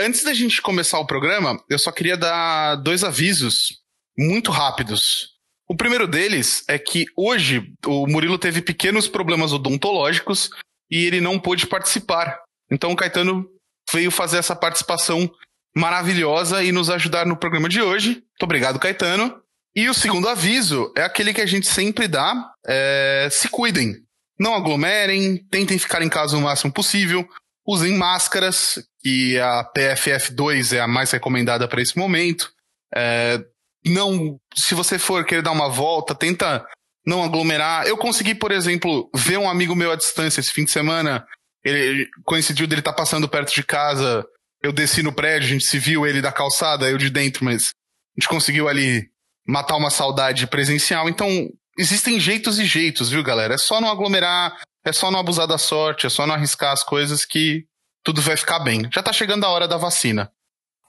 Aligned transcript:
antes 0.00 0.24
da 0.24 0.34
gente 0.34 0.62
começar 0.62 0.98
o 0.98 1.06
programa, 1.06 1.62
eu 1.68 1.78
só 1.78 1.92
queria 1.92 2.16
dar 2.16 2.76
dois 2.76 3.04
avisos 3.04 3.80
muito 4.18 4.50
rápidos. 4.50 5.38
O 5.68 5.76
primeiro 5.76 6.08
deles 6.08 6.64
é 6.66 6.78
que 6.78 7.06
hoje 7.16 7.72
o 7.86 8.06
Murilo 8.06 8.38
teve 8.38 8.60
pequenos 8.60 9.06
problemas 9.06 9.52
odontológicos 9.52 10.50
e 10.90 11.04
ele 11.04 11.20
não 11.20 11.38
pôde 11.38 11.66
participar. 11.66 12.40
Então 12.70 12.90
o 12.90 12.96
Caetano 12.96 13.46
veio 13.92 14.10
fazer 14.10 14.38
essa 14.38 14.56
participação 14.56 15.30
maravilhosa 15.76 16.62
e 16.64 16.72
nos 16.72 16.90
ajudar 16.90 17.24
no 17.24 17.36
programa 17.36 17.68
de 17.68 17.80
hoje. 17.80 18.14
Muito 18.14 18.42
obrigado, 18.42 18.80
Caetano. 18.80 19.40
E 19.74 19.88
o 19.88 19.94
segundo 19.94 20.28
aviso 20.28 20.92
é 20.96 21.02
aquele 21.02 21.32
que 21.32 21.40
a 21.40 21.46
gente 21.46 21.68
sempre 21.68 22.08
dá: 22.08 22.52
é, 22.66 23.28
se 23.30 23.48
cuidem. 23.48 23.94
Não 24.38 24.54
aglomerem, 24.54 25.36
tentem 25.50 25.78
ficar 25.78 26.02
em 26.02 26.08
casa 26.08 26.36
o 26.36 26.40
máximo 26.40 26.72
possível, 26.72 27.28
usem 27.66 27.96
máscaras, 27.96 28.82
que 29.02 29.38
a 29.38 29.64
PFF2 29.76 30.76
é 30.76 30.80
a 30.80 30.88
mais 30.88 31.10
recomendada 31.10 31.66
para 31.66 31.80
esse 31.80 31.96
momento. 31.96 32.52
É, 32.94 33.42
não, 33.84 34.38
se 34.54 34.74
você 34.74 34.98
for 34.98 35.24
querer 35.24 35.42
dar 35.42 35.52
uma 35.52 35.68
volta, 35.68 36.14
tenta 36.14 36.64
não 37.06 37.24
aglomerar. 37.24 37.86
Eu 37.86 37.96
consegui, 37.96 38.34
por 38.34 38.52
exemplo, 38.52 39.10
ver 39.14 39.38
um 39.38 39.48
amigo 39.48 39.74
meu 39.74 39.90
à 39.90 39.96
distância 39.96 40.40
esse 40.40 40.52
fim 40.52 40.64
de 40.64 40.70
semana. 40.70 41.24
Ele 41.64 42.06
coincidiu 42.24 42.66
dele 42.66 42.80
estar 42.80 42.92
tá 42.92 42.96
passando 42.96 43.28
perto 43.28 43.54
de 43.54 43.62
casa. 43.62 44.24
Eu 44.62 44.72
desci 44.72 45.02
no 45.02 45.12
prédio, 45.12 45.48
a 45.48 45.52
gente 45.52 45.64
se 45.64 45.78
viu 45.78 46.06
ele 46.06 46.20
da 46.20 46.30
calçada, 46.30 46.88
eu 46.88 46.98
de 46.98 47.08
dentro, 47.08 47.44
mas 47.44 47.70
a 48.16 48.20
gente 48.20 48.28
conseguiu 48.28 48.68
ali 48.68 49.08
matar 49.46 49.76
uma 49.76 49.90
saudade 49.90 50.46
presencial. 50.46 51.08
Então, 51.08 51.48
existem 51.78 52.20
jeitos 52.20 52.58
e 52.58 52.66
jeitos, 52.66 53.08
viu, 53.08 53.22
galera? 53.22 53.54
É 53.54 53.58
só 53.58 53.80
não 53.80 53.90
aglomerar, 53.90 54.60
é 54.84 54.92
só 54.92 55.10
não 55.10 55.20
abusar 55.20 55.46
da 55.46 55.56
sorte, 55.56 56.06
é 56.06 56.10
só 56.10 56.26
não 56.26 56.34
arriscar 56.34 56.72
as 56.72 56.84
coisas 56.84 57.24
que 57.24 57.64
tudo 58.02 58.22
vai 58.22 58.36
ficar 58.36 58.60
bem. 58.60 58.88
Já 58.92 59.02
tá 59.02 59.12
chegando 59.12 59.44
a 59.44 59.48
hora 59.48 59.68
da 59.68 59.76
vacina. 59.76 60.30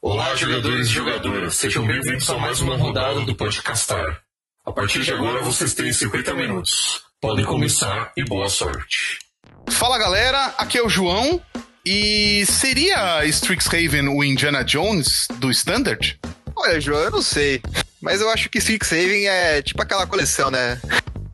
Olá, 0.02 0.34
jogadores 0.36 0.88
e 0.88 0.92
jogadoras. 0.92 1.56
Sejam 1.56 1.86
bem-vindos 1.86 2.30
a 2.30 2.38
mais 2.38 2.60
uma 2.62 2.76
rodada 2.76 3.22
do 3.22 3.36
Podcastar. 3.36 4.22
A 4.66 4.72
partir 4.72 5.02
de 5.02 5.12
agora, 5.12 5.42
vocês 5.42 5.74
têm 5.74 5.92
50 5.92 6.34
minutos. 6.34 7.02
Podem 7.20 7.46
começar 7.46 8.12
e 8.18 8.24
boa 8.24 8.50
sorte. 8.50 9.20
Fala, 9.70 9.98
galera. 9.98 10.54
Aqui 10.58 10.78
é 10.78 10.84
o 10.84 10.90
João. 10.90 11.42
E 11.86 12.46
seria 12.46 13.26
Strixhaven 13.26 14.08
o 14.08 14.24
Indiana 14.24 14.64
Jones 14.64 15.28
do 15.36 15.52
Standard? 15.52 16.20
Olha, 16.56 16.80
João, 16.80 17.02
eu 17.02 17.12
não 17.12 17.22
sei. 17.22 17.62
Mas 18.02 18.22
eu 18.22 18.30
acho 18.30 18.50
que 18.50 18.60
Strixhaven 18.60 19.28
é 19.28 19.62
tipo 19.62 19.82
aquela 19.82 20.08
coleção, 20.08 20.50
né? 20.50 20.80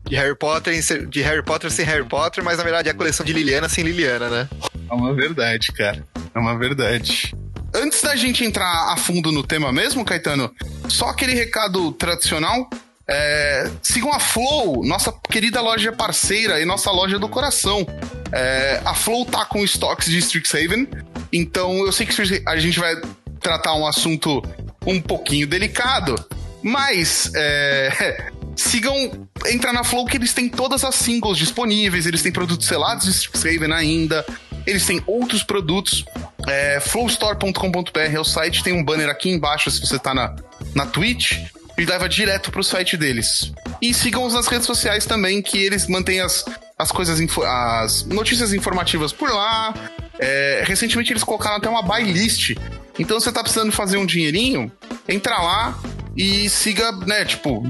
De 0.06 0.16
Harry 0.16 0.36
Potter, 0.36 0.74
de 1.06 1.20
Harry 1.20 1.42
Potter 1.42 1.70
sem 1.70 1.84
Harry 1.84 2.04
Potter, 2.04 2.42
mas 2.42 2.56
na 2.56 2.64
verdade 2.64 2.88
é 2.88 2.92
a 2.92 2.94
coleção 2.94 3.24
de 3.24 3.32
Liliana 3.32 3.68
sem 3.68 3.84
Liliana, 3.84 4.28
né? 4.30 4.48
É 4.90 4.94
uma 4.94 5.14
verdade, 5.14 5.72
cara. 5.72 6.06
É 6.34 6.38
uma 6.38 6.58
verdade. 6.58 7.34
Antes 7.74 8.00
da 8.02 8.16
gente 8.16 8.44
entrar 8.44 8.92
a 8.92 8.96
fundo 8.96 9.30
no 9.30 9.42
tema 9.42 9.72
mesmo, 9.72 10.04
Caetano, 10.04 10.50
só 10.88 11.08
aquele 11.08 11.34
recado 11.34 11.92
tradicional. 11.92 12.68
É, 13.10 13.70
sigam 13.82 14.12
a 14.12 14.20
Flow, 14.20 14.84
nossa 14.84 15.10
querida 15.30 15.62
loja 15.62 15.90
parceira 15.90 16.60
e 16.60 16.66
nossa 16.66 16.90
loja 16.90 17.18
do 17.18 17.28
coração. 17.28 17.86
É, 18.32 18.82
a 18.84 18.94
Flow 18.94 19.24
tá 19.24 19.46
com 19.46 19.64
estoques 19.64 20.10
de 20.10 20.18
Strixhaven, 20.18 20.86
então 21.32 21.86
eu 21.86 21.92
sei 21.92 22.06
que 22.06 22.42
a 22.46 22.56
gente 22.58 22.78
vai 22.78 22.94
tratar 23.40 23.74
um 23.74 23.86
assunto 23.86 24.42
um 24.86 25.00
pouquinho 25.00 25.46
delicado, 25.46 26.14
mas 26.62 27.30
é, 27.34 28.30
sigam, 28.54 29.26
entra 29.46 29.72
na 29.72 29.84
Flow 29.84 30.04
que 30.04 30.18
eles 30.18 30.34
têm 30.34 30.48
todas 30.48 30.84
as 30.84 30.94
singles 30.94 31.38
disponíveis, 31.38 32.04
eles 32.04 32.22
têm 32.22 32.30
produtos 32.32 32.66
selados 32.66 33.06
de 33.06 33.12
Strixhaven 33.12 33.72
ainda, 33.72 34.24
eles 34.68 34.84
têm 34.84 35.02
outros 35.06 35.42
produtos. 35.42 36.04
É, 36.46 36.78
flowstore.com.br 36.80 37.98
é 37.98 38.20
o 38.20 38.24
site, 38.24 38.62
tem 38.62 38.74
um 38.74 38.84
banner 38.84 39.08
aqui 39.08 39.30
embaixo 39.30 39.70
se 39.70 39.80
você 39.80 39.98
tá 39.98 40.14
na, 40.14 40.36
na 40.74 40.84
Twitch 40.84 41.38
e 41.78 41.84
leva 41.84 42.08
direto 42.08 42.50
pro 42.50 42.62
site 42.62 42.96
deles. 42.96 43.50
E 43.80 43.94
sigam-os 43.94 44.34
nas 44.34 44.46
redes 44.46 44.66
sociais 44.66 45.06
também, 45.06 45.40
que 45.40 45.56
eles 45.58 45.86
mantêm 45.86 46.20
as, 46.20 46.44
as 46.78 46.92
coisas, 46.92 47.18
as 47.44 48.04
notícias 48.04 48.52
informativas 48.52 49.10
por 49.10 49.30
lá. 49.30 49.72
É, 50.18 50.64
recentemente 50.66 51.12
eles 51.12 51.24
colocaram 51.24 51.56
até 51.56 51.68
uma 51.68 51.82
buy 51.82 52.02
list. 52.02 52.54
Então 52.98 53.18
você 53.18 53.32
tá 53.32 53.42
precisando 53.42 53.72
fazer 53.72 53.96
um 53.96 54.04
dinheirinho, 54.04 54.70
entra 55.08 55.38
lá 55.38 55.78
e 56.16 56.50
siga, 56.50 56.92
né, 57.06 57.24
tipo, 57.24 57.66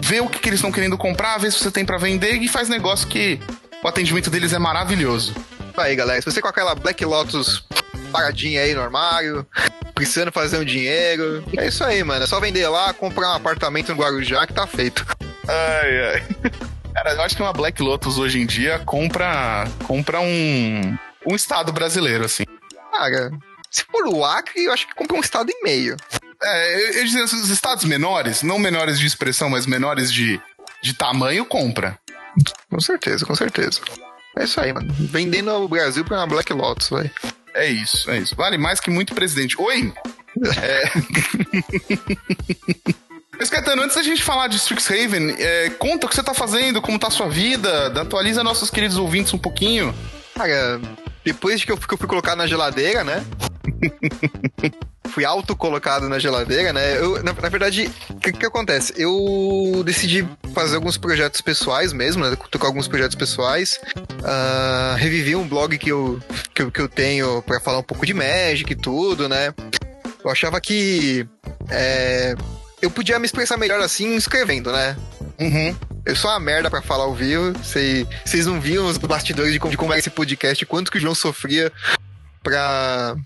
vê 0.00 0.20
o 0.20 0.28
que, 0.28 0.38
que 0.38 0.48
eles 0.48 0.58
estão 0.58 0.70
querendo 0.70 0.96
comprar, 0.96 1.36
vê 1.38 1.50
se 1.50 1.58
você 1.58 1.70
tem 1.70 1.84
para 1.84 1.98
vender 1.98 2.34
e 2.36 2.48
faz 2.48 2.68
negócio 2.68 3.08
que 3.08 3.38
o 3.82 3.88
atendimento 3.88 4.30
deles 4.30 4.52
é 4.52 4.58
maravilhoso. 4.58 5.34
Aí, 5.76 5.94
galera, 5.94 6.20
se 6.20 6.30
você 6.30 6.40
com 6.40 6.48
aquela 6.48 6.74
Black 6.74 7.04
Lotus 7.04 7.64
paradinha 8.10 8.62
aí 8.62 8.74
no 8.74 8.80
armário, 8.80 9.46
precisando 9.94 10.32
fazer 10.32 10.58
um 10.58 10.64
dinheiro, 10.64 11.44
é 11.56 11.66
isso 11.66 11.84
aí, 11.84 12.02
mano. 12.02 12.24
É 12.24 12.26
só 12.26 12.40
vender 12.40 12.66
lá, 12.68 12.94
comprar 12.94 13.32
um 13.32 13.34
apartamento 13.34 13.90
no 13.94 14.00
Guarujá 14.00 14.46
que 14.46 14.54
tá 14.54 14.66
feito. 14.66 15.04
Ai, 15.46 16.14
ai. 16.14 16.50
Cara, 16.94 17.12
eu 17.12 17.20
acho 17.20 17.36
que 17.36 17.42
uma 17.42 17.52
Black 17.52 17.82
Lotus 17.82 18.16
hoje 18.16 18.40
em 18.40 18.46
dia 18.46 18.78
compra, 18.78 19.68
compra 19.86 20.18
um, 20.18 20.96
um 21.26 21.34
estado 21.34 21.70
brasileiro, 21.70 22.24
assim. 22.24 22.44
Cara, 22.90 23.30
se 23.70 23.84
for 23.84 24.06
o 24.08 24.24
Acre, 24.24 24.64
eu 24.64 24.72
acho 24.72 24.88
que 24.88 24.94
compra 24.94 25.14
um 25.14 25.20
estado 25.20 25.50
e 25.50 25.62
meio. 25.62 25.94
É, 26.42 26.98
eu, 26.98 27.06
eu 27.06 27.24
os 27.24 27.50
estados 27.50 27.84
menores, 27.84 28.42
não 28.42 28.58
menores 28.58 28.98
de 28.98 29.06
expressão, 29.06 29.50
mas 29.50 29.66
menores 29.66 30.10
de, 30.10 30.40
de 30.82 30.94
tamanho, 30.94 31.44
compra. 31.44 31.98
Com 32.70 32.80
certeza, 32.80 33.26
com 33.26 33.34
certeza. 33.34 33.80
É 34.38 34.44
isso 34.44 34.60
aí, 34.60 34.72
mano. 34.72 34.92
Vendendo 34.92 35.50
o 35.52 35.68
Brasil 35.68 36.04
pra 36.04 36.18
uma 36.18 36.26
Black 36.26 36.52
Lotus, 36.52 36.90
velho. 36.90 37.10
É 37.54 37.66
isso, 37.66 38.10
é 38.10 38.18
isso. 38.18 38.36
Vale 38.36 38.58
mais 38.58 38.80
que 38.80 38.90
muito 38.90 39.14
presidente. 39.14 39.60
Oi! 39.60 39.92
é... 40.58 40.90
Mas, 43.38 43.50
Caetano, 43.50 43.82
antes 43.82 43.96
da 43.96 44.02
gente 44.02 44.22
falar 44.22 44.48
de 44.48 44.56
Strixhaven, 44.56 45.36
é, 45.38 45.70
conta 45.70 46.06
o 46.06 46.08
que 46.08 46.14
você 46.14 46.22
tá 46.22 46.32
fazendo, 46.32 46.80
como 46.80 46.98
tá 46.98 47.08
a 47.08 47.10
sua 47.10 47.28
vida, 47.28 47.88
atualiza 48.00 48.42
nossos 48.42 48.70
queridos 48.70 48.96
ouvintes 48.96 49.34
um 49.34 49.38
pouquinho. 49.38 49.94
Cara, 50.34 50.80
depois 51.24 51.62
que 51.62 51.70
eu, 51.70 51.76
que 51.76 51.92
eu 51.92 51.98
fui 51.98 52.08
colocado 52.08 52.38
na 52.38 52.46
geladeira, 52.46 53.04
né? 53.04 53.24
fui 55.08 55.24
auto-colocado 55.24 56.08
na 56.08 56.18
geladeira, 56.18 56.72
né? 56.72 56.98
Eu, 56.98 57.22
na, 57.22 57.32
na 57.32 57.48
verdade, 57.48 57.90
o 58.10 58.16
que, 58.16 58.32
que 58.32 58.46
acontece? 58.46 58.92
Eu 58.96 59.82
decidi 59.84 60.26
fazer 60.52 60.76
alguns 60.76 60.96
projetos 60.96 61.40
pessoais 61.40 61.92
mesmo, 61.92 62.24
né? 62.24 62.36
Tocar 62.50 62.66
alguns 62.66 62.88
projetos 62.88 63.14
pessoais. 63.14 63.80
Uh, 63.96 64.96
revivi 64.96 65.36
um 65.36 65.46
blog 65.46 65.78
que 65.78 65.90
eu, 65.90 66.20
que, 66.54 66.62
eu, 66.62 66.70
que 66.70 66.80
eu 66.80 66.88
tenho 66.88 67.42
para 67.42 67.60
falar 67.60 67.78
um 67.78 67.82
pouco 67.82 68.06
de 68.06 68.14
Magic 68.14 68.70
e 68.70 68.76
tudo, 68.76 69.28
né? 69.28 69.54
Eu 70.24 70.30
achava 70.30 70.60
que 70.60 71.26
é, 71.70 72.34
eu 72.82 72.90
podia 72.90 73.18
me 73.18 73.26
expressar 73.26 73.56
melhor 73.56 73.80
assim 73.80 74.16
escrevendo, 74.16 74.72
né? 74.72 74.96
Uhum. 75.38 75.76
Eu 76.04 76.14
sou 76.14 76.30
uma 76.30 76.40
merda 76.40 76.70
pra 76.70 76.82
falar 76.82 77.04
ao 77.04 77.14
vivo. 77.14 77.52
Vocês 77.52 78.46
não 78.46 78.60
viam 78.60 78.86
os 78.86 78.96
bastidores 78.98 79.52
de 79.52 79.58
como, 79.58 79.70
de 79.70 79.76
como 79.76 79.92
era 79.92 79.98
esse 79.98 80.10
podcast, 80.10 80.64
quanto 80.66 80.90
que 80.90 80.98
o 80.98 81.00
João 81.00 81.14
sofria 81.14 81.72
pra. 82.46 83.16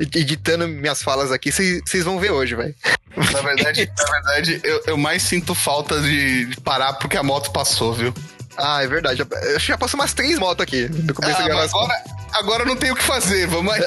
editando 0.00 0.66
minhas 0.66 1.00
falas 1.00 1.30
aqui, 1.30 1.52
vocês 1.52 2.04
vão 2.04 2.18
ver 2.18 2.32
hoje, 2.32 2.56
velho. 2.56 2.74
Na 3.16 3.40
verdade, 3.42 3.90
na 3.96 4.10
verdade 4.10 4.60
eu, 4.64 4.82
eu, 4.86 4.96
mais 4.96 5.22
sinto 5.22 5.54
falta 5.54 6.00
de, 6.00 6.46
de 6.46 6.60
parar 6.60 6.94
porque 6.94 7.16
a 7.16 7.22
moto 7.22 7.52
passou, 7.52 7.92
viu? 7.92 8.12
Ah, 8.56 8.82
é 8.82 8.86
verdade. 8.86 9.18
Já, 9.18 9.58
já 9.58 9.78
passou 9.78 9.98
umas 9.98 10.12
três 10.12 10.38
motos 10.38 10.62
aqui 10.62 10.88
no 10.88 11.14
começo 11.14 11.40
ah, 11.40 11.48
da 11.48 11.62
agora, 11.62 12.04
agora 12.32 12.64
não 12.64 12.76
tem 12.76 12.90
o 12.90 12.96
que 12.96 13.02
fazer, 13.02 13.46
vamos 13.46 13.72
aí. 13.72 13.80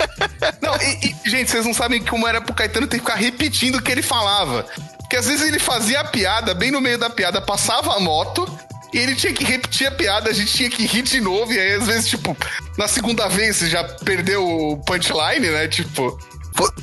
não, 0.60 0.76
e, 0.76 1.14
e, 1.24 1.30
gente, 1.30 1.50
vocês 1.50 1.64
não 1.64 1.74
sabem 1.74 2.04
como 2.04 2.28
era 2.28 2.40
pro 2.40 2.54
Caetano 2.54 2.86
ter 2.86 2.98
que 2.98 3.04
ficar 3.04 3.18
repetindo 3.18 3.76
o 3.76 3.82
que 3.82 3.90
ele 3.90 4.02
falava. 4.02 4.66
Porque 4.98 5.16
às 5.16 5.26
vezes 5.26 5.46
ele 5.46 5.58
fazia 5.58 6.00
a 6.00 6.04
piada, 6.04 6.54
bem 6.54 6.70
no 6.70 6.80
meio 6.80 6.98
da 6.98 7.10
piada, 7.10 7.40
passava 7.40 7.94
a 7.94 8.00
moto, 8.00 8.46
e 8.94 8.98
ele 8.98 9.16
tinha 9.16 9.32
que 9.32 9.42
repetir 9.42 9.88
a 9.88 9.90
piada, 9.90 10.30
a 10.30 10.32
gente 10.32 10.52
tinha 10.52 10.70
que 10.70 10.86
rir 10.86 11.02
de 11.02 11.20
novo, 11.20 11.52
e 11.52 11.58
aí 11.58 11.72
às 11.72 11.84
vezes, 11.84 12.06
tipo, 12.06 12.36
na 12.78 12.86
segunda 12.86 13.26
vez 13.26 13.56
você 13.56 13.68
já 13.68 13.82
perdeu 13.82 14.46
o 14.46 14.78
punchline, 14.84 15.50
né? 15.50 15.66
Tipo. 15.66 16.16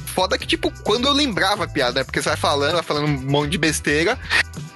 Foda 0.07 0.37
que, 0.37 0.45
tipo, 0.45 0.69
quando 0.83 1.07
eu 1.07 1.13
lembrava 1.13 1.63
a 1.63 1.67
piada, 1.67 2.01
né? 2.01 2.03
Porque 2.03 2.21
você 2.21 2.27
vai 2.27 2.37
falando, 2.37 2.73
vai 2.73 2.83
falando 2.83 3.05
um 3.05 3.31
monte 3.31 3.51
de 3.51 3.57
besteira. 3.57 4.19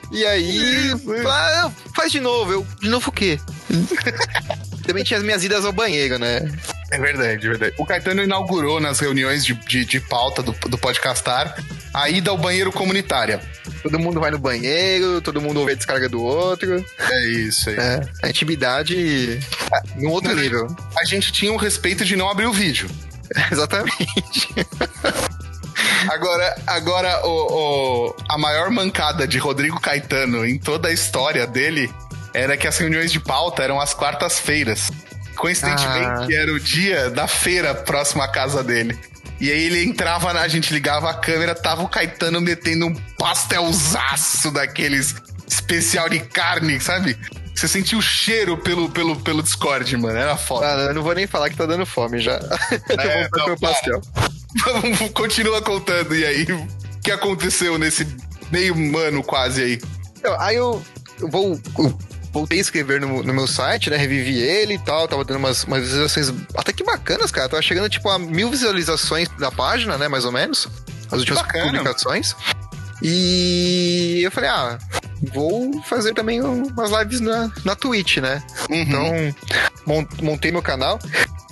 E 0.09 0.25
aí. 0.25 0.93
Ah, 1.27 1.69
faz 1.93 2.09
de 2.09 2.21
novo. 2.21 2.53
Eu, 2.53 2.67
de 2.79 2.87
novo 2.87 3.09
o 3.09 3.11
quê? 3.11 3.37
Também 4.87 5.03
tinha 5.03 5.17
as 5.17 5.25
minhas 5.25 5.43
idas 5.43 5.65
ao 5.65 5.73
banheiro, 5.73 6.17
né? 6.17 6.49
É 6.95 6.99
verdade, 6.99 7.45
é 7.45 7.49
verdade. 7.49 7.75
O 7.77 7.85
Caetano 7.85 8.23
inaugurou 8.23 8.79
nas 8.79 8.99
reuniões 8.99 9.43
de, 9.43 9.53
de, 9.53 9.83
de 9.83 9.99
pauta 9.99 10.41
do, 10.41 10.53
do 10.53 10.77
Podcastar 10.77 11.61
a 11.93 12.09
ida 12.09 12.31
ao 12.31 12.37
banheiro 12.37 12.71
comunitária. 12.71 13.41
Todo 13.83 13.99
mundo 13.99 14.19
vai 14.19 14.31
no 14.31 14.39
banheiro, 14.39 15.21
todo 15.21 15.41
mundo 15.41 15.59
ouve 15.59 15.73
a 15.73 15.75
descarga 15.75 16.07
do 16.07 16.23
outro. 16.23 16.83
É 16.99 17.27
isso 17.27 17.69
aí. 17.69 17.75
É, 17.77 18.01
a 18.23 18.29
intimidade 18.29 19.39
é, 19.73 19.99
num 20.01 20.09
outro 20.09 20.33
nível. 20.33 20.67
A 20.97 21.05
gente 21.05 21.33
tinha 21.33 21.51
o 21.51 21.57
respeito 21.57 22.05
de 22.05 22.15
não 22.15 22.29
abrir 22.29 22.45
o 22.45 22.53
vídeo. 22.53 22.89
Exatamente. 23.51 24.47
Agora, 26.09 26.55
agora 26.65 27.25
o, 27.25 28.07
o, 28.07 28.15
a 28.29 28.37
maior 28.37 28.69
mancada 28.69 29.27
de 29.27 29.37
Rodrigo 29.37 29.81
Caetano 29.81 30.45
em 30.45 30.57
toda 30.57 30.87
a 30.87 30.93
história 30.93 31.45
dele 31.45 31.93
era 32.33 32.55
que 32.55 32.67
as 32.67 32.77
reuniões 32.77 33.11
de 33.11 33.19
pauta 33.19 33.63
eram 33.63 33.81
às 33.81 33.93
quartas-feiras. 33.93 34.91
Coincidentemente, 35.35 36.33
ah. 36.33 36.41
era 36.41 36.53
o 36.53 36.59
dia 36.59 37.09
da 37.09 37.27
feira 37.27 37.73
próxima 37.73 38.23
à 38.23 38.27
casa 38.27 38.63
dele. 38.63 38.97
E 39.39 39.51
aí 39.51 39.65
ele 39.65 39.83
entrava, 39.83 40.31
a 40.31 40.47
gente 40.47 40.73
ligava 40.73 41.09
a 41.09 41.13
câmera, 41.13 41.53
tava 41.53 41.83
o 41.83 41.89
Caetano 41.89 42.39
metendo 42.39 42.87
um 42.87 42.95
pastelzaço 43.17 44.49
daqueles 44.51 45.15
especial 45.47 46.07
de 46.09 46.19
carne, 46.19 46.79
sabe? 46.79 47.17
Você 47.53 47.67
sentiu 47.67 47.99
o 47.99 48.01
cheiro 48.01 48.57
pelo, 48.57 48.89
pelo, 48.89 49.15
pelo 49.15 49.41
Discord, 49.41 49.95
mano. 49.97 50.17
Era 50.17 50.35
foda. 50.35 50.67
Ah, 50.67 50.79
eu 50.87 50.93
não 50.93 51.03
vou 51.03 51.13
nem 51.13 51.25
falar 51.25 51.49
que 51.49 51.55
tá 51.55 51.65
dando 51.65 51.85
fome 51.85 52.19
já. 52.19 52.39
É, 52.97 53.27
Vamos 53.31 53.47
não, 53.47 53.57
pastel. 53.57 54.01
Continua 55.13 55.61
contando, 55.61 56.15
e 56.15 56.25
aí? 56.25 56.43
O 56.43 56.67
que 57.01 57.11
aconteceu 57.11 57.77
nesse 57.77 58.07
meio 58.51 58.75
ano 58.97 59.23
quase 59.23 59.63
aí? 59.63 59.81
Aí 60.39 60.55
eu, 60.55 60.83
eu 61.19 61.29
vou. 61.29 61.59
Eu 61.77 61.97
voltei 62.35 62.57
a 62.57 62.61
escrever 62.61 62.99
no, 62.99 63.23
no, 63.23 63.33
meu 63.33 63.47
site, 63.47 63.89
né? 63.89 63.95
Revivi 63.95 64.37
ele 64.37 64.73
e 64.73 64.79
tal. 64.79 65.07
Tava 65.07 65.23
dando 65.23 65.37
umas, 65.37 65.63
umas 65.63 65.81
visualizações 65.81 66.33
até 66.53 66.73
que 66.73 66.83
bacanas, 66.83 67.31
cara. 67.31 67.47
Tava 67.47 67.61
chegando 67.61 67.89
tipo 67.89 68.09
a 68.09 68.19
mil 68.19 68.49
visualizações 68.49 69.29
da 69.39 69.49
página, 69.49 69.97
né? 69.97 70.09
Mais 70.09 70.25
ou 70.25 70.33
menos. 70.33 70.67
As 71.09 71.19
últimas 71.19 71.41
Bacana. 71.41 71.65
publicações. 71.65 72.35
E 73.01 74.21
eu 74.21 74.31
falei, 74.31 74.49
ah, 74.49 74.77
vou 75.33 75.81
fazer 75.83 76.13
também 76.13 76.41
umas 76.41 76.91
lives 76.91 77.21
na, 77.21 77.51
na 77.63 77.75
Twitch, 77.75 78.17
né? 78.17 78.43
Uhum. 78.69 78.81
Então, 78.81 79.35
montei 80.21 80.51
meu 80.51 80.61
canal. 80.61 80.99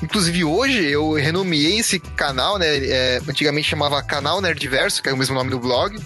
Inclusive, 0.02 0.44
hoje 0.44 0.84
eu 0.84 1.14
renomeei 1.14 1.80
esse 1.80 1.98
canal, 1.98 2.58
né? 2.58 2.68
É, 2.68 3.22
antigamente 3.28 3.70
chamava 3.70 4.04
Canal 4.04 4.42
Nerdverso, 4.42 5.02
que 5.02 5.08
é 5.08 5.14
o 5.14 5.18
mesmo 5.18 5.34
nome 5.34 5.50
do 5.50 5.60
blog. 5.60 5.98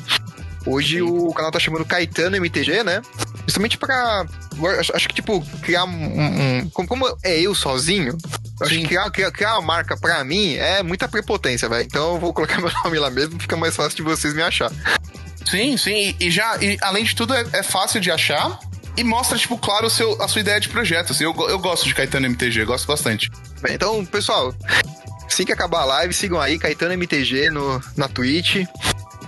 Hoje 0.68 1.02
o 1.02 1.34
canal 1.34 1.50
tá 1.50 1.60
chamando 1.60 1.86
Caetano 1.86 2.36
MTG, 2.36 2.84
né? 2.84 3.02
Justamente 3.46 3.78
pra. 3.78 4.26
Acho, 4.80 4.96
acho 4.96 5.08
que, 5.08 5.16
tipo, 5.16 5.42
criar 5.62 5.86
um. 5.86 5.90
um 5.90 6.70
como, 6.72 6.88
como, 6.88 7.18
é 7.24 7.40
eu 7.40 7.56
sozinho, 7.56 8.18
acho 8.62 8.72
que 8.72 8.86
criar, 8.86 9.10
criar, 9.10 9.32
criar 9.32 9.54
uma 9.54 9.62
marca 9.62 9.96
pra 9.96 10.22
mim 10.26 10.56
é 10.56 10.84
muita 10.84 11.08
prepotência, 11.08 11.70
velho. 11.70 11.86
Então 11.86 12.16
eu 12.16 12.20
vou 12.20 12.34
colocar 12.34 12.60
meu 12.62 12.72
nome 12.84 13.00
lá 13.00 13.10
mesmo, 13.10 13.40
fica 13.40 13.56
mais 13.56 13.76
fácil 13.76 13.96
de 13.96 14.04
vocês 14.04 14.34
me 14.34 14.42
achar. 14.42 14.70
Sim, 15.50 15.78
sim. 15.78 16.14
E, 16.20 16.30
já, 16.30 16.58
e 16.58 16.78
além 16.82 17.06
de 17.06 17.16
tudo, 17.16 17.34
é, 17.34 17.46
é, 17.54 17.64
fácil 17.64 18.02
de 18.02 18.12
achar. 18.12 18.60
E 18.98 19.04
mostra, 19.04 19.38
tipo, 19.38 19.58
claro, 19.58 19.90
seu, 19.90 20.22
a 20.22 20.28
sua 20.28 20.42
ideia 20.42 20.60
de 20.60 20.68
projeto. 20.68 21.14
Assim, 21.14 21.24
eu, 21.24 21.34
eu 21.48 21.60
gosto 21.60 21.86
de 21.86 21.94
Caetano 21.94 22.26
MTG, 22.26 22.66
gosto 22.66 22.88
bastante. 22.88 23.32
Bem, 23.62 23.76
então, 23.76 24.04
pessoal, 24.06 24.54
assim 25.26 25.46
que 25.46 25.54
acabar 25.54 25.82
a 25.82 25.86
live, 25.86 26.14
sigam 26.14 26.42
aí, 26.42 26.58
Caetano 26.58 26.94
MTG 26.94 27.52
no, 27.52 27.82
na 27.96 28.10
Twitch. 28.10 28.66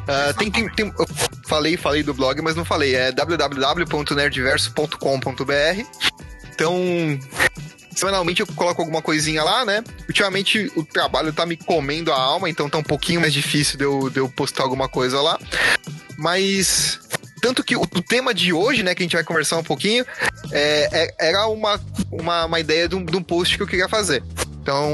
Uh, 0.09 0.33
tem, 0.33 0.50
tem, 0.50 0.67
tem, 0.69 0.88
eu 0.88 1.06
falei, 1.47 1.77
falei 1.77 2.01
do 2.01 2.15
blog, 2.15 2.41
mas 2.41 2.56
não 2.56 2.65
falei. 2.65 2.95
É 2.95 3.11
www.nerdverso.com.br. 3.11 5.83
Então, 6.51 6.75
semanalmente 7.95 8.41
eu 8.41 8.47
coloco 8.47 8.81
alguma 8.81 9.03
coisinha 9.03 9.44
lá, 9.44 9.63
né? 9.63 9.83
Ultimamente 10.07 10.71
o 10.75 10.83
trabalho 10.83 11.31
tá 11.31 11.45
me 11.45 11.56
comendo 11.56 12.11
a 12.11 12.19
alma, 12.19 12.50
então 12.50 12.67
tá 12.67 12.79
um 12.79 12.83
pouquinho 12.83 13.21
mais 13.21 13.31
difícil 13.31 13.77
de 13.77 13.83
eu, 13.83 14.09
de 14.09 14.19
eu 14.19 14.27
postar 14.27 14.63
alguma 14.63 14.89
coisa 14.89 15.21
lá. 15.21 15.38
Mas 16.17 17.00
tanto 17.39 17.63
que 17.63 17.75
o, 17.75 17.85
tema 17.85 18.33
de 18.33 18.51
hoje, 18.51 18.81
né, 18.83 18.95
que 18.95 19.03
a 19.03 19.05
gente 19.05 19.15
vai 19.15 19.23
conversar 19.23 19.57
um 19.57 19.63
pouquinho, 19.63 20.03
é, 20.51 20.89
é, 20.91 21.13
era 21.29 21.47
uma, 21.47 21.79
uma, 22.12 22.45
uma 22.45 22.59
ideia 22.59 22.88
de 22.88 22.95
um, 22.95 23.05
de 23.05 23.15
um, 23.15 23.23
post 23.23 23.55
que 23.55 23.63
eu 23.63 23.67
queria 23.67 23.88
fazer. 23.88 24.23
Então, 24.62 24.91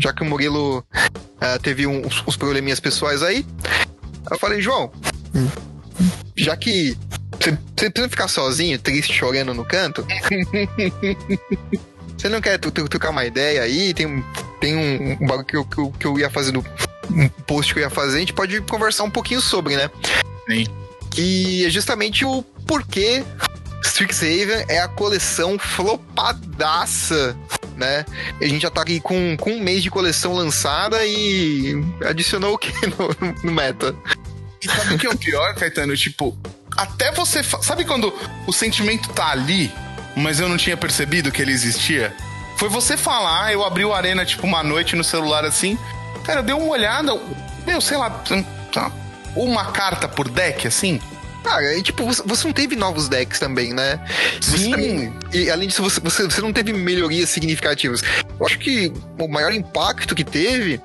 já 0.00 0.12
que 0.12 0.22
o 0.22 0.24
Murilo 0.24 0.78
uh, 0.78 1.58
teve 1.62 1.86
uns, 1.86 2.24
uns 2.26 2.36
probleminhas 2.36 2.80
pessoais 2.80 3.22
aí, 3.22 3.46
eu 4.30 4.38
falei, 4.38 4.60
João, 4.60 4.90
já 6.36 6.56
que 6.56 6.96
você, 7.38 7.58
você 7.76 7.90
precisa 7.90 8.08
ficar 8.08 8.28
sozinho, 8.28 8.78
triste, 8.78 9.12
chorando 9.12 9.54
no 9.54 9.64
canto, 9.64 10.06
Você 12.16 12.28
não 12.28 12.40
quer 12.40 12.58
trocar 12.58 13.10
uma 13.10 13.26
ideia 13.26 13.62
aí? 13.62 13.92
Tem, 13.92 14.24
tem 14.58 14.74
um, 14.74 15.12
um 15.20 15.26
bagulho 15.26 15.44
que 15.44 15.56
eu, 15.56 15.64
que, 15.64 15.78
eu, 15.78 15.92
que 15.92 16.06
eu 16.06 16.18
ia 16.18 16.30
fazer 16.30 16.52
no 16.52 16.64
um 17.10 17.28
post 17.28 17.74
que 17.74 17.80
eu 17.80 17.82
ia 17.82 17.90
fazer, 17.90 18.16
a 18.16 18.20
gente 18.20 18.32
pode 18.32 18.62
conversar 18.62 19.04
um 19.04 19.10
pouquinho 19.10 19.40
sobre, 19.40 19.76
né? 19.76 19.90
Sim. 20.48 20.64
Que 21.10 21.66
é 21.66 21.70
justamente 21.70 22.24
o 22.24 22.42
porquê 22.66 23.22
Strixhaven 23.84 24.64
é 24.68 24.80
a 24.80 24.88
coleção 24.88 25.58
flopadaça, 25.58 27.36
né? 27.76 28.04
A 28.40 28.44
gente 28.46 28.62
já 28.62 28.70
tá 28.70 28.82
aqui 28.82 29.00
com, 29.00 29.36
com 29.36 29.50
um 29.50 29.60
mês 29.60 29.82
de 29.82 29.90
coleção 29.90 30.32
lançada 30.34 31.04
e 31.04 31.74
adicionou 32.04 32.54
o 32.54 32.58
que 32.58 32.72
no, 32.86 33.34
no 33.42 33.52
meta? 33.52 33.94
E 34.62 34.68
sabe 34.68 34.94
o 34.94 34.98
que 34.98 35.06
é 35.06 35.10
o 35.10 35.16
pior, 35.16 35.54
Caetano? 35.54 35.96
Tipo, 35.96 36.36
até 36.76 37.12
você. 37.12 37.42
Sabe 37.42 37.84
quando 37.84 38.12
o 38.46 38.52
sentimento 38.52 39.10
tá 39.10 39.30
ali, 39.30 39.70
mas 40.16 40.40
eu 40.40 40.48
não 40.48 40.56
tinha 40.56 40.76
percebido 40.76 41.30
que 41.30 41.42
ele 41.42 41.52
existia. 41.52 42.14
Foi 42.56 42.68
você 42.68 42.96
falar, 42.96 43.52
eu 43.52 43.64
abri 43.64 43.84
o 43.84 43.92
Arena 43.92 44.24
tipo 44.24 44.46
uma 44.46 44.62
noite 44.62 44.96
no 44.96 45.04
celular 45.04 45.44
assim. 45.44 45.78
Cara, 46.24 46.42
deu 46.42 46.56
uma 46.56 46.68
olhada, 46.68 47.12
meu, 47.66 47.80
sei 47.80 47.98
lá, 47.98 48.08
tá, 48.72 48.90
uma 49.36 49.66
carta 49.66 50.08
por 50.08 50.28
deck 50.28 50.66
assim. 50.66 51.00
Cara, 51.44 51.76
e 51.76 51.82
tipo, 51.82 52.06
você 52.06 52.46
não 52.46 52.54
teve 52.54 52.74
novos 52.74 53.06
decks 53.06 53.38
também, 53.38 53.74
né? 53.74 54.00
Sim. 54.40 54.70
Também, 54.70 55.12
e 55.30 55.50
além 55.50 55.68
disso, 55.68 55.82
você, 55.82 56.00
você, 56.00 56.24
você 56.24 56.40
não 56.40 56.54
teve 56.54 56.72
melhorias 56.72 57.28
significativas. 57.28 58.02
Eu 58.40 58.46
acho 58.46 58.58
que 58.58 58.90
o 59.20 59.28
maior 59.28 59.52
impacto 59.52 60.14
que 60.14 60.24
teve 60.24 60.80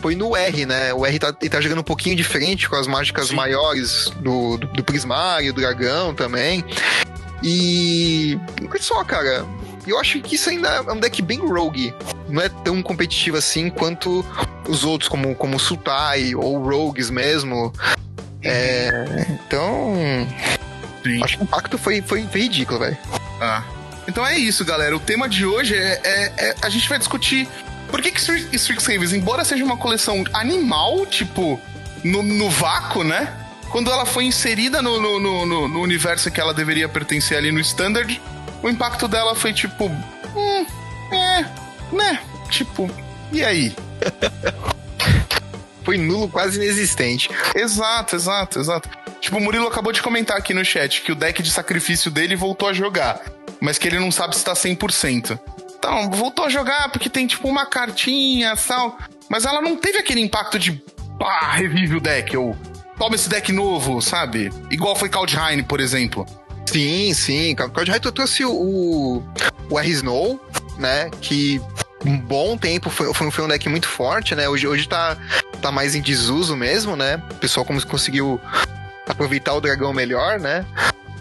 foi 0.00 0.16
no 0.16 0.36
R, 0.36 0.66
né? 0.66 0.92
O 0.92 1.06
R 1.06 1.18
tá, 1.18 1.32
tá 1.32 1.60
jogando 1.60 1.78
um 1.78 1.84
pouquinho 1.84 2.16
diferente 2.16 2.68
com 2.68 2.74
as 2.74 2.88
mágicas 2.88 3.28
Sim. 3.28 3.36
maiores 3.36 4.10
do, 4.20 4.58
do, 4.58 4.66
do 4.66 4.84
Prismário, 4.84 5.52
do 5.52 5.60
Dragão 5.60 6.12
também. 6.12 6.64
E. 7.40 8.36
Olha 8.68 8.82
só, 8.82 9.04
cara. 9.04 9.46
Eu 9.86 10.00
acho 10.00 10.18
que 10.22 10.34
isso 10.34 10.48
ainda 10.48 10.68
é 10.68 10.92
um 10.92 10.98
deck 10.98 11.20
bem 11.22 11.38
rogue. 11.38 11.94
Não 12.28 12.42
é 12.42 12.48
tão 12.48 12.82
competitivo 12.82 13.36
assim 13.36 13.68
quanto 13.68 14.24
os 14.66 14.82
outros, 14.82 15.08
como, 15.10 15.34
como 15.34 15.58
Sultai 15.60 16.34
ou 16.34 16.58
Rogues 16.58 17.10
mesmo. 17.10 17.70
É, 18.44 19.26
então. 19.30 19.94
Sim. 21.02 21.22
Acho 21.22 21.36
que 21.36 21.42
o 21.42 21.44
impacto 21.44 21.78
foi, 21.78 22.02
foi, 22.02 22.26
foi 22.26 22.40
ridículo, 22.42 22.80
velho. 22.80 22.98
Ah. 23.40 23.62
Então 24.06 24.26
é 24.26 24.36
isso, 24.36 24.64
galera. 24.64 24.94
O 24.96 25.00
tema 25.00 25.28
de 25.28 25.46
hoje 25.46 25.74
é, 25.74 26.00
é, 26.04 26.32
é 26.36 26.54
a 26.62 26.68
gente 26.68 26.88
vai 26.88 26.98
discutir 26.98 27.48
por 27.88 28.00
que, 28.02 28.10
que 28.10 28.56
Strixhaven, 28.56 29.16
embora 29.16 29.44
seja 29.44 29.64
uma 29.64 29.76
coleção 29.76 30.24
animal, 30.32 31.06
tipo, 31.06 31.60
no, 32.02 32.22
no 32.22 32.50
vácuo, 32.50 33.02
né? 33.02 33.32
quando 33.74 33.90
ela 33.90 34.06
foi 34.06 34.22
inserida 34.24 34.80
no, 34.80 35.00
no, 35.00 35.18
no, 35.18 35.66
no, 35.66 35.80
universo 35.80 36.30
que 36.30 36.40
ela 36.40 36.54
deveria 36.54 36.88
pertencer 36.88 37.36
ali 37.36 37.50
no 37.50 37.58
Standard, 37.58 38.22
o 38.62 38.68
impacto 38.68 39.08
dela 39.08 39.34
foi 39.34 39.52
tipo. 39.52 39.86
Hum, 39.86 40.66
é, 41.12 41.44
né? 41.92 42.20
Tipo, 42.50 42.88
e 43.32 43.44
aí? 43.44 43.74
foi 45.84 45.98
nulo, 45.98 46.28
quase 46.28 46.56
inexistente. 46.56 47.30
Exato, 47.54 48.16
exato, 48.16 48.58
exato. 48.58 48.88
Tipo, 49.20 49.38
o 49.38 49.40
Murilo 49.40 49.66
acabou 49.66 49.92
de 49.92 50.02
comentar 50.02 50.36
aqui 50.36 50.52
no 50.52 50.64
chat 50.64 51.02
que 51.02 51.12
o 51.12 51.14
deck 51.14 51.42
de 51.42 51.50
sacrifício 51.50 52.10
dele 52.10 52.34
voltou 52.34 52.68
a 52.68 52.72
jogar, 52.72 53.20
mas 53.60 53.78
que 53.78 53.86
ele 53.88 53.98
não 53.98 54.10
sabe 54.10 54.36
se 54.36 54.44
tá 54.44 54.54
100%. 54.54 55.38
Então, 55.78 56.10
voltou 56.10 56.46
a 56.46 56.48
jogar 56.48 56.90
porque 56.90 57.08
tem 57.08 57.26
tipo 57.26 57.46
uma 57.46 57.66
cartinha 57.66 58.54
e 58.54 58.66
tal, 58.66 58.98
mas 59.28 59.44
ela 59.44 59.60
não 59.60 59.76
teve 59.76 59.98
aquele 59.98 60.20
impacto 60.20 60.58
de 60.58 60.72
pá, 61.18 61.52
revive 61.52 61.96
o 61.96 62.00
deck, 62.00 62.36
ou 62.36 62.56
toma 62.98 63.14
esse 63.14 63.28
deck 63.28 63.52
novo, 63.52 64.00
sabe? 64.00 64.50
Igual 64.70 64.96
foi 64.96 65.08
Kaldheim, 65.08 65.62
por 65.62 65.80
exemplo. 65.80 66.26
Sim, 66.66 67.12
sim. 67.14 67.54
Kaldheim 67.54 68.00
trouxe 68.00 68.44
o, 68.44 69.22
o 69.70 69.78
R 69.78 69.90
Snow, 69.90 70.40
né? 70.78 71.10
Que 71.20 71.60
um 72.04 72.18
bom 72.18 72.56
tempo 72.56 72.90
foi, 72.90 73.12
foi 73.14 73.44
um 73.44 73.48
deck 73.48 73.68
muito 73.68 73.88
forte, 73.88 74.34
né? 74.34 74.48
Hoje, 74.48 74.66
hoje 74.66 74.88
tá, 74.88 75.16
tá 75.60 75.72
mais 75.72 75.94
em 75.94 76.02
desuso 76.02 76.56
mesmo, 76.56 76.94
né? 76.96 77.22
O 77.30 77.34
pessoal 77.36 77.64
como 77.64 77.84
conseguiu 77.86 78.40
aproveitar 79.08 79.54
o 79.54 79.60
dragão 79.60 79.92
melhor, 79.92 80.38
né? 80.38 80.64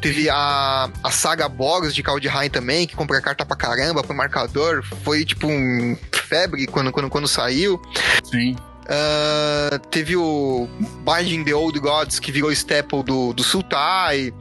Teve 0.01 0.29
a, 0.29 0.89
a 1.01 1.11
saga 1.11 1.47
Bogs 1.47 1.95
de 1.95 2.03
Kaldheim 2.03 2.49
também, 2.49 2.85
que 2.85 2.95
compra 2.95 3.21
carta 3.21 3.45
pra 3.45 3.55
caramba, 3.55 4.03
pro 4.03 4.13
marcador. 4.13 4.83
Foi 5.03 5.23
tipo 5.23 5.47
um 5.47 5.97
febre 6.11 6.67
quando, 6.67 6.91
quando, 6.91 7.09
quando 7.09 7.27
saiu. 7.27 7.81
Sim. 8.23 8.55
Uh, 8.83 9.79
teve 9.89 10.17
o 10.17 10.67
Binding 11.05 11.45
the 11.45 11.55
Old 11.55 11.79
Gods, 11.79 12.19
que 12.19 12.33
virou 12.33 12.51
staple 12.51 13.01
do, 13.03 13.31
do 13.31 13.41
Sultai, 13.41 14.33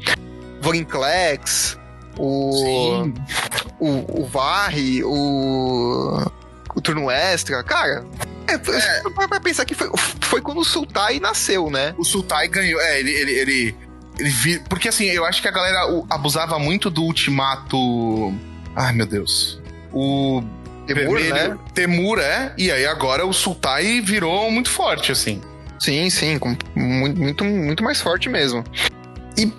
Vorinclex, 0.61 1.79
o, 2.23 3.13
o, 3.81 4.23
o 4.23 4.27
Varre, 4.27 5.03
o, 5.03 6.23
o 6.75 6.81
Turno 6.81 7.11
Extra. 7.11 7.63
Cara, 7.65 8.05
é, 8.47 8.55
é. 8.55 9.11
Pra 9.29 9.41
pensar 9.41 9.65
que 9.65 9.75
foi, 9.75 9.91
foi 10.21 10.41
quando 10.41 10.59
o 10.59 10.65
Sultai 10.65 11.19
nasceu, 11.19 11.69
né? 11.69 11.95
O 11.99 12.05
Sultai 12.05 12.47
ganhou. 12.47 12.81
É, 12.81 13.01
ele. 13.01 13.11
ele, 13.11 13.33
ele, 13.33 13.77
ele 14.19 14.31
vi, 14.31 14.59
porque 14.69 14.89
assim, 14.89 15.07
eu 15.07 15.25
acho 15.25 15.43
que 15.43 15.49
a 15.49 15.51
galera 15.51 16.05
abusava 16.09 16.59
muito 16.59 16.91
do 16.91 17.03
ultimato. 17.03 18.33
Ai, 18.77 18.93
meu 18.93 19.07
Deus. 19.07 19.61
O 19.93 20.43
Temur, 20.87 21.21
né? 21.21 21.59
Temur, 21.75 22.19
é. 22.21 22.55
E 22.57 22.71
aí 22.71 22.87
agora 22.87 23.27
o 23.27 23.33
Sultai 23.33 24.01
virou 24.01 24.51
muito 24.51 24.71
forte, 24.71 25.11
assim. 25.11 25.41
Sim, 25.81 26.09
sim. 26.09 26.39
Muito, 26.77 27.21
muito, 27.21 27.45
muito 27.45 27.83
mais 27.83 28.01
forte 28.01 28.29
mesmo. 28.29 28.65
E 29.37 29.51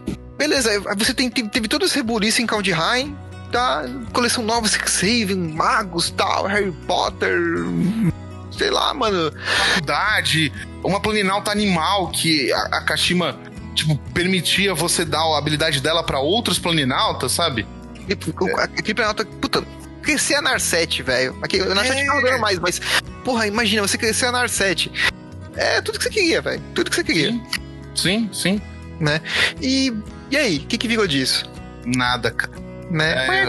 beleza, 0.48 0.82
você 0.98 1.14
tem, 1.14 1.30
teve 1.30 1.68
todo 1.68 1.86
esse 1.86 1.96
rebuliço 1.96 2.42
em 2.42 2.46
Kaldheim. 2.46 3.16
tá, 3.52 3.86
coleção 4.12 4.44
nova, 4.44 4.68
Saving, 4.68 5.54
magos, 5.54 6.10
tal, 6.12 6.48
Harry 6.48 6.72
Potter, 6.86 7.40
sei 8.52 8.70
lá, 8.70 8.94
mano. 8.94 9.32
Faculdade, 9.70 10.52
uma 10.84 11.00
planinalta 11.00 11.52
animal 11.52 12.10
que 12.10 12.52
a, 12.52 12.60
a 12.78 12.82
Kashima, 12.82 13.40
tipo, 13.74 13.98
permitia 14.14 14.74
você 14.74 15.06
dar 15.06 15.22
a 15.22 15.38
habilidade 15.38 15.80
dela 15.80 16.04
para 16.04 16.20
outros 16.20 16.60
planinautas, 16.60 17.32
sabe? 17.32 17.66
Aquele 18.10 18.94
planinauta, 18.94 19.26
puta, 19.26 19.64
crescer 20.02 20.36
a 20.36 20.42
Narset, 20.42 21.04
velho. 21.04 21.38
Aqui, 21.42 21.62
a 21.62 21.74
Narset 21.74 22.02
é. 22.02 22.06
tá 22.06 22.14
rodando 22.14 22.40
mais, 22.40 22.60
mas, 22.60 22.82
porra, 23.24 23.48
imagina, 23.48 23.82
você 23.82 23.98
crescer 23.98 24.26
a 24.26 24.32
Narset. 24.32 24.92
É 25.56 25.80
tudo 25.82 26.00
que 26.00 26.04
você 26.04 26.10
queria, 26.10 26.42
velho. 26.42 26.62
Tudo 26.74 26.90
que 26.90 26.96
você 26.96 27.04
queria. 27.04 27.32
Sim, 27.32 27.42
sim. 27.96 28.30
sim. 28.34 28.62
Né? 29.00 29.22
E, 29.62 29.94
e 30.34 30.38
aí, 30.38 30.58
o 30.58 30.62
que, 30.62 30.80
que 30.80 30.88
virou 30.88 31.06
disso? 31.06 31.46
Nada, 31.86 32.32
cara. 32.32 32.52
Né? 32.90 33.28
É, 33.28 33.46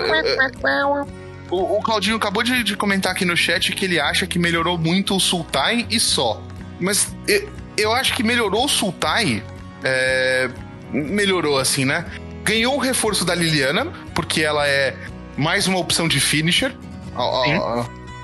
o, 1.51 1.79
o 1.79 1.83
Claudinho 1.83 2.17
acabou 2.17 2.43
de, 2.43 2.63
de, 2.63 2.77
comentar 2.77 3.13
aqui 3.13 3.25
no 3.25 3.35
chat 3.35 3.73
que 3.73 3.87
ele 3.87 3.99
acha 3.99 4.27
que 4.27 4.39
melhorou 4.39 4.77
muito 4.77 5.17
o 5.17 5.21
Sultai 5.21 5.87
e 5.89 5.99
só. 5.99 6.43
Mas 6.79 7.17
eu, 7.27 7.49
eu 7.79 7.93
acho 7.95 8.13
que 8.15 8.23
melhorou 8.23 8.67
o 8.67 8.69
Sultai. 8.69 9.43
É, 9.83 10.51
melhorou 10.93 11.59
assim, 11.59 11.87
né? 11.87 12.05
Ganhou 12.43 12.75
o 12.75 12.79
reforço 12.79 13.25
da 13.25 13.35
Liliana, 13.35 13.87
porque 14.15 14.43
ela 14.43 14.69
é 14.69 14.95
mais 15.39 15.67
uma 15.67 15.79
opção 15.79 16.07
de 16.07 16.21
finisher. 16.21 16.71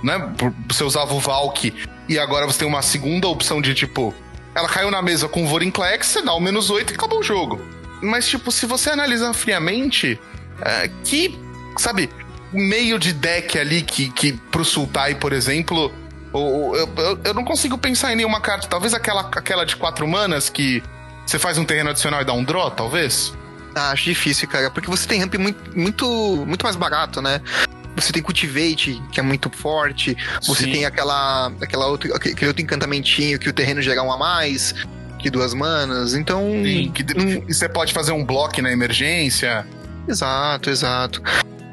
né? 0.04 0.34
Você 0.68 0.84
usava 0.84 1.14
o 1.14 1.18
Valk 1.18 1.72
e 2.10 2.18
agora 2.18 2.44
você 2.44 2.58
tem 2.58 2.68
uma 2.68 2.82
segunda 2.82 3.26
opção 3.26 3.62
de 3.62 3.72
tipo. 3.72 4.14
Ela 4.54 4.68
caiu 4.68 4.90
na 4.90 5.00
mesa 5.00 5.28
com 5.28 5.44
o 5.44 5.46
Vorinclex, 5.46 6.08
você 6.08 6.20
dá 6.20 6.34
o 6.34 6.40
menos 6.40 6.68
8 6.68 6.92
e 6.92 6.96
acabou 6.96 7.20
o 7.20 7.22
jogo. 7.22 7.79
Mas, 8.02 8.28
tipo, 8.28 8.50
se 8.50 8.66
você 8.66 8.90
analisar 8.90 9.32
friamente, 9.32 10.18
é, 10.62 10.90
que, 11.04 11.38
sabe, 11.76 12.10
meio 12.52 12.98
de 12.98 13.12
deck 13.12 13.58
ali 13.58 13.82
que, 13.82 14.10
que 14.10 14.32
pro 14.32 14.64
Sultai, 14.64 15.14
por 15.14 15.32
exemplo, 15.32 15.92
eu, 16.32 16.88
eu, 16.96 17.20
eu, 17.24 17.34
não 17.34 17.44
consigo 17.44 17.76
pensar 17.76 18.12
em 18.12 18.16
nenhuma 18.16 18.40
carta. 18.40 18.66
Talvez 18.66 18.94
aquela, 18.94 19.22
aquela 19.22 19.64
de 19.64 19.76
quatro 19.76 20.06
manas 20.06 20.48
que 20.48 20.82
você 21.26 21.38
faz 21.38 21.58
um 21.58 21.64
terreno 21.64 21.90
adicional 21.90 22.22
e 22.22 22.24
dá 22.24 22.32
um 22.32 22.44
draw, 22.44 22.70
talvez? 22.70 23.32
Ah, 23.74 23.90
acho 23.90 24.04
difícil, 24.04 24.48
cara, 24.48 24.70
porque 24.70 24.88
você 24.88 25.06
tem 25.06 25.20
ramp 25.20 25.34
muito, 25.34 25.78
muito, 25.78 26.44
muito 26.46 26.64
mais 26.64 26.76
barato, 26.76 27.22
né? 27.22 27.40
Você 27.96 28.12
tem 28.12 28.22
Cultivate, 28.22 29.00
que 29.12 29.20
é 29.20 29.22
muito 29.22 29.50
forte. 29.50 30.16
Você 30.42 30.64
Sim. 30.64 30.72
tem 30.72 30.84
aquela, 30.86 31.52
aquela 31.60 31.86
outro, 31.86 32.14
aquele 32.14 32.46
outro 32.46 32.62
encantamentinho 32.62 33.38
que 33.38 33.48
o 33.48 33.52
terreno 33.52 33.82
gera 33.82 34.02
um 34.02 34.12
a 34.12 34.16
mais, 34.16 34.74
que 35.20 35.30
duas 35.30 35.54
manas. 35.54 36.14
Então. 36.14 36.42
Que 36.94 37.02
hum, 37.02 37.44
você 37.46 37.68
pode 37.68 37.92
fazer 37.92 38.12
um 38.12 38.24
bloco 38.24 38.60
na 38.62 38.72
emergência. 38.72 39.66
Exato, 40.08 40.70
exato. 40.70 41.22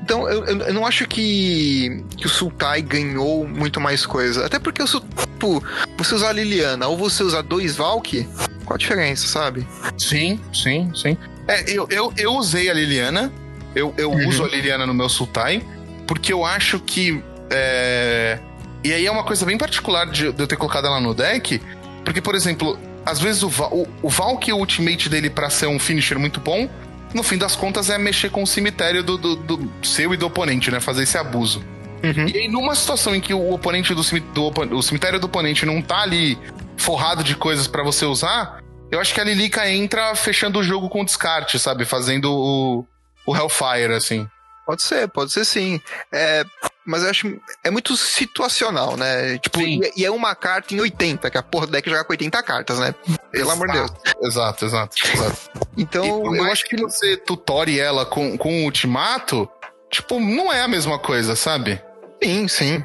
Então, 0.01 0.29
eu, 0.29 0.45
eu, 0.45 0.73
não 0.73 0.85
acho 0.85 1.05
que, 1.05 2.01
que 2.15 2.27
o 2.27 2.29
Sultai 2.29 2.81
ganhou 2.81 3.45
muito 3.45 3.81
mais 3.81 4.05
coisa. 4.05 4.45
Até 4.45 4.57
porque, 4.57 4.81
eu, 4.81 4.85
tipo, 4.85 5.61
você 5.97 6.15
usar 6.15 6.29
a 6.29 6.31
Liliana 6.31 6.87
ou 6.87 6.97
você 6.97 7.23
usar 7.23 7.41
dois 7.41 7.75
Valk, 7.75 8.25
qual 8.63 8.75
a 8.75 8.77
diferença, 8.77 9.27
sabe? 9.27 9.67
Sim, 9.97 10.39
sim, 10.53 10.89
sim. 10.95 11.17
É, 11.45 11.69
eu, 11.69 11.87
eu, 11.89 12.13
eu 12.15 12.33
usei 12.35 12.69
a 12.69 12.73
Liliana, 12.73 13.33
eu, 13.75 13.93
eu 13.97 14.09
uhum. 14.11 14.29
uso 14.29 14.45
a 14.45 14.47
Liliana 14.47 14.85
no 14.85 14.93
meu 14.93 15.09
Sultai, 15.09 15.61
porque 16.07 16.31
eu 16.31 16.45
acho 16.45 16.79
que. 16.79 17.21
É... 17.49 18.39
E 18.85 18.93
aí 18.93 19.05
é 19.05 19.11
uma 19.11 19.25
coisa 19.25 19.45
bem 19.45 19.57
particular 19.57 20.05
de, 20.05 20.31
de 20.31 20.41
eu 20.41 20.47
ter 20.47 20.55
colocado 20.55 20.87
ela 20.87 21.01
no 21.01 21.13
deck, 21.13 21.61
porque, 22.05 22.21
por 22.21 22.33
exemplo, 22.33 22.79
às 23.07 23.19
vezes 23.19 23.41
o, 23.41 23.47
o, 23.47 23.87
o 24.03 24.09
Valk, 24.09 24.51
o 24.51 24.57
ultimate 24.57 25.07
dele 25.07 25.29
para 25.29 25.49
ser 25.49 25.67
um 25.67 25.79
finisher 25.79 26.19
muito 26.19 26.41
bom, 26.41 26.69
no 27.13 27.23
fim 27.23 27.37
das 27.37 27.55
contas 27.55 27.89
é 27.89 27.97
mexer 27.97 28.29
com 28.29 28.43
o 28.43 28.47
cemitério 28.47 29.01
do, 29.01 29.17
do, 29.17 29.35
do 29.35 29.71
seu 29.85 30.13
e 30.13 30.17
do 30.17 30.27
oponente, 30.27 30.69
né? 30.69 30.79
Fazer 30.81 31.03
esse 31.03 31.17
abuso. 31.17 31.63
Uhum. 32.03 32.27
E 32.27 32.37
aí, 32.37 32.47
numa 32.47 32.75
situação 32.75 33.15
em 33.15 33.21
que 33.21 33.33
o 33.33 33.53
oponente 33.53 33.93
do, 33.95 34.01
do 34.33 34.75
o 34.75 34.83
cemitério 34.83 35.19
do 35.19 35.25
oponente 35.25 35.65
não 35.65 35.81
tá 35.81 36.01
ali 36.01 36.37
forrado 36.75 37.23
de 37.23 37.35
coisas 37.35 37.65
para 37.65 37.81
você 37.81 38.05
usar, 38.05 38.61
eu 38.91 38.99
acho 38.99 39.13
que 39.13 39.21
a 39.21 39.23
Lilica 39.23 39.69
entra 39.69 40.13
fechando 40.15 40.59
o 40.59 40.63
jogo 40.63 40.89
com 40.89 41.03
descarte, 41.03 41.57
sabe? 41.57 41.85
Fazendo 41.85 42.31
o, 42.31 42.85
o 43.25 43.35
Hellfire, 43.35 43.93
assim. 43.93 44.27
Pode 44.65 44.83
ser, 44.83 45.07
pode 45.07 45.31
ser 45.31 45.45
sim. 45.45 45.81
É, 46.11 46.43
mas 46.87 47.03
eu 47.03 47.09
acho 47.09 47.39
é 47.63 47.69
muito 47.69 47.97
situacional, 47.97 48.95
né? 48.95 49.37
Tipo, 49.39 49.59
e, 49.59 49.91
e, 49.97 50.05
é 50.05 50.09
uma 50.09 50.33
carta 50.33 50.73
em 50.73 50.79
80, 50.79 51.29
que 51.29 51.37
a 51.37 51.43
porra 51.43 51.65
do 51.65 51.73
deck 51.73 51.89
joga 51.89 52.05
com 52.05 52.13
80 52.13 52.41
cartas, 52.43 52.79
né? 52.79 52.95
Pelo 53.29 53.51
amor 53.51 53.67
de 53.67 53.73
Deus. 53.73 53.91
Exato, 54.23 54.65
exato, 54.65 54.95
exato. 55.13 55.37
Então, 55.77 56.33
eu 56.33 56.45
acho 56.45 56.63
que 56.63 56.77
você 56.77 57.17
tutore 57.17 57.77
ela 57.77 58.05
com, 58.05 58.37
com 58.37 58.61
o 58.61 58.63
ultimato, 58.63 59.49
tipo, 59.91 60.17
não 60.17 60.51
é 60.51 60.61
a 60.61 60.67
mesma 60.67 60.97
coisa, 60.97 61.35
sabe? 61.35 61.81
Sim, 62.23 62.47
sim. 62.47 62.83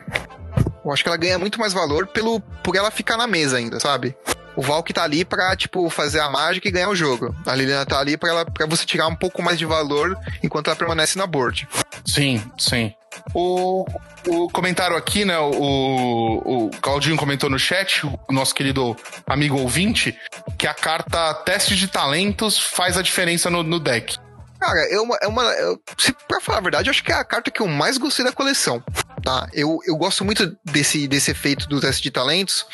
Eu 0.84 0.92
acho 0.92 1.04
que 1.04 1.08
ela 1.08 1.16
ganha 1.16 1.38
muito 1.38 1.60
mais 1.60 1.72
valor 1.72 2.08
pelo, 2.08 2.40
por 2.40 2.74
ela 2.74 2.90
ficar 2.90 3.16
na 3.16 3.28
mesa 3.28 3.56
ainda, 3.56 3.78
sabe? 3.78 4.16
O 4.56 4.60
Valk 4.60 4.92
tá 4.92 5.04
ali 5.04 5.24
pra, 5.24 5.54
tipo, 5.56 5.88
fazer 5.88 6.18
a 6.18 6.28
mágica 6.28 6.68
e 6.68 6.72
ganhar 6.72 6.88
o 6.88 6.94
jogo. 6.94 7.34
A 7.46 7.54
Liliana 7.54 7.86
tá 7.86 8.00
ali 8.00 8.16
pra, 8.16 8.28
ela, 8.28 8.44
pra 8.44 8.66
você 8.66 8.84
tirar 8.84 9.06
um 9.06 9.14
pouco 9.14 9.40
mais 9.40 9.58
de 9.58 9.64
valor 9.64 10.18
enquanto 10.42 10.66
ela 10.66 10.76
permanece 10.76 11.16
na 11.16 11.26
board. 11.26 11.68
Sim, 12.04 12.42
sim. 12.58 12.92
O, 13.34 13.84
o 14.28 14.48
comentário 14.50 14.96
aqui, 14.96 15.24
né? 15.24 15.38
O, 15.38 16.66
o 16.66 16.70
Claudinho 16.80 17.16
comentou 17.16 17.48
no 17.48 17.58
chat, 17.58 18.04
o 18.06 18.32
nosso 18.32 18.54
querido 18.54 18.96
amigo 19.26 19.58
ouvinte, 19.58 20.16
que 20.58 20.66
a 20.66 20.74
carta 20.74 21.34
teste 21.34 21.76
de 21.76 21.88
talentos 21.88 22.58
faz 22.58 22.96
a 22.96 23.02
diferença 23.02 23.50
no, 23.50 23.62
no 23.62 23.78
deck. 23.78 24.16
Cara, 24.62 24.78
é 24.88 25.00
uma. 25.00 25.18
É 25.20 25.26
uma 25.26 25.42
eu, 25.54 25.80
se, 25.98 26.14
pra 26.28 26.40
falar 26.40 26.58
a 26.58 26.62
verdade, 26.62 26.88
eu 26.88 26.92
acho 26.92 27.02
que 27.02 27.10
é 27.10 27.16
a 27.16 27.24
carta 27.24 27.50
que 27.50 27.60
eu 27.60 27.66
mais 27.66 27.98
gostei 27.98 28.24
da 28.24 28.32
coleção. 28.32 28.82
Tá? 29.22 29.48
Eu, 29.52 29.78
eu 29.86 29.96
gosto 29.96 30.24
muito 30.24 30.56
desse, 30.64 31.08
desse 31.08 31.32
efeito 31.32 31.68
do 31.68 31.80
teste 31.80 32.02
de 32.02 32.10
talentos. 32.10 32.66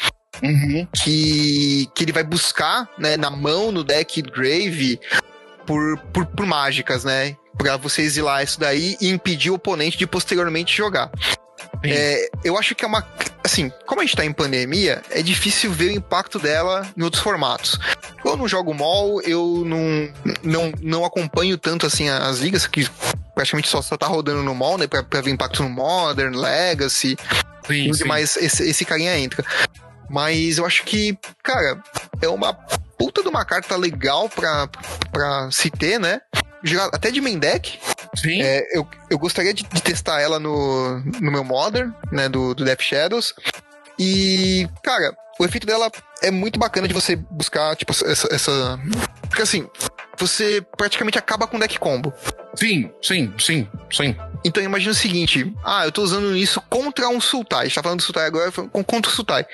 Uhum. 0.43 0.87
Que, 0.95 1.89
que 1.95 2.05
ele 2.05 2.13
vai 2.13 2.23
buscar 2.23 2.89
né, 2.99 3.17
na 3.17 3.31
mão, 3.31 3.73
no 3.73 3.83
deck 3.83 4.23
Grave, 4.23 5.01
por, 5.69 5.99
por, 6.15 6.25
por 6.25 6.47
mágicas, 6.47 7.05
né? 7.05 7.37
Pra 7.59 7.77
você 7.77 8.01
exilar 8.01 8.43
isso 8.43 8.59
daí 8.59 8.97
e 9.03 9.11
impedir 9.11 9.51
o 9.51 9.55
oponente 9.55 9.99
de 9.99 10.07
posteriormente 10.07 10.75
jogar. 10.75 11.11
É, 11.85 12.31
eu 12.43 12.57
acho 12.57 12.75
que 12.75 12.85
é 12.85 12.89
uma. 12.89 13.07
Assim, 13.45 13.71
como 13.87 14.01
a 14.01 14.05
gente 14.05 14.17
tá 14.17 14.25
em 14.25 14.33
pandemia, 14.33 15.03
é 15.11 15.23
difícil 15.23 15.71
ver 15.71 15.91
o 15.91 15.93
impacto 15.93 16.39
dela 16.39 16.89
em 16.97 17.03
outros 17.03 17.23
formatos. 17.23 17.79
Eu 18.25 18.37
não 18.37 18.49
jogo 18.49 18.73
mall, 18.73 19.21
eu 19.23 19.63
não, 19.67 20.11
não, 20.43 20.73
não 20.81 21.05
acompanho 21.05 21.59
tanto 21.59 21.85
assim 21.85 22.09
as 22.09 22.39
ligas, 22.39 22.67
que 22.67 22.89
praticamente 23.35 23.69
só, 23.69 23.83
só 23.83 23.97
tá 23.97 24.07
rodando 24.07 24.43
no 24.43 24.55
mall, 24.55 24.79
né? 24.79 24.87
Pra, 24.87 25.03
pra 25.03 25.21
ver 25.21 25.33
impacto 25.33 25.63
no 25.63 25.69
Modern, 25.69 26.35
Legacy. 26.35 27.17
Sim, 27.67 27.93
sim. 27.93 28.05
Mas 28.05 28.37
esse, 28.39 28.71
esse 28.71 28.85
carinha 28.85 29.19
entra. 29.19 29.45
Mas 30.09 30.57
eu 30.57 30.65
acho 30.65 30.85
que, 30.85 31.19
cara, 31.43 31.83
é 32.23 32.29
uma 32.29 32.57
puta 32.99 33.23
de 33.23 33.29
uma 33.29 33.45
carta 33.45 33.77
legal 33.77 34.29
pra, 34.29 34.69
pra 35.13 35.51
se 35.51 35.71
ter, 35.71 35.99
né? 35.99 36.21
Até 36.93 37.11
de 37.11 37.21
main 37.21 37.39
deck. 37.39 37.79
Sim. 38.17 38.43
É, 38.43 38.77
eu, 38.77 38.87
eu 39.09 39.19
gostaria 39.19 39.55
de, 39.55 39.63
de, 39.63 39.83
testar 39.83 40.21
ela 40.21 40.41
no, 40.41 40.99
no 41.21 41.31
meu 41.31 41.45
Modern, 41.45 41.93
né? 42.11 42.29
Do, 42.29 42.55
do 42.55 42.65
Death 42.65 42.83
Shadows. 42.83 43.35
E, 43.99 44.69
cara, 44.83 45.15
o 45.39 45.45
efeito 45.45 45.67
dela 45.67 45.91
é 46.23 46.31
muito 46.31 46.59
bacana 46.59 46.89
de 46.89 46.95
você 46.95 47.15
buscar, 47.15 47.77
tipo, 47.77 47.93
essa. 47.93 48.29
essa... 48.35 48.79
Porque 49.29 49.43
assim, 49.43 49.69
você 50.19 50.65
praticamente 50.77 51.19
acaba 51.19 51.47
com 51.47 51.59
deck 51.59 51.79
combo. 51.79 52.13
Sim, 52.55 52.91
sim, 53.01 53.33
sim, 53.39 53.69
sim. 53.91 54.17
Então 54.45 54.63
imagina 54.63 54.93
o 54.93 54.95
seguinte: 54.95 55.55
ah, 55.65 55.85
eu 55.85 55.93
tô 55.93 56.03
usando 56.03 56.37
isso 56.37 56.61
contra 56.69 57.09
um 57.09 57.21
Sultai. 57.21 57.61
A 57.61 57.65
gente 57.65 57.75
tá 57.75 57.83
falando 57.83 57.99
do 57.99 58.05
Sultai 58.05 58.27
agora, 58.27 58.51
contra 58.51 59.11
o 59.11 59.15
Sultai. 59.15 59.47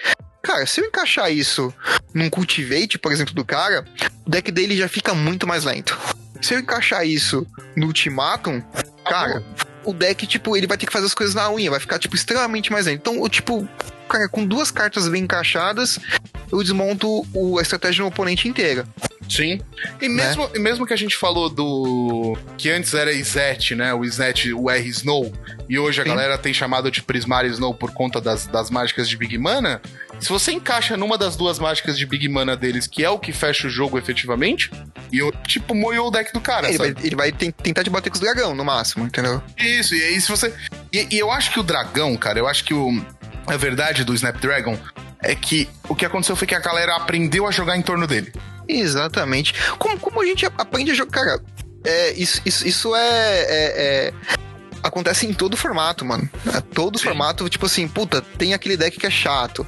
Cara, 0.45 0.67
se 0.67 0.79
eu 0.79 0.85
encaixar 0.85 1.33
isso 1.33 1.73
num 2.13 2.29
Cultivate, 2.29 2.99
por 2.99 3.11
exemplo, 3.11 3.33
do 3.33 3.45
cara, 3.47 3.83
o 4.27 4.31
deck 4.31 4.53
dele 4.53 4.77
já 4.77 4.87
fica 4.87 5.15
muito 5.15 5.47
mais 5.47 5.65
lento. 5.65 5.99
Se 6.43 6.53
eu 6.53 6.59
encaixar 6.59 7.07
isso 7.07 7.47
no 7.75 7.87
Ultimatum, 7.87 8.63
cara, 9.09 9.43
o 9.83 9.95
deck, 9.95 10.27
tipo, 10.27 10.55
ele 10.55 10.67
vai 10.67 10.77
ter 10.77 10.85
que 10.85 10.93
fazer 10.93 11.07
as 11.07 11.15
coisas 11.15 11.35
na 11.35 11.51
unha, 11.51 11.71
vai 11.71 11.81
ficar, 11.81 11.99
tipo, 11.99 12.15
extremamente 12.15 12.71
mais 12.71 12.85
lento. 12.85 13.01
Então, 13.01 13.23
eu, 13.23 13.29
tipo, 13.31 13.67
cara, 14.07 14.29
com 14.29 14.45
duas 14.45 14.71
cartas 14.71 15.09
bem 15.09 15.23
encaixadas, 15.23 15.99
eu 16.53 16.63
desmonto 16.63 17.27
o, 17.33 17.59
a 17.59 17.63
estratégia 17.63 18.05
do 18.05 18.09
oponente 18.09 18.47
inteira. 18.47 18.87
Sim. 19.29 19.61
E 20.01 20.09
mesmo, 20.09 20.47
né? 20.49 20.59
mesmo 20.59 20.87
que 20.87 20.93
a 20.93 20.97
gente 20.97 21.17
falou 21.17 21.49
do. 21.49 22.37
que 22.59 22.69
antes 22.71 22.93
era 22.93 23.11
Izet, 23.11 23.75
né? 23.75 23.95
O 23.95 24.05
Izet, 24.05 24.53
o 24.53 24.71
R 24.71 24.89
Snow, 24.89 25.33
e 25.69 25.79
hoje 25.79 26.01
a 26.01 26.05
Sim. 26.05 26.11
galera 26.11 26.37
tem 26.37 26.53
chamado 26.53 26.91
de 26.91 27.03
Prismar 27.03 27.47
Snow 27.47 27.75
por 27.75 27.93
conta 27.93 28.21
das, 28.21 28.47
das 28.47 28.71
mágicas 28.71 29.09
de 29.09 29.17
Big 29.17 29.39
Mana. 29.39 29.81
Se 30.25 30.31
você 30.31 30.53
encaixa 30.53 30.97
numa 30.97 31.19
das 31.19 31.37
duas 31.37 31.59
mágicas 31.59 31.99
de 31.99 32.07
Big 32.07 32.27
Mana 32.31 32.57
deles, 32.57 32.87
que 32.87 33.05
é 33.05 33.11
o 33.11 33.19
que 33.19 33.31
fecha 33.31 33.67
o 33.67 33.71
jogo 33.71 33.99
efetivamente, 33.99 34.71
e 35.13 35.19
eu, 35.19 35.31
tipo, 35.47 35.75
moiou 35.75 36.09
o 36.09 36.11
deck 36.11 36.33
do 36.33 36.41
cara. 36.41 36.67
Ele, 36.67 36.79
vai, 36.79 36.95
ele 37.03 37.15
vai, 37.15 37.31
tentar 37.31 37.85
te 37.85 37.91
bater 37.91 38.09
com 38.09 38.15
os 38.15 38.21
dragão, 38.21 38.55
no 38.55 38.65
máximo, 38.65 39.05
entendeu? 39.05 39.43
Isso, 39.59 39.95
e 39.95 40.03
aí 40.03 40.19
se 40.19 40.31
você. 40.31 40.51
E, 40.91 41.09
e 41.15 41.19
eu 41.19 41.31
acho 41.31 41.51
que 41.51 41.61
o 41.61 41.63
dragão, 41.63 42.17
cara, 42.17 42.39
eu 42.39 42.49
acho 42.49 42.65
que 42.65 42.73
o. 42.73 42.91
A 43.47 43.59
verdade 43.59 44.03
do 44.03 44.15
Snapdragon 44.15 44.79
é 45.21 45.35
que 45.35 45.69
o 45.91 45.95
que 45.95 46.07
aconteceu 46.07 46.35
foi 46.35 46.47
que 46.47 46.55
a 46.55 46.61
galera 46.61 46.97
aprendeu 46.97 47.47
a 47.47 47.51
jogar 47.51 47.77
em 47.77 47.83
torno 47.83 48.07
dele. 48.07 48.33
Exatamente. 48.67 49.53
Como, 49.79 49.99
como 49.99 50.23
a 50.23 50.25
gente 50.25 50.47
aprende 50.47 50.93
a 50.93 50.95
jogar. 50.95 51.23
Cara, 51.23 51.43
é, 51.85 52.13
isso, 52.13 52.41
isso, 52.47 52.67
isso 52.67 52.97
é, 52.97 53.41
é, 53.41 54.09
é 54.09 54.15
acontece 54.85 55.27
em 55.27 55.33
todo 55.33 55.57
formato, 55.57 56.05
mano. 56.05 56.29
É, 56.55 56.61
todo 56.61 56.99
Sim. 56.99 57.05
formato, 57.05 57.49
tipo 57.49 57.65
assim, 57.65 57.89
puta, 57.89 58.21
tem 58.21 58.53
aquele 58.53 58.77
deck 58.77 58.99
que 58.99 59.07
é 59.07 59.11
chato. 59.11 59.67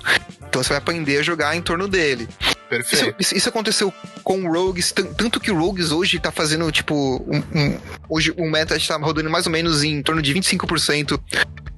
Então 0.48 0.62
você 0.62 0.70
vai 0.70 0.78
aprender 0.78 1.18
a 1.18 1.22
jogar 1.22 1.56
em 1.56 1.62
torno 1.62 1.88
dele. 1.88 2.28
Perfeito. 2.68 3.04
Isso, 3.04 3.14
isso, 3.18 3.36
isso 3.36 3.48
aconteceu 3.48 3.92
com 4.24 4.44
o 4.44 4.52
Rogues, 4.52 4.92
tanto 4.92 5.38
que 5.38 5.50
o 5.50 5.58
Rogues 5.58 5.92
hoje 5.92 6.18
tá 6.18 6.32
fazendo, 6.32 6.70
tipo, 6.72 7.24
um, 7.28 7.38
um, 7.58 7.78
hoje 8.08 8.34
o 8.36 8.50
meta 8.50 8.76
está 8.76 8.96
rodando 8.96 9.30
mais 9.30 9.46
ou 9.46 9.52
menos 9.52 9.84
em 9.84 10.02
torno 10.02 10.20
de 10.20 10.34
25% 10.34 11.20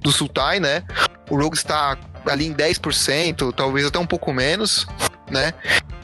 do 0.01 0.11
Sultai, 0.11 0.59
né? 0.59 0.83
O 1.29 1.37
Rogues 1.37 1.63
tá 1.63 1.97
ali 2.25 2.47
em 2.47 2.53
10%, 2.53 3.53
talvez 3.53 3.85
até 3.85 3.99
um 3.99 4.05
pouco 4.05 4.33
menos, 4.33 4.87
né? 5.29 5.53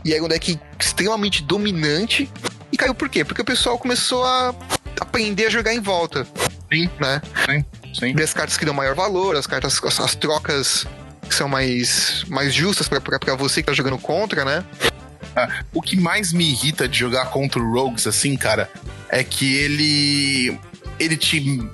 E 0.03 0.13
é 0.13 0.21
um 0.21 0.27
deck 0.27 0.59
extremamente 0.79 1.41
dominante. 1.41 2.31
E 2.71 2.77
caiu 2.77 2.93
por 2.93 3.09
quê? 3.09 3.23
Porque 3.25 3.41
o 3.41 3.45
pessoal 3.45 3.79
começou 3.79 4.23
a 4.23 4.53
aprender 4.99 5.47
a 5.47 5.49
jogar 5.49 5.73
em 5.73 5.79
volta. 5.79 6.27
Sim, 6.71 6.89
né? 6.99 7.21
Sim, 7.45 7.65
sim. 7.93 8.13
Ver 8.13 8.23
as 8.23 8.33
cartas 8.33 8.57
que 8.57 8.65
dão 8.65 8.73
maior 8.73 8.95
valor, 8.95 9.35
as 9.35 9.47
cartas, 9.47 9.81
as, 9.83 9.99
as 9.99 10.15
trocas 10.15 10.85
que 11.25 11.35
são 11.35 11.47
mais, 11.47 12.23
mais 12.27 12.53
justas 12.53 12.87
para 12.87 13.35
você 13.35 13.61
que 13.61 13.67
tá 13.67 13.73
jogando 13.73 13.97
contra, 13.97 14.45
né? 14.45 14.63
Ah, 15.35 15.63
o 15.73 15.81
que 15.81 15.97
mais 15.97 16.31
me 16.31 16.49
irrita 16.49 16.87
de 16.87 16.97
jogar 16.97 17.25
contra 17.25 17.61
o 17.61 17.71
Rogues, 17.73 18.07
assim, 18.07 18.35
cara, 18.37 18.69
é 19.09 19.23
que 19.23 19.55
ele. 19.55 20.57
Ele 20.99 21.17
te. 21.17 21.69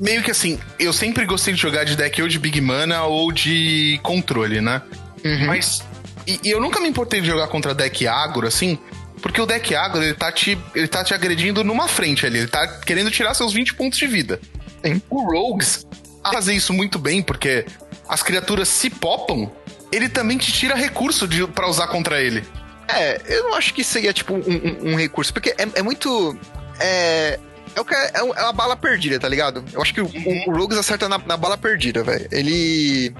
Meio 0.00 0.22
que 0.22 0.30
assim, 0.30 0.58
eu 0.78 0.92
sempre 0.92 1.24
gostei 1.24 1.54
de 1.54 1.60
jogar 1.60 1.84
de 1.84 1.96
deck 1.96 2.20
ou 2.20 2.28
de 2.28 2.38
Big 2.38 2.60
Mana 2.60 3.04
ou 3.04 3.32
de 3.32 3.98
controle, 4.02 4.60
né? 4.60 4.80
Uhum. 5.24 5.46
Mas. 5.46 5.82
E, 6.26 6.40
e, 6.42 6.50
eu 6.50 6.60
nunca 6.60 6.80
me 6.80 6.88
importei 6.88 7.20
de 7.20 7.26
jogar 7.26 7.48
contra 7.48 7.74
deck 7.74 8.06
agro, 8.06 8.46
assim, 8.46 8.78
porque 9.20 9.40
o 9.40 9.44
deck 9.44 9.74
agro, 9.74 10.02
ele 10.02 10.14
tá 10.14 10.32
te, 10.32 10.58
ele 10.74 10.88
tá 10.88 11.04
te 11.04 11.12
agredindo 11.12 11.62
numa 11.62 11.86
frente 11.86 12.24
ali, 12.24 12.38
ele 12.38 12.48
tá 12.48 12.66
querendo 12.66 13.10
tirar 13.10 13.34
seus 13.34 13.52
20 13.52 13.74
pontos 13.74 13.98
de 13.98 14.06
vida. 14.06 14.40
Sim. 14.82 15.02
O 15.10 15.22
Rogues 15.22 15.86
fazer 16.32 16.54
isso 16.54 16.72
muito 16.72 16.98
bem, 16.98 17.22
porque 17.22 17.66
as 18.08 18.22
criaturas 18.22 18.68
se 18.68 18.90
popam, 18.90 19.50
ele 19.90 20.08
também 20.08 20.38
te 20.38 20.52
tira 20.52 20.74
recurso 20.74 21.26
para 21.54 21.68
usar 21.68 21.86
contra 21.86 22.20
ele. 22.20 22.44
É, 22.88 23.20
eu 23.26 23.44
não 23.44 23.54
acho 23.54 23.72
que 23.72 23.82
seria 23.82 24.12
tipo 24.12 24.34
um, 24.34 24.38
um, 24.38 24.92
um 24.92 24.96
recurso, 24.96 25.32
porque 25.32 25.50
é, 25.50 25.66
é 25.74 25.82
muito. 25.82 26.36
É, 26.78 27.38
é, 27.74 27.80
o 27.80 27.84
que 27.84 27.94
é, 27.94 28.06
é, 28.06 28.18
é 28.18 28.22
uma 28.22 28.52
bala 28.52 28.76
perdida, 28.76 29.18
tá 29.18 29.28
ligado? 29.28 29.64
Eu 29.72 29.80
acho 29.80 29.94
que 29.94 30.00
o, 30.00 30.06
uhum. 30.06 30.44
o 30.48 30.56
Rogues 30.56 30.78
acerta 30.78 31.08
na, 31.08 31.18
na 31.18 31.36
bala 31.36 31.56
perdida, 31.56 32.02
velho. 32.02 32.28
Ele. 32.30 33.14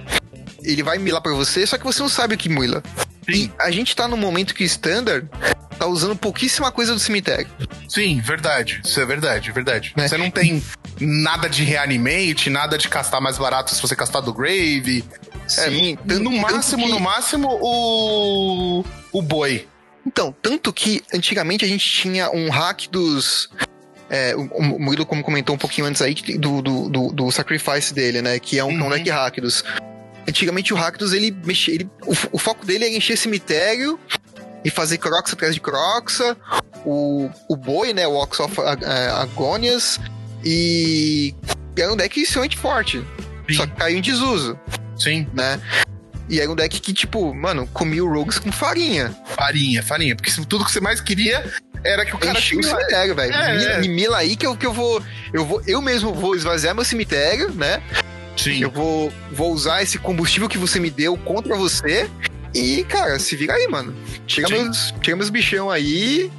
Ele 0.63 0.83
vai 0.83 0.97
milar 0.97 1.21
pra 1.21 1.33
você, 1.33 1.67
só 1.67 1.77
que 1.77 1.85
você 1.85 2.01
não 2.01 2.09
sabe 2.09 2.35
o 2.35 2.39
que 2.39 2.49
mila. 2.49 2.83
Sim. 3.29 3.35
E 3.35 3.53
a 3.59 3.71
gente 3.71 3.95
tá 3.95 4.09
num 4.09 4.17
momento 4.17 4.55
que 4.55 4.65
o 4.65 4.67
Standard 4.67 5.29
tá 5.75 5.87
usando 5.87 6.17
pouquíssima 6.17 6.71
coisa 6.73 6.93
do 6.95 6.99
cemitério. 6.99 7.49
Sim, 7.89 8.21
verdade. 8.21 8.81
Isso 8.85 9.01
é 9.01 9.07
verdade, 9.07 9.53
verdade. 9.53 9.93
Né? 9.97 10.09
Você 10.09 10.17
não 10.17 10.31
tem 10.31 10.63
nada 11.01 11.49
de 11.49 11.65
reanimate, 11.65 12.49
nada 12.51 12.79
de 12.79 12.89
castar 12.89 13.21
mais 13.21 13.39
barato 13.39 13.75
se 13.75 13.83
você 13.83 13.95
castar 13.97 14.23
do 14.23 14.33
Grave. 14.33 15.05
Sim, 15.47 15.99
é, 16.09 16.15
no 16.15 16.31
máximo, 16.33 16.87
que... 16.87 16.93
no 16.93 17.01
máximo, 17.01 17.59
o. 17.61 18.85
o 19.13 19.23
boi. 19.23 19.67
Então, 20.07 20.35
tanto 20.43 20.73
que 20.73 21.03
antigamente 21.13 21.65
a 21.65 21.69
gente 21.69 21.87
tinha 21.87 22.31
um 22.31 22.51
hack 22.51 22.89
dos. 22.91 23.51
É, 24.11 24.35
o 24.37 24.63
Murilo, 24.63 25.07
como 25.07 25.23
comentou 25.23 25.55
um 25.55 25.59
pouquinho 25.59 25.87
antes 25.87 26.03
aí, 26.03 26.15
do, 26.15 26.61
do, 26.61 26.89
do, 26.89 27.09
do 27.13 27.31
Sacrifice 27.31 27.93
dele, 27.93 28.21
né? 28.21 28.39
Que 28.39 28.59
é 28.59 28.65
um, 28.65 28.69
uhum. 28.69 28.87
um 28.87 28.91
deck 28.91 29.09
Rakdos. 29.09 29.65
Antigamente 30.29 30.73
o 30.73 30.77
Rakdos, 30.77 31.13
ele 31.13 31.35
mexia. 31.45 31.75
Ele, 31.75 31.91
o, 32.07 32.13
o, 32.33 32.39
foco 32.39 32.65
dele 32.65 32.85
era 32.85 32.95
encher 32.95 33.17
cemitério 33.17 33.99
e 34.65 34.71
fazer 34.71 34.99
Croxa 34.99 35.35
atrás 35.35 35.55
de 35.55 35.61
Croxa. 35.61 36.37
O, 36.85 37.31
o 37.49 37.57
Boi, 37.57 37.93
né? 37.93 38.07
O 38.07 38.15
Ox 38.15 38.41
of 38.41 38.57
é, 38.61 39.09
Agonias. 39.11 40.01
E 40.45 41.35
era 41.77 41.93
um 41.93 41.97
deck 41.97 42.21
extremamente 42.21 42.57
forte. 42.57 43.05
Sim. 43.49 43.55
Só 43.55 43.67
que 43.67 43.73
caiu 43.77 43.99
em 43.99 44.03
desuso. 44.03 44.59
Sim. 44.97 45.27
Né? 45.35 45.61
E 46.29 46.41
era 46.41 46.51
um 46.51 46.55
deck 46.55 46.81
que, 46.81 46.93
tipo, 46.93 47.35
mano, 47.35 47.67
comia 47.73 48.05
o 48.05 48.11
Rogues 48.11 48.39
com 48.39 48.51
farinha. 48.51 49.15
Farinha, 49.37 49.83
farinha. 49.83 50.17
Porque 50.17 50.31
tudo 50.47 50.65
que 50.65 50.73
você 50.73 50.81
mais 50.81 51.01
queria 51.01 51.45
era 51.85 52.07
que 52.07 52.15
o 52.15 52.19
cara 52.19 52.41
tinha 52.41 52.61
o 52.61 52.65
cemitério, 52.65 53.15
velho. 53.15 53.35
É, 53.35 53.57
me, 53.57 53.65
é. 53.65 53.81
me 53.81 53.89
mila 53.89 54.17
aí 54.19 54.35
que 54.35 54.47
eu, 54.47 54.57
que 54.57 54.65
eu 54.65 54.73
vou. 54.73 55.03
Eu 55.33 55.45
vou. 55.45 55.63
Eu 55.67 55.83
mesmo 55.83 56.15
vou 56.15 56.35
esvaziar 56.35 56.75
meu 56.75 56.85
cemitério, 56.85 57.53
né? 57.53 57.83
Sim. 58.37 58.63
Eu 58.63 58.71
vou, 58.71 59.13
vou 59.31 59.53
usar 59.53 59.83
esse 59.83 59.99
combustível 59.99 60.49
que 60.49 60.59
você 60.59 60.81
me 60.81 60.91
deu 60.91 61.17
contra 61.19 61.55
você. 61.57 62.09
E, 62.55 62.85
cara, 62.85 63.19
se 63.19 63.35
vira 63.35 63.55
aí, 63.55 63.67
mano. 63.67 63.95
Chega 64.27 64.49
meus, 64.49 64.95
chega 65.03 65.17
meus 65.17 65.31
bichão 65.31 65.71
aí 65.71 66.31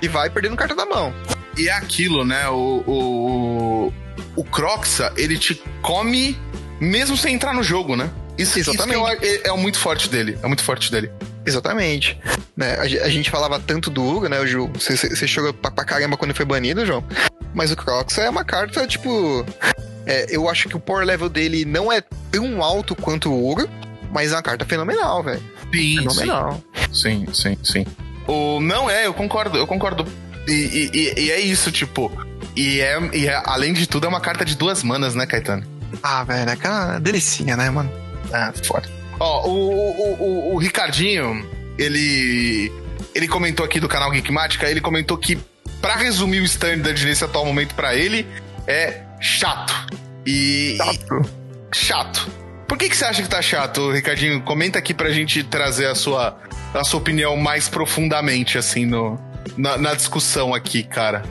e 0.00 0.08
vai 0.08 0.30
perdendo 0.30 0.56
carta 0.56 0.74
da 0.74 0.86
mão. 0.86 1.12
E 1.56 1.68
é 1.68 1.72
aquilo, 1.72 2.24
né? 2.24 2.48
O, 2.48 2.84
o, 2.86 3.92
o 4.36 4.44
Croxa, 4.44 5.12
ele 5.16 5.36
te 5.36 5.60
come 5.82 6.38
mesmo 6.80 7.16
sem 7.16 7.34
entrar 7.34 7.52
no 7.52 7.62
jogo, 7.62 7.94
né? 7.96 8.10
Isso, 8.38 8.58
Exatamente. 8.58 8.98
Isso 8.98 9.24
é, 9.24 9.48
é, 9.48 9.48
é, 9.48 9.56
muito 9.56 9.78
forte 9.78 10.08
dele. 10.08 10.38
É 10.42 10.46
muito 10.46 10.62
forte 10.62 10.90
dele. 10.90 11.10
Exatamente. 11.44 12.18
Né? 12.56 12.74
A, 12.76 12.82
a, 12.82 13.08
gente 13.08 13.30
falava 13.30 13.58
tanto 13.58 13.90
do 13.90 14.04
Hugo, 14.04 14.28
né, 14.28 14.38
o 14.38 14.46
Ju? 14.46 14.70
Você, 14.74 15.26
jogou 15.26 15.52
pra, 15.52 15.70
pra, 15.70 15.84
caramba 15.84 16.16
quando 16.16 16.34
foi 16.34 16.44
banido, 16.44 16.86
João. 16.86 17.04
Mas 17.52 17.72
o 17.72 17.76
Croxa 17.76 18.22
é 18.22 18.30
uma 18.30 18.44
carta, 18.44 18.86
tipo. 18.86 19.44
É, 20.06 20.26
eu 20.30 20.48
acho 20.48 20.68
que 20.68 20.76
o 20.76 20.80
power 20.80 21.04
level 21.04 21.28
dele 21.28 21.64
não 21.64 21.92
é 21.92 22.00
tão 22.30 22.62
alto 22.62 22.94
quanto 22.94 23.30
o 23.30 23.44
Uro, 23.44 23.68
mas 24.12 24.32
é 24.32 24.36
uma 24.36 24.42
carta 24.42 24.64
fenomenal, 24.64 25.22
velho. 25.22 25.42
Sim, 25.72 25.96
fenomenal. 25.98 26.62
Sim, 26.92 27.26
sim, 27.32 27.58
sim. 27.62 27.86
O, 28.26 28.60
não 28.60 28.90
é, 28.90 29.06
eu 29.06 29.14
concordo, 29.14 29.56
eu 29.56 29.66
concordo 29.66 30.06
e, 30.48 30.90
e, 30.92 31.20
e, 31.20 31.30
é 31.30 31.40
isso, 31.40 31.70
tipo. 31.70 32.10
E 32.56 32.80
é, 32.80 32.98
e 33.12 33.26
é, 33.26 33.42
além 33.44 33.72
de 33.72 33.86
tudo, 33.86 34.06
é 34.06 34.08
uma 34.08 34.20
carta 34.20 34.44
de 34.44 34.56
duas 34.56 34.82
manas, 34.82 35.14
né, 35.14 35.26
Caetano? 35.26 35.66
Ah, 36.02 36.24
velho, 36.24 36.48
é 36.48 36.52
aquela 36.52 36.98
delicinha, 36.98 37.56
né, 37.56 37.70
mano? 37.70 37.90
Ah, 38.32 38.52
foda. 38.64 38.88
Ó, 39.20 39.46
o, 39.46 39.50
o, 39.50 40.22
o, 40.22 40.54
o 40.54 40.58
Ricardinho, 40.58 41.46
ele. 41.78 42.72
Ele 43.14 43.28
comentou 43.28 43.64
aqui 43.64 43.80
do 43.80 43.88
canal 43.88 44.12
Geekmática, 44.12 44.68
ele 44.68 44.80
comentou 44.80 45.16
que, 45.16 45.38
para 45.80 45.96
resumir 45.96 46.40
o 46.40 46.44
standard 46.44 47.04
nesse 47.04 47.24
atual 47.24 47.44
momento 47.44 47.74
para 47.74 47.94
ele, 47.94 48.26
é 48.66 49.02
chato. 49.20 49.74
E. 50.26 50.76
Chato. 50.76 51.30
E, 51.72 51.76
chato. 51.76 52.37
Por 52.68 52.76
que, 52.76 52.90
que 52.90 52.96
você 52.96 53.06
acha 53.06 53.22
que 53.22 53.28
tá 53.28 53.40
chato, 53.40 53.90
Ricardinho? 53.90 54.42
Comenta 54.42 54.78
aqui 54.78 54.92
pra 54.92 55.10
gente 55.10 55.42
trazer 55.42 55.86
a 55.86 55.94
sua, 55.94 56.38
a 56.74 56.84
sua 56.84 57.00
opinião 57.00 57.34
mais 57.34 57.66
profundamente, 57.66 58.58
assim, 58.58 58.84
no, 58.84 59.18
na, 59.56 59.78
na 59.78 59.94
discussão 59.94 60.54
aqui, 60.54 60.82
cara. 60.82 61.22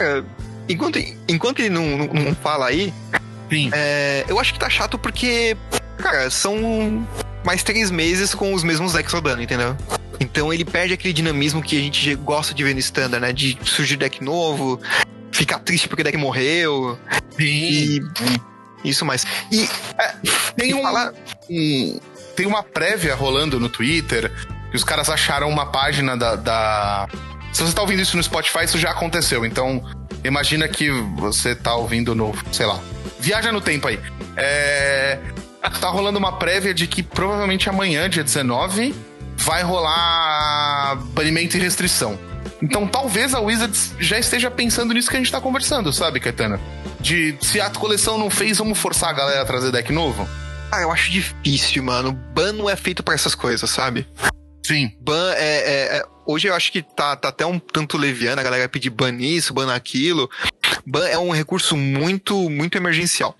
É, 0.00 0.22
enquanto, 0.66 0.98
enquanto 1.28 1.60
ele 1.60 1.68
não, 1.68 1.98
não, 1.98 2.06
não 2.06 2.34
fala 2.34 2.66
aí, 2.66 2.94
é, 3.72 4.24
eu 4.26 4.40
acho 4.40 4.54
que 4.54 4.58
tá 4.58 4.70
chato 4.70 4.98
porque, 4.98 5.54
cara, 5.98 6.30
são 6.30 7.06
mais 7.44 7.62
três 7.62 7.90
meses 7.90 8.34
com 8.34 8.54
os 8.54 8.64
mesmos 8.64 8.94
decks 8.94 9.12
rodando, 9.12 9.42
entendeu? 9.42 9.76
Então 10.18 10.52
ele 10.52 10.64
perde 10.64 10.94
aquele 10.94 11.12
dinamismo 11.12 11.62
que 11.62 11.76
a 11.76 11.80
gente 11.80 12.14
gosta 12.14 12.54
de 12.54 12.64
ver 12.64 12.72
no 12.72 12.80
standard, 12.80 13.20
né? 13.20 13.34
De 13.34 13.58
surgir 13.64 13.96
deck 13.96 14.24
novo, 14.24 14.80
ficar 15.30 15.58
triste 15.58 15.88
porque 15.88 16.00
o 16.00 16.04
deck 16.04 16.16
morreu. 16.16 16.98
Sim. 17.36 17.44
E 17.44 18.00
isso 18.88 19.04
mais. 19.04 19.24
E 19.50 19.68
é, 19.98 20.14
tem 20.56 20.74
um, 20.74 20.82
falar... 20.82 21.12
um, 21.48 22.00
tem 22.34 22.46
uma 22.46 22.62
prévia 22.62 23.14
rolando 23.14 23.58
no 23.58 23.68
Twitter 23.68 24.32
que 24.70 24.76
os 24.76 24.84
caras 24.84 25.08
acharam 25.08 25.48
uma 25.48 25.66
página 25.66 26.16
da, 26.16 26.36
da 26.36 27.08
se 27.56 27.62
você 27.62 27.74
tá 27.74 27.80
ouvindo 27.80 28.02
isso 28.02 28.18
no 28.18 28.22
Spotify, 28.22 28.64
isso 28.64 28.76
já 28.76 28.90
aconteceu. 28.90 29.46
Então, 29.46 29.82
imagina 30.22 30.68
que 30.68 30.90
você 31.16 31.54
tá 31.54 31.74
ouvindo 31.74 32.14
no, 32.14 32.34
sei 32.52 32.66
lá, 32.66 32.78
viaja 33.18 33.50
no 33.50 33.62
tempo 33.62 33.88
aí. 33.88 33.98
É, 34.36 35.18
tá 35.80 35.88
rolando 35.88 36.18
uma 36.18 36.32
prévia 36.32 36.74
de 36.74 36.86
que 36.86 37.02
provavelmente 37.02 37.66
amanhã, 37.66 38.10
dia 38.10 38.22
19, 38.22 38.94
vai 39.38 39.62
rolar 39.62 40.96
banimento 41.14 41.56
e 41.56 41.60
restrição. 41.60 42.18
Então 42.62 42.86
talvez 42.86 43.34
a 43.34 43.40
Wizards 43.40 43.94
já 43.98 44.18
esteja 44.18 44.50
pensando 44.50 44.94
nisso 44.94 45.10
que 45.10 45.16
a 45.16 45.18
gente 45.18 45.30
tá 45.30 45.40
conversando, 45.40 45.92
sabe, 45.92 46.20
Caetano? 46.20 46.58
De 47.00 47.36
se 47.40 47.60
a 47.60 47.70
coleção 47.70 48.18
não 48.18 48.30
fez, 48.30 48.58
vamos 48.58 48.78
forçar 48.78 49.10
a 49.10 49.12
galera 49.12 49.42
a 49.42 49.44
trazer 49.44 49.70
deck 49.70 49.92
novo? 49.92 50.26
Ah, 50.72 50.80
eu 50.80 50.90
acho 50.90 51.10
difícil, 51.10 51.82
mano. 51.82 52.12
Ban 52.12 52.52
não 52.52 52.68
é 52.68 52.76
feito 52.76 53.02
para 53.02 53.14
essas 53.14 53.34
coisas, 53.34 53.68
sabe? 53.70 54.06
Sim. 54.64 54.90
Ban 55.00 55.32
é, 55.34 55.38
é, 55.38 55.96
é, 55.98 56.04
Hoje 56.26 56.48
eu 56.48 56.54
acho 56.54 56.72
que 56.72 56.82
tá, 56.82 57.14
tá 57.14 57.28
até 57.28 57.46
um 57.46 57.58
tanto 57.58 57.96
leviano, 57.96 58.40
a 58.40 58.44
galera 58.44 58.68
pedir 58.68 58.90
ban 58.90 59.14
isso, 59.14 59.54
ban 59.54 59.72
aquilo. 59.72 60.28
Ban 60.84 61.06
é 61.06 61.16
um 61.16 61.30
recurso 61.30 61.76
muito, 61.76 62.50
muito 62.50 62.76
emergencial. 62.76 63.36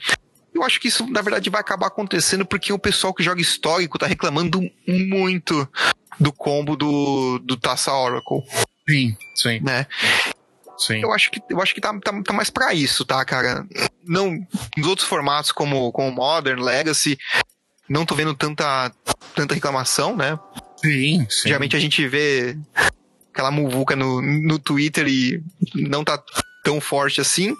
Eu 0.54 0.62
acho 0.62 0.80
que 0.80 0.86
isso, 0.86 1.04
na 1.10 1.20
verdade, 1.20 1.50
vai 1.50 1.60
acabar 1.60 1.88
acontecendo 1.88 2.46
porque 2.46 2.72
o 2.72 2.78
pessoal 2.78 3.12
que 3.12 3.24
joga 3.24 3.40
histórico 3.40 3.98
tá 3.98 4.06
reclamando 4.06 4.60
muito 4.86 5.68
do 6.18 6.32
combo 6.32 6.76
do, 6.76 7.40
do 7.40 7.56
Taça 7.56 7.92
Oracle. 7.92 8.42
Sim, 8.88 9.16
sim. 9.34 9.60
Né? 9.60 9.86
Sim. 10.78 11.00
Eu 11.02 11.12
acho 11.12 11.30
que, 11.30 11.40
eu 11.48 11.60
acho 11.60 11.74
que 11.74 11.80
tá, 11.80 11.92
tá, 12.00 12.22
tá 12.22 12.32
mais 12.32 12.50
para 12.50 12.74
isso, 12.74 13.04
tá, 13.04 13.24
cara? 13.24 13.66
Não, 14.04 14.38
nos 14.76 14.86
outros 14.86 15.08
formatos 15.08 15.50
como, 15.50 15.90
como 15.90 16.10
Modern, 16.12 16.62
Legacy, 16.62 17.18
não 17.88 18.04
tô 18.04 18.14
vendo 18.14 18.34
tanta, 18.34 18.92
tanta 19.34 19.54
reclamação, 19.54 20.14
né? 20.14 20.38
Sim, 20.76 21.26
sim. 21.30 21.48
Geralmente 21.48 21.76
a 21.76 21.80
gente 21.80 22.06
vê 22.06 22.58
aquela 23.32 23.50
muvuca 23.50 23.96
no, 23.96 24.20
no 24.20 24.58
Twitter 24.58 25.06
e 25.08 25.42
não 25.74 26.04
tá 26.04 26.22
tão 26.62 26.80
forte 26.80 27.20
assim. 27.20 27.54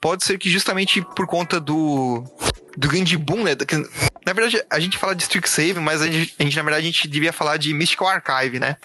Pode 0.00 0.24
ser 0.24 0.38
que 0.38 0.50
justamente 0.50 1.02
por 1.14 1.26
conta 1.26 1.60
do 1.60 2.24
do 2.76 2.88
grande 2.88 3.16
boom, 3.16 3.42
né? 3.42 3.52
Na 4.24 4.32
verdade, 4.32 4.62
a 4.68 4.78
gente 4.78 4.98
fala 4.98 5.14
de 5.14 5.22
Strixhaven, 5.22 5.82
mas 5.82 6.02
a 6.02 6.06
gente, 6.06 6.34
a 6.38 6.42
gente, 6.42 6.56
na 6.56 6.62
verdade, 6.62 6.86
a 6.86 6.90
gente 6.90 7.08
devia 7.08 7.32
falar 7.32 7.56
de 7.56 7.72
Mystical 7.72 8.08
Archive, 8.08 8.60
né? 8.60 8.76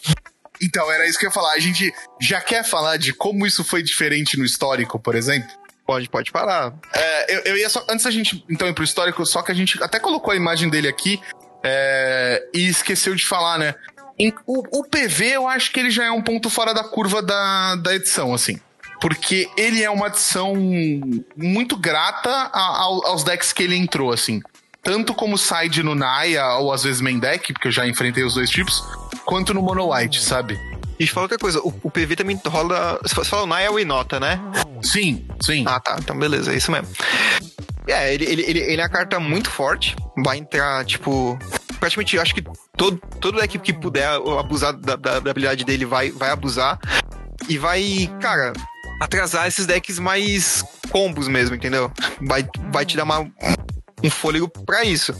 Então, 0.62 0.92
era 0.92 1.08
isso 1.08 1.18
que 1.18 1.26
eu 1.26 1.30
ia 1.30 1.34
falar. 1.34 1.54
A 1.54 1.60
gente 1.60 1.94
já 2.20 2.40
quer 2.40 2.64
falar 2.64 2.98
de 2.98 3.14
como 3.14 3.46
isso 3.46 3.64
foi 3.64 3.82
diferente 3.82 4.38
no 4.38 4.46
histórico, 4.46 5.00
por 5.00 5.16
exemplo? 5.16 5.50
Pode, 5.86 6.10
pode 6.10 6.32
falar. 6.32 6.74
É, 6.94 7.36
eu, 7.36 7.40
eu 7.46 7.58
ia 7.58 7.70
só. 7.70 7.86
Antes 7.90 8.06
da 8.06 8.12
gente 8.12 8.46
então 8.50 8.68
ir 8.68 8.74
pro 8.74 8.84
histórico, 8.84 9.26
só 9.26 9.42
que 9.42 9.52
a 9.52 9.56
gente 9.56 9.82
até 9.84 10.00
colocou 10.00 10.32
a 10.32 10.36
imagem 10.36 10.70
dele 10.70 10.88
aqui 10.88 11.20
é, 11.64 12.48
e 12.54 12.68
esqueceu 12.68 13.16
de 13.16 13.26
falar, 13.26 13.58
né? 13.58 13.76
Em, 14.18 14.34
o, 14.46 14.80
o 14.80 14.84
PV, 14.84 15.26
eu 15.32 15.48
acho 15.48 15.72
que 15.72 15.80
ele 15.80 15.90
já 15.90 16.06
é 16.06 16.12
um 16.12 16.22
ponto 16.22 16.50
fora 16.50 16.74
da 16.74 16.84
curva 16.84 17.22
da, 17.22 17.76
da 17.76 17.96
edição, 17.96 18.34
assim 18.34 18.60
porque 19.02 19.50
ele 19.58 19.84
é 19.84 19.90
uma 19.90 20.06
adição 20.06 20.54
muito 21.36 21.76
grata 21.76 22.30
a, 22.30 22.60
a, 22.60 22.84
aos 22.84 23.24
decks 23.24 23.52
que 23.52 23.64
ele 23.64 23.76
entrou, 23.76 24.14
assim. 24.14 24.40
Tanto 24.84 25.14
como 25.14 25.38
side 25.38 25.84
no 25.84 25.94
Naya, 25.94 26.56
ou 26.56 26.74
às 26.74 26.84
vezes 26.84 27.02
main 27.02 27.20
deck, 27.20 27.54
porque 27.54 27.68
eu 27.68 27.72
já 27.72 27.88
enfrentei 27.88 28.24
os 28.24 28.34
dois 28.34 28.50
tipos, 28.50 28.84
quanto 29.26 29.54
no 29.54 29.62
Mono 29.62 29.94
White, 29.94 30.22
sabe? 30.22 30.60
E 31.00 31.08
fala 31.08 31.26
outra 31.26 31.38
coisa, 31.38 31.60
o, 31.60 31.74
o, 31.84 31.90
PV 31.90 32.16
também 32.16 32.40
rola. 32.46 33.00
Você 33.02 33.16
fala 33.26 33.44
o 33.44 33.48
Naya 33.48 33.72
ou 33.72 33.80
Inota, 33.80 34.20
né? 34.20 34.40
Sim, 34.84 35.26
sim. 35.44 35.64
Ah, 35.68 35.80
tá. 35.80 35.98
Então 36.00 36.18
beleza, 36.18 36.54
é 36.54 36.58
isso 36.58 36.72
mesmo. 36.72 36.88
É, 37.88 38.14
ele, 38.14 38.26
ele, 38.26 38.42
ele, 38.44 38.60
ele 38.60 38.82
é 38.82 38.84
uma 38.84 38.90
carta 38.90 39.20
muito 39.20 39.50
forte. 39.50 39.96
Vai 40.24 40.38
entrar, 40.38 40.86
tipo. 40.86 41.40
Praticamente, 41.80 42.20
acho 42.20 42.36
que 42.36 42.44
todo, 42.78 42.98
todo 43.20 43.40
deck 43.40 43.58
que 43.58 43.74
puder 43.74 44.08
abusar 44.40 44.74
da, 44.74 44.96
da, 44.96 45.20
da 45.20 45.32
habilidade 45.32 45.66
dele 45.66 45.86
vai, 45.86 46.12
vai 46.12 46.30
abusar. 46.30 46.80
E 47.50 47.58
vai, 47.58 48.08
cara, 48.22 48.54
atrasar 49.02 49.48
esses 49.48 49.66
decks 49.66 49.98
mais 49.98 50.64
combos 50.92 51.28
mesmo, 51.28 51.56
entendeu? 51.56 51.92
Vai, 52.22 52.48
vai 52.72 52.86
te 52.86 52.96
dar 52.96 53.04
uma, 53.06 53.28
um 54.04 54.10
fôlego 54.10 54.48
para 54.48 54.84
isso. 54.84 55.14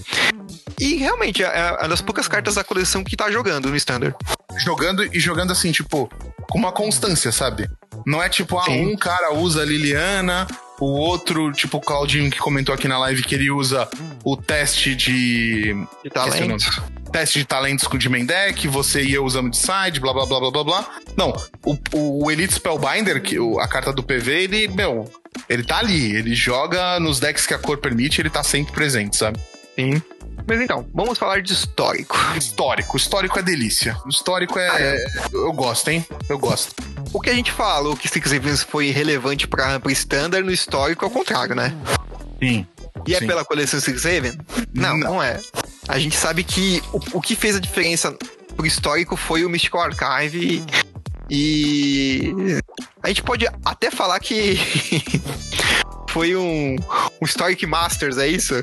E 0.80 0.96
realmente, 0.96 1.44
é, 1.44 1.48
é 1.48 1.72
uma 1.72 1.90
das 1.90 2.02
poucas 2.02 2.28
cartas 2.28 2.56
da 2.56 2.64
coleção 2.64 3.04
que 3.04 3.16
tá 3.16 3.30
jogando 3.30 3.70
no 3.70 3.76
Standard. 3.76 4.16
Jogando 4.58 5.04
e 5.04 5.20
jogando 5.20 5.52
assim, 5.52 5.72
tipo, 5.72 6.10
com 6.50 6.58
uma 6.58 6.72
constância, 6.72 7.32
sabe? 7.32 7.70
Não 8.06 8.22
é 8.22 8.28
tipo, 8.28 8.58
ah, 8.58 8.66
Sim. 8.66 8.88
um 8.88 8.96
cara 8.96 9.34
usa 9.34 9.64
Liliana, 9.64 10.48
o 10.86 10.92
outro, 10.94 11.52
tipo 11.52 11.78
o 11.78 11.82
Claudinho 11.82 12.30
que 12.30 12.40
comentou 12.40 12.74
aqui 12.74 12.88
na 12.88 12.98
live 12.98 13.24
que 13.24 13.36
ele 13.36 13.52
usa 13.52 13.88
o 14.24 14.36
teste 14.36 14.96
de. 14.96 15.76
De 16.04 16.10
talento 16.10 16.92
teste 17.12 17.40
de 17.40 17.46
talentos 17.46 17.88
com 17.88 17.98
de 17.98 18.08
main 18.08 18.26
deck, 18.26 18.68
você 18.70 19.04
ia 19.04 19.22
usando 19.22 19.52
de 19.52 19.58
side, 19.58 20.00
blá 20.00 20.14
blá 20.14 20.26
blá 20.26 20.40
blá 20.40 20.52
blá 20.52 20.64
blá. 20.64 20.90
Não, 21.18 21.34
o, 21.66 22.24
o 22.24 22.32
Elite 22.32 22.54
Spellbinder, 22.54 23.22
que, 23.22 23.38
a 23.60 23.68
carta 23.68 23.92
do 23.92 24.02
PV, 24.02 24.44
ele, 24.44 24.68
meu, 24.70 25.12
ele 25.50 25.64
tá 25.64 25.80
ali, 25.80 26.16
ele 26.16 26.34
joga 26.34 27.00
nos 27.00 27.20
decks 27.20 27.46
que 27.46 27.54
a 27.54 27.60
cor 27.60 27.78
permite, 27.78 28.22
ele 28.22 28.30
tá 28.30 28.44
sempre 28.44 28.74
presente, 28.74 29.18
sabe? 29.18 29.38
Sim. 29.76 30.02
Mas 30.48 30.60
então, 30.62 30.88
vamos 30.94 31.18
falar 31.18 31.42
de 31.42 31.54
histórico. 31.54 32.18
Histórico. 32.36 32.98
Histórico 32.98 33.40
é 33.40 33.42
delícia. 33.42 33.98
Histórico 34.08 34.58
é. 34.58 34.70
Ah, 34.70 34.80
é. 34.80 35.06
Eu 35.34 35.54
gosto, 35.54 35.90
hein? 35.90 36.06
Eu 36.30 36.38
gosto. 36.38 36.76
O 37.14 37.20
que 37.20 37.30
a 37.30 37.34
gente 37.34 37.52
falou 37.52 37.96
que 37.96 38.08
Six 38.08 38.32
Events 38.32 38.64
foi 38.64 38.90
relevante 38.90 39.48
pra, 39.48 39.80
pra 39.80 39.92
Standard 39.92 40.46
no 40.46 40.52
histórico 40.52 41.06
é 41.06 41.08
o 41.08 41.12
contrário, 41.12 41.56
né? 41.56 41.76
Sim. 42.40 42.66
E 43.08 43.16
é 43.16 43.20
Sim. 43.20 43.28
pela 43.28 43.46
coleção 43.46 43.80
Six 43.80 44.06
Haven? 44.06 44.38
Não, 44.74 44.98
não, 44.98 45.14
não 45.14 45.24
é. 45.24 45.40
A 45.88 46.00
gente 46.00 46.16
sabe 46.16 46.44
que 46.44 46.82
o, 46.94 47.18
o 47.18 47.22
que 47.22 47.36
fez 47.36 47.56
a 47.56 47.60
diferença 47.60 48.16
pro 48.56 48.66
histórico 48.66 49.16
foi 49.16 49.46
o 49.46 49.50
Mystical 49.50 49.82
Archive 49.82 50.64
e 51.30 52.34
a 53.02 53.08
gente 53.08 53.24
pode 53.24 53.48
até 53.64 53.90
falar 53.90 54.20
que 54.20 54.60
foi 56.10 56.36
um, 56.36 56.76
um 57.22 57.26
Historic 57.26 57.66
Masters, 57.66 58.18
é 58.18 58.28
isso? 58.28 58.56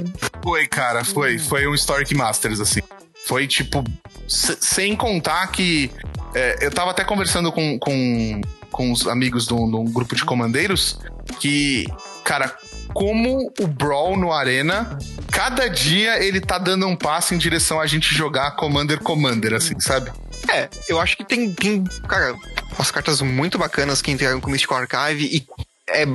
Foi, 0.48 0.66
cara, 0.66 1.04
foi. 1.04 1.38
Foi 1.38 1.68
um 1.68 1.74
Historic 1.74 2.14
Masters, 2.14 2.58
assim. 2.58 2.80
Foi 3.26 3.46
tipo. 3.46 3.84
Sem 4.26 4.96
contar 4.96 5.46
que. 5.48 5.90
É, 6.34 6.64
eu 6.64 6.70
tava 6.70 6.90
até 6.90 7.04
conversando 7.04 7.52
com, 7.52 7.78
com, 7.78 8.40
com 8.72 8.90
os 8.90 9.06
amigos 9.06 9.46
de 9.46 9.52
um 9.52 9.84
grupo 9.84 10.16
de 10.16 10.24
comandeiros 10.24 10.98
que, 11.38 11.87
cara, 12.24 12.56
como 12.94 13.52
o 13.61 13.66
Brawl 13.66 14.16
no 14.16 14.32
Arena, 14.32 14.98
cada 15.30 15.68
dia 15.68 16.18
ele 16.24 16.40
tá 16.40 16.56
dando 16.56 16.87
um 16.87 16.96
passo 16.96 17.34
em 17.34 17.38
direção 17.38 17.78
a 17.78 17.87
gente 17.87 18.14
jogar 18.14 18.52
Commander 18.52 19.02
Commander, 19.02 19.52
assim, 19.52 19.78
sabe? 19.78 20.11
É, 20.50 20.70
eu 20.88 20.98
acho 20.98 21.14
que 21.14 21.24
tem, 21.24 21.52
tem 21.52 21.84
cara, 22.08 22.34
umas 22.74 22.90
cartas 22.90 23.20
muito 23.20 23.58
bacanas 23.58 24.00
que 24.00 24.11
entraram 24.11 24.40
com 24.40 24.48
o 24.48 24.50
Mystical 24.50 24.78
Archive 24.78 25.26
e 25.26 25.46
é 25.88 26.06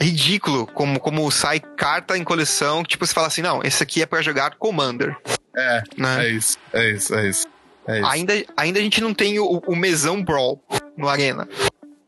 ridículo 0.00 0.66
como, 0.66 1.00
como 1.00 1.30
sai 1.30 1.60
carta 1.60 2.16
em 2.16 2.24
coleção 2.24 2.82
que 2.82 2.90
tipo 2.90 3.06
você 3.06 3.12
fala 3.12 3.26
assim, 3.26 3.42
não, 3.42 3.62
esse 3.62 3.82
aqui 3.82 4.02
é 4.02 4.06
para 4.06 4.22
jogar 4.22 4.54
Commander. 4.56 5.16
É, 5.56 5.82
né? 5.96 6.26
é 6.26 6.30
isso, 6.30 6.58
é 6.72 6.90
isso, 6.90 7.14
é 7.14 7.28
isso. 7.28 7.46
É 7.86 7.98
isso. 8.00 8.06
Ainda, 8.06 8.44
ainda 8.56 8.78
a 8.78 8.82
gente 8.82 9.00
não 9.00 9.14
tem 9.14 9.38
o, 9.38 9.62
o 9.66 9.74
mesão 9.74 10.22
Brawl 10.22 10.62
no 10.96 11.08
Arena. 11.08 11.48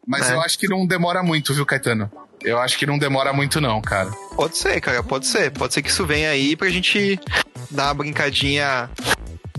Mas 0.07 0.29
né? 0.29 0.35
eu 0.35 0.41
acho 0.43 0.59
que 0.59 0.69
não 0.69 0.87
demora 0.87 1.23
muito, 1.23 1.55
viu, 1.55 1.65
Caetano? 1.65 2.11
Eu 2.43 2.59
acho 2.59 2.79
que 2.79 2.87
não 2.87 2.99
demora 2.99 3.33
muito, 3.33 3.61
não, 3.61 3.81
cara. 3.81 4.11
Pode 4.35 4.57
ser, 4.57 4.81
cara, 4.81 5.03
pode 5.03 5.27
ser. 5.27 5.51
Pode 5.51 5.73
ser 5.73 5.83
que 5.83 5.91
isso 5.91 6.07
venha 6.07 6.31
aí 6.31 6.57
pra 6.57 6.69
gente 6.69 7.19
dar 7.71 7.89
uma 7.89 7.95
brincadinha 7.95 8.91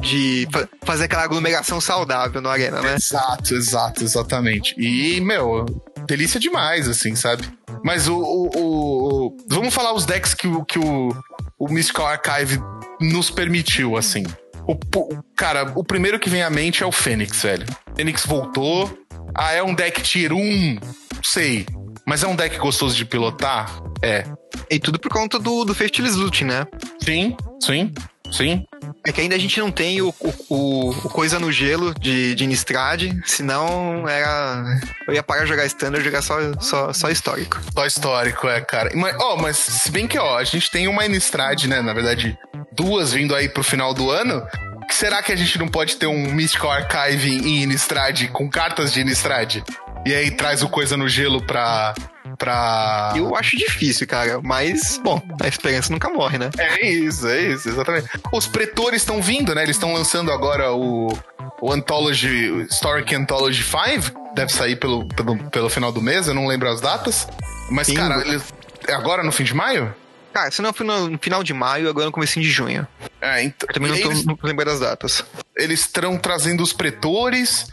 de 0.02 0.48
fazer 0.84 1.06
aquela 1.06 1.24
aglomeração 1.24 1.80
saudável 1.80 2.42
no 2.42 2.50
Arena, 2.50 2.82
né? 2.82 2.96
Exato, 2.96 3.54
exato, 3.54 4.04
exatamente. 4.04 4.76
E, 4.78 5.22
meu, 5.22 5.66
delícia 6.08 6.40
demais, 6.40 6.88
assim, 6.88 7.16
sabe? 7.16 7.48
Mas 7.84 8.08
o. 8.08 8.18
o, 8.18 8.50
o 8.56 9.38
vamos 9.48 9.74
falar 9.74 9.94
os 9.94 10.06
decks 10.06 10.34
que, 10.34 10.48
o, 10.48 10.66
que 10.66 10.80
o, 10.80 11.10
o 11.58 11.70
Mystical 11.72 12.08
Archive 12.08 12.60
nos 13.00 13.30
permitiu, 13.30 13.96
assim. 13.96 14.24
O, 14.68 14.74
o, 14.74 15.24
cara, 15.36 15.72
o 15.76 15.84
primeiro 15.84 16.20
que 16.20 16.30
vem 16.30 16.44
à 16.44 16.50
mente 16.50 16.84
é 16.84 16.86
o 16.86 16.92
Fênix, 16.92 17.42
velho. 17.42 17.66
Fênix 17.96 18.26
voltou. 18.26 18.90
Ah, 19.36 19.54
é 19.54 19.64
um 19.64 19.74
deck 19.74 20.02
tier 20.02 20.34
1? 20.34 20.78
Sei. 21.24 21.66
Mas 22.06 22.24
é 22.24 22.28
um 22.28 22.36
deck 22.36 22.58
gostoso 22.58 22.96
de 22.96 23.06
pilotar? 23.06 23.82
É. 24.02 24.26
E 24.70 24.80
tudo 24.80 25.00
por 25.00 25.12
conta 25.12 25.38
do, 25.40 25.64
do 25.64 25.74
Faithless 25.74 26.16
Loot, 26.16 26.44
né? 26.44 26.66
Sim, 27.04 27.36
sim, 27.62 27.94
sim. 28.32 28.66
É 29.06 29.12
que 29.12 29.22
ainda 29.22 29.36
a 29.36 29.40
gente 29.40 29.60
não 29.60 29.72
tem 29.72 30.02
o, 30.02 30.14
o, 30.50 30.90
o 30.90 31.10
coisa 31.10 31.40
no 31.40 31.52
gelo 31.52 31.94
de, 32.00 32.36
de 32.36 32.44
Innistrad, 32.44 33.12
senão 33.26 34.08
era. 34.08 34.64
Eu 35.08 35.14
ia 35.14 35.24
parar 35.24 35.44
de 35.44 35.50
jogar 35.50 35.66
standard 35.66 36.02
e 36.02 36.06
jogar 36.06 36.22
só, 36.22 36.38
só, 36.60 36.94
só 36.94 37.10
histórico. 37.10 37.60
Só 37.74 37.86
histórico, 37.86 38.48
é, 38.48 38.62
cara. 38.62 38.92
Mas, 38.96 39.16
oh, 39.20 39.38
mas 39.38 39.58
se 39.58 39.92
bem 39.92 40.08
que, 40.08 40.20
ó, 40.20 40.38
a 40.38 40.44
gente 40.44 40.70
tem 40.70 40.88
uma 40.88 41.06
Innistrad, 41.06 41.66
né? 41.66 41.82
Na 41.82 41.94
verdade, 41.94 42.38
duas 42.72 43.12
vindo 43.12 43.36
aí 43.36 43.50
pro 43.50 43.64
final 43.64 43.94
do 43.94 44.10
ano. 44.10 44.46
Será 44.90 45.24
que 45.24 45.32
a 45.32 45.36
gente 45.36 45.58
não 45.58 45.68
pode 45.68 45.96
ter 45.96 46.08
um 46.08 46.34
Mystical 46.34 46.72
Archive 46.72 47.30
em 47.30 47.64
Innistrad 47.64 48.28
com 48.28 48.50
cartas 48.50 48.94
de 48.94 49.02
Innistrad? 49.02 49.64
E 50.06 50.14
aí 50.14 50.32
traz 50.32 50.62
o 50.62 50.70
coisa 50.70 50.98
no 50.98 51.08
gelo 51.08 51.42
pra. 51.46 51.94
Pra. 52.38 53.14
Eu 53.16 53.36
acho 53.36 53.58
difícil, 53.58 54.08
cara. 54.08 54.40
Mas, 54.42 55.00
bom, 55.04 55.22
a 55.42 55.48
esperança 55.48 55.92
nunca 55.92 56.10
morre, 56.10 56.38
né? 56.38 56.50
É 56.58 56.86
isso, 56.86 57.28
é 57.28 57.42
isso, 57.42 57.70
exatamente. 57.70 58.10
Os 58.32 58.48
pretores 58.48 59.02
estão 59.02 59.22
vindo, 59.22 59.54
né? 59.56 59.64
Eles 59.64 59.76
estão 59.76 59.94
lançando 59.94 60.32
agora 60.32 60.72
o. 60.74 61.18
O 61.60 61.72
Anthology, 61.72 62.66
Historic 62.72 63.14
Anthology 63.14 63.64
5, 63.64 64.34
deve 64.34 64.52
sair 64.52 64.76
pelo, 64.78 65.08
pelo, 65.10 65.38
pelo 65.52 65.70
final 65.70 65.92
do 65.92 66.02
mês, 66.02 66.28
eu 66.28 66.34
não 66.34 66.48
lembro 66.48 66.68
as 66.68 66.82
datas. 66.82 67.28
Mas, 67.70 67.86
Sim. 67.86 67.94
cara, 67.94 68.20
eles, 68.28 68.44
é 68.88 68.94
agora 68.94 69.24
no 69.24 69.32
fim 69.32 69.44
de 69.44 69.54
maio? 69.54 69.94
Cara, 70.34 70.50
se 70.50 70.62
não 70.62 70.74
foi 70.74 70.86
no 70.86 71.18
final 71.20 71.44
de 71.44 71.54
maio, 71.54 71.90
agora 71.90 72.06
no 72.06 72.12
começo 72.12 72.40
de 72.40 72.50
junho. 72.50 72.88
É, 73.20 73.44
então. 73.44 73.68
Eu 73.68 73.74
também 73.74 73.92
não, 73.92 74.00
tô, 74.00 74.12
eles, 74.12 74.26
não 74.26 74.38
lembrando 74.42 74.70
das 74.70 74.80
datas. 74.80 75.26
Eles 75.56 75.82
estão 75.82 76.18
trazendo 76.18 76.64
os 76.64 76.72
pretores, 76.74 77.68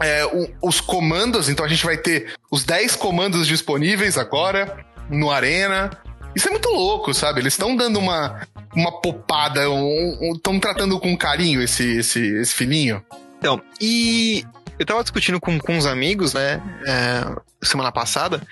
é, 0.00 0.24
o, 0.26 0.48
os 0.62 0.80
comandos, 0.80 1.48
então 1.48 1.64
a 1.64 1.68
gente 1.68 1.84
vai 1.84 1.96
ter 1.96 2.34
os 2.50 2.64
10 2.64 2.96
comandos 2.96 3.46
disponíveis 3.46 4.18
agora 4.18 4.84
no 5.08 5.30
Arena. 5.30 5.90
Isso 6.34 6.48
é 6.48 6.50
muito 6.50 6.68
louco, 6.68 7.14
sabe? 7.14 7.40
Eles 7.40 7.52
estão 7.52 7.76
dando 7.76 7.98
uma, 7.98 8.40
uma 8.74 9.00
popada, 9.00 9.60
estão 9.60 9.76
um, 9.76 10.56
um, 10.56 10.60
tratando 10.60 10.98
com 10.98 11.16
carinho 11.16 11.62
esse, 11.62 11.98
esse, 11.98 12.20
esse 12.38 12.54
filhinho. 12.54 13.04
Então, 13.38 13.62
e 13.80 14.44
eu 14.78 14.86
tava 14.86 15.02
discutindo 15.02 15.40
com, 15.40 15.58
com 15.58 15.76
uns 15.76 15.86
amigos, 15.86 16.34
né, 16.34 16.60
é, 16.86 17.66
semana 17.66 17.92
passada, 17.92 18.42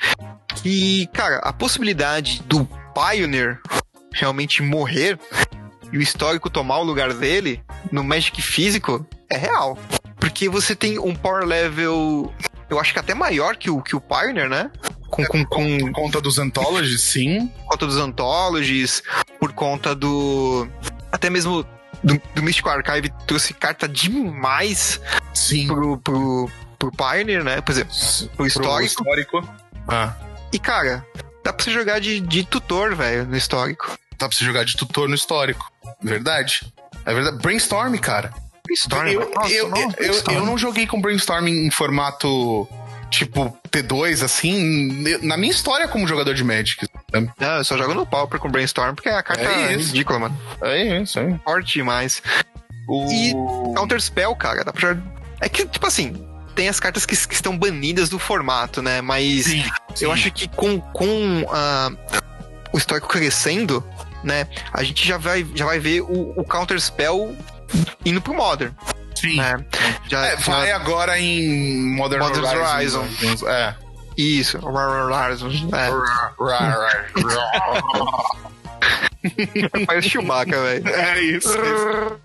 que, 0.56 1.08
cara, 1.12 1.38
a 1.38 1.52
possibilidade 1.52 2.42
do 2.46 2.68
Pioneer 2.94 3.60
realmente 4.12 4.62
morrer 4.62 5.18
e 5.92 5.98
o 5.98 6.02
histórico 6.02 6.48
tomar 6.48 6.78
o 6.78 6.84
lugar 6.84 7.12
dele 7.14 7.62
no 7.90 8.04
Magic 8.04 8.40
físico 8.40 9.04
é 9.28 9.36
real. 9.36 9.76
Porque 10.32 10.48
você 10.48 10.74
tem 10.74 10.98
um 10.98 11.14
power 11.14 11.44
level, 11.44 12.32
eu 12.70 12.80
acho 12.80 12.94
que 12.94 12.98
até 12.98 13.12
maior 13.12 13.54
que 13.54 13.68
o, 13.68 13.82
que 13.82 13.94
o 13.94 14.00
Pioneer, 14.00 14.48
né? 14.48 14.70
Com, 15.10 15.26
com, 15.26 15.44
com... 15.44 15.78
Por 15.78 15.92
conta 15.92 16.20
dos 16.22 16.38
Anthologies, 16.38 17.02
sim. 17.02 17.48
Por 17.48 17.68
conta 17.68 17.86
dos 17.86 17.96
Anthologies, 17.98 19.02
por 19.38 19.52
conta 19.52 19.94
do. 19.94 20.66
Até 21.12 21.28
mesmo 21.28 21.66
do, 22.02 22.20
do 22.34 22.42
Mystical 22.42 22.78
Archive 22.78 23.12
trouxe 23.26 23.52
carta 23.52 23.86
demais 23.86 24.98
sim. 25.34 25.66
Pro, 25.66 25.98
pro, 25.98 26.50
pro 26.78 26.90
Pioneer, 26.90 27.44
né? 27.44 27.60
Por 27.60 27.72
exemplo, 27.72 27.94
pro 28.34 28.46
histórico. 28.46 29.04
Pro 29.04 29.20
histórico. 29.20 29.48
Ah. 29.86 30.14
E, 30.50 30.58
cara, 30.58 31.06
dá 31.44 31.52
pra 31.52 31.62
você 31.62 31.70
jogar 31.70 32.00
de, 32.00 32.20
de 32.20 32.42
tutor, 32.42 32.96
velho, 32.96 33.26
no 33.26 33.36
histórico. 33.36 33.98
Dá 34.18 34.26
pra 34.26 34.36
você 34.36 34.46
jogar 34.46 34.64
de 34.64 34.78
tutor 34.78 35.10
no 35.10 35.14
histórico. 35.14 35.70
Verdade. 36.02 36.72
É 37.04 37.12
verdade. 37.12 37.36
Brainstorm, 37.36 37.94
cara. 37.98 38.32
Brainstorm, 38.64 39.08
eu, 39.08 39.30
nossa, 39.34 39.52
eu, 39.52 39.68
nossa, 39.68 39.96
eu, 39.98 40.34
eu 40.34 40.46
não 40.46 40.56
joguei 40.56 40.86
com 40.86 41.00
Brainstorm 41.00 41.48
em 41.48 41.70
formato 41.70 42.68
tipo 43.10 43.56
T2, 43.70 44.24
assim, 44.24 45.04
na 45.22 45.36
minha 45.36 45.52
história 45.52 45.86
como 45.86 46.08
jogador 46.08 46.34
de 46.34 46.42
Magic. 46.42 46.88
Não, 47.12 47.56
eu 47.58 47.64
só 47.64 47.76
jogo 47.76 47.92
no 47.92 48.06
Pauper 48.06 48.40
com 48.40 48.50
Brainstorm 48.50 48.94
porque 48.94 49.10
a 49.10 49.22
carta 49.22 49.42
É 49.42 49.74
é, 49.74 49.76
ridícula, 49.76 50.18
mano. 50.18 50.38
É 50.62 51.00
isso, 51.00 51.18
é. 51.18 51.38
Forte 51.44 51.74
demais. 51.74 52.22
O... 52.88 53.06
E 53.12 53.32
Counter 53.76 54.00
Spell, 54.00 54.34
cara, 54.34 54.64
dá 54.64 54.72
pra 54.72 54.80
jogar. 54.80 55.02
É 55.40 55.48
que, 55.48 55.66
tipo 55.66 55.86
assim, 55.86 56.26
tem 56.54 56.68
as 56.68 56.80
cartas 56.80 57.04
que, 57.04 57.16
que 57.16 57.34
estão 57.34 57.56
banidas 57.56 58.08
do 58.08 58.18
formato, 58.18 58.80
né? 58.80 59.00
Mas 59.00 59.46
Sim, 59.46 59.64
eu 60.00 60.08
sim. 60.08 60.12
acho 60.12 60.30
que 60.32 60.48
com, 60.48 60.80
com 60.80 61.46
ah, 61.50 61.90
o 62.72 62.78
histórico 62.78 63.08
crescendo, 63.08 63.84
né? 64.24 64.46
A 64.72 64.82
gente 64.82 65.06
já 65.06 65.18
vai, 65.18 65.46
já 65.54 65.66
vai 65.66 65.78
ver 65.78 66.00
o, 66.00 66.32
o 66.36 66.44
Counter 66.44 66.80
Spell 66.80 67.36
indo 68.04 68.20
pro 68.20 68.34
Modern, 68.34 68.72
Sim. 69.14 69.36
né? 69.36 69.54
Já, 70.08 70.26
É, 70.26 70.36
vai 70.36 70.68
já- 70.68 70.76
agora 70.76 71.18
em 71.18 71.94
Modern, 71.96 72.22
Modern 72.22 72.44
Horizon. 72.46 73.04
É. 73.46 73.74
Isso. 74.16 74.58
É. 74.58 74.62
Faz 79.86 80.04
Chewbacca, 80.04 80.60
velho. 80.62 80.88
É 80.88 81.20
isso. 81.20 81.48
é 81.56 81.60
isso. 81.60 82.20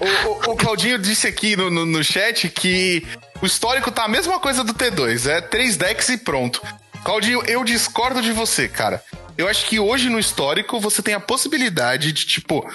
o, 0.00 0.28
o- 0.50 0.52
o 0.52 0.56
Claudinho 0.56 0.98
disse 0.98 1.26
aqui 1.26 1.56
no, 1.56 1.70
no, 1.70 1.86
no 1.86 2.02
chat 2.04 2.48
que 2.48 3.06
o 3.40 3.46
histórico 3.46 3.90
tá 3.90 4.04
a 4.04 4.08
mesma 4.08 4.38
coisa 4.40 4.64
do 4.64 4.74
T2. 4.74 5.28
É 5.30 5.40
três 5.40 5.76
decks 5.76 6.08
e 6.08 6.18
pronto. 6.18 6.60
Claudinho, 7.04 7.42
eu 7.46 7.64
discordo 7.64 8.20
de 8.20 8.32
você, 8.32 8.68
cara. 8.68 9.02
Eu 9.36 9.48
acho 9.48 9.66
que 9.66 9.78
hoje 9.80 10.08
no 10.08 10.18
histórico 10.18 10.78
você 10.80 11.00
tem 11.02 11.14
a 11.14 11.20
possibilidade 11.20 12.12
de, 12.12 12.26
tipo, 12.26 12.68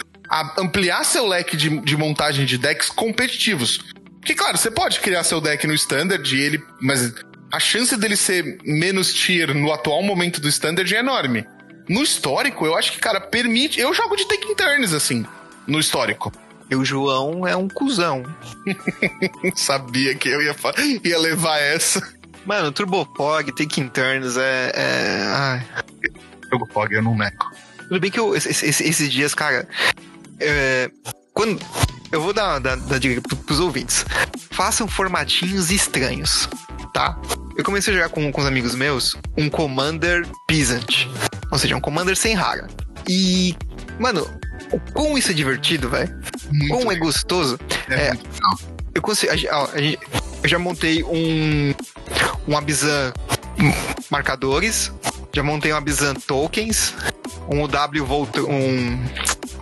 ampliar 0.57 1.03
seu 1.03 1.25
leque 1.27 1.55
de, 1.57 1.79
de 1.81 1.95
montagem 1.97 2.45
de 2.45 2.57
decks 2.57 2.89
competitivos. 2.89 3.79
Porque, 4.19 4.33
claro, 4.35 4.57
você 4.57 4.69
pode 4.69 4.99
criar 4.99 5.23
seu 5.23 5.39
deck 5.39 5.65
no 5.65 5.73
Standard 5.73 6.35
e 6.35 6.41
ele. 6.41 6.63
Mas 6.81 7.13
a 7.51 7.59
chance 7.59 7.95
dele 7.95 8.15
ser 8.17 8.57
menos 8.65 9.13
tier 9.13 9.53
no 9.55 9.71
atual 9.71 10.03
momento 10.03 10.41
do 10.41 10.49
Standard 10.49 10.93
é 10.93 10.99
enorme. 10.99 11.45
No 11.87 12.03
histórico, 12.03 12.65
eu 12.65 12.75
acho 12.75 12.91
que, 12.91 12.99
cara, 12.99 13.21
permite. 13.21 13.79
Eu 13.79 13.93
jogo 13.93 14.15
de 14.17 14.27
taking 14.27 14.53
turns, 14.55 14.91
assim, 14.93 15.25
no 15.65 15.79
histórico. 15.79 16.31
E 16.69 16.75
o 16.75 16.83
João 16.83 17.47
é 17.47 17.55
um 17.55 17.69
cuzão. 17.69 18.23
Sabia 19.55 20.13
que 20.15 20.27
eu 20.29 20.41
ia, 20.41 20.55
ia 21.03 21.17
levar 21.17 21.57
essa. 21.59 22.01
Mano, 22.45 22.71
Turbo 22.71 23.05
Pog, 23.05 23.51
Taking 23.55 23.87
Turns 23.89 24.37
é. 24.37 24.71
é... 24.75 25.23
Ai. 25.33 25.65
Jogo 26.51 26.67
Pog, 26.67 26.93
eu 26.93 27.01
não 27.01 27.15
neco. 27.15 27.49
Tudo 27.87 27.99
bem 27.99 28.11
que 28.11 28.19
eu, 28.19 28.35
esse- 28.35 28.49
esse- 28.49 28.83
esses 28.87 29.11
dias, 29.11 29.33
cara. 29.33 29.67
É, 30.39 30.89
quando. 31.33 31.59
Eu 32.11 32.21
vou 32.21 32.31
dar, 32.31 32.59
dar, 32.59 32.77
dar 32.77 32.99
dica 32.99 33.21
pro- 33.21 33.35
pros 33.35 33.59
ouvintes. 33.59 34.05
Façam 34.51 34.87
formatinhos 34.87 35.69
estranhos, 35.71 36.47
tá? 36.93 37.19
Eu 37.57 37.63
comecei 37.65 37.93
a 37.93 37.97
jogar 37.97 38.09
com, 38.09 38.31
com 38.31 38.39
os 38.41 38.47
amigos 38.47 38.73
meus 38.75 39.15
um 39.37 39.49
Commander 39.49 40.25
Peasant. 40.47 41.05
Ou 41.51 41.57
seja, 41.59 41.75
um 41.75 41.81
Commander 41.81 42.15
sem 42.15 42.33
rara. 42.33 42.67
E. 43.09 43.55
Mano, 43.99 44.25
o 44.71 44.79
quão 44.93 45.17
isso 45.17 45.31
é 45.31 45.33
divertido, 45.33 45.89
velho. 45.89 46.15
Quão 46.69 46.89
é 46.91 46.95
gostoso. 46.95 47.59
É 47.89 48.09
é. 48.09 48.13
Eu 48.95 49.01
consigo. 49.01 49.31
a 49.31 49.35
a 49.35 49.77
gente- 49.81 49.99
eu 50.43 50.49
já 50.49 50.57
montei 50.59 51.03
um. 51.03 51.73
Um 52.47 52.57
Abizan 52.57 53.11
marcadores. 54.09 54.91
Já 55.33 55.43
montei 55.43 55.73
um 55.73 55.75
Abizan 55.77 56.13
tokens. 56.15 56.93
Um 57.49 57.63
UW 57.63 58.05
Volt, 58.05 58.37
um. 58.37 58.97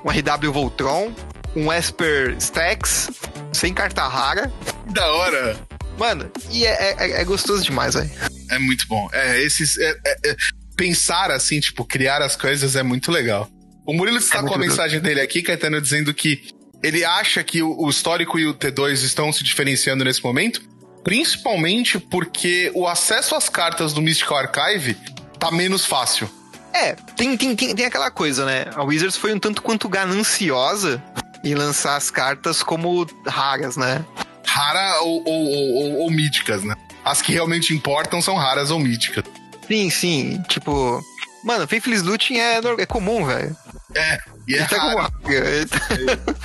Um 0.06 0.10
RW 0.12 0.52
Voltron. 0.52 1.12
Um 1.56 1.74
Esper 1.74 2.36
Stacks. 2.38 3.10
Sem 3.52 3.74
carta 3.74 4.08
rara. 4.08 4.52
Da 4.92 5.12
hora. 5.12 5.58
Mano, 5.98 6.30
e 6.52 6.66
é, 6.66 6.96
é, 7.00 7.22
é 7.22 7.24
gostoso 7.24 7.64
demais, 7.64 7.96
velho. 7.96 8.10
É 8.52 8.60
muito 8.60 8.86
bom. 8.88 9.10
É, 9.12 9.42
esses. 9.42 9.78
é- 9.78 9.98
é- 10.06 10.30
é- 10.32 10.36
pensar 10.78 11.32
assim, 11.32 11.60
tipo, 11.62 11.86
criar 11.86 12.22
as 12.22 12.36
coisas 12.36 12.76
é 12.76 12.84
muito 12.84 13.10
legal. 13.10 13.50
O 13.88 13.94
Murilo 13.94 14.18
está 14.18 14.40
É 14.40 14.44
com 14.44 14.54
a 14.54 14.58
mensagem 14.58 15.00
dele 15.00 15.22
aqui, 15.22 15.42
Caetano, 15.42 15.80
dizendo 15.82 16.14
que 16.14 16.50
ele 16.84 17.06
acha 17.06 17.42
que 17.46 17.64
o, 17.64 17.76
o 17.80 17.90
histórico 17.90 18.38
e 18.38 18.46
o 18.46 18.54
T2 18.54 18.92
estão 19.04 19.32
se 19.32 19.42
diferenciando 19.42 20.04
nesse 20.04 20.22
momento, 20.22 20.62
principalmente 21.02 21.98
porque 21.98 22.72
o 22.76 22.86
acesso 22.86 23.36
às 23.36 23.48
cartas 23.48 23.94
do 23.94 24.02
Mystical 24.02 24.38
Archive 24.38 24.98
tá 25.40 25.50
menos 25.50 25.86
fácil. 25.86 26.30
É, 26.76 26.94
tem, 27.16 27.38
tem, 27.38 27.56
tem, 27.56 27.74
tem 27.74 27.86
aquela 27.86 28.12
coisa, 28.12 28.46
né? 28.46 28.66
A 28.76 28.84
Wizards 28.84 29.16
foi 29.16 29.34
um 29.34 29.40
tanto 29.40 29.62
quanto 29.62 29.88
gananciosa 29.88 31.02
em 31.44 31.56
lançar 31.56 31.96
as 31.96 32.12
cartas 32.12 32.62
como 32.62 33.08
raras, 33.26 33.78
né? 33.78 34.04
Rara 34.46 35.00
ou, 35.02 35.24
ou, 35.26 35.46
ou, 35.46 35.94
ou- 36.02 36.12
míticas, 36.12 36.64
né? 36.64 36.76
As 37.04 37.22
que 37.22 37.32
realmente 37.32 37.74
importam 37.74 38.22
são 38.22 38.36
raras 38.36 38.72
ou 38.72 38.80
míticas. 38.80 39.24
Sim, 39.68 39.90
sim. 39.90 40.44
Tipo. 40.50 41.02
Mano, 41.44 41.68
Faithless 41.68 42.02
Looting 42.04 42.40
é, 42.40 42.60
é 42.80 42.86
comum, 42.86 43.24
velho. 43.26 43.56
É, 43.94 44.18
e 44.48 44.56
é 44.56 44.58
Ele 44.58 44.66
tá 44.68 44.78
raro. 44.78 45.12
como 45.22 45.36
tá- 45.68 46.36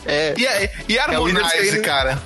É, 0.06 0.34
E, 0.38 0.46
é, 0.46 0.72
e 0.88 0.98
Harmonize, 0.98 1.50
querendo- 1.50 1.82
cara? 1.84 2.22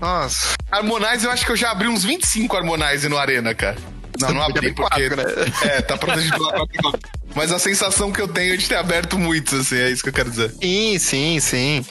nossa. 0.00 0.54
Harmonize, 0.70 1.24
eu 1.24 1.30
acho 1.30 1.44
que 1.46 1.52
eu 1.52 1.56
já 1.56 1.70
abri 1.70 1.88
uns 1.88 2.04
25 2.04 2.56
Harmonize 2.56 3.08
no 3.08 3.16
Arena, 3.18 3.54
cara. 3.54 3.76
Não, 4.20 4.32
não 4.32 4.42
abri, 4.42 4.72
porque... 4.72 5.08
quatro, 5.08 5.16
né? 5.16 5.24
É, 5.62 5.82
tá 5.82 5.96
protegido 5.96 6.36
pela. 6.38 6.98
Mas 7.34 7.50
a 7.50 7.58
sensação 7.58 8.12
que 8.12 8.20
eu 8.20 8.28
tenho 8.28 8.54
é 8.54 8.56
de 8.56 8.68
ter 8.68 8.76
aberto 8.76 9.18
muitos, 9.18 9.60
assim, 9.60 9.76
é 9.76 9.90
isso 9.90 10.02
que 10.02 10.08
eu 10.08 10.12
quero 10.12 10.30
dizer. 10.30 10.54
Sim, 10.60 10.98
sim, 10.98 11.40
sim. 11.40 11.84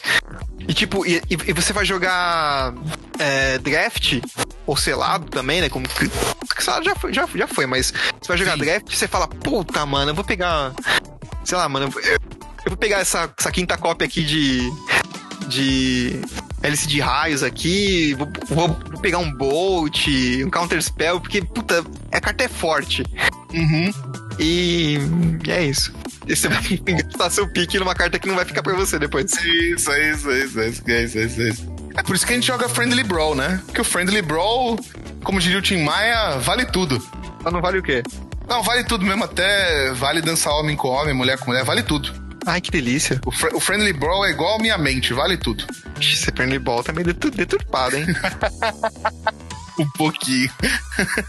E 0.67 0.73
tipo, 0.73 1.05
e, 1.05 1.21
e- 1.29 1.53
você 1.53 1.73
vai 1.73 1.83
jogar 1.83 2.73
é, 3.19 3.57
draft 3.57 4.21
ou 4.65 4.77
selado 4.77 5.29
também, 5.29 5.59
né? 5.59 5.67
Como 5.69 5.87
que 5.87 6.07
que 6.07 6.63
selado 6.63 6.85
já 6.85 6.95
foi, 6.95 7.13
já, 7.13 7.27
já 7.35 7.47
foi, 7.47 7.65
mas 7.65 7.93
você 8.21 8.27
vai 8.29 8.37
jogar 8.37 8.53
Sim. 8.53 8.59
draft 8.59 8.93
e 8.93 8.95
você 8.95 9.07
fala, 9.07 9.27
puta, 9.27 9.85
mano, 9.85 10.11
eu 10.11 10.15
vou 10.15 10.23
pegar. 10.23 10.73
Sei 11.43 11.57
lá, 11.57 11.67
mano, 11.67 11.91
eu, 11.93 12.01
eu 12.11 12.19
vou 12.67 12.77
pegar 12.77 12.99
essa, 12.99 13.29
essa 13.37 13.51
quinta 13.51 13.77
cópia 13.77 14.05
aqui 14.05 14.23
de. 14.23 14.61
De 15.47 16.21
hélice 16.63 16.87
de 16.87 16.99
raios 16.99 17.43
aqui, 17.43 18.13
vou, 18.15 18.27
vou- 18.49 18.69
pegar 19.01 19.17
um 19.19 19.31
Bolt, 19.33 20.07
um 20.45 20.49
Counter 20.49 20.81
Spell, 20.81 21.19
porque, 21.19 21.41
puta, 21.41 21.83
a 22.11 22.21
carta 22.21 22.45
é 22.45 22.47
forte. 22.47 23.03
Uhum. 23.53 23.91
E, 24.39 24.97
é 25.47 25.63
isso. 25.65 25.93
E 26.25 26.35
você 26.35 26.47
vai 26.47 26.61
gastar 27.03 27.29
seu 27.29 27.47
pique 27.47 27.77
numa 27.77 27.93
carta 27.93 28.17
que 28.17 28.27
não 28.27 28.35
vai 28.35 28.45
ficar 28.45 28.63
pra 28.63 28.73
você 28.73 28.97
depois. 28.97 29.31
Isso, 29.43 29.91
é 29.91 30.11
isso, 30.11 30.31
é 30.31 30.39
isso, 30.43 30.59
é 30.59 30.67
isso, 30.69 30.81
é 30.87 31.03
isso, 31.03 31.19
isso, 31.19 31.41
é 31.41 31.49
isso. 31.49 31.73
É 31.95 32.01
por 32.01 32.15
isso 32.15 32.25
que 32.25 32.31
a 32.33 32.35
gente 32.35 32.47
joga 32.47 32.67
Friendly 32.69 33.03
Brawl, 33.03 33.35
né? 33.35 33.61
Porque 33.65 33.81
o 33.81 33.83
Friendly 33.83 34.21
Brawl, 34.21 34.79
como 35.23 35.39
diria 35.39 35.59
o 35.59 35.61
Tim 35.61 35.83
Maia, 35.83 36.37
vale 36.39 36.65
tudo. 36.65 36.99
Mas 37.43 37.53
não 37.53 37.61
vale 37.61 37.77
o 37.77 37.83
quê? 37.83 38.01
Não, 38.47 38.63
vale 38.63 38.83
tudo 38.83 39.05
mesmo, 39.05 39.23
até 39.23 39.91
vale 39.93 40.21
dançar 40.21 40.53
homem 40.53 40.75
com 40.75 40.87
homem, 40.87 41.13
mulher 41.13 41.37
com 41.37 41.45
mulher, 41.51 41.63
vale 41.63 41.83
tudo. 41.83 42.11
Ai, 42.45 42.59
que 42.61 42.71
delícia. 42.71 43.19
O, 43.25 43.31
fr- 43.31 43.53
o 43.55 43.59
Friendly 43.59 43.93
Brawl 43.93 44.25
é 44.25 44.31
igual 44.31 44.55
a 44.55 44.59
minha 44.61 44.77
mente, 44.77 45.13
vale 45.13 45.37
tudo. 45.37 45.65
Esse 45.99 46.25
Friendly 46.31 46.59
Ball 46.59 46.83
tá 46.83 46.91
meio 46.91 47.05
detur- 47.07 47.31
deturpado, 47.31 47.95
hein? 47.97 48.05
Um 49.79 49.89
pouquinho. 49.91 50.51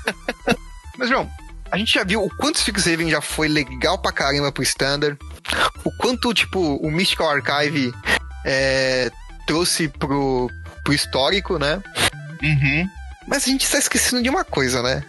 Mas, 0.98 1.08
João, 1.08 1.30
a 1.70 1.78
gente 1.78 1.94
já 1.94 2.04
viu 2.04 2.22
o 2.22 2.28
quanto 2.36 2.58
Six 2.58 2.86
Haven 2.86 3.08
já 3.10 3.20
foi 3.22 3.48
legal 3.48 3.96
pra 3.98 4.12
caramba 4.12 4.52
pro 4.52 4.62
Standard. 4.62 5.18
O 5.82 5.90
quanto, 5.96 6.32
tipo, 6.34 6.76
o 6.76 6.90
Mystical 6.90 7.30
Archive 7.30 7.92
é, 8.44 9.10
trouxe 9.46 9.88
pro, 9.88 10.50
pro 10.84 10.92
histórico, 10.92 11.58
né? 11.58 11.82
Uhum. 12.42 12.88
Mas 13.26 13.44
a 13.44 13.46
gente 13.46 13.64
está 13.64 13.78
esquecendo 13.78 14.22
de 14.22 14.28
uma 14.28 14.44
coisa, 14.44 14.82
né? 14.82 15.02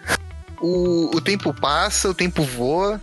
O, 0.62 1.12
o 1.14 1.20
tempo 1.20 1.54
passa, 1.54 2.10
o 2.10 2.14
tempo 2.14 2.42
voa. 2.44 3.02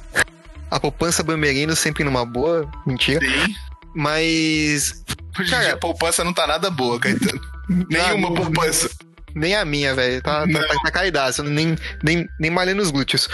A 0.72 0.80
poupança 0.80 1.22
Bamberino 1.22 1.76
sempre 1.76 2.02
numa 2.02 2.24
boa. 2.24 2.66
Mentira. 2.86 3.20
Sim. 3.24 3.54
Mas. 3.94 5.04
Hoje 5.38 5.50
Cara- 5.50 5.64
dia 5.64 5.74
a 5.74 5.76
poupança 5.76 6.24
não 6.24 6.32
tá 6.32 6.46
nada 6.46 6.70
boa, 6.70 6.98
Caetano. 6.98 7.40
Nenhuma 7.68 8.30
não- 8.30 8.34
poupança. 8.34 8.88
Nem 9.34 9.54
a 9.54 9.64
minha, 9.64 9.94
velho. 9.94 10.20
Tá, 10.22 10.46
tá, 10.46 10.60
tá, 10.66 10.74
tá 10.84 10.90
caidaço. 10.90 11.42
Nem, 11.42 11.76
nem, 12.02 12.26
nem 12.40 12.50
malhando 12.50 12.82
os 12.82 12.90
glúteos. 12.90 13.28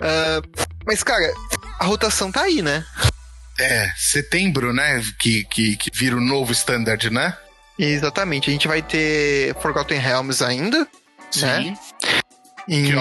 Ah, 0.00 0.40
mas, 0.86 1.02
cara, 1.02 1.32
a 1.78 1.84
rotação 1.84 2.32
tá 2.32 2.42
aí, 2.42 2.62
né? 2.62 2.84
É, 3.58 3.90
setembro, 3.96 4.72
né? 4.72 5.02
Que, 5.18 5.44
que, 5.44 5.76
que 5.76 5.90
vira 5.94 6.16
o 6.16 6.20
novo 6.20 6.52
standard, 6.52 7.10
né? 7.10 7.36
Exatamente. 7.78 8.48
A 8.48 8.52
gente 8.52 8.68
vai 8.68 8.80
ter 8.82 9.54
Forgotten 9.60 9.98
Realms 9.98 10.42
ainda. 10.42 10.86
Né? 11.40 11.76
Em... 12.68 12.84
Aqui, 12.84 12.96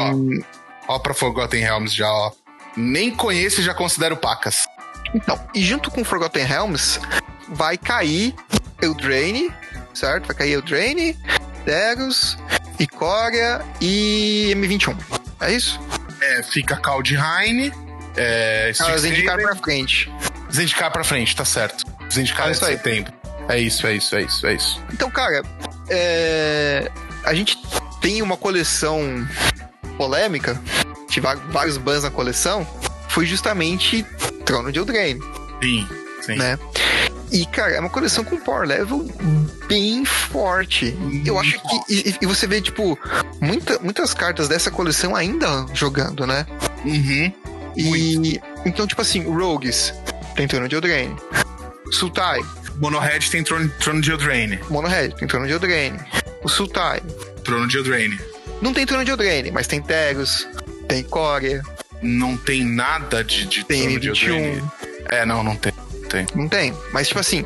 ó. 0.87 0.93
Ó 0.95 0.99
pra 0.99 1.13
Forgotten 1.13 1.61
Realms 1.61 1.93
já, 1.95 2.09
ó. 2.09 2.31
Nem 2.75 3.11
conheço 3.11 3.61
e 3.61 3.63
já 3.63 3.73
considero 3.73 4.15
pacas. 4.17 4.67
Então, 5.13 5.39
e 5.55 5.61
junto 5.61 5.89
com 5.89 6.03
Forgotten 6.03 6.43
Realms, 6.45 6.99
vai 7.49 7.77
cair 7.77 8.35
Eldraine, 8.81 9.51
certo? 9.93 10.27
Vai 10.27 10.35
cair 10.35 10.53
Eldraine, 10.53 11.17
Teros, 11.65 12.37
Icória 12.79 13.61
e 13.81 14.51
M21. 14.55 14.95
É 15.41 15.51
isso? 15.51 15.79
É, 16.21 16.43
fica 16.43 16.75
Kaldheim, 16.77 17.71
é, 18.15 18.71
Ah, 18.79 18.97
Zendikar 18.97 19.37
pra 19.37 19.55
frente. 19.55 20.11
Zendikar 20.51 20.91
pra 20.91 21.03
frente, 21.03 21.35
tá 21.35 21.45
certo. 21.45 21.85
Zendikar 22.11 22.47
É 22.47 22.49
é 22.49 22.51
isso 22.53 22.65
aí. 22.65 22.77
setembro. 22.77 23.13
É 23.47 23.59
isso, 23.59 23.87
é 23.87 23.95
isso, 23.95 24.15
é 24.15 24.21
isso, 24.21 24.45
é 24.47 24.53
isso. 24.53 24.83
Então, 24.93 25.09
cara, 25.09 25.41
é, 25.89 26.91
a 27.23 27.33
gente 27.33 27.57
tem 27.99 28.21
uma 28.21 28.37
coleção 28.37 29.27
polêmica, 29.99 30.59
de 31.09 31.19
vários 31.19 31.75
bans 31.75 32.03
na 32.03 32.09
coleção, 32.09 32.65
foi 33.09 33.25
justamente 33.25 34.05
Trono 34.45 34.71
de 34.71 34.79
Eldraine, 34.79 35.21
Sim, 35.61 35.85
sim. 36.21 36.35
né? 36.35 36.57
E, 37.31 37.45
cara, 37.45 37.73
é 37.73 37.79
uma 37.79 37.89
coleção 37.89 38.23
com 38.23 38.37
power 38.37 38.65
level 38.65 39.05
bem 39.67 40.03
forte. 40.05 40.97
Eu 41.25 41.37
acho 41.37 41.59
que. 41.61 41.93
E, 41.93 42.15
e 42.21 42.25
você 42.25 42.47
vê, 42.47 42.59
tipo, 42.59 42.97
muita, 43.39 43.77
muitas 43.79 44.15
cartas 44.15 44.47
dessa 44.47 44.71
coleção 44.71 45.15
ainda 45.15 45.67
jogando, 45.73 46.25
né? 46.25 46.47
Uhum. 46.85 47.33
E. 47.77 48.41
Então, 48.65 48.87
tipo 48.87 49.01
assim, 49.01 49.21
Rogues 49.31 49.93
tem 50.35 50.47
Trono 50.47 50.67
de 50.67 50.73
Eldraine. 50.75 51.15
Sultai, 51.91 52.39
Monohead 52.77 53.29
tem 53.29 53.43
trono, 53.43 53.69
trono 53.79 54.01
de 54.01 54.11
Eldraine. 54.11 54.59
Monohead 54.69 55.15
tem 55.15 55.27
Trono 55.27 55.45
de 55.45 55.53
Eldraine. 55.53 55.99
O 56.41 56.49
Sultai 56.49 57.01
Trono 57.43 57.67
de 57.67 57.77
Eldraine. 57.77 58.17
Não 58.61 58.73
tem 58.73 58.85
Trono 58.85 59.03
de 59.05 59.11
Eldraine, 59.11 59.51
mas 59.51 59.67
tem 59.67 59.81
Teros, 59.81 60.47
tem 60.87 61.03
Corea, 61.03 61.61
Não 62.01 62.37
tem 62.37 62.63
nada 62.63 63.23
de, 63.23 63.45
de 63.45 63.63
tem 63.65 63.83
trono 63.83 63.99
de 63.99 64.07
Eldraine. 64.09 64.61
M21. 64.61 64.71
É, 65.09 65.25
não, 65.25 65.43
não 65.43 65.55
tem. 65.55 65.73
tem. 66.09 66.25
Não 66.35 66.47
tem. 66.47 66.73
Mas, 66.93 67.07
tipo 67.07 67.19
assim, 67.19 67.45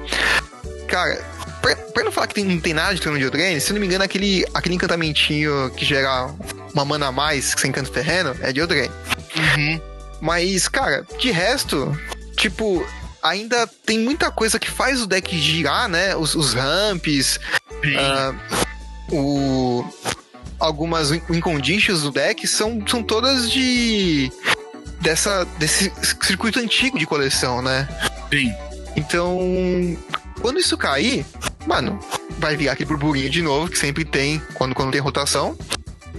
cara, 0.87 1.23
pra, 1.61 1.75
pra 1.75 2.03
não 2.03 2.11
falar 2.11 2.27
que 2.27 2.35
tem- 2.35 2.45
não 2.45 2.59
tem 2.59 2.73
nada 2.73 2.93
de 2.93 3.01
Trono 3.01 3.17
de 3.17 3.23
Eldraine, 3.23 3.59
se 3.61 3.71
não 3.73 3.79
me 3.79 3.87
engano, 3.87 4.03
aquele, 4.03 4.45
aquele 4.53 4.75
encantamentinho 4.75 5.71
que 5.75 5.85
gera 5.85 6.29
uma 6.73 6.85
mana 6.85 7.07
a 7.07 7.11
mais, 7.11 7.53
que 7.55 7.61
você 7.61 7.67
encanta 7.67 7.89
o 7.89 7.93
terreno, 7.93 8.35
é 8.41 8.51
de 8.51 8.59
Eldraine. 8.59 8.91
Uhum. 9.57 9.81
Mas, 10.21 10.67
cara, 10.67 11.05
de 11.19 11.31
resto, 11.31 11.97
tipo, 12.37 12.85
ainda 13.21 13.65
tem 13.85 13.99
muita 13.99 14.29
coisa 14.31 14.59
que 14.59 14.69
faz 14.69 15.01
o 15.01 15.07
deck 15.07 15.37
girar, 15.37 15.87
né? 15.89 16.15
Os, 16.15 16.35
os 16.35 16.53
ramps, 16.53 17.39
ah, 17.97 18.33
o. 19.11 19.83
Algumas 20.63 21.09
win- 21.11 21.21
win 21.29 21.41
conditions 21.41 22.03
do 22.03 22.11
deck 22.11 22.47
são, 22.47 22.81
são 22.87 23.03
todas 23.03 23.51
de. 23.51 24.31
dessa. 25.01 25.45
desse 25.57 25.91
circuito 26.21 26.57
antigo 26.59 26.97
de 26.97 27.05
coleção, 27.05 27.61
né? 27.61 27.87
Sim. 28.31 28.53
Então, 28.95 29.37
quando 30.39 30.59
isso 30.59 30.77
cair, 30.77 31.25
mano, 31.67 31.99
vai 32.39 32.55
virar 32.55 32.73
aquele 32.73 32.87
burburinho 32.87 33.29
de 33.29 33.41
novo 33.41 33.69
que 33.69 33.77
sempre 33.77 34.05
tem 34.05 34.41
quando, 34.53 34.73
quando 34.73 34.91
tem 34.91 35.01
rotação. 35.01 35.57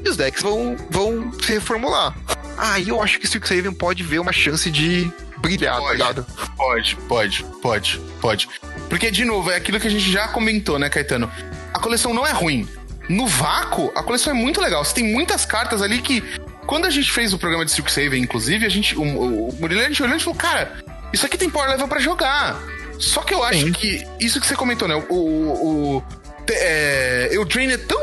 E 0.05 0.09
os 0.09 0.17
decks 0.17 0.43
vão, 0.43 0.77
vão 0.91 1.33
se 1.41 1.53
reformular. 1.53 2.15
Aí 2.59 2.89
eu 2.91 3.01
acho 3.03 3.19
que 3.19 3.25
Strixhaven 3.25 3.73
pode 3.73 4.03
ver 4.03 4.19
uma 4.19 4.33
chance 4.33 4.71
de 4.71 5.11
brilhar, 5.39 5.77
tá 5.77 5.81
Pode. 5.81 5.93
ligado? 5.97 6.27
Pode, 6.57 6.97
pode, 7.09 7.45
pode, 7.63 8.01
pode. 8.21 8.49
Porque, 8.91 9.11
de 9.11 9.25
novo, 9.25 9.51
é 9.51 9.57
aquilo 9.57 9.81
que 9.81 9.87
a 9.87 9.91
gente 9.91 10.11
já 10.11 10.29
comentou, 10.29 10.79
né, 10.79 10.91
Caetano? 10.91 11.31
A 11.73 11.79
coleção 11.79 12.13
não 12.13 12.27
é 12.27 12.33
ruim. 12.33 12.69
No 13.09 13.27
vácuo, 13.27 13.93
a 13.95 14.03
coleção 14.03 14.33
é 14.33 14.37
muito 14.37 14.61
legal. 14.61 14.85
Você 14.85 14.95
tem 14.95 15.05
muitas 15.13 15.45
cartas 15.45 15.83
ali 15.83 16.01
que. 16.01 16.23
Quando 16.67 16.87
a 16.87 16.91
gente 16.91 17.13
fez 17.13 17.35
o 17.35 17.39
programa 17.39 17.65
de 17.65 17.71
Strixhaven, 17.71 18.23
inclusive, 18.23 18.65
a 18.65 18.69
gente. 18.71 18.97
O, 18.97 19.03
o, 19.03 19.55
Murilo 19.61 19.81
a 19.83 19.85
gente 19.85 20.03
olhou 20.03 20.17
e 20.17 20.21
falou, 20.21 20.35
cara, 20.35 20.79
isso 21.13 21.27
aqui 21.27 21.37
tem 21.37 21.51
power 21.51 21.69
level 21.71 21.87
pra 21.87 22.01
jogar. 22.01 22.59
Só 22.99 23.21
que 23.23 23.35
eu 23.35 23.43
acho 23.45 23.67
Sim. 23.67 23.73
que. 23.73 24.07
Isso 24.19 24.41
que 24.41 24.47
você 24.47 24.57
comentou, 24.57 24.89
né? 24.89 24.95
O. 25.09 25.15
o, 25.15 25.97
o 25.97 26.03
te- 26.47 26.55
é, 26.55 27.29
Eldraine 27.33 27.75
é 27.75 27.79
tão 27.79 28.01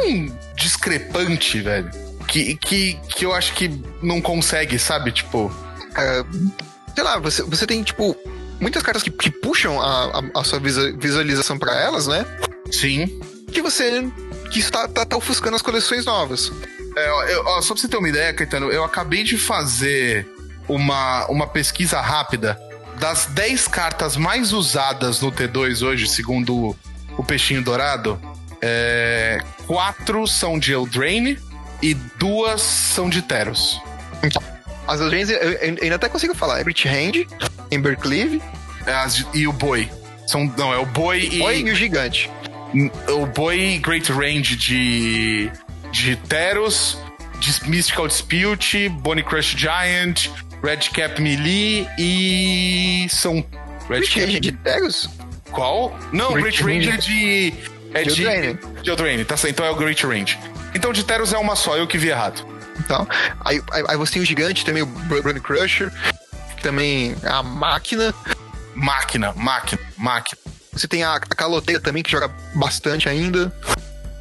discrepante, 0.55 1.59
velho. 1.61 1.89
Que, 2.27 2.55
que, 2.55 2.99
que 3.09 3.25
eu 3.25 3.33
acho 3.33 3.53
que 3.53 3.69
não 4.01 4.21
consegue, 4.21 4.77
sabe? 4.77 5.11
Tipo. 5.11 5.51
Cara, 5.93 6.25
sei 6.95 7.03
lá, 7.03 7.17
você, 7.19 7.41
você 7.43 7.65
tem, 7.65 7.83
tipo, 7.83 8.15
muitas 8.59 8.83
cartas 8.83 9.01
que, 9.03 9.09
que 9.09 9.31
puxam 9.31 9.81
a, 9.81 10.19
a, 10.19 10.39
a 10.39 10.43
sua 10.43 10.59
visualização 10.59 11.57
pra 11.57 11.75
elas, 11.75 12.07
né? 12.07 12.25
Sim. 12.71 13.19
Que 13.51 13.61
você. 13.61 14.03
Que 14.51 14.59
isso 14.59 14.71
tá, 14.71 14.87
tá, 14.87 15.05
tá 15.05 15.17
ofuscando 15.17 15.55
as 15.55 15.61
coleções 15.61 16.05
novas. 16.05 16.51
É, 16.97 17.33
eu- 17.33 17.43
ó, 17.45 17.61
só 17.61 17.73
pra 17.73 17.81
você 17.81 17.87
ter 17.87 17.97
uma 17.97 18.09
ideia, 18.09 18.33
Caetano, 18.33 18.69
eu 18.71 18.83
acabei 18.83 19.23
de 19.23 19.37
fazer 19.37 20.27
uma, 20.67 21.25
uma 21.27 21.47
pesquisa 21.47 21.99
rápida 22.01 22.59
das 22.99 23.25
10 23.27 23.67
cartas 23.67 24.15
mais 24.17 24.51
usadas 24.53 25.21
no 25.21 25.31
T2 25.31 25.81
hoje, 25.85 26.07
segundo 26.07 26.55
o, 26.55 26.75
o 27.17 27.23
Peixinho 27.23 27.61
Dourado. 27.63 28.19
É, 28.61 29.39
quatro 29.65 30.27
são 30.27 30.59
de 30.59 30.71
Eldraine 30.73 31.39
e 31.81 31.93
duas 31.95 32.61
são 32.61 33.09
de 33.09 33.21
Teros. 33.23 33.81
As 34.87 34.99
Eldraines, 34.99 35.29
eu, 35.29 35.37
eu 35.37 35.77
ainda 35.81 35.95
até 35.95 36.07
consigo 36.09 36.35
falar. 36.35 36.59
É 36.59 36.63
Brit 36.63 36.87
Hand, 36.87 37.25
Embercleave, 37.71 38.41
É, 38.85 38.93
as 38.93 39.15
de- 39.15 39.27
e 39.33 39.47
o 39.47 39.53
Boi. 39.53 39.89
São, 40.27 40.45
não, 40.57 40.71
é 40.73 40.77
o 40.77 40.85
Boi 40.85 41.27
e. 41.31 41.41
Oi 41.41 41.59
e 41.61 41.71
o 41.71 41.75
Gigante. 41.75 42.29
O 43.09 43.25
Boi 43.25 43.79
Great 43.83 44.11
Range 44.11 44.55
de, 44.55 45.51
de 45.91 46.15
Teros, 46.15 46.97
Dis- 47.39 47.59
Mystical 47.61 48.07
Dispute, 48.07 48.87
Bonnie 48.89 49.23
Crush 49.23 49.55
Giant, 49.57 50.27
Red 50.63 50.77
Cap 50.93 51.21
Melee 51.21 51.87
e. 51.97 53.07
São. 53.09 53.45
Red 53.89 53.99
Brit 53.99 54.19
Hand 54.21 54.39
de 54.39 54.51
Teros? 54.53 55.09
Qual? 55.51 55.97
Não, 56.13 56.31
Great 56.33 56.63
Great 56.63 56.63
Range 56.63 56.87
é 56.87 56.91
Range. 56.91 57.07
de. 57.07 57.53
É 57.93 58.03
De 58.03 58.13
de. 58.13 58.23
Eldraine. 58.23 58.59
De 58.81 58.89
Eldraine, 58.89 59.25
tá 59.25 59.35
certo. 59.35 59.53
Então 59.53 59.65
é 59.65 59.69
o 59.71 59.75
Great 59.75 60.05
Range. 60.05 60.39
Então 60.73 60.93
de 60.93 61.03
Teros 61.03 61.33
é 61.33 61.37
uma 61.37 61.55
só, 61.57 61.75
eu 61.75 61.85
que 61.87 61.97
vi 61.97 62.07
errado. 62.07 62.45
Então, 62.79 63.05
aí, 63.43 63.61
aí, 63.71 63.83
aí 63.89 63.97
você 63.97 64.13
tem 64.13 64.21
o 64.21 64.25
Gigante, 64.25 64.63
também 64.65 64.81
o 64.81 64.85
Brand 64.85 65.37
Crusher, 65.39 65.91
também 66.63 67.15
a 67.23 67.43
máquina. 67.43 68.13
Máquina, 68.73 69.33
máquina, 69.35 69.81
máquina. 69.97 70.37
Você 70.73 70.87
tem 70.87 71.03
a, 71.03 71.15
a 71.15 71.19
Caloteira 71.19 71.81
também, 71.81 72.01
que 72.03 72.11
joga 72.11 72.29
bastante 72.55 73.09
ainda. 73.09 73.53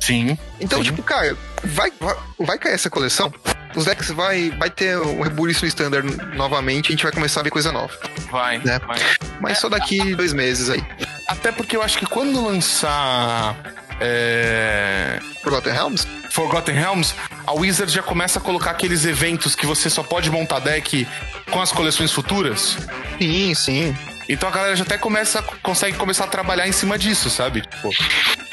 Sim. 0.00 0.36
Então, 0.60 0.78
Sim. 0.78 0.84
tipo, 0.86 1.02
cara, 1.02 1.36
vai, 1.62 1.92
vai, 2.00 2.16
vai 2.38 2.58
cair 2.58 2.72
essa 2.74 2.88
coleção. 2.90 3.32
Os 3.76 3.84
decks 3.84 4.08
vai, 4.10 4.50
vai 4.58 4.68
ter 4.68 4.98
um 4.98 5.20
rebuliço 5.20 5.62
no 5.64 5.68
standard 5.68 6.08
novamente 6.34 6.86
e 6.86 6.88
a 6.88 6.90
gente 6.92 7.02
vai 7.04 7.12
começar 7.12 7.40
a 7.40 7.42
ver 7.44 7.50
coisa 7.50 7.70
nova. 7.70 7.92
Vai, 8.30 8.58
Né? 8.58 8.80
vai. 8.80 8.98
Mas 9.40 9.58
só 9.58 9.68
daqui 9.68 10.14
dois 10.16 10.32
meses 10.32 10.70
aí. 10.70 10.82
Até 11.28 11.52
porque 11.52 11.76
eu 11.76 11.82
acho 11.82 11.98
que 11.98 12.06
quando 12.06 12.42
lançar. 12.44 13.56
É... 14.00 15.20
Forgotten 15.42 15.72
Realms? 15.72 16.06
Forgotten 16.30 16.74
Realms, 16.74 17.14
a 17.46 17.52
Wizard 17.52 17.92
já 17.92 18.02
começa 18.02 18.38
a 18.38 18.42
colocar 18.42 18.70
aqueles 18.70 19.04
eventos 19.04 19.54
que 19.54 19.66
você 19.66 19.90
só 19.90 20.02
pode 20.02 20.30
montar 20.30 20.58
deck 20.60 21.06
com 21.50 21.60
as 21.60 21.70
coleções 21.70 22.10
futuras. 22.10 22.78
Sim, 23.18 23.54
sim. 23.54 23.96
Então 24.32 24.48
a 24.48 24.52
galera 24.52 24.76
já 24.76 24.84
até 24.84 24.96
começa, 24.96 25.42
consegue 25.62 25.96
começar 25.96 26.24
a 26.24 26.28
trabalhar 26.28 26.66
em 26.68 26.72
cima 26.72 26.96
disso, 26.98 27.28
sabe? 27.28 27.62
Tipo, 27.62 27.90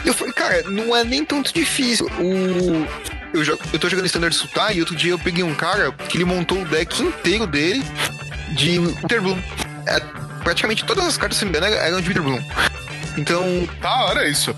Eu 0.03 0.13
falei, 0.13 0.33
cara, 0.33 0.63
não 0.63 0.95
é 0.95 1.03
nem 1.03 1.23
tanto 1.23 1.53
difícil. 1.53 2.07
O. 2.19 2.87
Eu, 3.33 3.43
jo- 3.43 3.59
eu 3.71 3.77
tô 3.79 3.87
jogando 3.89 4.05
Standard 4.05 4.33
Sultai 4.35 4.75
e 4.75 4.79
outro 4.79 4.95
dia 4.95 5.11
eu 5.11 5.19
peguei 5.19 5.43
um 5.43 5.53
cara 5.53 5.91
que 5.91 6.17
ele 6.17 6.25
montou 6.25 6.61
o 6.61 6.65
deck 6.65 7.03
inteiro 7.03 7.45
dele 7.45 7.83
de 8.55 8.79
Winterbloom. 8.79 9.37
É, 9.85 9.99
praticamente 10.43 10.83
todas 10.85 11.05
as 11.05 11.17
cartas, 11.17 11.37
se 11.37 11.45
não 11.45 11.51
me 11.51 11.57
engano, 11.57 11.75
eram 11.75 12.01
de 12.01 12.07
Winterbloom. 12.07 12.41
Então, 13.17 13.67
da 13.81 13.95
hora 14.05 14.27
isso. 14.29 14.55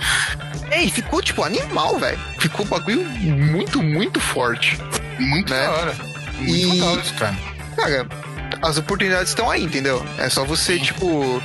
é, 0.72 0.84
e 0.84 0.92
ficou 0.92 1.22
tipo 1.22 1.44
animal, 1.44 1.98
velho. 1.98 2.20
Ficou 2.40 2.66
um 2.66 2.70
bagulho 2.70 3.04
muito, 3.06 3.82
muito 3.82 4.20
forte. 4.20 4.78
Muito 5.20 5.52
Né? 5.54 5.62
da 5.64 5.72
hora. 5.72 5.96
Muito 6.38 6.50
E- 6.52 6.66
legal 6.80 7.00
isso, 7.00 7.14
cara. 7.16 7.36
Cara, 7.76 8.08
as 8.62 8.78
oportunidades 8.78 9.30
estão 9.30 9.50
aí, 9.50 9.64
entendeu? 9.64 10.04
É 10.18 10.30
só 10.30 10.44
você, 10.46 10.78
tipo. 10.80 11.42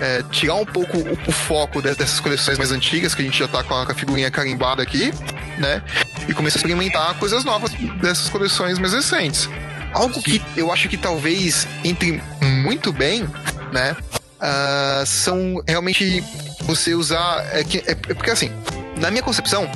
é, 0.00 0.22
tirar 0.30 0.54
um 0.54 0.64
pouco 0.64 0.96
o, 0.96 1.12
o 1.26 1.32
foco 1.32 1.82
de- 1.82 1.94
dessas 1.94 2.20
coleções 2.20 2.56
mais 2.56 2.70
antigas, 2.70 3.14
que 3.14 3.22
a 3.22 3.24
gente 3.24 3.36
já 3.38 3.48
tá 3.48 3.64
com 3.64 3.74
a, 3.74 3.84
com 3.84 3.90
a 3.92 3.94
figurinha 3.94 4.30
carimbada 4.30 4.80
aqui, 4.82 5.12
né? 5.58 5.82
E 6.28 6.32
começar 6.34 6.58
a 6.58 6.60
experimentar 6.60 7.14
coisas 7.18 7.44
novas 7.44 7.72
dessas 8.00 8.28
coleções 8.28 8.78
mais 8.78 8.92
recentes. 8.92 9.48
Algo 9.92 10.22
que 10.22 10.40
eu 10.56 10.70
acho 10.72 10.88
que 10.88 10.96
talvez 10.96 11.66
entre 11.82 12.22
muito 12.40 12.92
bem, 12.92 13.26
né? 13.72 13.96
ah, 14.40 15.02
são 15.04 15.60
realmente 15.66 16.22
você 16.60 16.94
usar. 16.94 17.44
É, 17.52 17.64
que- 17.64 17.78
é- 17.78 17.90
é 17.92 18.14
porque 18.14 18.30
assim, 18.30 18.52
na 19.00 19.10
minha 19.10 19.22
concepção, 19.22 19.68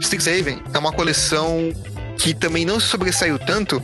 Strixhaven 0.00 0.62
é 0.72 0.78
uma 0.78 0.92
coleção 0.92 1.70
que 2.18 2.32
também 2.32 2.64
não 2.64 2.80
se 2.80 2.86
sobressaiu 2.86 3.38
tanto 3.38 3.82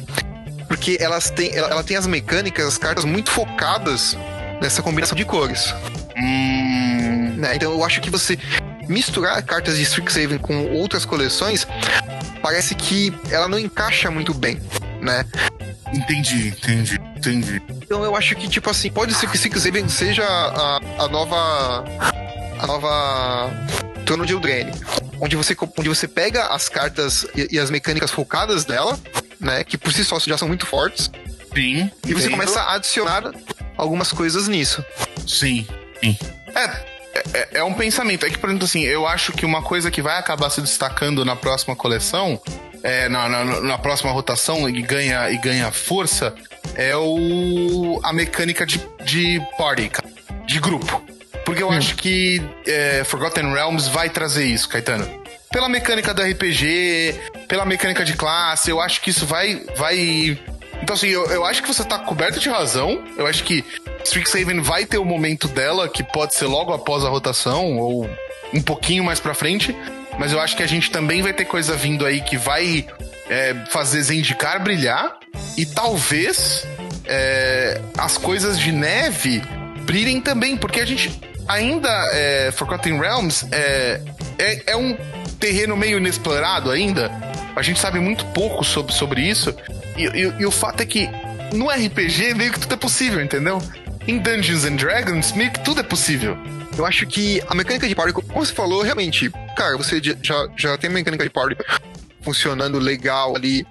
porque 0.77 0.99
elas 1.01 1.31
têm, 1.31 1.51
ela, 1.57 1.69
ela 1.69 1.83
tem 1.83 1.97
as 1.97 2.07
mecânicas, 2.07 2.67
as 2.67 2.79
cartas 2.79 3.05
muito 3.05 3.31
focadas 3.31 4.17
nessa 4.61 4.83
combinação 4.83 5.17
de 5.17 5.25
cores. 5.25 5.75
Hum, 6.17 7.35
Né? 7.39 7.57
Então 7.57 7.73
eu 7.73 7.83
acho 7.83 8.01
que 8.01 8.11
você 8.11 8.39
misturar 8.87 9.43
cartas 9.43 9.77
de 9.77 9.83
Strixhaven 9.83 10.39
com 10.39 10.73
outras 10.75 11.05
coleções 11.05 11.67
parece 12.41 12.75
que 12.75 13.13
ela 13.31 13.49
não 13.49 13.59
encaixa 13.59 14.11
muito 14.11 14.33
bem, 14.33 14.61
né? 15.01 15.25
entendi, 15.93 16.49
entendi, 16.49 17.01
entendi. 17.17 17.63
Então 17.83 18.05
eu 18.05 18.15
acho 18.15 18.35
que, 18.37 18.49
tipo 18.49 18.69
assim, 18.69 18.91
pode 18.91 19.15
ser 19.15 19.29
que 19.29 19.37
Strixhaven 19.37 19.89
seja 19.89 20.25
a, 20.25 20.81
a 20.99 21.09
nova. 21.09 21.85
a 22.59 22.67
nova. 22.67 23.51
Trono 24.05 24.25
de 24.25 24.35
Eldraine. 24.35 24.73
Onde 25.21 25.35
você, 25.35 25.57
onde 25.79 25.89
você 25.89 26.07
pega 26.07 26.47
as 26.47 26.69
cartas 26.69 27.27
e, 27.35 27.57
e 27.57 27.59
as 27.59 27.71
mecânicas 27.71 28.11
focadas 28.11 28.65
dela, 28.65 28.97
né? 29.41 29.65
Que 29.65 29.77
por 29.77 29.93
si 29.93 30.05
só 30.05 30.19
já 30.19 30.37
são 30.37 30.49
muito 30.49 30.67
fortes. 30.67 31.11
Sim. 31.55 31.91
E 32.07 32.13
você 32.13 32.27
entendo. 32.27 32.31
começa 32.33 32.61
a 32.61 32.75
adicionar 32.75 33.33
algumas 33.77 34.13
coisas 34.13 34.49
nisso. 34.49 34.85
Sim, 35.27 35.67
sim. 36.03 36.19
É. 36.55 36.97
É, 37.33 37.49
é 37.59 37.65
um 37.65 37.73
pensamento. 37.73 38.27
É 38.27 38.31
que, 38.31 38.39
por 38.39 38.51
exemplo, 38.51 38.67
assim, 38.67 38.83
eu 38.83 39.07
acho 39.07 39.33
que 39.33 39.47
uma 39.47 39.63
coisa 39.63 39.91
que 39.91 40.03
vai 40.03 40.19
acabar 40.19 40.51
se 40.51 40.61
destacando 40.61 41.25
na 41.25 41.35
próxima 41.35 41.75
coleção, 41.75 42.41
é, 42.83 43.09
na, 43.09 43.29
na, 43.29 43.61
na 43.61 43.79
próxima 43.79 44.13
rotação 44.13 44.69
e 44.69 44.83
ganha, 44.83 45.31
e 45.31 45.39
ganha 45.39 45.71
força, 45.71 46.35
é 46.75 46.95
o 46.95 48.01
a 48.05 48.13
mecânica 48.13 48.67
de, 48.67 48.81
de 49.03 49.41
party, 49.57 49.91
de 50.47 50.61
grupo. 50.61 51.03
Porque 51.45 51.63
eu 51.63 51.71
acho 51.71 51.95
que 51.95 52.43
é, 52.67 53.03
Forgotten 53.05 53.53
Realms 53.53 53.89
vai 53.89 54.11
trazer 54.11 54.45
isso, 54.45 54.69
Caetano. 54.69 55.09
Pela 55.57 55.71
mecânica 55.71 56.13
do 56.13 56.21
RPG, 56.21 57.15
pela 57.49 57.65
mecânica 57.65 58.05
de 58.05 58.13
classe, 58.13 58.71
eu 58.71 58.79
acho 58.79 59.01
que 59.01 59.09
isso 59.09 59.25
vai. 59.25 59.65
vai... 59.75 60.39
Então, 60.83 60.95
assim, 60.95 61.09
eu, 61.09 61.25
eu 61.31 61.47
acho 61.47 61.63
que 61.63 61.69
você 61.69 61.83
tá 61.83 61.99
coberto 61.99 62.39
de 62.39 62.51
razão. 62.51 63.03
Eu 63.17 63.27
acho 63.27 63.43
que 63.43 63.65
Strixhaven 64.05 64.61
vai 64.61 64.85
ter 64.85 64.99
o 64.99 65.05
momento 65.05 65.49
dela, 65.49 65.89
que 65.89 66.05
pode 66.05 66.35
ser 66.35 66.45
logo 66.45 66.75
após 66.75 67.07
a 67.07 67.09
rotação, 67.09 67.79
ou 67.79 68.07
um 68.53 68.61
pouquinho 68.61 69.03
mais 69.03 69.19
pra 69.19 69.33
frente. 69.33 69.75
Mas 70.19 70.31
eu 70.31 70.41
acho 70.41 70.55
que 70.55 70.63
a 70.63 70.69
gente 70.69 70.91
também 70.91 71.23
vai 71.23 71.33
ter 71.33 71.47
coisa 71.47 71.75
vindo 71.75 72.05
aí 72.05 72.21
que 72.21 72.37
vai 72.37 72.87
é, 73.31 73.55
fazer 73.71 74.03
Zendikar 74.03 74.63
brilhar. 74.63 75.19
E 75.57 75.65
talvez 75.65 76.67
é, 77.07 77.81
as 77.97 78.19
coisas 78.19 78.59
de 78.59 78.73
neve 78.73 79.43
brilhem 79.87 80.21
também, 80.21 80.55
porque 80.55 80.81
a 80.81 80.85
gente 80.85 81.19
ainda 81.49 81.89
é, 82.13 82.51
Forgotten 82.53 82.99
Realms 83.01 83.47
é, 83.53 84.01
é, 84.39 84.73
é 84.73 84.77
um 84.77 84.97
terreno 85.39 85.77
meio 85.77 85.99
inexplorado 85.99 86.71
ainda. 86.71 87.11
A 87.55 87.63
gente 87.63 87.79
sabe 87.81 87.99
muito 88.01 88.25
pouco 88.27 88.65
sobre, 88.65 88.93
sobre 88.93 89.21
isso. 89.23 89.55
E, 89.97 90.05
e- 90.05 90.35
e 90.41 90.47
o 90.47 90.51
fato 90.51 90.83
é 90.83 90.87
que 90.87 91.09
no 91.55 91.71
RPG 91.71 92.35
meio 92.35 92.53
que 92.53 92.61
tudo 92.61 92.75
é 92.75 92.77
possível, 92.77 93.23
entendeu? 93.23 93.63
Em 94.07 94.19
Dungeons 94.19 94.65
and 94.65 94.77
Dragons, 94.77 95.33
meio 95.33 95.51
que 95.51 95.61
tudo 95.65 95.81
é 95.81 95.83
possível. 95.83 96.37
Eu 96.77 96.85
acho 96.85 97.07
que 97.07 97.43
a 97.49 97.55
mecânica 97.55 97.89
de 97.89 97.95
party, 97.95 98.13
como 98.13 98.45
você 98.45 98.53
falou, 98.53 98.83
realmente, 98.83 99.31
cara, 99.57 99.77
você 99.79 100.01
já- 100.23 100.47
já, 100.57 100.77
tem 100.77 100.91
a 100.91 100.93
mecânica 100.93 101.25
de 101.25 101.31
party 101.31 101.57
funcionando 102.23 102.79
legal 102.79 103.35
ali 103.35 103.67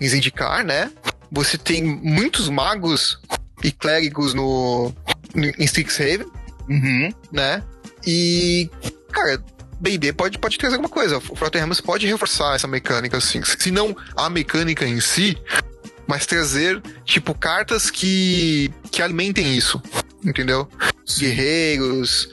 em 0.00 0.08
Zendikar, 0.08 0.64
né? 0.64 0.90
Você 1.30 1.56
tem 1.56 1.82
muitos 1.84 2.48
magos 2.48 3.20
e 3.62 3.70
clérigos 3.70 4.34
no, 4.34 4.92
no 5.34 5.44
em 5.44 5.64
Strixhaven, 5.64 6.26
Uhum. 6.68 7.10
né? 7.32 7.62
E, 8.06 8.70
cara, 9.10 9.42
D&D 9.80 10.12
pode, 10.12 10.38
pode 10.38 10.58
trazer 10.58 10.76
alguma 10.76 10.88
coisa. 10.88 11.18
O 11.18 11.34
Realms 11.34 11.80
pode 11.80 12.06
reforçar 12.06 12.54
essa 12.54 12.66
mecânica, 12.66 13.16
assim. 13.16 13.42
Se 13.42 13.70
não 13.70 13.96
a 14.16 14.28
mecânica 14.28 14.86
em 14.86 15.00
si, 15.00 15.36
mas 16.06 16.26
trazer, 16.26 16.82
tipo, 17.04 17.34
cartas 17.34 17.90
que, 17.90 18.72
que 18.90 19.02
alimentem 19.02 19.56
isso, 19.56 19.80
entendeu? 20.24 20.68
Guerreiros, 21.18 22.28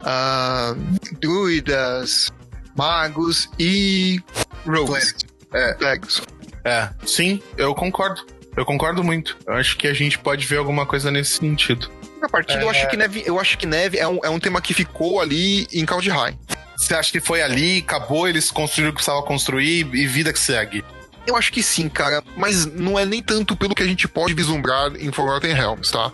ah, 0.00 0.74
druidas, 1.20 2.32
magos 2.76 3.48
e 3.58 4.20
rogues. 4.66 5.16
É. 5.52 5.74
Clérigos. 5.74 6.22
É, 6.64 6.90
sim, 7.04 7.40
eu 7.56 7.74
concordo. 7.74 8.24
Eu 8.56 8.64
concordo 8.64 9.04
muito. 9.04 9.36
Eu 9.46 9.54
acho 9.54 9.76
que 9.76 9.86
a 9.86 9.92
gente 9.92 10.18
pode 10.18 10.46
ver 10.46 10.56
alguma 10.56 10.86
coisa 10.86 11.10
nesse 11.10 11.36
sentido. 11.38 11.90
A 12.22 12.28
partida, 12.28 12.62
eu 12.62 12.70
acho 12.70 12.88
que 12.88 12.96
neve, 12.96 13.22
eu 13.26 13.38
acho 13.38 13.58
que 13.58 13.66
neve 13.66 13.98
é 13.98 14.08
um, 14.08 14.18
é 14.24 14.30
um 14.30 14.38
tema 14.38 14.60
que 14.60 14.72
ficou 14.72 15.20
ali 15.20 15.66
em 15.72 15.84
Kaldheim. 15.84 16.38
Você 16.76 16.94
acha 16.94 17.10
que 17.10 17.20
foi 17.20 17.42
ali, 17.42 17.78
acabou, 17.78 18.28
eles 18.28 18.50
construíram 18.50 18.90
o 18.90 18.92
que 18.92 18.96
precisava 18.96 19.22
construir 19.22 19.86
e 19.94 20.06
vida 20.06 20.32
que 20.32 20.38
segue? 20.38 20.84
Eu 21.26 21.36
acho 21.36 21.52
que 21.52 21.62
sim, 21.62 21.88
cara, 21.88 22.22
mas 22.36 22.66
não 22.66 22.98
é 22.98 23.04
nem 23.04 23.22
tanto 23.22 23.56
pelo 23.56 23.74
que 23.74 23.82
a 23.82 23.86
gente 23.86 24.06
pode 24.06 24.34
vislumbrar 24.34 24.94
em 24.96 25.10
Forgotten 25.10 25.54
Realms, 25.54 25.90
tá? 25.90 26.12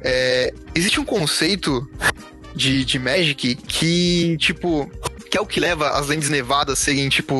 É, 0.00 0.52
existe 0.74 0.98
um 0.98 1.04
conceito 1.04 1.88
de, 2.54 2.84
de 2.84 2.98
Magic 2.98 3.54
que, 3.54 4.36
tipo, 4.38 4.90
que 5.30 5.38
é 5.38 5.40
o 5.40 5.46
que 5.46 5.60
leva 5.60 5.90
as 5.90 6.08
lentes 6.08 6.28
nevadas 6.28 6.78
a 6.78 6.82
serem, 6.82 7.08
tipo, 7.08 7.34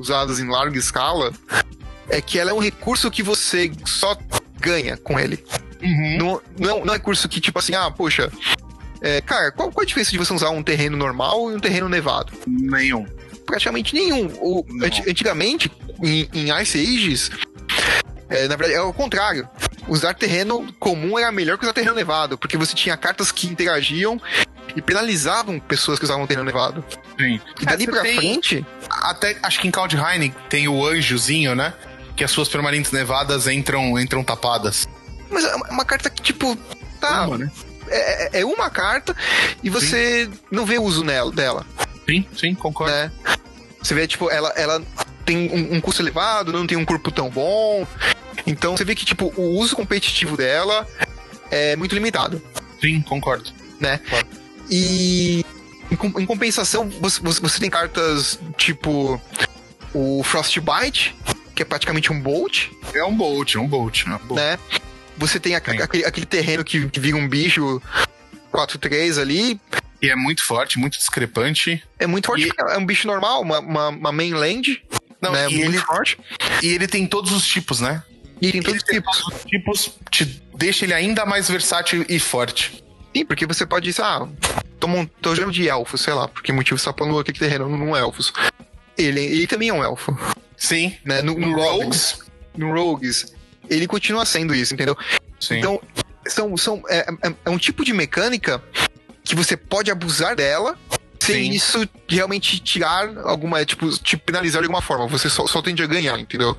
usadas 0.00 0.40
em 0.40 0.48
larga 0.48 0.78
escala, 0.78 1.32
é 2.08 2.20
que 2.20 2.38
ela 2.38 2.50
é 2.50 2.54
um 2.54 2.58
recurso 2.58 3.10
que 3.10 3.22
você 3.22 3.70
só 3.84 4.16
ganha 4.58 4.96
com 4.96 5.18
ele. 5.18 5.44
Uhum. 5.86 6.18
Não, 6.18 6.42
não, 6.58 6.84
não 6.84 6.94
é 6.94 6.96
recurso 6.96 7.28
que, 7.28 7.40
tipo 7.40 7.58
assim, 7.58 7.74
ah, 7.74 7.90
poxa, 7.90 8.30
é, 9.00 9.20
cara, 9.20 9.52
qual, 9.52 9.70
qual 9.70 9.82
a 9.82 9.86
diferença 9.86 10.10
de 10.10 10.18
você 10.18 10.32
usar 10.32 10.50
um 10.50 10.62
terreno 10.62 10.96
normal 10.96 11.50
e 11.50 11.54
um 11.54 11.60
terreno 11.60 11.88
nevado? 11.88 12.32
Nenhum. 12.46 13.06
praticamente 13.46 13.94
nenhum. 13.94 14.26
O, 14.40 14.64
antigamente, 15.08 15.70
em, 16.02 16.28
em 16.34 16.62
Ice 16.62 16.78
Ages, 16.78 17.30
é, 18.28 18.48
na 18.48 18.56
verdade, 18.56 18.74
é 18.74 18.82
o 18.82 18.92
contrário. 18.92 19.48
Usar 19.88 20.14
terreno 20.14 20.66
comum 20.80 21.16
era 21.16 21.30
melhor 21.30 21.56
que 21.56 21.64
usar 21.64 21.72
terreno 21.72 21.94
nevado, 21.94 22.36
porque 22.36 22.56
você 22.56 22.74
tinha 22.74 22.96
cartas 22.96 23.30
que 23.30 23.46
interagiam 23.46 24.20
e 24.74 24.82
penalizavam 24.82 25.60
pessoas 25.60 25.96
que 25.98 26.04
usavam 26.04 26.26
terreno 26.26 26.44
nevado. 26.44 26.84
Sim. 27.18 27.40
E 27.60 27.64
dali 27.64 27.84
É, 27.84 27.86
pra 27.86 28.02
tem- 28.02 28.16
frente, 28.16 28.66
Até 28.90 29.36
acho 29.42 29.60
que 29.60 29.68
em 29.68 29.70
Kaldheim 29.70 30.34
tem 30.48 30.66
o 30.66 30.84
anjozinho, 30.84 31.54
né? 31.54 31.72
Que 32.16 32.24
as 32.24 32.30
suas 32.32 32.48
permanentes 32.48 32.90
nevadas 32.90 33.46
entram, 33.46 33.96
entram 33.98 34.24
tapadas. 34.24 34.88
Mas 35.30 35.44
é 35.44 35.54
uma- 35.54 35.68
uma 35.70 35.84
carta 35.84 36.08
que, 36.10 36.22
tipo, 36.22 36.56
tá, 37.00 37.26
Uma, 37.26 37.38
né? 37.38 37.50
é, 37.88 38.40
é 38.40 38.44
uma 38.44 38.68
carta 38.70 39.14
e 39.62 39.70
você 39.70 40.28
não 40.50 40.64
vê 40.66 40.78
uso 40.78 41.04
nela, 41.04 41.30
dela. 41.32 41.66
Sim, 42.08 42.24
sim, 42.36 42.54
concordo. 42.54 42.92
né? 42.92 43.10
Você 43.82 43.94
vê, 43.94 44.06
tipo, 44.06 44.30
ela, 44.30 44.48
ela 44.56 44.82
tem 45.24 45.50
um, 45.50 45.76
um 45.76 45.80
custo 45.80 46.02
elevado, 46.02 46.52
não 46.52 46.66
tem 46.66 46.76
um 46.78 46.84
corpo 46.84 47.10
tão 47.10 47.28
bom. 47.30 47.86
Então 48.46 48.76
você 48.76 48.84
vê 48.84 48.94
que, 48.94 49.04
tipo, 49.04 49.32
o 49.36 49.58
uso 49.58 49.74
competitivo 49.74 50.36
dela 50.36 50.86
é 51.50 51.74
muito 51.76 51.94
limitado, 51.94 52.40
Sim, 52.80 53.00
concordo. 53.02 53.50
né? 53.80 53.98
Claro. 54.08 54.26
E 54.70 55.44
em, 55.90 55.94
em 55.94 56.26
compensação, 56.26 56.88
você, 57.00 57.20
você- 57.20 57.40
você 57.40 57.60
tem 57.60 57.70
cartas 57.70 58.38
tipo 58.56 59.20
o 59.94 60.22
Frostbite, 60.24 61.14
que 61.54 61.62
é 61.62 61.64
praticamente 61.64 62.12
um 62.12 62.20
Bolt, 62.20 62.68
É 62.92 63.02
um 63.04 63.16
bolt, 63.16 63.54
é 63.54 63.58
um 63.58 63.66
bolt. 63.68 64.04
É 64.06 64.10
um 64.14 64.18
bolt. 64.18 64.36
né? 64.40 64.58
Você 65.18 65.40
tem 65.40 65.54
a- 65.54 65.58
aquele, 65.58 66.04
aquele 66.04 66.26
terreno 66.26 66.62
que, 66.64 66.88
que 66.88 67.00
vira 67.00 67.16
um 67.16 67.28
bicho 67.28 67.80
4-3 68.52 69.18
ali. 69.20 69.60
E 70.02 70.10
é 70.10 70.16
muito 70.16 70.44
forte, 70.44 70.78
muito 70.78 70.98
discrepante. 70.98 71.82
É 71.98 72.06
muito 72.06 72.26
forte, 72.26 72.46
E- 72.46 72.52
é 72.72 72.76
um 72.76 72.84
bicho 72.84 73.06
normal, 73.06 73.40
uma, 73.40 73.58
uma, 73.60 73.88
uma 73.88 74.12
mainland, 74.12 74.82
Não, 75.20 75.32
né? 75.32 75.46
e, 75.50 75.54
Muito 75.56 75.70
ele, 75.70 75.78
forte. 75.78 76.18
e 76.62 76.66
ele 76.68 76.86
tem 76.86 77.06
todos 77.06 77.32
os 77.32 77.46
tipos, 77.46 77.80
né? 77.80 78.02
E 78.40 78.52
tem 78.52 78.60
todos 78.62 78.82
os 78.82 78.88
Ele 78.90 79.00
tem 79.00 79.00
tipos. 79.00 79.22
todos 79.22 79.38
os 79.38 79.44
tipos, 79.50 79.90
te 80.10 80.42
deixa 80.54 80.84
ele 80.84 80.92
ainda 80.92 81.24
mais 81.24 81.48
versátil 81.48 82.04
e 82.08 82.18
forte. 82.18 82.84
Sim, 83.16 83.24
porque 83.24 83.46
você 83.46 83.64
pode 83.64 83.86
dizer, 83.86 84.02
ah, 84.02 84.28
tô, 84.78 84.86
tô 85.22 85.34
jogando 85.34 85.52
de 85.54 85.66
elfo, 85.66 85.96
sei 85.96 86.12
lá, 86.12 86.28
porque 86.28 86.52
motivo 86.52 86.78
você 86.78 86.84
tá 86.84 86.92
pondo 86.92 87.18
aquele 87.18 87.38
terreno 87.38 87.66
num 87.66 87.96
elfos. 87.96 88.30
Ele, 88.98 89.20
ele 89.20 89.46
também 89.46 89.70
é 89.70 89.72
um 89.72 89.82
elfo, 89.82 90.14
Sim. 90.58 90.94
né? 91.02 91.22
No, 91.22 91.32
no 91.38 91.46
No 91.48 91.56
Rogues? 91.56 92.18
no 92.54 92.72
Rogues, 92.74 93.32
ele 93.68 93.86
continua 93.86 94.24
sendo 94.24 94.54
isso, 94.54 94.74
entendeu? 94.74 94.96
Sim. 95.40 95.58
Então, 95.58 95.80
são, 96.26 96.56
são, 96.56 96.82
é, 96.88 97.06
é- 97.22 97.34
é 97.44 97.50
um 97.50 97.58
tipo 97.58 97.84
de 97.84 97.92
mecânica 97.92 98.62
que 99.24 99.34
você 99.34 99.56
pode 99.56 99.90
abusar 99.90 100.34
dela 100.36 100.78
sem 101.20 101.50
Sim. 101.50 101.50
isso 101.50 101.88
realmente 102.08 102.60
tirar 102.60 103.18
alguma, 103.24 103.64
tipo, 103.64 103.88
te 103.98 104.16
penalizar 104.16 104.62
de 104.62 104.66
alguma 104.66 104.82
forma. 104.82 105.06
Você 105.08 105.28
só, 105.28 105.46
só 105.46 105.60
tende 105.60 105.82
a 105.82 105.86
ganhar, 105.86 106.18
entendeu? 106.18 106.56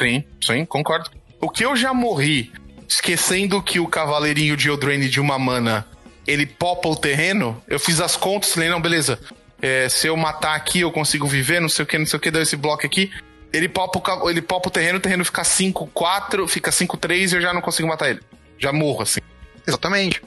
Sim, 0.00 0.24
sim, 0.44 0.64
concordo. 0.66 1.10
O 1.40 1.48
que 1.48 1.64
eu 1.64 1.74
já 1.76 1.94
morri 1.94 2.52
esquecendo 2.86 3.62
que 3.62 3.80
o 3.80 3.86
cavaleirinho 3.86 4.56
de 4.56 4.68
Eldraine 4.68 5.08
de 5.08 5.20
uma 5.20 5.38
mana 5.38 5.86
ele 6.26 6.46
popa 6.46 6.88
o 6.88 6.96
terreno, 6.96 7.62
eu 7.68 7.78
fiz 7.78 8.00
as 8.00 8.16
contas 8.16 8.52
falei, 8.52 8.68
não, 8.68 8.80
beleza. 8.80 9.18
É, 9.60 9.88
se 9.88 10.06
eu 10.06 10.16
matar 10.16 10.54
aqui, 10.54 10.80
eu 10.80 10.90
consigo 10.90 11.26
viver, 11.26 11.60
não 11.60 11.68
sei 11.68 11.84
o 11.84 11.86
que, 11.86 11.98
não 11.98 12.06
sei 12.06 12.16
o 12.16 12.20
que, 12.20 12.30
deu 12.30 12.42
esse 12.42 12.56
bloco 12.56 12.84
aqui. 12.86 13.10
Ele 13.56 13.68
popa 13.68 13.98
o, 14.24 14.30
ele 14.30 14.42
popa 14.42 14.68
o 14.68 14.70
terreno, 14.70 14.98
o 14.98 15.00
terreno 15.00 15.24
fica 15.24 15.42
5-4, 15.42 16.48
fica 16.48 16.70
5-3 16.70 17.32
e 17.32 17.36
eu 17.36 17.40
já 17.40 17.52
não 17.52 17.60
consigo 17.60 17.86
matar 17.88 18.10
ele. 18.10 18.20
Já 18.58 18.72
morro, 18.72 19.02
assim. 19.02 19.20
Exatamente. 19.66 20.20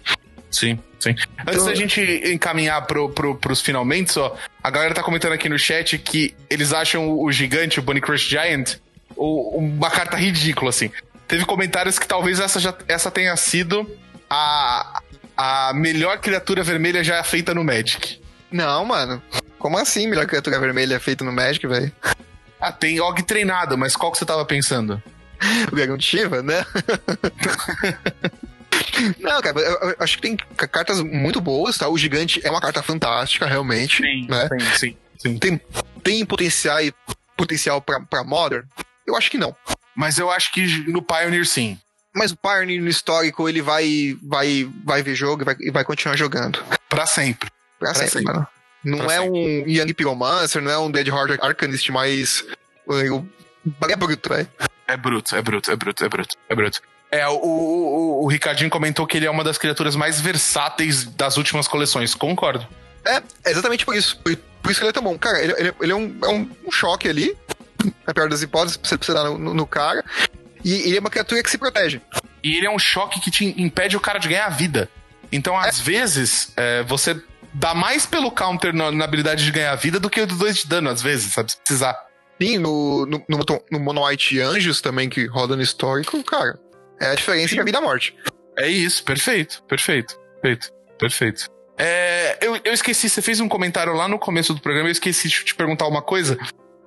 Sim, 0.49 0.79
sim. 0.99 1.09
Antes 1.39 1.55
Então- 1.55 1.65
da 1.65 1.75
gente 1.75 2.01
encaminhar 2.31 2.81
pro, 2.87 3.09
pro, 3.09 3.35
pros 3.35 3.61
finalmente, 3.61 4.17
ó, 4.17 4.33
a 4.63 4.69
galera 4.69 4.93
tá 4.93 5.03
comentando 5.03 5.33
aqui 5.33 5.49
no 5.49 5.59
chat 5.59 5.97
que 5.97 6.33
eles 6.49 6.71
acham 6.71 7.09
o, 7.19 7.29
gigante, 7.31 7.79
o 7.79 7.83
Bunny 7.83 7.99
Crush 8.01 8.21
Giant, 8.29 8.75
o- 9.15 9.57
uma 9.57 9.89
carta 9.91 10.15
ridícula, 10.15 10.69
assim. 10.69 10.89
Teve 11.27 11.43
comentários 11.45 11.99
que 11.99 12.07
talvez 12.07 12.39
essa, 12.39 12.59
já, 12.59 12.73
essa 12.87 13.11
tenha 13.11 13.35
sido 13.35 13.85
a, 14.29 15.01
a 15.35 15.73
melhor 15.73 16.19
criatura 16.19 16.63
vermelha 16.63 17.03
já 17.03 17.21
feita 17.23 17.53
no 17.53 17.63
Magic. 17.63 18.21
Não, 18.49 18.85
mano. 18.85 19.21
Como 19.59 19.77
assim, 19.77 20.07
melhor 20.07 20.25
criatura 20.25 20.57
vermelha 20.59 20.97
feita 20.99 21.25
no 21.25 21.33
Magic, 21.33 21.67
velho? 21.67 21.91
Ah, 22.59 22.71
tem 22.71 22.99
Og 22.99 23.21
treinado, 23.23 23.77
mas 23.77 23.95
qual 23.95 24.11
que 24.11 24.17
você 24.17 24.25
tava 24.25 24.43
pensando? 24.45 25.01
O 25.71 25.75
dragão 25.75 25.97
de 25.97 26.03
Shiva, 26.03 26.41
né? 26.41 26.65
Não, 29.19 29.41
cara, 29.41 29.59
eu, 29.59 29.89
eu 29.91 29.95
acho 29.99 30.15
que 30.15 30.21
tem 30.21 30.35
ca- 30.35 30.67
cartas 30.67 31.01
muito 31.01 31.39
boas, 31.39 31.77
tá? 31.77 31.87
O 31.87 31.97
gigante 31.97 32.41
é 32.45 32.49
uma 32.49 32.61
carta 32.61 32.81
fantástica, 32.81 33.45
realmente. 33.45 34.01
né? 34.27 34.49
sim, 34.77 34.97
sim. 35.17 35.37
Tem, 35.37 35.61
tem 36.03 36.25
potencial, 36.25 36.79
potencial 37.35 37.81
pra, 37.81 37.99
pra 38.01 38.23
Modern? 38.23 38.65
Eu 39.05 39.15
acho 39.15 39.29
que 39.29 39.37
não. 39.37 39.55
Mas 39.95 40.17
eu 40.17 40.29
acho 40.31 40.51
que 40.51 40.65
no 40.91 41.01
Pioneer 41.01 41.45
sim. 41.45 41.77
Mas 42.15 42.31
o 42.31 42.37
Pioneer 42.37 42.81
no 42.81 42.89
histórico, 42.89 43.47
ele 43.47 43.61
vai, 43.61 44.17
vai, 44.23 44.67
vai 44.83 45.03
ver 45.03 45.15
jogo 45.15 45.43
e 45.43 45.45
vai, 45.45 45.55
vai 45.71 45.83
continuar 45.83 46.15
jogando. 46.15 46.63
Pra 46.89 47.05
sempre. 47.05 47.49
Pra, 47.79 47.93
Pra 47.93 48.07
sempre, 48.07 48.33
sempre. 48.33 48.47
Não 48.89 49.05
é 49.05 49.19
sempre. 49.19 49.29
um 49.29 49.67
Young 49.67 49.93
Pyromancer, 49.93 50.61
não 50.61 50.71
é 50.71 50.77
um 50.77 50.89
Dead 50.91 51.07
Hard 51.09 51.37
Arcanist, 51.41 51.89
mas. 51.91 52.43
O 52.87 53.23
bagulho 53.65 53.93
é 53.93 53.95
bruto, 53.95 54.29
velho. 54.29 54.47
É 54.87 54.95
bruto, 54.97 55.35
é 55.35 55.41
bruto, 55.41 55.71
é 55.71 55.75
bruto, 55.75 56.05
é 56.05 56.09
bruto, 56.09 56.35
é 56.49 56.55
bruto. 56.55 56.81
É, 57.11 57.27
o, 57.27 57.33
o, 57.35 58.23
o, 58.23 58.27
Ricardinho 58.27 58.69
comentou 58.69 59.05
que 59.07 59.17
ele 59.17 59.25
é 59.25 59.29
uma 59.31 59.43
das 59.43 59.57
criaturas 59.57 59.95
mais 59.95 60.19
versáteis 60.21 61.03
das 61.05 61.37
últimas 61.37 61.67
coleções. 61.67 62.13
Concordo. 62.15 62.65
É, 63.05 63.17
é 63.45 63.51
exatamente 63.51 63.85
por 63.85 63.95
isso. 63.95 64.17
Por, 64.19 64.35
por 64.61 64.71
isso 64.71 64.79
que 64.79 64.83
ele 64.85 64.89
é 64.89 64.93
tão 64.93 65.03
bom. 65.03 65.17
Cara, 65.17 65.41
ele, 65.41 65.53
ele- 65.57 65.73
ele 65.81 65.91
é, 65.91 65.95
um, 65.95 66.17
é 66.23 66.27
um, 66.27 66.49
um 66.67 66.71
choque 66.71 67.07
ali, 67.07 67.35
na 68.05 68.13
pior 68.13 68.29
das 68.29 68.41
hipóteses, 68.41 68.77
você, 68.81 68.97
você 68.97 69.13
dar 69.13 69.23
no, 69.25 69.37
no- 69.37 69.53
no 69.53 69.67
cara. 69.67 70.03
E 70.63 70.73
ele 70.87 70.97
é 70.97 70.99
uma 70.99 71.09
criatura 71.09 71.41
que 71.43 71.49
se 71.49 71.57
protege. 71.57 72.01
E 72.43 72.57
ele 72.57 72.65
é 72.65 72.69
um 72.69 72.79
choque 72.79 73.19
que 73.21 73.31
te 73.31 73.45
impede 73.61 73.95
o 73.95 73.99
cara 74.01 74.19
de 74.19 74.27
ganhar 74.27 74.45
a 74.45 74.49
vida. 74.49 74.89
Então, 75.31 75.57
às 75.57 75.79
vezes, 75.79 76.51
é, 76.57 76.83
você 76.83 77.21
dá 77.57 77.73
mais 77.73 78.05
pelo 78.05 78.31
counter 78.31 78.73
na, 78.73 78.91
na 78.91 79.03
habilidade 79.03 79.43
de 79.43 79.51
ganhar 79.51 79.73
vida 79.75 79.99
do 79.99 80.09
que 80.09 80.21
o 80.21 80.27
do 80.27 80.35
2 80.35 80.57
de 80.57 80.67
dano, 80.67 80.89
às 80.89 81.01
vezes, 81.01 81.33
sabe? 81.33 81.51
Se 81.51 81.57
precisar. 81.57 81.97
Sim, 82.39 82.59
no, 82.59 83.05
no, 83.05 83.25
no, 83.27 83.39
no 83.71 83.79
Mono 83.79 84.05
White 84.05 84.39
Anjos 84.39 84.79
também, 84.79 85.09
que 85.09 85.25
roda 85.25 85.55
no 85.55 85.61
histórico, 85.61 86.23
cara. 86.23 86.59
É 87.01 87.07
a 87.07 87.15
diferença 87.15 87.53
entre 87.53 87.61
a 87.61 87.63
vida 87.63 87.77
e 87.77 87.81
a 87.81 87.83
morte. 87.83 88.15
É 88.59 88.67
isso, 88.67 89.03
perfeito, 89.03 89.63
perfeito, 89.63 90.19
perfeito, 90.41 90.71
perfeito. 90.99 91.47
É, 91.77 92.37
eu, 92.41 92.59
eu 92.63 92.73
esqueci, 92.73 93.09
você 93.09 93.21
fez 93.21 93.39
um 93.39 93.47
comentário 93.47 93.93
lá 93.93 94.07
no 94.07 94.17
começo 94.17 94.53
do 94.53 94.61
programa, 94.61 94.87
eu 94.87 94.91
esqueci 94.91 95.27
de 95.27 95.43
te 95.43 95.55
perguntar 95.55 95.87
uma 95.87 96.01
coisa, 96.01 96.37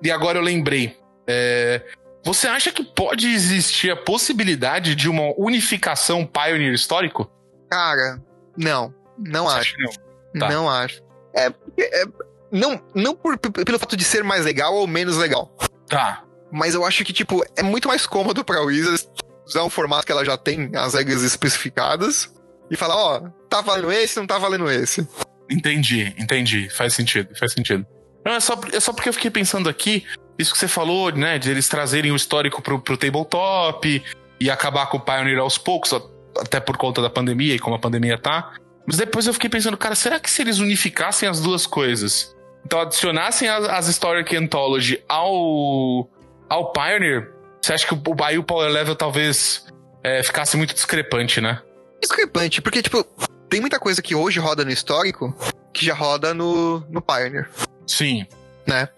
e 0.01 0.11
agora 0.11 0.37
eu 0.37 0.43
lembrei. 0.43 0.97
É, 1.27 1.81
você 2.25 2.47
acha 2.47 2.71
que 2.71 2.83
pode 2.83 3.27
existir 3.27 3.89
a 3.89 3.95
possibilidade 3.95 4.95
de 4.95 5.09
uma 5.09 5.33
unificação 5.37 6.25
Pioneer 6.25 6.73
histórico? 6.73 7.29
Cara, 7.69 8.21
não. 8.57 8.93
Não 9.17 9.45
Você 9.45 9.59
acho. 9.59 9.75
não? 9.79 10.10
Tá. 10.37 10.49
Não 10.49 10.69
acho. 10.69 11.01
É, 11.35 11.47
é- 11.79 12.05
não, 12.51 12.81
não 12.93 13.15
por, 13.15 13.37
pelo 13.37 13.79
fato 13.79 13.95
de 13.95 14.03
ser 14.03 14.23
mais 14.23 14.43
legal 14.45 14.75
ou 14.75 14.85
menos 14.87 15.17
legal. 15.17 15.55
Tá. 15.87 16.23
Mas 16.51 16.73
eu 16.73 16.85
acho 16.85 17.03
que, 17.05 17.13
tipo, 17.13 17.41
é 17.55 17.63
muito 17.63 17.87
mais 17.87 18.05
cômodo 18.05 18.43
pra 18.43 18.61
Wizards 18.61 19.07
usar 19.45 19.63
um 19.63 19.69
formato 19.69 20.05
que 20.05 20.11
ela 20.11 20.25
já 20.25 20.37
tem 20.37 20.69
as 20.75 20.93
regras 20.93 21.23
especificadas 21.23 22.33
e 22.69 22.75
falar, 22.75 22.95
ó, 22.95 23.19
tá 23.49 23.61
valendo 23.61 23.91
esse, 23.91 24.19
não 24.19 24.27
tá 24.27 24.37
valendo 24.37 24.69
esse. 24.69 25.07
Entendi, 25.49 26.13
entendi. 26.17 26.69
Faz 26.69 26.93
sentido, 26.93 27.35
faz 27.37 27.53
sentido. 27.53 27.85
Não, 28.25 28.33
é 28.33 28.39
só, 28.39 28.59
é 28.71 28.79
só 28.79 28.93
porque 28.93 29.09
eu 29.09 29.13
fiquei 29.13 29.31
pensando 29.31 29.67
aqui, 29.67 30.05
isso 30.37 30.53
que 30.53 30.59
você 30.59 30.67
falou, 30.67 31.11
né, 31.11 31.39
de 31.39 31.49
eles 31.49 31.67
trazerem 31.67 32.11
o 32.11 32.15
histórico 32.15 32.61
pro, 32.61 32.79
pro 32.79 32.97
tabletop 32.97 34.03
e 34.39 34.49
acabar 34.49 34.87
com 34.87 34.97
o 34.97 35.01
Pioneer 35.01 35.39
aos 35.39 35.57
poucos, 35.57 35.93
até 36.37 36.59
por 36.59 36.77
conta 36.77 37.01
da 37.01 37.09
pandemia 37.09 37.55
e 37.55 37.59
como 37.59 37.75
a 37.75 37.79
pandemia 37.79 38.17
tá. 38.17 38.53
Mas 38.85 38.97
depois 38.97 39.27
eu 39.27 39.33
fiquei 39.33 39.49
pensando, 39.49 39.77
cara, 39.77 39.95
será 39.95 40.19
que 40.19 40.29
se 40.29 40.41
eles 40.41 40.59
unificassem 40.59 41.27
as 41.27 41.39
duas 41.39 41.65
coisas? 41.65 42.35
Então 42.65 42.81
adicionassem 42.81 43.47
as, 43.47 43.65
as 43.65 43.87
Historic 43.87 44.35
Anthology 44.35 45.03
ao, 45.07 46.09
ao 46.49 46.71
Pioneer, 46.71 47.31
você 47.61 47.73
acha 47.73 47.87
que 47.87 47.93
o, 47.93 48.23
aí 48.23 48.37
o 48.37 48.43
Power 48.43 48.69
Level 48.71 48.95
talvez 48.95 49.65
é, 50.03 50.23
ficasse 50.23 50.57
muito 50.57 50.73
discrepante, 50.73 51.39
né? 51.39 51.61
Discrepante, 52.01 52.61
porque, 52.61 52.81
tipo, 52.81 53.03
tem 53.49 53.61
muita 53.61 53.79
coisa 53.79 54.01
que 54.01 54.15
hoje 54.15 54.39
roda 54.39 54.65
no 54.65 54.71
histórico 54.71 55.35
que 55.73 55.85
já 55.85 55.93
roda 55.93 56.33
no, 56.33 56.79
no 56.89 57.01
Pioneer, 57.01 57.49
Sim. 57.85 58.25
né? 58.65 58.89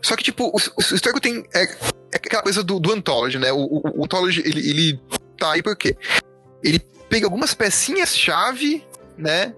Só 0.00 0.16
que, 0.16 0.24
tipo, 0.24 0.44
o, 0.46 0.56
o 0.56 0.94
histórico 0.94 1.20
tem. 1.20 1.44
É, 1.54 1.64
é 1.64 2.16
aquela 2.16 2.42
coisa 2.42 2.62
do, 2.62 2.80
do 2.80 2.92
Anthology, 2.92 3.38
né? 3.38 3.52
O, 3.52 3.58
o, 3.58 4.00
o 4.00 4.04
Anthology, 4.04 4.40
ele, 4.44 4.60
ele 4.70 5.00
tá 5.36 5.52
aí 5.52 5.62
por 5.62 5.76
quê? 5.76 5.96
Ele 6.62 6.78
pega 7.08 7.26
algumas 7.26 7.52
pecinhas-chave, 7.52 8.86
né? 9.18 9.54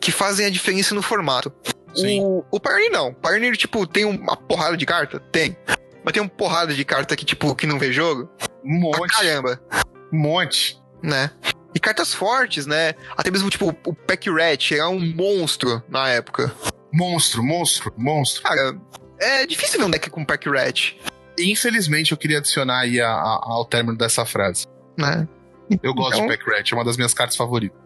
Que 0.00 0.12
fazem 0.12 0.46
a 0.46 0.50
diferença 0.50 0.94
no 0.94 1.02
formato. 1.02 1.52
Sim. 1.94 2.20
O, 2.22 2.44
o 2.50 2.60
Pioneer 2.60 2.92
não. 2.92 3.08
O 3.08 3.14
Pioneer, 3.14 3.56
tipo, 3.56 3.86
tem 3.86 4.04
uma 4.04 4.36
porrada 4.36 4.76
de 4.76 4.86
carta? 4.86 5.18
Tem. 5.18 5.56
Mas 6.04 6.12
tem 6.12 6.22
uma 6.22 6.28
porrada 6.28 6.72
de 6.72 6.84
carta 6.84 7.16
que, 7.16 7.24
tipo, 7.24 7.54
que 7.56 7.66
não 7.66 7.78
vê 7.78 7.92
jogo? 7.92 8.28
Um 8.64 8.90
Pra 8.90 9.00
monte. 9.00 9.12
caramba, 9.16 9.60
Um 10.12 10.18
monte. 10.18 10.80
né? 11.02 11.30
E 11.74 11.80
cartas 11.80 12.14
fortes, 12.14 12.66
né? 12.66 12.94
Até 13.16 13.30
mesmo, 13.30 13.50
tipo, 13.50 13.74
o 13.86 13.94
Pack 13.94 14.30
Rat 14.30 14.72
era 14.72 14.88
um 14.88 15.00
monstro 15.14 15.82
na 15.88 16.08
época. 16.08 16.52
Monstro, 16.92 17.42
monstro, 17.42 17.92
monstro. 17.96 18.42
Cara, 18.42 18.76
é 19.20 19.46
difícil 19.46 19.78
ver 19.78 19.84
um 19.86 19.90
deck 19.90 20.08
com 20.10 20.24
Pack 20.24 20.48
Rat, 20.48 20.94
Infelizmente, 21.40 22.10
eu 22.10 22.18
queria 22.18 22.38
adicionar 22.38 22.80
aí 22.80 23.00
a- 23.00 23.08
a- 23.08 23.40
ao 23.44 23.64
término 23.64 23.96
dessa 23.96 24.24
frase. 24.24 24.66
né? 24.96 25.28
Eu 25.82 25.94
gosto 25.94 26.14
Então- 26.16 26.26
de 26.26 26.36
Pack 26.36 26.50
Rat, 26.50 26.72
é 26.72 26.74
uma 26.74 26.84
das 26.84 26.96
minhas 26.96 27.14
cartas 27.14 27.36
favoritas. 27.36 27.78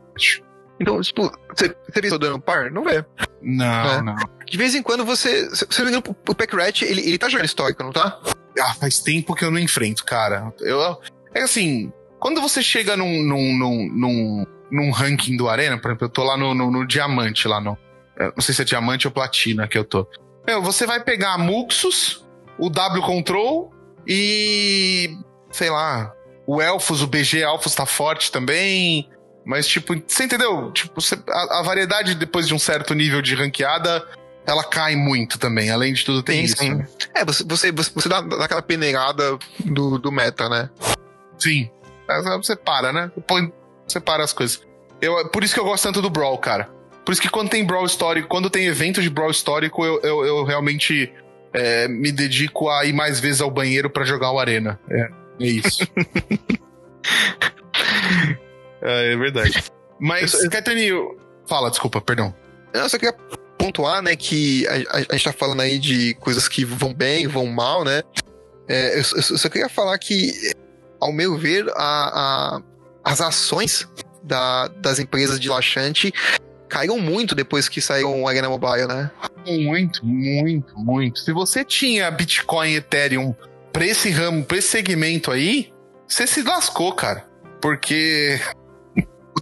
Então, 0.82 1.00
tipo, 1.00 1.30
você 1.54 1.74
vê 1.94 2.18
dando 2.18 2.40
par? 2.40 2.70
Não 2.72 2.82
vê. 2.82 3.04
Não, 3.40 3.90
É. 3.90 4.02
não. 4.02 4.16
De 4.44 4.56
vez 4.58 4.74
em 4.74 4.82
quando 4.82 5.04
você. 5.04 5.48
Se 5.54 5.64
você 5.64 5.82
não 5.84 5.90
me 5.90 5.96
engano, 5.96 6.16
o 6.28 6.34
Pack 6.34 6.54
Rat, 6.56 6.82
ele, 6.82 7.00
ele 7.00 7.16
tá 7.18 7.28
jogando 7.28 7.46
histórico, 7.46 7.82
não 7.84 7.92
tá? 7.92 8.20
Ah, 8.60 8.74
faz 8.74 8.98
tempo 8.98 9.34
que 9.34 9.44
eu 9.44 9.50
não 9.50 9.58
enfrento, 9.60 10.04
cara. 10.04 10.52
Eu, 10.60 11.00
é 11.32 11.42
assim, 11.42 11.92
quando 12.18 12.40
você 12.40 12.62
chega 12.62 12.96
num, 12.96 13.22
num, 13.22 13.56
num, 13.56 13.88
num, 13.94 14.46
num 14.70 14.90
ranking 14.90 15.36
do 15.36 15.48
Arena, 15.48 15.78
por 15.78 15.92
exemplo, 15.92 16.06
eu 16.06 16.10
tô 16.10 16.24
lá 16.24 16.36
no, 16.36 16.52
no, 16.52 16.70
no 16.70 16.86
diamante, 16.86 17.46
lá 17.46 17.60
no. 17.60 17.78
eu 18.18 18.32
Não 18.36 18.42
sei 18.42 18.54
se 18.54 18.62
é 18.62 18.64
diamante 18.64 19.06
ou 19.06 19.12
platina 19.12 19.68
que 19.68 19.78
eu 19.78 19.84
tô. 19.84 20.06
Meu, 20.46 20.60
você 20.60 20.84
vai 20.84 21.02
pegar 21.02 21.38
Muxus, 21.38 22.26
o 22.58 22.68
W 22.68 23.02
Control 23.04 23.72
e. 24.06 25.16
sei 25.52 25.70
lá. 25.70 26.12
O 26.44 26.60
Elfos, 26.60 27.02
o 27.02 27.06
BG 27.06 27.38
Elfos 27.38 27.72
tá 27.72 27.86
forte 27.86 28.32
também. 28.32 29.08
Mas, 29.44 29.66
tipo, 29.66 29.94
você 30.06 30.24
entendeu? 30.24 30.70
Tipo, 30.72 31.00
você- 31.00 31.18
a, 31.28 31.60
a 31.60 31.62
variedade 31.62 32.14
depois 32.14 32.46
de 32.46 32.54
um 32.54 32.58
certo 32.58 32.94
nível 32.94 33.20
de 33.20 33.34
ranqueada, 33.34 34.06
ela 34.46 34.64
cai 34.64 34.94
muito 34.96 35.38
também. 35.38 35.70
Além 35.70 35.92
de 35.92 36.04
tudo, 36.04 36.22
tem 36.22 36.38
Sim, 36.38 36.44
isso. 36.44 36.56
sim. 36.58 36.74
né? 36.74 36.86
É, 37.14 37.24
você, 37.24 37.44
você, 37.44 37.72
você, 37.72 37.90
você 37.94 38.08
dá, 38.08 38.20
dá 38.20 38.44
aquela 38.44 38.62
peneirada 38.62 39.38
do, 39.64 39.98
do 39.98 40.12
meta, 40.12 40.48
né? 40.48 40.70
Sim. 41.38 41.68
Ah, 42.08 42.20
Você 42.36 42.54
para, 42.56 42.92
né? 42.92 43.10
Põe, 43.26 43.52
separa 43.88 44.22
as 44.22 44.32
coisas. 44.32 44.62
Eu, 45.00 45.28
por 45.28 45.42
isso 45.42 45.54
que 45.54 45.60
eu 45.60 45.64
gosto 45.64 45.84
tanto 45.84 46.02
do 46.02 46.10
Brawl, 46.10 46.38
cara. 46.38 46.70
Por 47.04 47.12
isso 47.12 47.20
que 47.22 47.28
quando 47.28 47.50
tem 47.50 47.64
Brawl 47.64 47.84
histórico, 47.86 48.28
quando 48.28 48.48
tem 48.48 48.66
evento 48.66 49.02
de 49.02 49.10
Brawl 49.10 49.30
histórico, 49.30 49.84
eu, 49.84 50.00
eu, 50.02 50.24
eu 50.24 50.44
realmente 50.44 51.12
é, 51.52 51.88
me 51.88 52.12
dedico 52.12 52.68
a 52.68 52.84
ir 52.84 52.92
mais 52.92 53.18
vezes 53.18 53.40
ao 53.40 53.50
banheiro 53.50 53.90
pra 53.90 54.04
jogar 54.04 54.30
o 54.30 54.38
Arena. 54.38 54.78
É, 54.88 55.08
é 55.40 55.46
isso. 55.46 55.84
é, 58.82 59.12
é 59.12 59.16
verdade. 59.16 59.62
Mas, 60.00 60.32
Caetaninho, 60.48 61.16
fala, 61.46 61.70
desculpa, 61.70 62.00
perdão. 62.00 62.34
Eu 62.72 62.88
só 62.88 62.98
queria 62.98 63.14
pontuar, 63.58 64.02
né, 64.02 64.16
que 64.16 64.66
a, 64.66 64.72
a- 64.72 64.98
a 65.10 65.12
gente 65.12 65.24
tá 65.24 65.32
falando 65.32 65.60
aí 65.60 65.78
de 65.78 66.14
coisas 66.14 66.48
que 66.48 66.64
vão 66.64 66.92
bem, 66.92 67.26
vão 67.28 67.46
mal, 67.46 67.84
né? 67.84 68.02
É, 68.68 68.94
eu, 68.94 69.02
eu 69.16 69.38
só 69.38 69.48
queria 69.48 69.68
falar 69.68 69.96
que, 69.98 70.32
ao 71.00 71.12
meu 71.12 71.36
ver, 71.38 71.66
a, 71.76 72.56
a- 72.56 72.62
as 73.04 73.20
ações 73.20 73.86
da- 74.22 74.68
das 74.68 74.98
empresas 74.98 75.38
de 75.38 75.48
laxante 75.48 76.12
caíram 76.68 76.98
muito 76.98 77.34
depois 77.34 77.68
que 77.68 77.80
saiu 77.80 78.10
o 78.10 78.26
Arena 78.26 78.48
Mobile, 78.48 78.86
né? 78.86 79.10
Muito, 79.46 80.04
muito, 80.06 80.76
muito. 80.78 81.20
Se 81.20 81.32
você 81.32 81.64
tinha 81.64 82.10
Bitcoin 82.10 82.70
e 82.70 82.76
Ethereum 82.76 83.34
pra 83.72 83.84
esse 83.86 84.10
ramo, 84.10 84.44
pra 84.44 84.56
esse 84.56 84.68
segmento 84.68 85.30
aí, 85.30 85.72
você 86.08 86.26
se 86.26 86.42
lascou, 86.42 86.92
cara. 86.94 87.24
Porque 87.60 88.40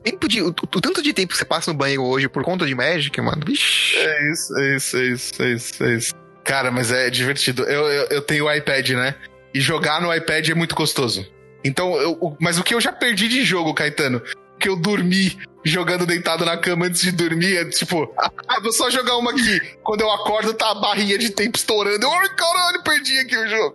tempo 0.02 0.28
de. 0.28 0.42
O, 0.42 0.48
o 0.48 0.80
tanto 0.80 1.02
de 1.02 1.12
tempo 1.12 1.32
que 1.32 1.38
você 1.38 1.44
passa 1.44 1.72
no 1.72 1.78
banheiro 1.78 2.04
hoje 2.04 2.28
por 2.28 2.42
conta 2.42 2.66
de 2.66 2.74
Magic, 2.74 3.18
mano. 3.20 3.42
Vixi. 3.46 3.96
É 3.96 4.32
isso, 4.32 4.58
é 4.58 4.76
isso, 4.76 4.96
é 4.96 5.06
isso, 5.06 5.42
é 5.42 5.52
isso, 5.52 5.84
é 5.84 5.96
isso. 5.96 6.14
Cara, 6.44 6.70
mas 6.70 6.90
é 6.90 7.10
divertido. 7.10 7.62
Eu, 7.64 7.86
eu, 7.86 8.06
eu 8.10 8.22
tenho 8.22 8.46
o 8.46 8.52
iPad, 8.52 8.90
né? 8.90 9.14
E 9.54 9.60
jogar 9.60 10.00
no 10.00 10.12
iPad 10.12 10.48
é 10.48 10.54
muito 10.54 10.74
gostoso. 10.74 11.26
Então, 11.62 11.94
eu, 11.96 12.36
mas 12.40 12.58
o 12.58 12.64
que 12.64 12.74
eu 12.74 12.80
já 12.80 12.92
perdi 12.92 13.28
de 13.28 13.44
jogo, 13.44 13.74
Caetano, 13.74 14.22
que 14.58 14.68
eu 14.68 14.76
dormi 14.76 15.36
jogando 15.64 16.06
deitado 16.06 16.44
na 16.44 16.56
cama 16.56 16.86
antes 16.86 17.02
de 17.02 17.12
dormir, 17.12 17.56
é 17.56 17.64
tipo, 17.66 18.12
ah, 18.16 18.60
vou 18.62 18.72
só 18.72 18.90
jogar 18.90 19.16
uma 19.16 19.32
aqui. 19.32 19.60
Quando 19.82 20.00
eu 20.00 20.10
acordo, 20.10 20.54
tá 20.54 20.70
a 20.70 20.74
barrinha 20.74 21.18
de 21.18 21.30
tempo 21.30 21.58
estourando. 21.58 22.04
Eu, 22.04 22.12
ai, 22.12 22.28
caralho, 22.34 22.82
perdi 22.82 23.18
aqui 23.18 23.36
o 23.36 23.48
jogo. 23.48 23.74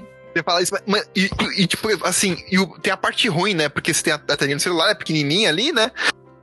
Você 0.36 0.42
fala 0.42 0.62
isso, 0.62 0.72
mas- 0.86 1.08
e, 1.16 1.30
e- 1.56 1.66
tipo, 1.66 1.88
assim, 2.06 2.36
e 2.50 2.58
o- 2.58 2.78
tem 2.78 2.92
a 2.92 2.96
parte 2.96 3.26
ruim, 3.28 3.54
né? 3.54 3.70
Porque 3.70 3.94
você 3.94 4.02
tem 4.02 4.12
a, 4.12 4.16
a 4.16 4.36
telinha 4.36 4.56
do 4.56 4.62
celular, 4.62 4.90
é 4.90 4.94
pequenininha 4.94 5.48
ali, 5.48 5.72
né? 5.72 5.90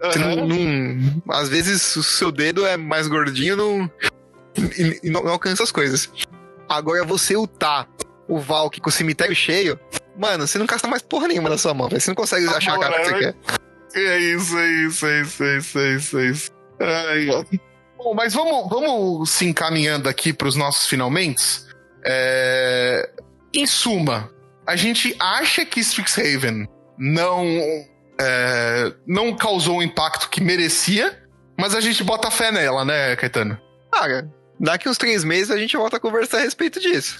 Você 0.01 0.17
não, 0.19 0.47
não- 0.47 1.21
às 1.29 1.47
vezes 1.47 1.95
o 1.95 2.01
seu 2.03 2.31
dedo 2.31 2.65
é 2.65 2.75
mais 2.75 3.07
gordinho 3.07 3.55
não, 3.55 3.91
e, 4.57 4.99
e 5.03 5.09
não, 5.11 5.23
não 5.23 5.31
alcança 5.31 5.61
as 5.63 5.71
coisas. 5.71 6.09
Agora 6.67 7.03
você 7.05 7.35
ultar 7.35 7.87
o 8.27 8.39
Valk 8.39 8.81
com 8.81 8.89
o 8.89 8.91
cemitério 8.91 9.35
cheio, 9.35 9.79
mano, 10.17 10.47
você 10.47 10.57
não 10.57 10.65
gasta 10.65 10.87
mais 10.87 11.01
porra 11.03 11.27
nenhuma 11.27 11.49
na 11.49 11.57
sua 11.57 11.73
mão, 11.73 11.87
velho. 11.87 12.01
Você 12.01 12.09
não 12.09 12.15
consegue 12.15 12.45
Tá 12.47 12.57
achar 12.57 12.71
a 12.73 12.75
bom, 12.75 12.81
carta 12.81 12.99
que 12.99 13.05
você 13.09 13.19
quer. 13.19 13.35
É 13.95 14.17
isso, 14.19 14.57
é 14.57 14.67
isso, 14.71 15.05
é 15.05 15.21
isso, 15.21 15.43
é 15.43 15.57
isso, 15.57 15.77
é 15.79 15.95
isso, 15.95 16.17
é 16.19 16.25
isso. 16.29 16.51
Ai. 16.79 17.59
Bom, 17.95 18.13
mas 18.15 18.33
vamos, 18.33 18.67
vamos 18.69 19.29
se 19.29 19.45
encaminhando 19.45 20.09
aqui 20.09 20.33
para 20.33 20.47
os 20.47 20.55
nossos 20.55 20.87
finalmente. 20.87 21.61
É, 22.03 23.09
Em 23.53 23.65
suma, 23.65 24.29
a 24.65 24.75
gente 24.75 25.15
acha 25.19 25.65
que 25.65 25.79
Strixhaven 25.79 26.67
não, 26.97 27.45
é, 28.19 28.93
não 29.05 29.35
causou 29.35 29.77
o 29.77 29.83
impacto 29.83 30.29
que 30.29 30.41
merecia, 30.41 31.21
mas 31.57 31.75
a 31.75 31.81
gente 31.81 32.03
bota 32.03 32.31
fé 32.31 32.51
nela, 32.51 32.83
né, 32.83 33.15
Caetano? 33.15 33.59
Cara, 33.91 34.27
daqui 34.59 34.89
uns 34.89 34.97
três 34.97 35.23
meses 35.23 35.51
a 35.51 35.57
gente 35.57 35.77
volta 35.77 35.97
a 35.97 35.99
conversar 35.99 36.37
a 36.37 36.41
respeito 36.41 36.79
disso. 36.79 37.17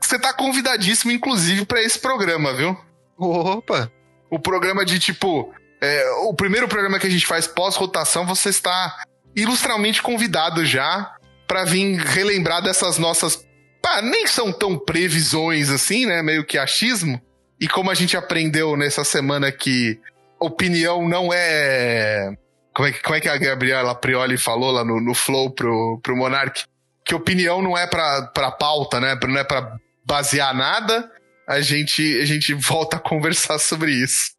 Você 0.00 0.18
tá 0.18 0.32
convidadíssimo, 0.32 1.12
inclusive, 1.12 1.64
para 1.64 1.82
esse 1.82 1.98
programa, 1.98 2.52
viu? 2.52 2.76
Opa! 3.18 3.90
O 4.30 4.38
programa 4.38 4.84
de 4.84 4.98
tipo. 4.98 5.52
É, 5.80 6.10
o 6.24 6.34
primeiro 6.34 6.68
programa 6.68 6.98
que 6.98 7.06
a 7.06 7.10
gente 7.10 7.26
faz 7.26 7.46
pós-rotação, 7.46 8.26
você 8.26 8.48
está 8.48 9.04
ilustralmente 9.34 10.02
convidado 10.02 10.64
já 10.64 11.14
para 11.46 11.64
vir 11.64 11.96
relembrar 11.98 12.62
dessas 12.62 12.98
nossas. 12.98 13.45
Pá, 13.86 14.02
nem 14.02 14.26
são 14.26 14.52
tão 14.52 14.76
previsões 14.76 15.70
assim, 15.70 16.06
né? 16.06 16.20
Meio 16.20 16.44
que 16.44 16.58
achismo. 16.58 17.22
E 17.60 17.68
como 17.68 17.88
a 17.88 17.94
gente 17.94 18.16
aprendeu 18.16 18.76
nessa 18.76 19.04
semana 19.04 19.52
que 19.52 20.00
opinião 20.40 21.08
não 21.08 21.32
é. 21.32 22.36
Como 22.74 22.88
é 22.88 22.92
que, 22.92 23.00
como 23.00 23.14
é 23.14 23.20
que 23.20 23.28
a 23.28 23.38
Gabriela 23.38 23.94
Prioli 23.94 24.36
falou 24.36 24.72
lá 24.72 24.84
no, 24.84 25.00
no 25.00 25.14
Flow 25.14 25.52
pro, 25.52 26.00
pro 26.02 26.16
Monark? 26.16 26.64
Que 27.04 27.14
opinião 27.14 27.62
não 27.62 27.78
é 27.78 27.86
pra, 27.86 28.22
pra 28.34 28.50
pauta, 28.50 28.98
né? 28.98 29.16
Não 29.22 29.38
é 29.38 29.44
pra 29.44 29.76
basear 30.04 30.52
nada. 30.52 31.08
A 31.48 31.60
gente, 31.60 32.20
a 32.20 32.24
gente 32.24 32.54
volta 32.54 32.96
a 32.96 33.00
conversar 33.00 33.60
sobre 33.60 33.92
isso. 33.92 34.32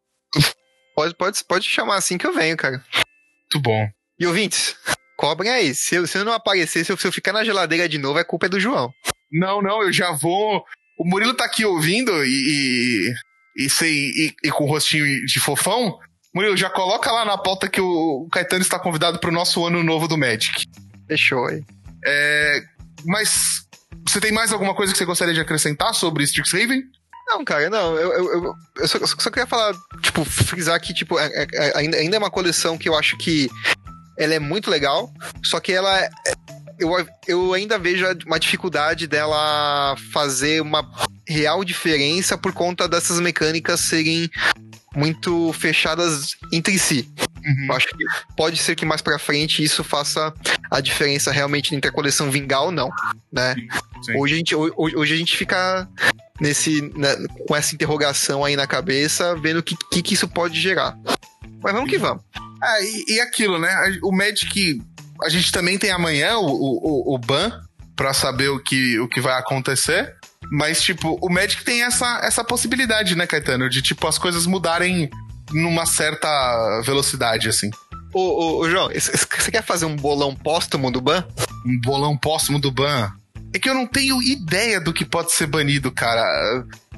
Pode, 0.94 1.14
pode, 1.14 1.42
pode 1.44 1.64
chamar 1.64 1.96
assim 1.96 2.18
que 2.18 2.26
eu 2.26 2.34
venho, 2.34 2.54
cara. 2.54 2.84
Muito 2.92 3.62
bom. 3.62 3.88
E 4.20 4.26
ouvintes, 4.26 4.76
cobrem 5.16 5.50
aí. 5.50 5.74
Se 5.74 5.94
eu, 5.94 6.06
se 6.06 6.18
eu 6.18 6.24
não 6.26 6.34
aparecer, 6.34 6.84
se 6.84 6.92
eu, 6.92 6.98
se 6.98 7.06
eu 7.06 7.12
ficar 7.12 7.32
na 7.32 7.44
geladeira 7.44 7.88
de 7.88 7.96
novo, 7.96 8.18
a 8.18 8.24
culpa 8.24 8.44
é 8.44 8.50
do 8.50 8.60
João. 8.60 8.92
Não, 9.30 9.62
não, 9.62 9.82
eu 9.82 9.92
já 9.92 10.12
vou. 10.12 10.64
O 10.98 11.04
Murilo 11.08 11.34
tá 11.34 11.44
aqui 11.44 11.64
ouvindo 11.64 12.12
e. 12.24 13.12
E, 13.56 13.64
e, 13.64 13.70
sei, 13.70 13.92
e, 13.92 14.34
e 14.44 14.50
com 14.50 14.64
o 14.64 14.68
rostinho 14.68 15.26
de 15.26 15.40
fofão. 15.40 15.98
Murilo, 16.34 16.56
já 16.56 16.70
coloca 16.70 17.10
lá 17.10 17.24
na 17.24 17.38
pauta 17.38 17.68
que 17.68 17.80
o 17.80 18.28
Caetano 18.30 18.62
está 18.62 18.78
convidado 18.78 19.18
pro 19.18 19.32
nosso 19.32 19.64
ano 19.66 19.82
novo 19.82 20.06
do 20.06 20.18
Magic. 20.18 20.66
Fechou 21.08 21.46
aí. 21.46 21.64
É, 22.04 22.62
mas 23.04 23.66
você 24.06 24.20
tem 24.20 24.32
mais 24.32 24.52
alguma 24.52 24.74
coisa 24.74 24.92
que 24.92 24.98
você 24.98 25.04
gostaria 25.04 25.34
de 25.34 25.40
acrescentar 25.40 25.94
sobre 25.94 26.24
Strixhaven? 26.24 26.82
Não, 27.26 27.44
cara, 27.44 27.68
não. 27.68 27.94
Eu, 27.94 28.12
eu, 28.12 28.32
eu, 28.32 28.54
eu 28.76 28.88
só, 28.88 28.98
só, 29.06 29.30
queria 29.30 29.46
falar, 29.46 29.74
tipo, 30.00 30.24
frisar 30.24 30.80
que, 30.80 30.94
tipo, 30.94 31.18
é, 31.18 31.26
é, 31.26 31.46
é, 31.52 31.78
ainda, 31.78 31.96
ainda 31.98 32.16
é 32.16 32.18
uma 32.18 32.30
coleção 32.30 32.78
que 32.78 32.88
eu 32.88 32.96
acho 32.96 33.18
que 33.18 33.50
ela 34.18 34.34
é 34.34 34.38
muito 34.38 34.70
legal, 34.70 35.12
só 35.44 35.60
que 35.60 35.72
ela. 35.72 35.98
É, 36.00 36.10
eu, 36.78 37.08
eu 37.26 37.52
ainda 37.52 37.78
vejo 37.78 38.06
uma 38.26 38.38
dificuldade 38.38 39.06
dela 39.06 39.96
fazer 40.12 40.60
uma 40.60 40.88
real 41.26 41.64
diferença 41.64 42.36
por 42.38 42.52
conta 42.52 42.88
dessas 42.88 43.20
mecânicas 43.20 43.80
serem 43.80 44.30
muito 44.94 45.52
fechadas 45.52 46.36
entre 46.52 46.78
si. 46.78 47.08
Uhum. 47.44 47.72
Acho 47.72 47.86
que 47.88 48.04
pode 48.36 48.58
ser 48.58 48.74
que 48.74 48.84
mais 48.84 49.00
para 49.00 49.18
frente 49.18 49.62
isso 49.62 49.84
faça 49.84 50.32
a 50.70 50.80
diferença 50.80 51.30
realmente 51.30 51.74
entre 51.74 51.88
a 51.88 51.92
coleção 51.92 52.30
vingar 52.30 52.64
ou 52.64 52.70
não, 52.70 52.90
né? 53.32 53.54
Sim. 54.02 54.18
Hoje 54.18 54.34
a 54.34 54.36
gente 54.36 54.54
hoje, 54.54 54.96
hoje 54.96 55.14
a 55.14 55.16
gente 55.16 55.36
fica 55.36 55.88
nesse 56.40 56.82
né, 56.96 57.16
com 57.46 57.54
essa 57.54 57.74
interrogação 57.74 58.44
aí 58.44 58.56
na 58.56 58.66
cabeça, 58.66 59.34
vendo 59.36 59.58
o 59.58 59.62
que, 59.62 59.76
que, 59.90 60.02
que 60.02 60.14
isso 60.14 60.28
pode 60.28 60.60
gerar. 60.60 60.96
Mas 61.62 61.72
vamos 61.72 61.90
que 61.90 61.98
vamos. 61.98 62.22
Ah, 62.60 62.80
e, 62.80 63.14
e, 63.14 63.20
aquilo, 63.20 63.58
né? 63.58 63.98
O 64.02 64.12
Magic, 64.12 64.82
a 65.22 65.28
gente 65.28 65.50
também 65.52 65.78
tem 65.78 65.90
amanhã 65.90 66.38
o, 66.38 66.46
o, 66.46 67.14
o 67.14 67.18
ban 67.18 67.50
para 67.96 68.14
saber 68.14 68.48
o 68.48 68.60
que, 68.60 68.98
o 69.00 69.08
que 69.08 69.20
vai 69.20 69.38
acontecer. 69.38 70.14
Mas, 70.50 70.80
tipo, 70.80 71.18
o 71.20 71.28
Magic 71.28 71.64
tem 71.64 71.82
essa, 71.82 72.20
essa 72.22 72.44
possibilidade, 72.44 73.16
né, 73.16 73.26
Caetano? 73.26 73.68
De, 73.68 73.82
tipo, 73.82 74.06
as 74.06 74.18
coisas 74.18 74.46
mudarem 74.46 75.10
numa 75.52 75.84
certa 75.84 76.80
velocidade, 76.84 77.48
assim. 77.48 77.70
Ô, 78.14 78.20
ô, 78.20 78.58
ô 78.60 78.70
João, 78.70 78.88
você 78.88 79.50
quer 79.50 79.62
fazer 79.62 79.84
um 79.84 79.96
bolão 79.96 80.34
póstumo 80.34 80.90
do 80.90 81.00
ban? 81.00 81.24
Um 81.66 81.80
bolão 81.80 82.16
póstumo 82.16 82.58
do 82.58 82.70
ban? 82.70 83.12
É 83.52 83.58
que 83.58 83.68
eu 83.68 83.74
não 83.74 83.86
tenho 83.86 84.22
ideia 84.22 84.80
do 84.80 84.92
que 84.92 85.04
pode 85.04 85.32
ser 85.32 85.46
banido, 85.46 85.90
cara. 85.90 86.22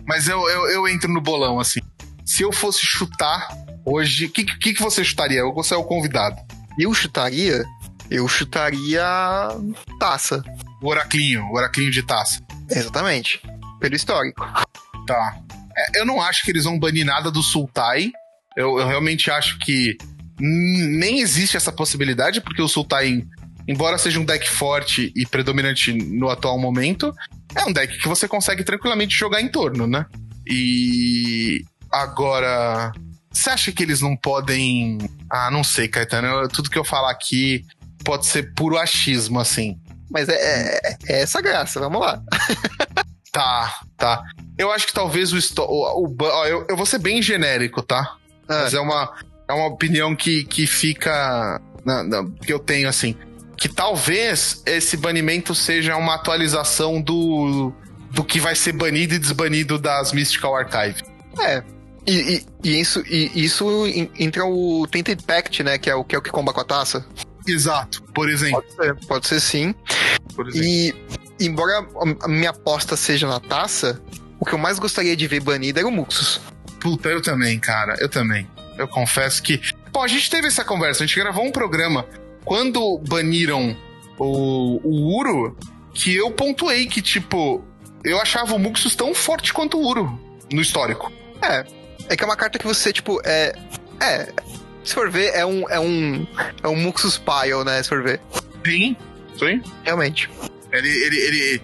Mas 0.07 0.29
eu, 0.29 0.49
eu, 0.49 0.71
eu 0.71 0.89
entro 0.89 1.13
no 1.13 1.21
bolão, 1.21 1.59
assim. 1.59 1.81
Se 2.25 2.43
eu 2.43 2.53
fosse 2.53 2.81
chutar 2.85 3.49
hoje, 3.85 4.27
o 4.27 4.31
que, 4.31 4.45
que, 4.45 4.75
que 4.75 4.83
você 4.83 5.03
chutaria? 5.03 5.43
Você 5.55 5.75
é 5.75 5.77
o 5.77 5.85
convidado. 5.85 6.37
Eu 6.79 6.93
chutaria? 6.95 7.65
Eu 8.11 8.27
chutaria 8.27 9.05
taça. 9.99 10.43
O 10.83 10.89
oraclinho, 10.89 11.45
o 11.45 11.55
oraclinho 11.55 11.91
de 11.91 12.03
taça. 12.03 12.43
Exatamente. 12.69 13.41
Pelo 13.79 13.95
histórico. 13.95 14.45
Tá. 15.07 15.39
É, 15.77 16.01
eu 16.01 16.05
não 16.05 16.21
acho 16.21 16.45
que 16.45 16.51
eles 16.51 16.65
vão 16.65 16.79
banir 16.79 17.05
nada 17.05 17.31
do 17.31 17.43
Sultai. 17.43 18.11
Eu, 18.57 18.79
eu 18.79 18.89
realmente 18.89 19.31
acho 19.31 19.59
que 19.61 19.97
nem 20.41 21.21
existe 21.21 21.57
essa 21.57 21.71
possibilidade, 21.71 22.41
porque 22.41 22.63
o 22.63 22.69
Sultai, 22.69 23.23
embora 23.69 23.99
seja 23.99 24.19
um 24.19 24.25
deck 24.25 24.49
forte 24.49 25.13
e 25.15 25.25
predominante 25.27 25.93
no 25.93 26.31
atual 26.31 26.59
momento, 26.59 27.15
é 27.55 27.65
um 27.65 27.73
deck 27.73 27.99
que 27.99 28.09
você 28.09 28.27
consegue 28.27 28.65
tranquilamente 28.65 29.15
jogar 29.15 29.41
em 29.41 29.49
torno, 29.49 29.87
né? 29.87 30.07
E 30.47 31.65
agora, 31.93 32.91
você 33.31 33.51
acha 33.51 33.71
que 33.71 33.83
eles 33.83 34.01
não 34.01 34.17
podem. 34.17 34.99
Ah, 35.31 35.51
não 35.51 35.63
sei, 35.63 35.87
Caetano. 35.87 36.49
Tudo 36.49 36.71
que 36.71 36.79
eu 36.79 36.85
falar 36.85 37.11
aqui 37.11 37.65
pode 38.11 38.27
ser 38.27 38.53
puro 38.55 38.77
achismo, 38.77 39.39
assim. 39.39 39.79
Mas 40.11 40.29
é, 40.29 40.35
é, 40.35 40.97
é 41.07 41.23
essa 41.23 41.41
graça, 41.41 41.79
vamos 41.79 42.01
lá. 42.01 42.21
tá, 43.31 43.73
tá. 43.97 44.25
Eu 44.59 44.73
acho 44.73 44.89
que 44.89 44.93
talvez 44.93 45.33
o. 45.33 45.63
o, 45.63 46.07
o, 46.07 46.17
o 46.19 46.45
eu, 46.45 46.67
eu 46.69 46.77
vou 46.77 46.85
ser 46.85 46.99
bem 46.99 47.23
genérico, 47.23 47.83
tá? 47.83 48.17
Ah. 48.49 48.63
Mas 48.63 48.75
é 48.75 48.81
uma, 48.81 49.15
é 49.49 49.53
uma 49.53 49.69
opinião 49.69 50.17
que, 50.17 50.43
que 50.43 50.67
fica. 50.67 51.61
Na, 51.85 52.03
na, 52.03 52.25
que 52.45 52.53
eu 52.53 52.59
tenho, 52.59 52.89
assim. 52.89 53.15
Que 53.57 53.69
talvez 53.69 54.61
esse 54.67 54.97
banimento 54.97 55.55
seja 55.55 55.97
uma 55.97 56.17
atualização 56.17 57.01
do, 57.01 57.73
do 58.11 58.25
que 58.25 58.41
vai 58.41 58.57
ser 58.57 58.73
banido 58.73 59.15
e 59.15 59.21
desbanido 59.21 59.79
das 59.79 60.13
Mystical 60.13 60.57
Archive. 60.57 61.05
É. 61.39 61.63
E, 62.05 62.13
e, 62.13 62.47
e 62.65 62.81
isso, 62.81 63.05
e 63.07 63.45
isso 63.45 63.87
entra 64.19 64.45
o 64.45 64.85
Tainted 64.91 65.23
Pact, 65.23 65.63
né? 65.63 65.79
Que 65.79 65.91
é 65.91 65.95
o 65.95 66.03
que, 66.03 66.17
é 66.17 66.19
o 66.19 66.23
que 66.23 66.31
comba 66.31 66.53
com 66.53 66.61
a 66.61 66.65
taça. 66.65 67.07
Exato, 67.47 68.03
por 68.15 68.29
exemplo. 68.29 68.63
Pode 68.63 68.75
ser, 68.75 69.07
pode 69.07 69.27
ser 69.27 69.41
sim. 69.41 69.75
E, 70.55 70.95
embora 71.39 71.87
a 72.23 72.29
minha 72.29 72.51
aposta 72.51 72.97
seja 72.97 73.27
na 73.27 73.41
taça, 73.41 74.01
o 74.39 74.45
que 74.45 74.53
eu 74.53 74.59
mais 74.59 74.79
gostaria 74.79 75.17
de 75.17 75.27
ver 75.27 75.41
banido 75.41 75.79
era 75.79 75.89
o 75.89 75.91
Muxus. 75.91 76.41
Puta, 76.81 77.09
eu 77.09 77.21
também, 77.21 77.59
cara, 77.59 77.97
eu 78.01 78.09
também. 78.09 78.49
Eu 78.79 78.89
confesso 78.89 79.43
que. 79.43 79.61
Pô, 79.93 80.03
a 80.03 80.09
gente 80.09 80.31
teve 80.31 80.47
essa 80.47 80.65
conversa, 80.65 81.05
a 81.05 81.07
gente 81.07 81.19
gravou 81.19 81.45
um 81.45 81.53
programa 81.53 82.07
quando 82.45 82.99
baniram 83.07 83.77
o, 84.19 84.81
o 84.83 85.19
Uro, 85.19 85.57
que 85.93 86.17
eu 86.17 86.31
pontuei 86.31 86.87
que, 86.87 87.03
tipo, 87.03 87.63
eu 88.05 88.21
achava 88.21 88.55
o 88.55 88.59
Muxus 88.59 88.95
tão 88.95 89.15
forte 89.15 89.53
quanto 89.53 89.79
o 89.79 89.87
Uro 89.87 90.19
no 90.53 90.61
histórico. 90.61 91.13
É. 91.43 91.65
É 92.09 92.17
que 92.17 92.25
é 92.25 92.27
uma 92.27 92.37
carta 92.37 92.59
que 92.59 92.67
você, 92.67 92.93
tipo, 92.93 93.21
é. 93.25 93.55
É. 94.01 94.33
Se 94.85 94.95
for 94.95 95.11
ver, 95.11 95.35
é 95.35 95.45
um. 95.45 95.69
É 95.69 95.79
um. 95.79 96.27
É 96.63 96.69
um 96.69 96.77
Muxus 96.77 97.19
Pile, 97.19 97.65
né? 97.65 97.83
Se 97.83 97.89
for 97.89 98.03
ver. 98.03 98.21
Sim, 98.65 98.97
sim. 99.39 99.63
Realmente. 99.85 100.31
Ele, 100.73 100.89
ele, 100.89 101.17
ele, 101.17 101.63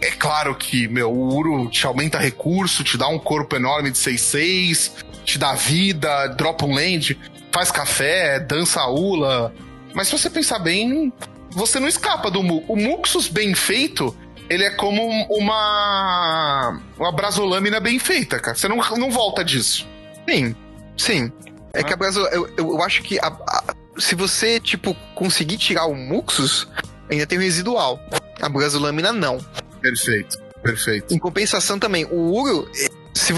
é 0.00 0.10
claro 0.12 0.54
que, 0.54 0.86
meu, 0.88 1.10
o 1.10 1.34
Uro 1.34 1.68
te 1.68 1.86
aumenta 1.86 2.18
recurso, 2.18 2.84
te 2.84 2.96
dá 2.96 3.08
um 3.08 3.18
corpo 3.18 3.56
enorme 3.56 3.90
de 3.90 3.98
6-6, 3.98 4.92
te 5.24 5.38
dá 5.38 5.54
vida, 5.54 6.28
dropa 6.28 6.64
um 6.66 6.74
land, 6.74 7.18
faz 7.50 7.70
café, 7.70 8.38
dança 8.38 8.84
ula. 8.86 9.52
Mas 9.94 10.08
se 10.08 10.18
você 10.18 10.30
pensar 10.30 10.58
bem, 10.58 11.12
você 11.50 11.80
não 11.80 11.88
escapa 11.88 12.30
do 12.30 12.42
Mu. 12.42 12.64
O 12.68 12.76
Muxus 12.76 13.28
bem 13.28 13.54
feito, 13.54 14.16
ele 14.48 14.64
é 14.64 14.70
como 14.70 15.02
uma. 15.30 16.80
uma 16.98 17.12
brasolâmina 17.12 17.80
bem 17.80 17.98
feita, 17.98 18.38
cara. 18.38 18.56
Você 18.56 18.68
não, 18.68 18.76
não 18.96 19.10
volta 19.10 19.44
disso. 19.44 19.88
Sim, 20.28 20.54
sim. 20.96 21.32
É 21.72 21.82
que 21.82 21.92
a 21.92 21.96
Brasil. 21.96 22.24
Eu, 22.26 22.48
eu 22.56 22.82
acho 22.82 23.02
que 23.02 23.18
a, 23.18 23.26
a, 23.26 23.74
se 23.98 24.14
você, 24.14 24.60
tipo, 24.60 24.94
conseguir 25.14 25.56
tirar 25.56 25.86
o 25.86 25.94
Muxus, 25.94 26.68
ainda 27.10 27.26
tem 27.26 27.38
o 27.38 27.40
residual. 27.40 28.00
A 28.40 28.48
brasolâmina 28.48 29.12
não. 29.12 29.38
Perfeito, 29.80 30.38
perfeito. 30.62 31.14
Em 31.14 31.18
compensação 31.18 31.78
também, 31.78 32.04
o 32.04 32.32
Uro, 32.32 32.68
se 33.14 33.34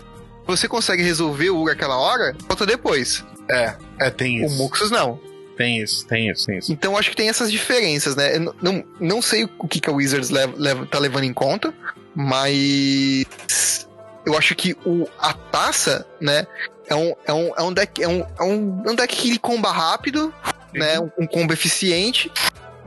você 0.47 0.69
consegue 0.69 1.03
resolver 1.03 1.51
o 1.51 1.61
Uro 1.61 1.73
aquela 1.73 1.97
hora, 1.97 2.37
volta 2.47 2.67
depois. 2.67 3.25
É, 3.51 3.75
é, 4.01 4.11
tem 4.11 4.45
isso. 4.45 4.55
O 4.55 4.59
Muxus 4.59 4.91
não. 4.91 5.21
Tem 5.57 5.81
isso, 5.81 6.07
tem 6.07 6.31
isso, 6.31 6.47
tem 6.47 6.59
isso. 6.59 6.73
Então 6.73 6.97
acho 6.97 7.11
que 7.11 7.17
tem 7.17 7.29
essas 7.29 7.51
diferenças, 7.51 8.17
né? 8.17 8.37
Eu 8.37 8.55
não, 8.61 8.85
não 8.99 9.23
sei 9.23 9.49
o 9.59 9.69
que, 9.69 9.81
que 9.81 9.89
a 9.89 9.93
Wizards 9.93 10.31
leva, 10.31 10.53
leva, 10.57 10.87
tá 10.87 10.99
levando 10.99 11.25
em 11.25 11.33
conta, 11.33 11.73
mas 12.15 13.89
eu 14.27 14.37
acho 14.37 14.55
que 14.55 14.77
o, 14.85 15.07
a 15.19 15.33
taça, 15.33 16.07
né? 16.21 16.47
É 16.89 16.95
um, 16.95 17.15
é 17.27 17.33
um, 17.33 17.53
é 17.57 17.63
um 17.63 17.73
deck. 17.73 18.03
É 18.03 18.09
um, 18.09 18.21
é 18.21 18.43
um, 18.43 18.83
é 18.87 18.91
um 18.91 18.95
deck 18.95 19.17
que 19.17 19.29
ele 19.31 19.39
comba 19.39 19.71
rápido, 19.71 20.33
né? 20.73 20.99
Um, 21.01 21.11
um 21.21 21.27
combo 21.27 21.53
eficiente. 21.53 22.31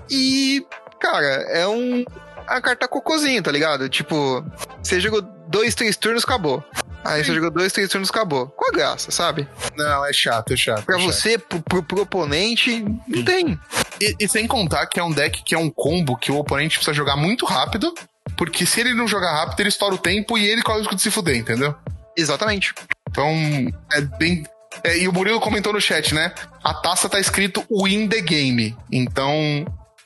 E, 0.10 0.66
cara, 1.00 1.26
é 1.26 1.68
um 1.68 2.06
a 2.48 2.62
carta 2.62 2.88
cocôzinho, 2.88 3.44
tá 3.44 3.52
ligado? 3.52 3.90
Tipo, 3.90 4.44
você 4.82 5.00
jogou 5.00 5.22
dois, 5.48 5.76
três 5.76 5.98
turnos, 5.98 6.24
acabou. 6.24 6.64
Aí 7.04 7.24
você 7.24 7.34
jogou 7.34 7.52
dois, 7.52 7.72
três 7.72 7.90
turnos, 7.90 8.10
acabou. 8.10 8.48
Qual 8.48 8.70
a 8.70 8.74
graça, 8.74 9.12
sabe? 9.12 9.48
Não, 9.76 10.06
é 10.06 10.12
chato, 10.12 10.54
é 10.54 10.58
chato. 10.58 10.84
Pra 10.84 10.96
é 10.96 11.00
chato. 11.00 11.12
você, 11.12 11.38
pro, 11.38 11.62
pro, 11.62 11.84
pro 11.84 12.02
oponente, 12.02 12.84
não 13.08 13.24
tem. 13.24 13.60
E, 14.02 14.16
e 14.20 14.28
sem 14.28 14.48
contar 14.48 14.88
que 14.88 15.00
é 15.00 15.04
um 15.04 15.12
deck 15.12 15.44
que 15.44 15.56
é 15.56 15.58
um 15.58 15.70
combo 15.70 16.18
que 16.18 16.32
o 16.32 16.38
oponente 16.38 16.78
precisa 16.78 16.94
jogar 16.94 17.16
muito 17.16 17.46
rápido, 17.46 17.94
porque 18.36 18.66
se 18.66 18.82
ele 18.82 18.94
não 18.94 19.08
jogar 19.08 19.34
rápido, 19.34 19.60
ele 19.60 19.70
estoura 19.70 19.96
o 19.96 19.98
tempo 19.98 20.38
e 20.38 20.46
ele 20.48 20.62
corre 20.62 20.78
o 20.78 20.82
risco 20.82 20.96
de 20.96 21.02
se 21.02 21.12
fuder, 21.12 21.38
entendeu? 21.38 21.76
Exatamente. 22.18 22.74
Então, 23.10 23.32
é 23.94 24.02
bem. 24.02 24.44
é, 24.84 24.98
e 24.98 25.08
o 25.08 25.14
Murilo 25.14 25.40
comentou 25.40 25.72
no 25.72 25.80
chat, 25.80 26.14
né? 26.14 26.34
A 26.64 26.74
taça 26.74 27.08
tá 27.08 27.20
escrito 27.20 27.64
Win 27.72 28.08
the 28.08 28.22
Game. 28.22 28.76
Então, 28.92 29.32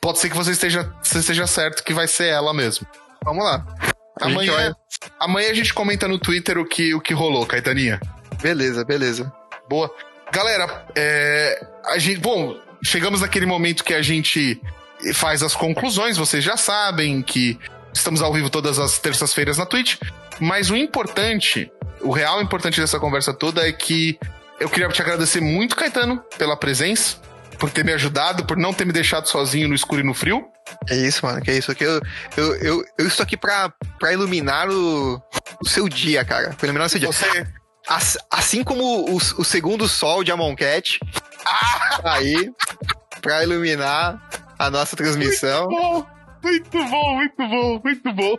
pode 0.00 0.18
ser 0.18 0.28
que 0.28 0.36
você 0.36 0.52
esteja, 0.52 0.92
você 1.02 1.18
esteja 1.18 1.46
certo 1.46 1.82
que 1.82 1.94
vai 1.94 2.06
ser 2.06 2.26
ela 2.26 2.52
mesmo. 2.52 2.86
Vamos 3.24 3.44
lá. 3.44 3.64
A 4.20 4.28
gente 4.28 4.50
Amanhã, 4.50 4.76
amanhã 5.18 5.50
a 5.50 5.54
gente 5.54 5.72
comenta 5.72 6.06
no 6.06 6.18
Twitter 6.18 6.58
o 6.58 6.66
que, 6.66 6.94
o 6.94 7.00
que 7.00 7.14
rolou, 7.14 7.46
Caetaninha. 7.46 7.98
Beleza, 8.42 8.84
beleza. 8.84 9.32
Boa. 9.68 9.90
Galera, 10.32 10.86
é, 10.94 11.66
a 11.86 11.98
gente, 11.98 12.20
bom, 12.20 12.56
chegamos 12.84 13.20
naquele 13.20 13.46
momento 13.46 13.84
que 13.84 13.94
a 13.94 14.02
gente 14.02 14.60
faz 15.14 15.42
as 15.42 15.54
conclusões, 15.54 16.16
vocês 16.16 16.44
já 16.44 16.56
sabem 16.56 17.22
que 17.22 17.58
estamos 17.92 18.22
ao 18.22 18.32
vivo 18.32 18.48
todas 18.48 18.78
as 18.78 18.98
terças-feiras 18.98 19.58
na 19.58 19.66
Twitch, 19.66 19.96
mas 20.40 20.70
o 20.70 20.76
importante, 20.76 21.70
o 22.02 22.10
real 22.12 22.40
importante 22.42 22.80
dessa 22.80 22.98
conversa 22.98 23.32
toda 23.32 23.66
é 23.66 23.72
que 23.72 24.18
eu 24.60 24.68
queria 24.68 24.88
te 24.88 25.00
agradecer 25.02 25.40
muito, 25.40 25.74
Caetano, 25.76 26.22
pela 26.38 26.56
presença, 26.56 27.16
por 27.58 27.70
ter 27.70 27.84
me 27.84 27.92
ajudado, 27.92 28.44
por 28.44 28.56
não 28.56 28.72
ter 28.72 28.84
me 28.84 28.92
deixado 28.92 29.26
sozinho 29.26 29.68
no 29.68 29.74
escuro 29.74 30.00
e 30.00 30.04
no 30.04 30.14
frio. 30.14 30.44
É 30.88 30.96
isso, 30.96 31.24
mano. 31.26 31.40
Que 31.42 31.50
é 31.50 31.58
isso 31.58 31.70
aqui. 31.70 31.84
Eu, 31.84 32.00
eu, 32.36 32.54
eu, 32.56 32.84
eu 32.98 33.06
estou 33.06 33.24
aqui 33.24 33.36
pra, 33.36 33.72
pra 33.98 34.12
iluminar 34.12 34.68
o, 34.70 35.20
o 35.60 35.68
seu 35.68 35.88
dia, 35.88 36.24
cara. 36.24 36.50
Pra 36.54 36.66
iluminar 36.66 36.86
o 36.86 36.90
seu 36.90 37.00
dia. 37.00 37.08
Você, 37.10 37.46
As- 37.88 38.16
assim 38.30 38.62
como 38.62 38.82
o, 39.10 39.16
o 39.16 39.44
segundo 39.44 39.88
sol 39.88 40.22
de 40.24 40.30
Amon 40.30 40.54
Cat, 40.54 40.98
tá 42.02 42.14
aí 42.14 42.50
pra 43.20 43.42
iluminar 43.42 44.20
a 44.58 44.70
nossa 44.70 44.96
transmissão. 44.96 45.68
bom, 45.68 46.06
muito 46.42 46.70
bom, 46.84 47.14
muito 47.16 47.48
bom, 47.48 47.80
muito 47.84 48.12
bom. 48.12 48.36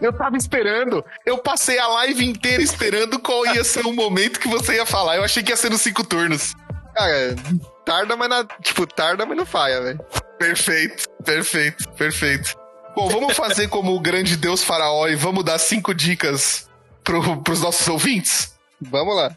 Eu 0.00 0.12
tava 0.12 0.36
esperando. 0.36 1.04
Eu 1.26 1.38
passei 1.38 1.78
a 1.78 1.86
live 1.86 2.24
inteira 2.24 2.62
esperando 2.62 3.18
qual 3.18 3.44
ia 3.46 3.62
ser 3.62 3.84
o 3.84 3.92
momento 3.92 4.40
que 4.40 4.48
você 4.48 4.76
ia 4.76 4.86
falar. 4.86 5.16
Eu 5.16 5.24
achei 5.24 5.42
que 5.42 5.52
ia 5.52 5.56
ser 5.56 5.70
nos 5.70 5.82
cinco 5.82 6.02
turnos. 6.04 6.54
Cara, 6.94 7.36
tarda, 7.84 8.16
mas 8.16 8.28
na, 8.28 8.44
tipo, 8.62 8.86
tarda, 8.86 9.26
mas 9.26 9.36
não 9.36 9.46
falha, 9.46 9.80
velho. 9.82 10.00
Perfeito, 10.38 11.04
perfeito, 11.24 11.88
perfeito. 11.90 12.56
Bom, 12.96 13.08
vamos 13.08 13.36
fazer 13.36 13.68
como 13.68 13.94
o 13.94 14.00
grande 14.00 14.36
deus 14.36 14.64
faraó 14.64 15.06
e 15.06 15.14
vamos 15.14 15.44
dar 15.44 15.58
cinco 15.58 15.94
dicas 15.94 16.68
pro, 17.04 17.42
pros 17.42 17.60
nossos 17.60 17.86
ouvintes? 17.88 18.54
Vamos 18.80 19.14
lá. 19.14 19.36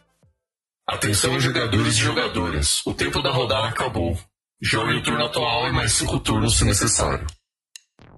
Atenção, 0.88 1.40
jogadores 1.40 1.96
e 1.96 2.00
jogadoras. 2.00 2.82
O 2.86 2.94
tempo 2.94 3.22
da 3.22 3.32
rodada 3.32 3.68
acabou. 3.68 4.18
Jogue 4.62 4.96
o 4.96 5.04
turno 5.04 5.26
atual 5.26 5.68
e 5.68 5.74
mais 5.74 5.94
cinco 5.94 6.20
turnos 6.20 6.58
se 6.58 6.66
necessário. 6.66 7.26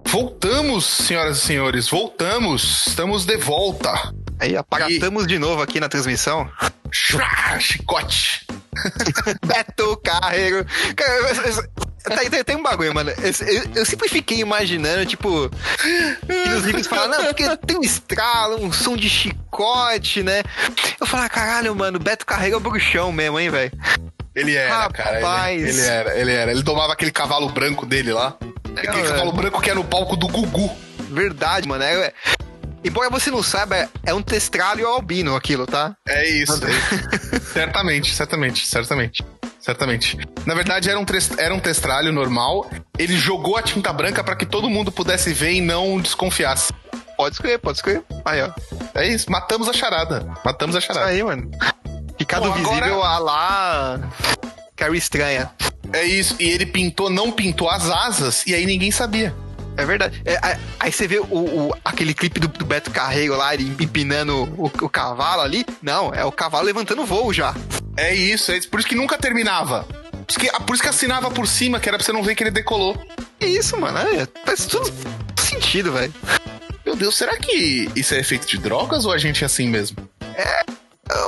Voltamos, 0.06 0.86
senhoras 0.86 1.38
e 1.38 1.40
senhores, 1.40 1.88
voltamos. 1.88 2.86
Estamos 2.86 3.24
de 3.24 3.36
volta. 3.36 3.92
Aí 4.38 4.56
aparatamos 4.56 5.26
de 5.26 5.38
novo 5.38 5.62
aqui 5.62 5.80
na 5.80 5.88
transmissão. 5.88 6.48
Chua, 6.92 7.58
Chicote. 7.58 8.46
Beto 9.44 9.96
Carreiro. 10.04 10.64
Cara, 10.94 11.12
eu- 11.48 12.16
tem, 12.16 12.30
tem, 12.30 12.44
tem 12.44 12.56
um 12.56 12.62
bagulho, 12.62 12.94
mano. 12.94 13.10
Eu, 13.10 13.46
eu- 13.48 13.64
eu 13.76 13.84
sempre 13.86 14.08
fiquei 14.08 14.38
imaginando, 14.38 15.04
tipo, 15.06 15.50
que 15.80 16.48
nos 16.50 16.64
livros 16.64 16.86
falam, 16.86 17.08
não, 17.08 17.24
porque 17.26 17.56
tem 17.66 17.76
um 17.76 17.82
estralo, 17.82 18.62
um 18.64 18.72
som 18.72 18.96
de 18.96 19.08
chicote, 19.10 20.22
né? 20.22 20.42
Eu 21.00 21.06
falo, 21.06 21.24
ah, 21.24 21.28
caralho, 21.28 21.74
mano, 21.74 21.98
Beto 21.98 22.24
Carreiro 22.24 22.54
é 22.54 22.58
o 22.58 22.60
bruxão 22.60 23.10
mesmo, 23.10 23.40
hein, 23.40 23.50
velho? 23.50 23.72
Ele 24.34 24.54
era, 24.54 24.88
cara. 24.90 25.16
Rapaz. 25.18 25.60
Ele, 25.62 25.70
ele 25.70 25.86
era, 25.88 26.18
ele 26.20 26.32
era. 26.32 26.50
Ele 26.52 26.62
domava 26.62 26.92
aquele 26.92 27.10
cavalo 27.10 27.48
branco 27.48 27.84
dele 27.86 28.12
lá. 28.12 28.36
Aquele 28.76 29.02
Não, 29.02 29.10
cavalo 29.10 29.30
é. 29.30 29.34
branco 29.34 29.60
que 29.60 29.70
é 29.70 29.74
no 29.74 29.84
palco 29.84 30.16
do 30.16 30.28
Gugu. 30.28 30.70
Verdade, 31.10 31.66
mano. 31.68 31.82
É, 31.82 32.06
é- 32.06 32.12
embora 32.84 33.08
você 33.10 33.30
não 33.30 33.42
saiba, 33.42 33.88
é 34.04 34.12
um 34.14 34.22
testralho 34.22 34.86
albino 34.86 35.34
aquilo, 35.34 35.66
tá? 35.66 35.94
É 36.06 36.28
isso. 36.28 36.64
é 36.64 36.70
isso. 36.70 37.40
certamente, 37.52 38.14
certamente, 38.14 38.66
certamente. 38.66 39.24
Certamente. 39.60 40.16
Na 40.44 40.54
verdade, 40.54 40.88
era 40.88 40.98
um, 40.98 41.04
era 41.38 41.52
um 41.52 41.58
testralho 41.58 42.12
normal. 42.12 42.70
Ele 42.96 43.16
jogou 43.16 43.56
a 43.56 43.62
tinta 43.62 43.92
branca 43.92 44.22
pra 44.22 44.36
que 44.36 44.46
todo 44.46 44.70
mundo 44.70 44.92
pudesse 44.92 45.32
ver 45.32 45.54
e 45.54 45.60
não 45.60 46.00
desconfiasse. 46.00 46.72
Pode 47.16 47.34
escrever, 47.34 47.58
pode 47.58 47.78
escrever. 47.78 48.04
Aí, 48.24 48.42
ó. 48.42 48.50
É 48.94 49.08
isso. 49.08 49.28
Matamos 49.30 49.68
a 49.68 49.72
charada. 49.72 50.24
Matamos 50.44 50.76
a 50.76 50.78
Isso 50.78 50.86
charada. 50.86 51.06
aí, 51.06 51.20
mano. 51.22 51.50
Ficado 52.16 52.42
Bom, 52.48 52.54
agora- 52.54 52.74
visível 52.76 53.02
a 53.02 53.18
lá. 53.18 54.00
Carrie 54.76 54.98
estranha. 54.98 55.50
É 55.92 56.04
isso. 56.04 56.36
E 56.38 56.44
ele 56.48 56.66
pintou, 56.66 57.08
não 57.10 57.32
pintou 57.32 57.68
as 57.70 57.88
asas, 57.88 58.44
e 58.46 58.54
aí 58.54 58.66
ninguém 58.66 58.90
sabia. 58.90 59.34
É 59.76 59.84
verdade. 59.84 60.22
É, 60.24 60.38
aí- 60.42 60.56
aí 60.80 60.92
você 60.92 61.06
vê 61.06 61.18
o, 61.18 61.24
o- 61.34 61.74
aquele 61.84 62.14
clipe 62.14 62.40
do, 62.40 62.48
do 62.48 62.64
Beto 62.64 62.90
Carreiro 62.90 63.36
lá, 63.36 63.52
ele 63.54 63.64
empinando 63.78 64.44
o, 64.56 64.66
o 64.66 64.88
cavalo 64.88 65.42
ali. 65.42 65.64
Não, 65.82 66.12
é 66.14 66.24
o 66.24 66.32
cavalo 66.32 66.64
levantando 66.64 67.04
voo 67.04 67.32
já. 67.32 67.54
É 67.96 68.14
isso, 68.14 68.52
é 68.52 68.56
isso. 68.58 68.68
Por 68.68 68.80
isso 68.80 68.88
que 68.88 68.94
nunca 68.94 69.18
terminava. 69.18 69.82
Por 69.84 70.24
isso 70.30 70.38
que, 70.40 70.50
por 70.64 70.74
isso 70.74 70.82
que 70.82 70.88
assinava 70.88 71.30
por 71.30 71.46
cima, 71.46 71.78
que 71.78 71.88
era 71.88 71.98
pra 71.98 72.04
você 72.04 72.12
não 72.12 72.22
ver 72.22 72.34
que 72.34 72.42
ele 72.42 72.50
decolou. 72.50 72.96
É 73.38 73.46
isso, 73.46 73.78
mano. 73.78 73.98
É, 73.98 74.26
faz 74.46 74.64
tudo 74.66 74.90
sentido, 75.38 75.92
velho. 75.92 76.12
Meu 76.84 76.96
Deus, 76.96 77.14
será 77.16 77.36
que 77.36 77.90
isso 77.94 78.14
é 78.14 78.18
efeito 78.20 78.46
de 78.46 78.56
drogas 78.58 79.04
ou 79.04 79.12
a 79.12 79.18
gente 79.18 79.42
é 79.42 79.46
assim 79.46 79.68
mesmo? 79.68 79.96
É 80.34 80.64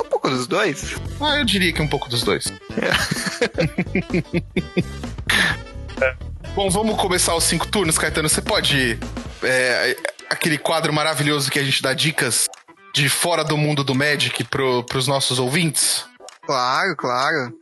um 0.01 0.03
pouco 0.09 0.29
dos 0.29 0.47
dois. 0.47 0.95
Ah, 1.21 1.37
eu 1.37 1.45
diria 1.45 1.71
que 1.73 1.81
um 1.81 1.87
pouco 1.87 2.09
dos 2.09 2.23
dois. 2.23 2.45
Bom, 6.55 6.69
vamos 6.69 6.99
começar 6.99 7.35
os 7.35 7.43
cinco 7.43 7.67
turnos, 7.67 7.97
Caetano. 7.97 8.27
Você 8.29 8.41
pode. 8.41 8.97
é, 9.43 9.95
aquele 10.29 10.57
quadro 10.57 10.91
maravilhoso 10.93 11.49
que 11.51 11.59
a 11.59 11.63
gente 11.63 11.81
dá 11.81 11.93
dicas 11.93 12.47
de 12.93 13.07
fora 13.07 13.43
do 13.43 13.57
mundo 13.57 13.83
do 13.83 13.93
Magic 13.95 14.43
pro, 14.45 14.83
pros 14.83 15.07
nossos 15.07 15.39
ouvintes? 15.39 16.05
Claro, 16.45 16.95
claro. 16.95 17.53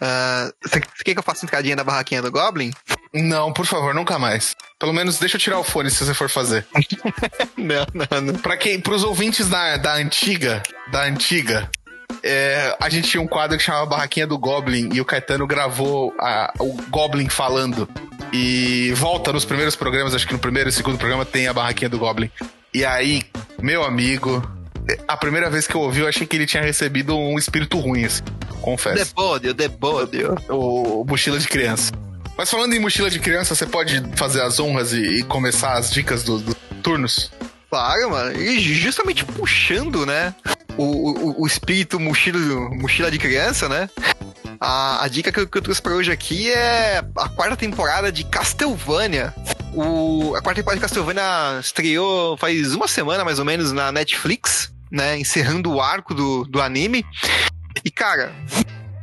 Ah, 0.00 0.50
Você 0.62 0.80
quer 1.04 1.12
que 1.14 1.18
eu 1.18 1.22
faça 1.22 1.44
entradinha 1.44 1.76
da 1.76 1.84
barraquinha 1.84 2.22
do 2.22 2.30
Goblin? 2.30 2.72
Não, 3.14 3.52
por 3.52 3.64
favor, 3.64 3.94
nunca 3.94 4.18
mais. 4.18 4.56
Pelo 4.78 4.92
menos 4.92 5.18
deixa 5.18 5.36
eu 5.36 5.40
tirar 5.40 5.58
o 5.58 5.64
fone 5.64 5.90
se 5.90 6.04
você 6.04 6.12
for 6.12 6.28
fazer. 6.28 6.66
Não, 7.56 7.86
não, 7.94 8.20
não. 8.20 8.34
Pra 8.34 8.56
quem, 8.56 8.78
pros 8.80 9.04
ouvintes 9.04 9.48
da, 9.48 9.76
da 9.76 9.94
antiga, 9.94 10.62
da 10.90 11.04
antiga, 11.04 11.70
é, 12.22 12.76
a 12.80 12.88
gente 12.90 13.08
tinha 13.08 13.22
um 13.22 13.26
quadro 13.26 13.56
que 13.56 13.62
chamava 13.62 13.86
Barraquinha 13.86 14.26
do 14.26 14.36
Goblin 14.36 14.90
e 14.92 15.00
o 15.00 15.04
Caetano 15.04 15.46
gravou 15.46 16.12
a- 16.18 16.52
o 16.58 16.74
Goblin 16.90 17.28
falando. 17.28 17.88
E 18.32 18.92
volta 18.96 19.32
nos 19.32 19.44
primeiros 19.44 19.76
programas, 19.76 20.14
acho 20.14 20.26
que 20.26 20.32
no 20.32 20.38
primeiro 20.38 20.68
e 20.68 20.72
segundo 20.72 20.98
programa 20.98 21.24
tem 21.24 21.46
a 21.46 21.52
Barraquinha 21.52 21.88
do 21.88 21.98
Goblin. 21.98 22.30
E 22.74 22.84
aí, 22.84 23.22
meu 23.62 23.84
amigo, 23.84 24.42
a 25.06 25.16
primeira 25.16 25.48
vez 25.48 25.66
que 25.66 25.74
eu 25.74 25.80
ouvi, 25.80 26.00
eu 26.00 26.08
achei 26.08 26.26
que 26.26 26.34
ele 26.36 26.46
tinha 26.46 26.62
recebido 26.62 27.16
um 27.16 27.38
espírito 27.38 27.78
ruim, 27.78 28.04
assim, 28.04 28.22
confesso. 28.60 28.96
Debódio, 29.04 29.54
debódio. 29.54 30.34
O, 30.48 31.02
o 31.02 31.04
mochila 31.06 31.38
de 31.38 31.46
criança. 31.46 31.92
Mas 32.36 32.50
falando 32.50 32.74
em 32.74 32.80
mochila 32.80 33.08
de 33.08 33.18
criança, 33.20 33.54
você 33.54 33.66
pode 33.66 34.02
fazer 34.16 34.42
as 34.42 34.58
honras 34.58 34.92
e, 34.92 35.20
e 35.20 35.22
começar 35.22 35.74
as 35.74 35.90
dicas 35.90 36.24
dos 36.24 36.42
do 36.42 36.54
turnos? 36.82 37.30
Claro, 37.70 38.10
mano. 38.10 38.40
E 38.40 38.60
justamente 38.60 39.24
puxando, 39.24 40.04
né? 40.04 40.34
O, 40.76 40.82
o, 40.84 41.42
o 41.42 41.46
espírito 41.46 41.98
mochila, 42.00 42.38
mochila 42.70 43.10
de 43.10 43.18
criança, 43.18 43.68
né? 43.68 43.88
A, 44.60 45.04
a 45.04 45.08
dica 45.08 45.30
que 45.30 45.40
eu, 45.40 45.46
que 45.46 45.58
eu 45.58 45.62
trouxe 45.62 45.80
pra 45.80 45.94
hoje 45.94 46.10
aqui 46.10 46.50
é 46.50 47.04
a 47.16 47.28
quarta 47.28 47.56
temporada 47.56 48.10
de 48.10 48.24
Castlevania. 48.24 49.34
O, 49.72 50.34
a 50.36 50.42
quarta 50.42 50.60
temporada 50.60 50.76
de 50.76 50.80
Castlevania 50.80 51.58
estreou 51.60 52.36
faz 52.36 52.74
uma 52.74 52.88
semana, 52.88 53.24
mais 53.24 53.38
ou 53.38 53.44
menos, 53.44 53.72
na 53.72 53.92
Netflix, 53.92 54.72
né? 54.90 55.18
Encerrando 55.18 55.72
o 55.72 55.80
arco 55.80 56.14
do, 56.14 56.44
do 56.44 56.60
anime. 56.60 57.04
E, 57.84 57.90
cara, 57.90 58.32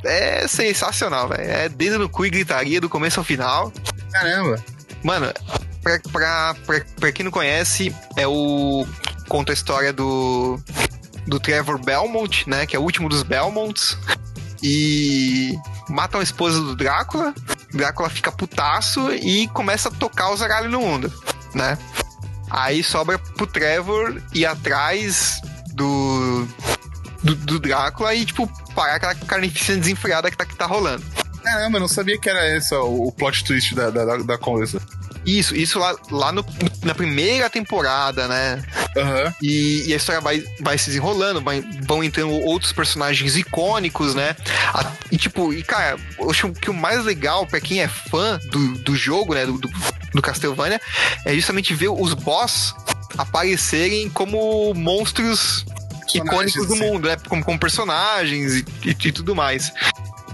é 0.04 0.46
sensacional, 0.48 1.28
velho. 1.28 1.42
É 1.42 1.68
dedo 1.68 1.98
no 1.98 2.08
cu 2.08 2.26
e 2.26 2.30
gritaria 2.30 2.80
do 2.80 2.88
começo 2.88 3.20
ao 3.20 3.24
final. 3.24 3.72
Caramba. 4.12 4.62
Mano, 5.02 5.32
pra, 5.82 5.98
pra, 6.12 6.56
pra, 6.66 6.84
pra 6.98 7.12
quem 7.12 7.24
não 7.24 7.32
conhece, 7.32 7.94
é 8.16 8.26
o. 8.26 8.86
Conta 9.28 9.52
a 9.52 9.54
história 9.54 9.92
do. 9.92 10.58
Do 11.26 11.38
Trevor 11.38 11.78
Belmont, 11.78 12.48
né? 12.48 12.66
Que 12.66 12.74
é 12.74 12.78
o 12.78 12.82
último 12.82 13.08
dos 13.08 13.22
Belmonts. 13.22 13.96
E. 14.62 15.56
Matam 15.88 16.20
a 16.20 16.24
esposa 16.24 16.60
do 16.60 16.76
Drácula. 16.76 17.34
Drácula 17.72 18.10
fica 18.10 18.30
putaço 18.30 19.12
e 19.12 19.48
começa 19.48 19.88
a 19.88 19.92
tocar 19.92 20.30
os 20.30 20.42
aralhos 20.42 20.70
no 20.70 20.80
mundo, 20.80 21.12
né? 21.54 21.78
Aí 22.50 22.82
sobra 22.82 23.18
pro 23.18 23.46
Trevor 23.46 24.20
ir 24.34 24.46
atrás 24.46 25.40
do. 25.74 26.46
Do, 27.22 27.36
do 27.36 27.60
Drácula 27.60 28.14
e, 28.14 28.24
tipo, 28.24 28.50
parar 28.72 28.94
aquela 28.96 29.14
carnificina 29.14 29.78
desenfreada 29.78 30.30
que 30.30 30.36
tá, 30.36 30.44
que 30.44 30.56
tá 30.56 30.66
rolando. 30.66 31.02
Caramba, 31.42 31.76
eu 31.78 31.80
não 31.80 31.88
sabia 31.88 32.18
que 32.18 32.28
era 32.30 32.56
esse 32.56 32.72
ó, 32.74 32.84
o 32.84 33.10
plot 33.12 33.44
twist 33.44 33.74
da, 33.74 33.90
da, 33.90 34.16
da 34.18 34.38
coisa. 34.38 34.80
Isso, 35.24 35.54
isso 35.54 35.78
lá, 35.78 35.94
lá 36.10 36.32
no, 36.32 36.44
na 36.82 36.94
primeira 36.94 37.48
temporada, 37.48 38.26
né? 38.26 38.62
Aham. 38.96 39.32
E, 39.40 39.84
e 39.88 39.92
a 39.92 39.96
história 39.96 40.20
vai, 40.20 40.42
vai 40.60 40.76
se 40.76 40.86
desenrolando, 40.86 41.40
vai- 41.40 41.64
vão 41.86 42.02
entrando 42.02 42.32
outros 42.32 42.72
personagens 42.72 43.36
icônicos, 43.36 44.14
né? 44.16 44.34
A- 44.74 44.90
e 45.12 45.16
tipo, 45.16 45.52
e 45.52 45.62
cara, 45.62 45.96
eu 46.18 46.28
acho 46.30 46.50
que 46.52 46.70
o 46.70 46.74
mais 46.74 47.04
legal 47.04 47.46
pra 47.46 47.60
quem 47.60 47.80
é 47.82 47.88
fã 47.88 48.38
do, 48.50 48.74
do 48.78 48.96
jogo, 48.96 49.34
né? 49.34 49.46
Do, 49.46 49.58
do, 49.58 49.70
do 50.12 50.22
Castlevania, 50.22 50.80
é 51.24 51.34
justamente 51.34 51.72
ver 51.74 51.88
os 51.88 52.14
boss 52.14 52.74
aparecerem 53.16 54.08
como 54.10 54.74
monstros 54.74 55.64
icônicos 56.18 56.66
do 56.66 56.74
assim. 56.74 56.84
mundo, 56.90 57.08
né? 57.08 57.16
Como, 57.28 57.44
como 57.44 57.58
personagens 57.58 58.54
e, 58.54 58.64
e- 58.84 58.90
e 59.08 59.12
tudo 59.12 59.34
mais. 59.34 59.72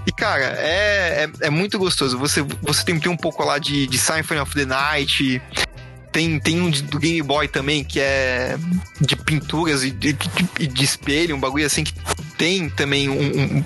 E, 0.07 0.11
cara, 0.11 0.55
é, 0.57 1.25
é, 1.41 1.47
é 1.47 1.49
muito 1.49 1.77
gostoso. 1.77 2.17
Você, 2.17 2.41
você 2.61 2.83
tem, 2.83 2.99
tem 2.99 3.11
um 3.11 3.17
pouco 3.17 3.43
lá 3.43 3.57
de, 3.59 3.85
de 3.87 3.97
Symphony 3.97 4.39
of 4.39 4.53
the 4.55 4.65
Night. 4.65 5.41
Tem, 6.11 6.39
tem 6.39 6.59
um 6.61 6.69
de- 6.71 6.81
do 6.83 6.97
Game 6.97 7.21
Boy 7.21 7.47
também, 7.47 7.83
que 7.83 7.99
é 7.99 8.57
de 8.99 9.15
pinturas 9.15 9.83
e 9.83 9.91
de, 9.91 10.13
de- 10.13 10.67
de 10.67 10.83
espelho, 10.83 11.35
um 11.35 11.39
bagulho 11.39 11.65
assim 11.65 11.83
que 11.83 11.93
tem 12.37 12.67
também 12.69 13.07
um- 13.09 13.57
um- 13.59 13.65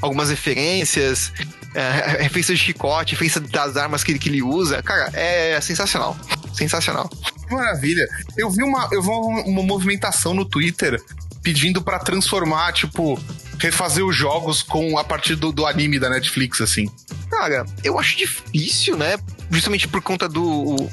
algumas 0.00 0.30
referências. 0.30 1.32
É, 1.74 2.22
referência 2.22 2.54
de 2.54 2.60
chicote, 2.60 3.12
referência 3.12 3.40
das 3.40 3.76
armas 3.76 4.02
que 4.02 4.10
ele, 4.12 4.18
que 4.18 4.28
ele 4.28 4.42
usa. 4.42 4.82
Cara, 4.82 5.10
é 5.14 5.60
sensacional. 5.60 6.16
Sensacional. 6.52 7.08
Que 7.48 7.54
maravilha. 7.54 8.06
Eu 8.36 8.50
vi 8.50 8.62
uma, 8.64 8.88
eu 8.92 9.00
vi 9.02 9.08
uma, 9.08 9.42
uma 9.42 9.62
movimentação 9.62 10.34
no 10.34 10.44
Twitter 10.44 11.00
pedindo 11.42 11.80
pra 11.80 11.98
transformar, 11.98 12.72
tipo, 12.72 13.18
refazer 13.58 14.04
os 14.04 14.14
jogos 14.16 14.62
com 14.62 14.98
a 14.98 15.04
partir 15.04 15.36
do, 15.36 15.52
do 15.52 15.64
anime 15.64 15.98
da 15.98 16.10
Netflix, 16.10 16.60
assim. 16.60 16.90
Cara, 17.30 17.64
eu 17.84 17.98
acho 17.98 18.16
difícil, 18.16 18.96
né? 18.96 19.16
Justamente 19.50 19.86
por 19.88 20.02
conta 20.02 20.28
do. 20.28 20.42
o- 20.44 20.90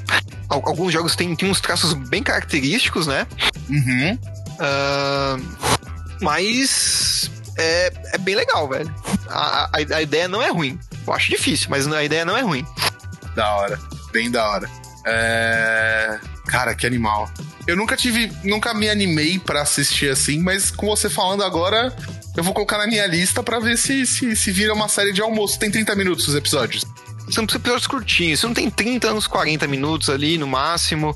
al- 0.48 0.64
alguns 0.70 0.94
jogos 0.94 1.16
têm, 1.16 1.36
têm 1.36 1.50
uns 1.50 1.60
traços 1.60 1.94
bem 1.94 2.22
característicos, 2.24 3.08
né? 3.08 3.26
Uhum. 3.70 4.18
Ah, 4.60 5.38
mas 6.22 7.30
é, 7.58 7.92
é 8.14 8.18
bem 8.18 8.36
legal, 8.36 8.68
velho. 8.68 8.94
A, 9.28 9.66
a, 9.66 9.70
a 9.96 10.02
ideia 10.02 10.28
não 10.28 10.42
é 10.42 10.50
ruim. 10.50 10.80
Eu 11.06 11.14
acho 11.14 11.30
difícil, 11.30 11.68
mas 11.70 11.88
a 11.88 12.04
ideia 12.04 12.24
não 12.24 12.38
é 12.38 12.42
ruim. 12.42 12.66
Da 13.36 13.56
hora. 13.56 13.80
Bem 14.12 14.30
da 14.32 14.48
hora. 14.50 14.70
É... 15.06 16.20
Cara, 16.48 16.76
que 16.76 16.86
animal. 16.86 17.30
Eu 17.66 17.76
nunca 17.76 17.98
tive. 17.98 18.32
Nunca 18.44 18.74
me 18.74 18.90
animei 18.90 19.40
pra 19.40 19.62
assistir 19.62 20.10
assim, 20.10 20.40
mas 20.40 20.72
com 20.72 20.88
você 20.88 21.10
falando 21.10 21.44
agora, 21.44 21.96
eu 22.36 22.44
vou 22.44 22.54
colocar 22.54 22.78
na 22.78 22.88
minha 22.88 23.06
lista 23.06 23.44
pra 23.44 23.60
ver 23.60 23.78
se, 23.78 24.06
se, 24.06 24.36
se 24.36 24.52
vira 24.52 24.74
uma 24.74 24.88
série 24.88 25.12
de 25.12 25.22
almoço. 25.22 25.60
Tem 25.60 25.70
30 25.70 25.96
minutos 25.96 26.28
os 26.28 26.36
episódios. 26.36 26.86
São 27.30 27.44
episódios 27.44 27.88
curtinhos. 27.88 28.40
Você 28.40 28.48
não 28.48 28.54
tem 28.54 28.70
30 28.70 29.10
anos, 29.10 29.28
40 29.28 29.68
minutos 29.68 30.10
ali 30.10 30.38
no 30.38 30.48
máximo. 30.48 31.16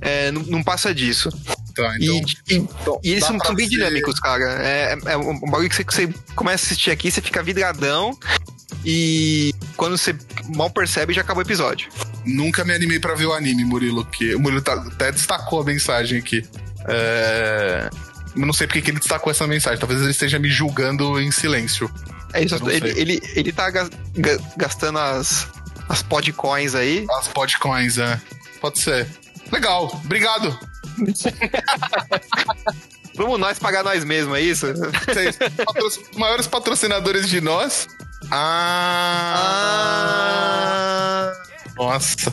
É, 0.00 0.30
não, 0.30 0.42
não 0.42 0.62
passa 0.62 0.94
disso. 0.94 1.28
Tá, 1.74 1.96
E- 1.98 2.04
então. 2.04 2.16
e, 2.48 2.54
então, 2.54 3.00
e 3.02 3.10
eles 3.12 3.24
são, 3.24 3.38
são 3.40 3.54
bem 3.54 3.68
ser- 3.68 3.76
dinâmicos, 3.76 4.18
cara. 4.20 4.44
É, 4.62 4.96
é 5.06 5.16
um 5.16 5.30
um 5.30 5.50
bagulho 5.50 5.68
que 5.68 5.76
você, 5.76 5.84
que 5.84 5.94
você 5.94 6.12
começa 6.34 6.64
a 6.64 6.66
assistir 6.66 6.90
aqui, 6.90 7.10
você 7.10 7.20
fica 7.20 7.42
vidradão. 7.42 8.16
E 8.84 9.52
quando 9.76 9.98
você 9.98 10.14
mal 10.56 10.70
percebe, 10.70 11.12
já 11.12 11.20
acabou 11.20 11.42
o 11.42 11.46
episódio. 11.46 11.88
Nunca 12.24 12.64
me 12.64 12.72
animei 12.72 12.98
pra 12.98 13.14
ver 13.14 13.26
o 13.26 13.32
anime, 13.32 13.64
Murilo, 13.64 14.04
que 14.06 14.34
o 14.34 14.40
Murilo 14.40 14.62
tá- 14.62 14.74
até 14.74 15.10
destacou 15.12 15.60
a 15.60 15.64
mensagem 15.64 16.18
aqui. 16.18 16.42
É... 16.88 17.90
Eu 18.36 18.46
não 18.46 18.52
sei 18.52 18.66
porque 18.66 18.80
que 18.80 18.90
ele 18.90 18.98
destacou 19.00 19.30
essa 19.30 19.46
mensagem. 19.46 19.78
Talvez 19.78 20.00
ele 20.00 20.10
esteja 20.12 20.38
me 20.38 20.48
julgando 20.48 21.20
em 21.20 21.30
silêncio. 21.30 21.90
É 22.32 22.42
isso, 22.44 22.54
ele, 22.70 22.90
ele, 22.98 23.20
ele 23.34 23.52
tá 23.52 23.68
gas- 23.70 23.90
ga- 24.16 24.38
gastando 24.56 24.98
as, 24.98 25.48
as 25.88 26.02
podcoins 26.02 26.74
aí. 26.76 27.04
As 27.18 27.26
podcoins, 27.28 27.98
é. 27.98 28.20
Pode 28.60 28.78
ser. 28.80 29.06
Legal, 29.50 29.90
obrigado. 30.04 30.56
Vamos 33.16 33.38
nós 33.40 33.58
pagar 33.58 33.82
nós 33.84 34.04
mesmos, 34.04 34.38
é 34.38 34.40
isso? 34.40 34.66
Vocês, 35.06 35.38
maiores 36.16 36.46
patrocinadores 36.46 37.28
de 37.28 37.40
nós. 37.40 37.86
Ah, 38.30 39.36
Ah, 41.32 41.34
Nossa. 41.76 42.32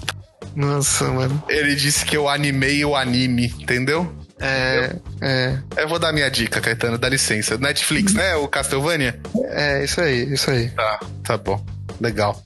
nossa, 0.56 1.06
mano. 1.06 1.44
Ele 1.50 1.76
disse 1.76 2.06
que 2.06 2.16
eu 2.16 2.30
animei 2.30 2.86
o 2.86 2.96
anime, 2.96 3.48
entendeu? 3.60 4.14
É, 4.40 4.96
é, 5.22 5.58
Eu 5.78 5.88
vou 5.90 5.98
dar 5.98 6.14
minha 6.14 6.30
dica, 6.30 6.62
Caetano, 6.62 6.98
dá 6.98 7.10
licença. 7.10 7.58
Netflix, 7.58 8.14
né? 8.14 8.36
O 8.36 8.48
Castlevania? 8.48 9.20
é, 9.50 9.84
isso 9.84 10.00
aí, 10.00 10.32
isso 10.32 10.52
aí. 10.52 10.70
Tá, 10.70 11.00
tá 11.24 11.38
bom. 11.38 11.64
Legal. 12.00 12.40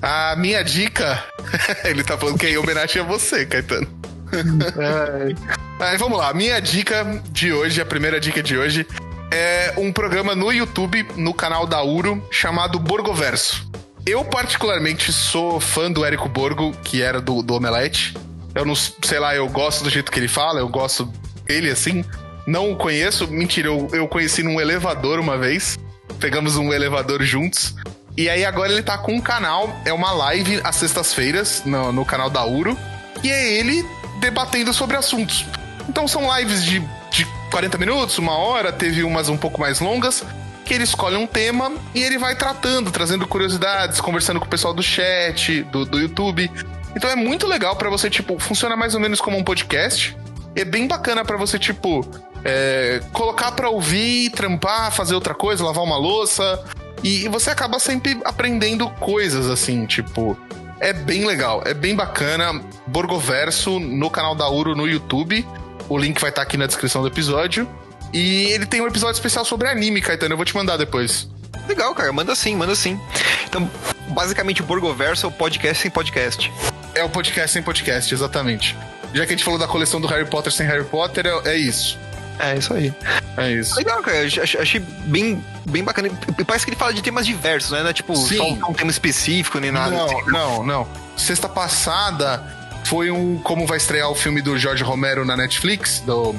A 0.00 0.34
minha 0.36 0.62
dica. 0.64 1.22
Ele 1.84 2.02
tá 2.02 2.18
falando 2.18 2.38
que 2.38 2.46
é 2.46 2.50
em 2.50 2.56
homenagem 2.56 3.00
a 3.00 3.04
você, 3.04 3.46
Caetano. 3.46 3.86
Vamos 5.98 6.18
lá. 6.18 6.32
Minha 6.32 6.60
dica 6.60 7.22
de 7.30 7.52
hoje, 7.52 7.80
a 7.80 7.86
primeira 7.86 8.20
dica 8.20 8.42
de 8.42 8.56
hoje, 8.56 8.86
é 9.30 9.74
um 9.76 9.92
programa 9.92 10.34
no 10.34 10.52
YouTube, 10.52 11.06
no 11.16 11.32
canal 11.34 11.66
da 11.66 11.82
Uro, 11.82 12.22
chamado 12.30 12.78
Borgoverso. 12.78 13.70
Eu, 14.04 14.24
particularmente, 14.24 15.12
sou 15.12 15.60
fã 15.60 15.90
do 15.90 16.04
Érico 16.04 16.28
Borgo, 16.28 16.72
que 16.82 17.00
era 17.00 17.20
do, 17.20 17.42
do 17.42 17.54
Omelete. 17.54 18.16
Eu 18.54 18.64
não 18.64 18.74
sei 18.74 19.18
lá, 19.18 19.34
eu 19.34 19.48
gosto 19.48 19.84
do 19.84 19.90
jeito 19.90 20.10
que 20.10 20.18
ele 20.18 20.28
fala, 20.28 20.60
eu 20.60 20.68
gosto 20.68 21.10
dele 21.46 21.70
assim. 21.70 22.04
Não 22.46 22.72
o 22.72 22.76
conheço, 22.76 23.28
mentira, 23.28 23.68
eu, 23.68 23.88
eu 23.92 24.08
conheci 24.08 24.42
num 24.42 24.60
elevador 24.60 25.18
uma 25.18 25.38
vez. 25.38 25.78
Pegamos 26.18 26.56
um 26.56 26.72
elevador 26.72 27.22
juntos. 27.22 27.74
E 28.16 28.28
aí 28.28 28.44
agora 28.44 28.72
ele 28.72 28.82
tá 28.82 28.98
com 28.98 29.14
um 29.14 29.20
canal, 29.20 29.74
é 29.84 29.92
uma 29.92 30.12
live 30.12 30.60
às 30.64 30.76
sextas-feiras 30.76 31.62
no, 31.64 31.92
no 31.92 32.04
canal 32.04 32.28
da 32.28 32.44
Uro. 32.44 32.76
E 33.22 33.30
é 33.30 33.52
ele 33.54 33.86
debatendo 34.22 34.72
sobre 34.72 34.96
assuntos. 34.96 35.44
Então 35.88 36.06
são 36.06 36.34
lives 36.38 36.64
de, 36.64 36.80
de 37.10 37.26
40 37.50 37.76
minutos, 37.76 38.16
uma 38.18 38.38
hora, 38.38 38.72
teve 38.72 39.02
umas 39.02 39.28
um 39.28 39.36
pouco 39.36 39.60
mais 39.60 39.80
longas, 39.80 40.24
que 40.64 40.72
ele 40.72 40.84
escolhe 40.84 41.16
um 41.16 41.26
tema 41.26 41.72
e 41.92 42.02
ele 42.02 42.16
vai 42.16 42.36
tratando, 42.36 42.90
trazendo 42.90 43.26
curiosidades, 43.26 44.00
conversando 44.00 44.38
com 44.38 44.46
o 44.46 44.48
pessoal 44.48 44.72
do 44.72 44.82
chat, 44.82 45.64
do, 45.64 45.84
do 45.84 46.00
YouTube. 46.00 46.50
Então 46.94 47.10
é 47.10 47.16
muito 47.16 47.48
legal 47.48 47.74
pra 47.74 47.90
você, 47.90 48.08
tipo, 48.08 48.38
funciona 48.38 48.76
mais 48.76 48.94
ou 48.94 49.00
menos 49.00 49.20
como 49.20 49.36
um 49.36 49.42
podcast. 49.42 50.16
É 50.54 50.64
bem 50.64 50.86
bacana 50.86 51.24
pra 51.24 51.36
você, 51.36 51.58
tipo, 51.58 52.06
é, 52.44 53.00
colocar 53.12 53.52
pra 53.52 53.68
ouvir, 53.68 54.30
trampar, 54.30 54.92
fazer 54.92 55.14
outra 55.14 55.34
coisa, 55.34 55.64
lavar 55.64 55.82
uma 55.82 55.96
louça. 55.96 56.62
E 57.02 57.26
você 57.28 57.50
acaba 57.50 57.80
sempre 57.80 58.20
aprendendo 58.24 58.88
coisas, 58.90 59.50
assim, 59.50 59.84
tipo. 59.86 60.38
É 60.82 60.92
bem 60.92 61.24
legal, 61.24 61.62
é 61.64 61.72
bem 61.72 61.94
bacana. 61.94 62.60
Borgoverso 62.88 63.78
no 63.78 64.10
canal 64.10 64.34
da 64.34 64.48
Uro 64.48 64.74
no 64.74 64.88
YouTube. 64.88 65.46
O 65.88 65.96
link 65.96 66.20
vai 66.20 66.30
estar 66.30 66.42
aqui 66.42 66.56
na 66.56 66.66
descrição 66.66 67.02
do 67.02 67.06
episódio. 67.06 67.68
E 68.12 68.46
ele 68.46 68.66
tem 68.66 68.80
um 68.82 68.88
episódio 68.88 69.14
especial 69.14 69.44
sobre 69.44 69.68
anime, 69.68 70.00
Caetano. 70.00 70.32
Eu 70.32 70.36
vou 70.36 70.44
te 70.44 70.56
mandar 70.56 70.76
depois. 70.76 71.28
legal, 71.68 71.94
cara, 71.94 72.12
manda 72.12 72.34
sim, 72.34 72.56
manda 72.56 72.74
sim. 72.74 73.00
Então, 73.48 73.70
basicamente, 74.08 74.60
o 74.60 74.64
Borgoverso 74.64 75.24
é 75.24 75.28
o 75.28 75.32
podcast 75.32 75.82
sem 75.82 75.90
podcast. 75.90 76.52
É 76.96 77.04
o 77.04 77.08
podcast 77.08 77.52
sem 77.52 77.62
podcast, 77.62 78.12
exatamente. 78.12 78.76
Já 79.14 79.24
que 79.24 79.32
a 79.32 79.36
gente 79.36 79.44
falou 79.44 79.60
da 79.60 79.68
coleção 79.68 80.00
do 80.00 80.08
Harry 80.08 80.26
Potter 80.26 80.52
sem 80.52 80.66
Harry 80.66 80.84
Potter, 80.84 81.26
é, 81.26 81.52
é 81.52 81.56
isso. 81.56 81.96
É 82.38 82.56
isso 82.56 82.72
aí. 82.74 82.92
É 83.36 83.50
isso. 83.52 83.76
Legal, 83.76 84.02
cara. 84.02 84.18
Achei, 84.24 84.80
bem, 85.06 85.42
bem 85.68 85.84
bacana. 85.84 86.08
E 86.38 86.44
parece 86.44 86.64
que 86.64 86.70
ele 86.70 86.76
fala 86.78 86.92
de 86.92 87.02
temas 87.02 87.24
diversos, 87.26 87.70
né? 87.70 87.82
Não 87.82 87.90
é 87.90 87.92
tipo 87.92 88.14
Sim. 88.16 88.36
só 88.36 88.44
um, 88.44 88.70
um 88.70 88.74
tema 88.74 88.90
específico 88.90 89.58
nem 89.60 89.70
nada. 89.70 89.90
Não, 89.94 90.04
assim. 90.06 90.30
não, 90.30 90.62
não. 90.64 90.88
Sexta 91.16 91.48
passada 91.48 92.42
foi 92.84 93.10
um. 93.10 93.38
Como 93.38 93.66
vai 93.66 93.76
estrear 93.76 94.10
o 94.10 94.14
filme 94.14 94.40
do 94.42 94.58
Jorge 94.58 94.82
Romero 94.82 95.24
na 95.24 95.36
Netflix. 95.36 96.00
Do 96.00 96.34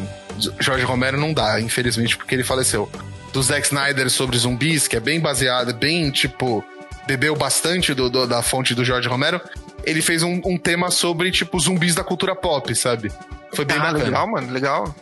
Jorge 0.60 0.84
Romero 0.84 1.18
não 1.20 1.34
dá, 1.34 1.60
infelizmente, 1.62 2.18
porque 2.18 2.36
ele 2.36 2.44
faleceu. 2.44 2.90
Do 3.32 3.42
Zack 3.42 3.66
Snyder 3.66 4.10
sobre 4.10 4.38
zumbis, 4.38 4.88
que 4.88 4.96
é 4.96 5.00
bem 5.00 5.20
baseado, 5.20 5.74
bem 5.74 6.12
tipo. 6.12 6.64
Bebeu 7.06 7.36
bastante 7.36 7.94
do, 7.94 8.10
do- 8.10 8.26
da 8.26 8.42
fonte 8.42 8.74
do 8.74 8.86
Jorge 8.86 9.10
Romero. 9.10 9.42
Ele 9.84 10.02
fez 10.02 10.24
um, 10.24 10.40
um 10.46 10.58
tema 10.58 10.90
sobre, 10.90 11.32
tipo, 11.32 11.60
zumbis 11.60 11.94
da 11.96 12.02
cultura 12.04 12.34
pop, 12.34 12.74
sabe? 12.74 13.12
Foi 13.54 13.66
bem 13.66 13.76
Ah, 13.76 13.82
bacana. 13.82 14.04
legal, 14.06 14.28
mano, 14.28 14.52
legal. 14.54 14.96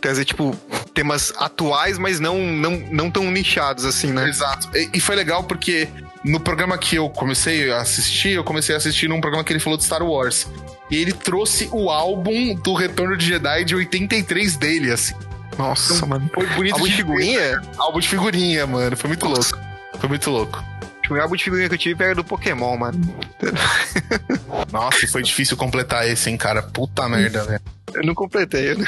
Quer 0.00 0.10
dizer, 0.10 0.24
tipo, 0.24 0.56
temas 0.94 1.32
atuais, 1.36 1.98
mas 1.98 2.20
não, 2.20 2.38
não, 2.38 2.70
não 2.90 3.10
tão 3.10 3.30
nichados 3.30 3.84
assim, 3.84 4.12
né? 4.12 4.28
Exato. 4.28 4.68
E, 4.76 4.90
e 4.94 5.00
foi 5.00 5.16
legal 5.16 5.44
porque 5.44 5.88
no 6.24 6.38
programa 6.40 6.76
que 6.78 6.96
eu 6.96 7.08
comecei 7.10 7.70
a 7.72 7.80
assistir, 7.80 8.30
eu 8.30 8.44
comecei 8.44 8.74
a 8.74 8.78
assistir 8.78 9.08
num 9.08 9.20
programa 9.20 9.44
que 9.44 9.52
ele 9.52 9.60
falou 9.60 9.76
de 9.76 9.84
Star 9.84 10.02
Wars. 10.02 10.46
E 10.90 10.96
ele 10.96 11.12
trouxe 11.12 11.68
o 11.72 11.90
álbum 11.90 12.54
do 12.54 12.74
Retorno 12.74 13.16
de 13.16 13.26
Jedi 13.26 13.64
de 13.64 13.74
83 13.74 14.56
dele, 14.56 14.90
assim. 14.92 15.14
Nossa, 15.58 16.06
mano. 16.06 16.30
Foi 16.32 16.46
bonito 16.46 16.74
Álbum 16.74 16.86
de 16.86 16.94
figurinha? 16.94 17.62
Álbum 17.76 17.98
de 18.00 18.08
figurinha, 18.08 18.66
mano. 18.66 18.96
Foi 18.96 19.08
muito 19.08 19.26
louco. 19.26 19.58
Foi 19.98 20.08
muito 20.08 20.30
louco. 20.30 20.64
O 21.10 21.14
álbum 21.14 21.36
de 21.36 21.44
figurinha 21.44 21.68
que 21.68 21.74
eu 21.74 21.78
tive 21.78 22.04
era 22.04 22.14
do 22.14 22.22
Pokémon, 22.22 22.76
mano. 22.76 23.00
Nossa, 24.70 25.04
e 25.04 25.08
foi 25.08 25.22
difícil 25.22 25.56
completar 25.56 26.06
esse, 26.06 26.28
hein, 26.30 26.36
cara. 26.36 26.62
Puta 26.62 27.08
merda, 27.08 27.44
velho. 27.44 27.60
Eu 27.94 28.02
não 28.04 28.14
completei. 28.14 28.72
eu 28.72 28.78
não- 28.78 28.86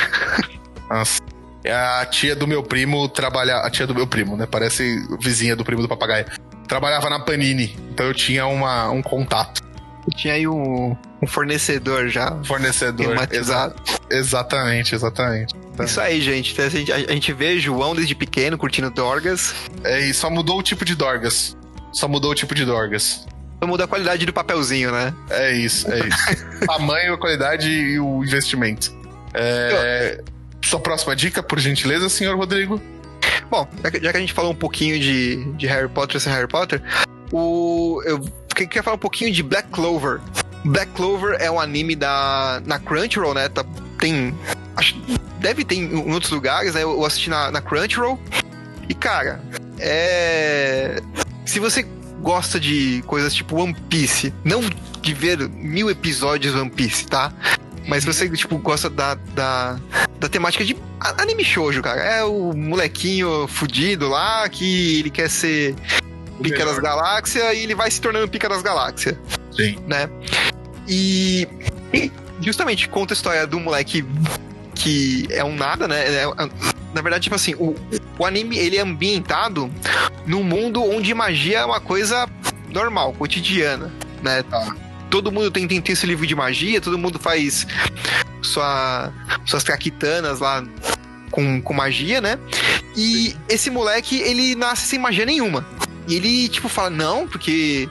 Nossa. 0.90 1.20
A 1.64 2.06
tia 2.06 2.34
do 2.34 2.46
meu 2.46 2.62
primo 2.62 3.08
trabalha. 3.08 3.58
A 3.58 3.70
tia 3.70 3.86
do 3.86 3.94
meu 3.94 4.06
primo, 4.06 4.36
né? 4.36 4.46
Parece 4.46 5.06
vizinha 5.20 5.54
do 5.54 5.64
primo 5.64 5.82
do 5.82 5.88
papagaio. 5.88 6.26
Trabalhava 6.66 7.10
na 7.10 7.20
Panini. 7.20 7.76
Então 7.90 8.06
eu 8.06 8.14
tinha 8.14 8.46
uma, 8.46 8.90
um 8.90 9.02
contato. 9.02 9.62
Eu 10.06 10.16
tinha 10.16 10.34
aí 10.34 10.48
um, 10.48 10.96
um 11.22 11.26
fornecedor 11.26 12.08
já. 12.08 12.36
Fornecedor. 12.44 13.08
Tematizado. 13.08 13.74
Exatamente, 14.10 14.94
exatamente. 14.94 15.54
Isso 15.84 16.00
aí, 16.00 16.20
gente. 16.20 16.52
Então, 16.52 16.64
a, 16.64 16.68
gente. 16.68 16.92
a 16.92 17.12
gente 17.12 17.32
vê 17.32 17.58
João 17.58 17.94
desde 17.94 18.14
pequeno 18.14 18.56
curtindo 18.56 18.90
Dorgas. 18.90 19.54
É, 19.84 20.00
e 20.00 20.14
só 20.14 20.30
mudou 20.30 20.58
o 20.58 20.62
tipo 20.62 20.84
de 20.84 20.94
Dorgas. 20.94 21.56
Só 21.92 22.08
mudou 22.08 22.30
o 22.30 22.34
tipo 22.34 22.54
de 22.54 22.64
Dorgas. 22.64 23.26
Só 23.62 23.66
muda 23.66 23.84
a 23.84 23.86
qualidade 23.86 24.24
do 24.24 24.32
papelzinho, 24.32 24.90
né? 24.90 25.12
É 25.28 25.52
isso, 25.52 25.90
é 25.92 25.98
isso. 25.98 26.18
Tamanho, 26.66 27.14
a 27.14 27.18
qualidade 27.18 27.68
e 27.68 28.00
o 28.00 28.24
investimento. 28.24 28.90
É... 29.34 30.22
Sua 30.62 30.80
próxima 30.80 31.16
dica, 31.16 31.42
por 31.42 31.58
gentileza, 31.58 32.08
senhor 32.08 32.36
Rodrigo? 32.36 32.80
Bom, 33.50 33.68
já 33.82 33.90
que, 33.90 34.16
a 34.16 34.20
gente 34.20 34.32
falou 34.32 34.52
um 34.52 34.56
pouquinho 34.56 34.98
de, 34.98 35.44
de 35.54 35.66
Harry 35.66 35.88
Potter 35.88 36.20
sem 36.20 36.32
Harry 36.32 36.46
Potter, 36.46 36.82
o, 37.32 38.00
eu 38.04 38.20
queria 38.54 38.82
falar 38.82 38.96
um 38.96 39.00
pouquinho 39.00 39.32
de 39.32 39.42
Black 39.42 39.68
Clover. 39.70 40.20
Black 40.64 40.92
Clover 40.92 41.36
é 41.40 41.50
um 41.50 41.58
anime 41.58 41.96
da 41.96 42.62
na 42.64 42.78
Crunchyroll, 42.78 43.34
né? 43.34 43.48
Tá, 43.48 43.64
tem 43.98 44.34
acho, 44.76 44.94
deve 45.38 45.64
ter 45.64 45.76
em, 45.76 46.12
outros 46.12 46.30
lugares, 46.30 46.74
né? 46.74 46.82
Eu 46.82 47.04
assisti 47.04 47.30
na, 47.30 47.50
na 47.50 47.60
Crunchyroll. 47.60 48.18
E 48.88 48.94
cara, 48.94 49.40
é 49.78 51.00
se 51.46 51.58
você 51.58 51.84
gosta 52.20 52.60
de 52.60 53.02
coisas 53.06 53.34
tipo 53.34 53.56
One 53.56 53.74
Piece, 53.88 54.32
não 54.44 54.60
de 55.00 55.14
ver 55.14 55.48
mil 55.48 55.90
episódios 55.90 56.54
One 56.54 56.70
Piece, 56.70 57.06
tá? 57.06 57.32
Mas 57.88 58.04
você, 58.04 58.28
tipo, 58.28 58.56
gosta 58.58 58.88
da, 58.88 59.14
da, 59.14 59.80
da 60.20 60.28
temática 60.28 60.62
de 60.64 60.76
anime 61.18 61.42
shoujo, 61.42 61.82
cara. 61.82 62.00
É 62.00 62.22
o 62.22 62.52
molequinho 62.52 63.48
fudido 63.48 64.08
lá 64.08 64.48
que 64.48 65.00
ele 65.00 65.10
quer 65.10 65.30
ser 65.30 65.74
pica 66.42 66.64
das 66.64 66.78
galáxias 66.78 67.56
e 67.56 67.62
ele 67.62 67.74
vai 67.74 67.90
se 67.90 68.00
tornando 68.00 68.28
pica 68.28 68.48
das 68.48 68.62
galáxias. 68.62 69.16
Sim. 69.50 69.78
Né? 69.86 70.08
E, 70.86 71.48
e 71.92 72.12
justamente 72.40 72.88
conta 72.88 73.14
a 73.14 73.16
história 73.16 73.46
do 73.46 73.58
moleque 73.58 74.04
que 74.74 75.26
é 75.30 75.42
um 75.42 75.54
nada, 75.54 75.88
né? 75.88 76.04
É, 76.06 76.24
na 76.94 77.02
verdade, 77.02 77.24
tipo 77.24 77.36
assim, 77.36 77.54
o, 77.54 77.74
o 78.18 78.24
anime 78.26 78.58
ele 78.58 78.76
é 78.76 78.80
ambientado 78.80 79.70
num 80.26 80.42
mundo 80.42 80.82
onde 80.82 81.14
magia 81.14 81.60
é 81.60 81.64
uma 81.64 81.80
coisa 81.80 82.28
normal, 82.68 83.14
cotidiana, 83.14 83.92
né? 84.22 84.42
Tá. 84.42 84.74
Todo 85.10 85.32
mundo 85.32 85.50
tem, 85.50 85.66
tem, 85.66 85.80
tem 85.80 85.92
esse 85.92 86.06
livro 86.06 86.26
de 86.26 86.34
magia, 86.34 86.80
todo 86.80 86.96
mundo 86.96 87.18
faz 87.18 87.66
sua, 88.40 89.12
suas 89.44 89.64
traquitanas 89.64 90.40
lá 90.40 90.64
com, 91.30 91.60
com 91.60 91.74
magia, 91.74 92.20
né? 92.20 92.38
E 92.96 93.36
esse 93.48 93.70
moleque, 93.70 94.20
ele 94.20 94.54
nasce 94.54 94.86
sem 94.86 94.98
magia 94.98 95.26
nenhuma. 95.26 95.66
E 96.06 96.14
ele, 96.14 96.48
tipo, 96.48 96.68
fala, 96.68 96.90
não, 96.90 97.26
porque 97.26 97.88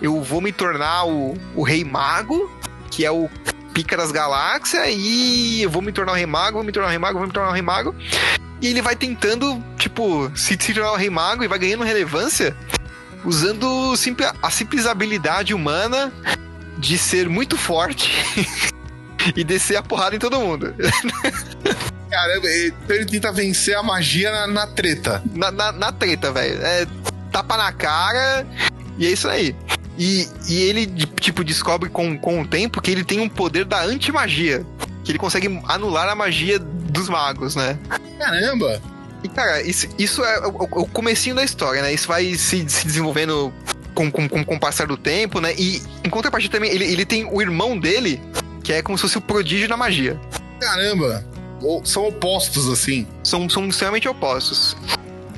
eu 0.00 0.22
vou 0.22 0.40
me 0.40 0.52
tornar 0.52 1.06
o, 1.06 1.36
o 1.54 1.62
Rei 1.62 1.84
Mago, 1.84 2.50
que 2.90 3.04
é 3.04 3.10
o 3.10 3.28
pica 3.74 3.96
das 3.96 4.10
galáxias, 4.10 4.86
e 4.88 5.62
eu 5.62 5.70
vou 5.70 5.82
me 5.82 5.92
tornar 5.92 6.12
o 6.12 6.14
Rei 6.16 6.26
Mago, 6.26 6.56
vou 6.56 6.64
me 6.64 6.72
tornar 6.72 6.88
o 6.88 6.90
Rei 6.90 6.98
Mago, 6.98 7.18
vou 7.18 7.26
me 7.26 7.32
tornar 7.32 7.50
o 7.50 7.52
Rei 7.52 7.62
Mago. 7.62 7.94
E 8.60 8.66
ele 8.66 8.82
vai 8.82 8.96
tentando, 8.96 9.62
tipo, 9.76 10.30
se, 10.34 10.56
se 10.58 10.74
tornar 10.74 10.92
o 10.92 10.96
Rei 10.96 11.10
Mago 11.10 11.44
e 11.44 11.48
vai 11.48 11.58
ganhando 11.58 11.84
relevância 11.84 12.56
usando 13.24 13.94
a 14.42 14.50
simples 14.50 14.86
habilidade 14.86 15.52
humana 15.52 16.12
de 16.78 16.96
ser 16.96 17.28
muito 17.28 17.56
forte 17.56 18.10
e 19.36 19.44
descer 19.44 19.76
a 19.76 19.82
porrada 19.82 20.16
em 20.16 20.18
todo 20.18 20.40
mundo. 20.40 20.74
Caramba, 22.10 22.48
então 22.50 22.96
ele 22.96 23.04
tenta 23.04 23.30
vencer 23.30 23.76
a 23.76 23.82
magia 23.82 24.30
na, 24.32 24.46
na 24.46 24.66
treta. 24.66 25.22
Na, 25.34 25.50
na, 25.50 25.72
na 25.72 25.92
treta, 25.92 26.32
velho. 26.32 26.60
É 26.62 26.86
tapa 27.30 27.56
na 27.56 27.70
cara 27.72 28.46
e 28.96 29.06
é 29.06 29.10
isso 29.10 29.28
aí. 29.28 29.54
E, 29.98 30.28
e 30.48 30.62
ele, 30.62 30.86
tipo, 30.86 31.44
descobre 31.44 31.90
com, 31.90 32.16
com 32.16 32.40
o 32.40 32.46
tempo 32.46 32.80
que 32.80 32.90
ele 32.90 33.04
tem 33.04 33.20
um 33.20 33.28
poder 33.28 33.64
da 33.64 33.82
anti-magia. 33.82 34.64
Que 35.04 35.12
ele 35.12 35.18
consegue 35.18 35.60
anular 35.66 36.08
a 36.08 36.14
magia 36.14 36.58
dos 36.58 37.08
magos, 37.08 37.56
né? 37.56 37.78
Caramba! 38.18 38.80
E, 39.22 39.28
cara, 39.28 39.60
isso, 39.62 39.88
isso 39.98 40.24
é 40.24 40.46
o, 40.46 40.50
o 40.50 40.86
comecinho 40.86 41.34
da 41.34 41.42
história, 41.42 41.82
né? 41.82 41.92
Isso 41.92 42.06
vai 42.06 42.34
se, 42.34 42.68
se 42.68 42.86
desenvolvendo 42.86 43.52
com, 43.98 44.08
com, 44.12 44.28
com, 44.28 44.44
com 44.44 44.54
o 44.54 44.60
passar 44.60 44.86
do 44.86 44.96
tempo, 44.96 45.40
né? 45.40 45.52
E 45.58 45.82
em 46.04 46.08
contrapartida 46.08 46.52
também, 46.52 46.70
ele, 46.70 46.84
ele 46.84 47.04
tem 47.04 47.24
o 47.24 47.42
irmão 47.42 47.76
dele, 47.76 48.20
que 48.62 48.72
é 48.72 48.80
como 48.80 48.96
se 48.96 49.02
fosse 49.02 49.18
o 49.18 49.20
prodígio 49.20 49.68
da 49.68 49.76
magia. 49.76 50.18
Caramba! 50.60 51.26
São 51.82 52.06
opostos, 52.06 52.68
assim. 52.68 53.08
São, 53.24 53.50
são 53.50 53.66
extremamente 53.66 54.08
opostos. 54.08 54.76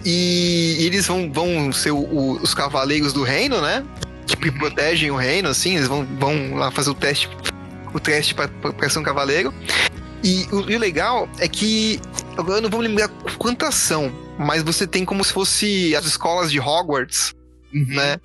E, 0.05 0.77
e 0.79 0.85
eles 0.85 1.07
vão, 1.07 1.33
vão 1.33 1.73
ser 1.73 1.91
o, 1.91 2.01
o, 2.01 2.33
os 2.43 2.53
cavaleiros 2.53 3.15
do 3.15 3.23
reino, 3.23 3.63
né? 3.63 3.83
Que 4.27 4.51
protegem 4.53 5.11
o 5.11 5.17
reino, 5.17 5.49
assim, 5.49 5.77
eles 5.77 5.89
vão, 5.89 6.07
vão 6.19 6.55
lá 6.57 6.71
fazer 6.71 6.91
o 6.91 6.95
teste, 6.95 7.31
o 7.95 7.99
teste 7.99 8.35
pra 8.35 8.91
ser 8.91 8.99
um 8.99 9.03
cavaleiro. 9.03 9.55
E 10.23 10.47
o, 10.53 10.57
o 10.57 10.79
legal 10.79 11.27
é 11.39 11.49
que 11.49 11.99
eu 12.37 12.61
não 12.61 12.69
vou 12.69 12.81
lembrar 12.81 13.09
quantas 13.39 13.75
são, 13.75 14.13
mas 14.39 14.63
você 14.63 14.87
tem 14.87 15.05
como 15.05 15.25
se 15.25 15.33
fosse 15.33 15.97
as 15.97 16.05
escolas 16.05 16.53
de 16.53 16.61
Hogwarts, 16.61 17.35
uhum. 17.75 17.87
né? 17.89 18.21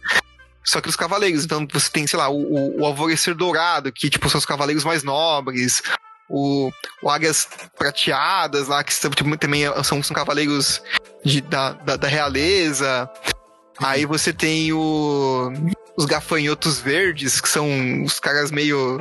Só 0.66 0.82
que 0.82 0.90
os 0.90 0.96
cavaleiros, 0.96 1.46
então 1.46 1.68
você 1.72 1.90
tem, 1.90 2.08
sei 2.08 2.18
lá, 2.18 2.28
o, 2.28 2.80
o, 2.80 2.86
Alvorecer 2.86 3.36
Dourado, 3.36 3.92
que 3.92 4.10
tipo 4.10 4.30
são 4.30 4.40
os 4.40 4.46
cavaleiros 4.46 4.84
mais 4.84 5.04
nobres, 5.04 5.84
o, 6.28 6.72
o 7.04 7.10
Águias 7.10 7.48
Prateadas 7.78 8.68
lá, 8.68 8.84
que 8.84 8.94
tipo, 8.94 9.38
também 9.38 9.64
são, 9.84 10.02
são 10.02 10.16
cavaleiros 10.16 10.82
de, 11.24 11.42
da, 11.42 11.74
da, 11.74 11.96
da 11.96 12.08
realeza. 12.08 13.10
Aí 13.78 14.06
você 14.06 14.34
tem 14.34 14.74
o, 14.74 15.52
os 15.96 16.06
gafanhotos 16.06 16.80
verdes, 16.80 17.40
que 17.40 17.50
são 17.50 18.04
os 18.04 18.20
caras 18.20 18.52
meio 18.52 19.00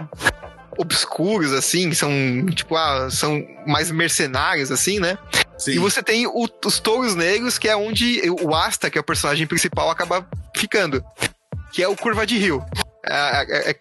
obscuros, 0.77 1.53
assim, 1.53 1.93
são, 1.93 2.11
tipo, 2.55 2.77
ah, 2.77 3.09
são 3.11 3.43
mais 3.67 3.91
mercenários, 3.91 4.71
assim, 4.71 4.99
né? 4.99 5.17
Sim. 5.57 5.73
E 5.73 5.79
você 5.79 6.03
tem 6.03 6.27
o, 6.27 6.49
os 6.65 6.81
touros 6.81 7.15
negros, 7.15 7.59
que 7.59 7.69
é 7.69 7.77
onde 7.77 8.21
o 8.43 8.55
Asta, 8.55 8.91
que 8.91 8.99
é 8.99 9.01
o 9.01 9.05
personagem 9.05 9.47
principal, 9.47 9.89
acaba 9.89 10.27
ficando. 10.57 11.03
Que 11.75 11.83
é 11.83 11.89
o 11.89 11.97
Curva 11.97 12.25
de 12.25 12.39
Rio. 12.39 12.65
É, 13.05 13.43
é, 13.49 13.71
é, 13.71 13.77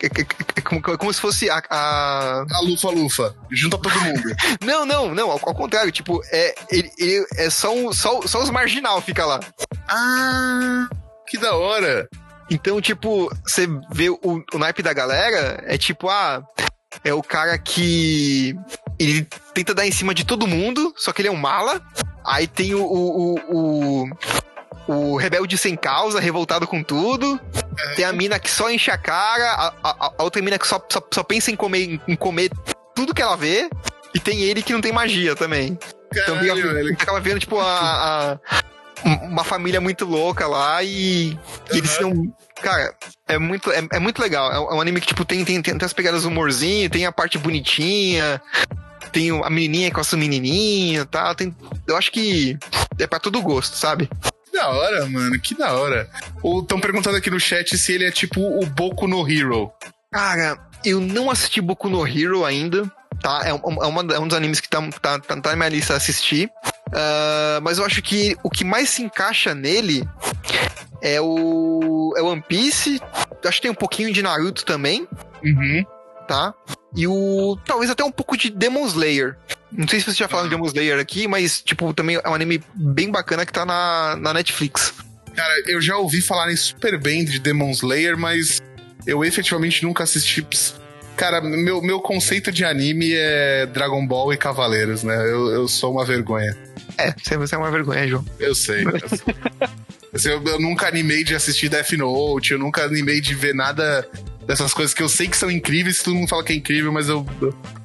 é 0.58 0.62
como, 0.62 0.82
como, 0.82 1.14
se 1.14 1.22
fosse 1.22 1.48
a, 1.48 1.62
a. 1.70 2.44
A 2.52 2.60
lufa-lufa. 2.62 3.36
Junta 3.52 3.78
todo 3.78 4.02
mundo. 4.02 4.36
não, 4.66 4.84
não, 4.84 5.14
não. 5.14 5.30
Ao, 5.30 5.40
ao, 5.44 5.54
contrário. 5.54 5.92
Tipo, 5.92 6.20
é, 6.32 6.56
ele, 6.72 6.92
ele, 6.98 7.24
é 7.38 7.52
só, 7.52 7.72
um, 7.72 7.94
só, 7.94 8.20
só 8.24 8.42
os 8.42 8.50
marginal 8.50 9.00
fica 9.00 9.24
lá. 9.24 9.40
Ah, 9.88 10.90
que 11.28 11.38
da 11.38 11.56
hora. 11.56 12.10
Então, 12.50 12.82
tipo, 12.82 13.32
você 13.46 13.68
vê 13.92 14.10
o, 14.10 14.44
o 14.52 14.58
naipe 14.58 14.82
da 14.82 14.92
galera, 14.92 15.64
é 15.68 15.78
tipo, 15.78 16.10
ah, 16.10 16.44
é 17.04 17.14
o 17.14 17.22
cara 17.22 17.58
que 17.60 18.56
ele 18.98 19.28
tenta 19.54 19.74
dar 19.76 19.86
em 19.86 19.92
cima 19.92 20.16
de 20.16 20.26
todo 20.26 20.48
mundo, 20.48 20.94
só 20.98 21.14
que 21.14 21.22
ele 21.22 21.30
é 21.30 21.32
um 21.32 21.38
mala. 21.38 21.80
Aí 22.26 22.48
tem 22.48 22.74
o, 22.74 22.84
o, 22.84 23.36
o, 23.36 24.04
o 24.04 24.10
rebelde 25.18 25.58
sem 25.58 25.76
causa, 25.76 26.20
revoltado 26.20 26.68
com 26.68 26.84
tudo. 26.84 27.40
Tem 27.96 28.06
a 28.06 28.14
mina 28.14 28.40
que 28.40 28.50
só 28.50 28.70
enche 28.70 28.92
a 28.92 28.98
cara, 28.98 29.52
a, 29.52 29.74
a, 29.84 30.14
a 30.18 30.24
outra 30.24 30.42
mina 30.42 30.60
que 30.60 30.68
só, 30.68 30.84
só, 30.92 31.02
só, 31.14 31.24
pensa 31.24 31.52
em 31.52 31.56
comer, 31.56 32.00
em 32.08 32.16
comer 32.16 32.52
tudo 32.96 33.14
que 33.14 33.22
ela 33.22 33.36
vê. 33.36 33.70
E 34.14 34.20
tem 34.20 34.42
ele 34.42 34.62
que 34.62 34.74
não 34.74 34.82
tem 34.82 34.92
magia 34.92 35.36
também. 35.36 35.78
Caralho, 36.14 36.46
então 36.46 36.56
fica, 36.56 36.80
ele... 36.80 36.94
acaba 36.94 37.20
vendo, 37.20 37.40
tipo, 37.40 37.60
a, 37.60 38.34
a, 38.34 38.40
uma 39.04 39.44
família 39.44 39.82
muito 39.82 40.06
louca 40.06 40.48
lá 40.48 40.84
e, 40.84 41.32
uhum. 41.72 41.78
eles 41.78 41.90
são. 41.90 42.36
Cara, 42.62 42.96
é 43.28 43.38
muito, 43.38 43.72
é, 43.72 43.88
é 43.92 44.00
muito 44.00 44.22
legal. 44.22 44.52
É 44.52 44.76
um 44.76 44.80
anime 44.80 45.02
que, 45.02 45.08
tipo, 45.08 45.26
tem, 45.26 45.44
tem, 45.44 45.62
tem 45.62 45.78
as 45.82 45.94
pegadas 45.94 46.26
humorzinho, 46.26 46.90
tem 46.90 47.06
a 47.06 47.12
parte 47.12 47.38
bonitinha, 47.38 48.42
tem 49.12 49.32
a 49.32 49.50
menininha 49.50 49.92
com 49.92 50.00
a 50.00 50.18
menininha 50.18 51.02
e 51.02 51.06
tal. 51.06 51.36
Tem, 51.36 51.56
eu 51.88 51.98
acho 51.98 52.12
que 52.12 52.58
é 53.00 53.08
pra 53.08 53.20
todo 53.20 53.42
gosto, 53.42 53.76
sabe? 53.76 54.10
Que 54.54 54.60
da 54.60 54.70
hora, 54.70 55.06
mano, 55.08 55.40
que 55.40 55.56
da 55.56 55.74
hora. 55.74 56.08
Estão 56.62 56.80
perguntando 56.80 57.18
aqui 57.18 57.32
no 57.32 57.40
chat 57.40 57.76
se 57.76 57.92
ele 57.92 58.06
é 58.06 58.12
tipo 58.12 58.40
o 58.40 58.64
Boku 58.68 59.08
no 59.08 59.28
Hero. 59.28 59.72
Cara, 60.12 60.60
eu 60.86 61.02
não 61.02 61.32
assisti 61.32 61.60
Boku 61.60 61.90
no 61.90 62.08
Hero 62.08 62.46
ainda, 62.46 62.84
tá? 63.20 63.42
É, 63.46 63.52
uma, 63.52 64.14
é 64.14 64.20
um 64.20 64.28
dos 64.28 64.38
animes 64.38 64.60
que 64.60 64.70
tá, 64.70 64.80
tá, 65.02 65.18
tá, 65.18 65.42
tá 65.42 65.50
na 65.50 65.56
minha 65.56 65.70
lista 65.70 65.96
assistir. 65.96 66.52
Uh, 66.90 67.60
mas 67.64 67.80
eu 67.80 67.86
acho 67.86 68.00
que 68.04 68.38
o 68.44 68.50
que 68.52 68.64
mais 68.64 68.90
se 68.90 69.02
encaixa 69.02 69.56
nele 69.56 70.08
é 71.02 71.20
o, 71.20 72.14
é 72.16 72.22
o 72.22 72.28
One 72.28 72.44
Piece. 72.48 73.02
Acho 73.44 73.56
que 73.58 73.64
tem 73.64 73.72
um 73.72 73.76
pouquinho 73.76 74.14
de 74.14 74.22
Naruto 74.22 74.64
também. 74.66 75.08
Uhum. 75.44 75.84
Tá? 76.34 76.52
E 76.96 77.06
o. 77.06 77.56
Talvez 77.64 77.92
até 77.92 78.04
um 78.04 78.12
pouco 78.12 78.36
de 78.36 78.50
Demon 78.50 78.88
Slayer. 78.88 79.38
Não 79.72 79.88
sei 79.88 80.00
se 80.00 80.08
você 80.08 80.18
já 80.18 80.28
falou 80.28 80.46
de 80.46 80.50
Demon 80.50 80.66
Slayer 80.66 81.00
aqui, 81.00 81.28
mas, 81.28 81.62
tipo, 81.62 81.94
também 81.94 82.20
é 82.24 82.28
um 82.28 82.34
anime 82.34 82.60
bem 82.74 83.12
bacana 83.12 83.46
que 83.46 83.54
tá 83.54 83.64
na, 83.64 84.16
na 84.16 84.34
Netflix. 84.34 84.96
Cara, 85.36 85.54
eu 85.68 85.80
já 85.80 85.96
ouvi 85.96 86.22
falarem 86.22 86.56
super 86.56 87.00
bem 87.00 87.24
de 87.24 87.38
Demon 87.38 87.70
Slayer, 87.70 88.18
mas 88.18 88.60
eu 89.06 89.24
efetivamente 89.24 89.84
nunca 89.84 90.06
assisti. 90.06 90.44
Cara, 91.16 91.40
meu, 91.40 91.84
meu 91.84 92.00
conceito 92.00 92.52
de 92.52 92.66
anime 92.66 93.14
é 93.14 93.68
Dragon 93.68 94.04
Ball 94.08 94.34
e 94.34 94.38
Cavaleiros, 94.38 95.04
né? 95.04 95.16
Eu, 95.16 95.52
eu 95.52 95.68
sou 95.68 95.92
uma 95.92 96.04
vergonha. 96.04 96.58
É, 96.98 97.12
você 97.38 97.54
é 97.54 97.58
uma 97.60 97.70
vergonha, 97.70 98.08
João. 98.08 98.26
Eu 98.40 98.56
sei. 98.56 98.84
Eu, 100.14 100.32
eu, 100.32 100.44
eu 100.46 100.60
nunca 100.60 100.88
animei 100.88 101.24
de 101.24 101.36
assistir 101.36 101.70
Death 101.70 101.94
Note, 101.94 102.54
eu 102.54 102.60
nunca 102.60 102.84
animei 102.84 103.20
de 103.20 103.34
ver 103.34 103.56
nada 103.56 104.08
dessas 104.46 104.74
coisas 104.74 104.94
que 104.94 105.02
eu 105.02 105.10
sei 105.10 105.28
que 105.28 105.38
são 105.38 105.50
incríveis, 105.50 106.04
todo 106.04 106.16
mundo 106.16 106.28
fala 106.28 106.44
que 106.44 106.54
é 106.54 106.56
incrível, 106.56 106.92
mas 106.92 107.10
eu. 107.10 107.26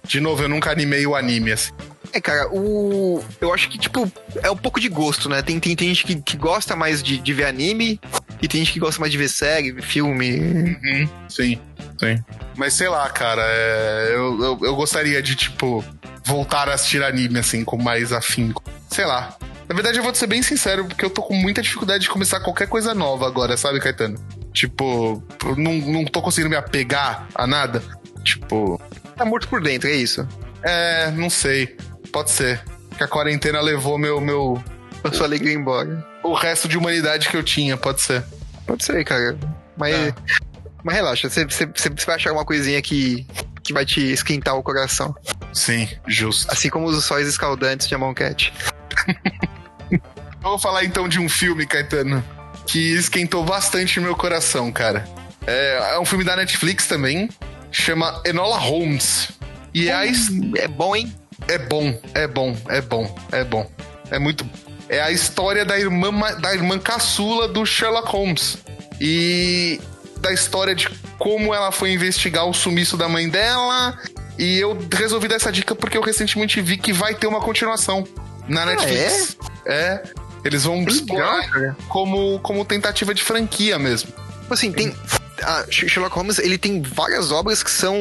De 0.06 0.20
novo, 0.20 0.42
eu 0.42 0.48
nunca 0.48 0.70
animei 0.70 1.06
o 1.06 1.14
anime, 1.14 1.52
assim. 1.52 1.72
É, 2.12 2.20
cara, 2.20 2.48
o. 2.50 3.22
Eu 3.40 3.52
acho 3.52 3.68
que, 3.68 3.78
tipo, 3.78 4.10
é 4.42 4.50
um 4.50 4.56
pouco 4.56 4.80
de 4.80 4.88
gosto, 4.88 5.28
né? 5.28 5.42
Tem, 5.42 5.60
tem, 5.60 5.76
tem 5.76 5.88
gente 5.88 6.04
que, 6.04 6.16
que 6.16 6.36
gosta 6.36 6.74
mais 6.74 7.02
de, 7.02 7.18
de 7.18 7.32
ver 7.32 7.44
anime 7.44 8.00
e 8.40 8.48
tem 8.48 8.60
gente 8.60 8.72
que 8.72 8.80
gosta 8.80 9.00
mais 9.00 9.12
de 9.12 9.18
ver 9.18 9.28
série, 9.28 9.80
filme. 9.82 10.38
Uhum, 10.38 11.08
sim, 11.28 11.58
sim. 11.98 12.24
Mas 12.56 12.74
sei 12.74 12.88
lá, 12.88 13.08
cara, 13.10 13.42
é... 13.46 14.10
eu, 14.12 14.42
eu, 14.42 14.58
eu 14.62 14.74
gostaria 14.74 15.22
de, 15.22 15.34
tipo, 15.34 15.84
voltar 16.24 16.68
a 16.68 16.74
assistir 16.74 17.02
anime, 17.02 17.38
assim, 17.38 17.64
com 17.64 17.76
mais 17.76 18.12
afinco. 18.12 18.62
Sei 18.90 19.04
lá. 19.04 19.36
Na 19.68 19.74
verdade, 19.74 19.98
eu 19.98 20.02
vou 20.02 20.14
ser 20.14 20.26
bem 20.26 20.42
sincero, 20.42 20.86
porque 20.86 21.04
eu 21.04 21.10
tô 21.10 21.22
com 21.22 21.34
muita 21.34 21.60
dificuldade 21.60 22.04
de 22.04 22.08
começar 22.08 22.40
qualquer 22.40 22.66
coisa 22.68 22.94
nova 22.94 23.26
agora, 23.26 23.56
sabe, 23.56 23.78
Caetano? 23.78 24.18
Tipo, 24.52 25.22
não, 25.56 25.74
não 25.74 26.04
tô 26.06 26.22
conseguindo 26.22 26.48
me 26.48 26.56
apegar 26.56 27.28
a 27.34 27.46
nada. 27.46 27.82
Tipo. 28.24 28.80
Tá 29.14 29.24
morto 29.24 29.46
por 29.46 29.60
dentro, 29.60 29.88
é 29.88 29.94
isso? 29.94 30.26
É, 30.62 31.10
não 31.10 31.28
sei. 31.28 31.76
Pode 32.10 32.30
ser. 32.30 32.62
Que 32.96 33.04
a 33.04 33.08
quarentena 33.08 33.60
levou 33.60 33.98
meu. 33.98 34.20
meu 34.20 34.62
a 35.04 35.12
sua 35.12 35.26
alegria 35.26 35.52
embora. 35.52 36.04
O 36.22 36.32
resto 36.32 36.66
de 36.66 36.76
humanidade 36.76 37.28
que 37.28 37.36
eu 37.36 37.42
tinha, 37.42 37.76
pode 37.76 38.00
ser. 38.00 38.24
Pode 38.66 38.84
ser, 38.84 39.04
cara. 39.04 39.38
Mas. 39.76 39.94
É. 39.94 40.14
Mas 40.82 40.94
relaxa, 40.94 41.28
você, 41.28 41.44
você, 41.44 41.66
você 41.66 42.06
vai 42.06 42.16
achar 42.16 42.32
uma 42.32 42.44
coisinha 42.44 42.80
que, 42.80 43.26
que 43.62 43.72
vai 43.72 43.84
te 43.84 44.00
esquentar 44.00 44.56
o 44.56 44.62
coração. 44.62 45.14
Sim, 45.52 45.88
justo. 46.06 46.50
Assim 46.50 46.70
como 46.70 46.86
os 46.86 47.04
sóis 47.04 47.28
escaldantes 47.28 47.86
de 47.88 47.94
Amon 47.94 48.14
Cat. 48.14 48.52
Vou 50.40 50.58
falar 50.58 50.84
então 50.84 51.08
de 51.08 51.18
um 51.18 51.28
filme, 51.28 51.66
Caetano, 51.66 52.24
que 52.66 52.94
esquentou 52.94 53.44
bastante 53.44 54.00
meu 54.00 54.14
coração, 54.14 54.70
cara. 54.70 55.06
É, 55.46 55.94
é 55.94 55.98
um 55.98 56.04
filme 56.04 56.24
da 56.24 56.36
Netflix 56.36 56.86
também, 56.86 57.28
chama 57.70 58.20
Enola 58.24 58.58
Holmes. 58.58 59.30
E 59.74 59.88
é, 59.88 60.10
hum, 60.30 60.52
é 60.56 60.68
bom, 60.68 60.94
hein? 60.94 61.14
É 61.46 61.58
bom, 61.58 61.98
é 62.14 62.26
bom, 62.26 62.56
é 62.68 62.80
bom, 62.80 63.18
é 63.32 63.44
bom. 63.44 63.70
É 64.10 64.18
muito. 64.18 64.48
É 64.88 65.00
a 65.00 65.10
história 65.10 65.64
da 65.64 65.78
irmã, 65.78 66.10
da 66.40 66.54
irmã 66.54 66.78
caçula 66.78 67.48
do 67.48 67.64
Sherlock 67.64 68.08
Holmes. 68.10 68.58
E 69.00 69.80
da 70.18 70.32
história 70.32 70.74
de 70.74 70.88
como 71.18 71.54
ela 71.54 71.70
foi 71.70 71.92
investigar 71.92 72.46
o 72.46 72.52
sumiço 72.52 72.96
da 72.96 73.08
mãe 73.08 73.28
dela. 73.28 73.98
E 74.38 74.58
eu 74.58 74.78
resolvi 74.92 75.28
dar 75.28 75.36
essa 75.36 75.50
dica 75.50 75.74
porque 75.74 75.96
eu 75.96 76.02
recentemente 76.02 76.60
vi 76.60 76.76
que 76.76 76.92
vai 76.92 77.14
ter 77.14 77.26
uma 77.26 77.40
continuação 77.40 78.06
na 78.46 78.62
ah, 78.62 78.66
Netflix. 78.66 79.36
É? 79.64 79.74
é? 79.74 80.02
Eles 80.48 80.64
vão 80.64 80.82
explorar 80.84 81.76
como, 81.88 82.38
como 82.40 82.64
tentativa 82.64 83.12
de 83.12 83.22
franquia 83.22 83.78
mesmo. 83.78 84.10
Tipo 84.40 84.54
assim, 84.54 84.72
tem. 84.72 84.94
A 85.42 85.64
Sherlock 85.70 86.16
Holmes, 86.16 86.38
ele 86.38 86.58
tem 86.58 86.82
várias 86.82 87.30
obras 87.30 87.62
que 87.62 87.70
são 87.70 87.94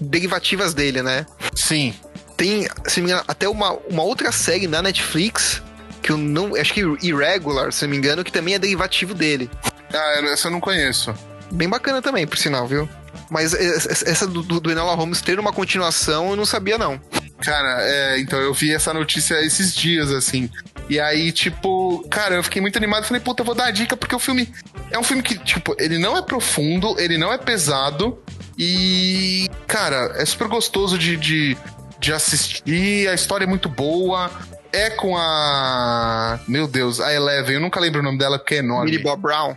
derivativas 0.00 0.74
dele, 0.74 1.02
né? 1.02 1.24
Sim. 1.54 1.94
Tem, 2.36 2.66
se 2.86 3.00
me 3.00 3.08
engano, 3.08 3.22
até 3.28 3.48
uma, 3.48 3.72
uma 3.88 4.02
outra 4.02 4.32
série 4.32 4.66
na 4.66 4.82
Netflix, 4.82 5.62
que 6.02 6.10
eu 6.10 6.16
não. 6.16 6.56
Acho 6.56 6.72
que 6.72 6.80
Irregular, 7.02 7.70
se 7.70 7.84
não 7.84 7.90
me 7.90 7.98
engano, 7.98 8.24
que 8.24 8.32
também 8.32 8.54
é 8.54 8.58
derivativo 8.58 9.14
dele. 9.14 9.48
Ah, 9.92 10.20
essa 10.32 10.48
eu 10.48 10.52
não 10.52 10.60
conheço. 10.60 11.14
Bem 11.52 11.68
bacana 11.68 12.02
também, 12.02 12.26
por 12.26 12.38
sinal, 12.38 12.66
viu? 12.66 12.88
Mas 13.30 13.54
essa 13.54 14.26
do, 14.26 14.42
do, 14.42 14.58
do 14.58 14.70
Enola 14.70 14.94
Holmes 14.94 15.20
ter 15.20 15.38
uma 15.38 15.52
continuação, 15.52 16.30
eu 16.30 16.36
não 16.36 16.46
sabia, 16.46 16.78
não. 16.78 17.00
Cara, 17.40 17.82
é, 17.82 18.18
então 18.20 18.38
eu 18.40 18.54
vi 18.54 18.72
essa 18.72 18.92
notícia 18.92 19.40
esses 19.44 19.74
dias, 19.74 20.10
assim. 20.10 20.50
E 20.88 21.00
aí, 21.00 21.32
tipo, 21.32 22.06
cara, 22.10 22.34
eu 22.34 22.42
fiquei 22.42 22.60
muito 22.60 22.76
animado. 22.76 23.04
Falei, 23.04 23.20
puta, 23.20 23.42
vou 23.42 23.54
dar 23.54 23.66
a 23.66 23.70
dica, 23.70 23.96
porque 23.96 24.14
o 24.14 24.18
filme 24.18 24.52
é 24.90 24.98
um 24.98 25.02
filme 25.02 25.22
que, 25.22 25.38
tipo, 25.38 25.74
ele 25.78 25.98
não 25.98 26.16
é 26.16 26.22
profundo, 26.22 26.98
ele 26.98 27.16
não 27.16 27.32
é 27.32 27.38
pesado. 27.38 28.22
E, 28.58 29.48
cara, 29.66 30.14
é 30.16 30.24
super 30.24 30.48
gostoso 30.48 30.98
de, 30.98 31.16
de, 31.16 31.56
de 31.98 32.12
assistir. 32.12 33.08
A 33.08 33.14
história 33.14 33.44
é 33.44 33.48
muito 33.48 33.68
boa. 33.68 34.30
É 34.72 34.90
com 34.90 35.16
a. 35.16 36.38
Meu 36.48 36.66
Deus, 36.66 37.00
a 37.00 37.12
Eleven. 37.12 37.54
Eu 37.54 37.60
nunca 37.60 37.78
lembro 37.78 38.00
o 38.00 38.02
nome 38.02 38.18
dela, 38.18 38.38
porque 38.38 38.56
é 38.56 38.58
enorme. 38.58 38.90
Billy 38.90 39.02
Bob 39.02 39.22
Brown. 39.22 39.56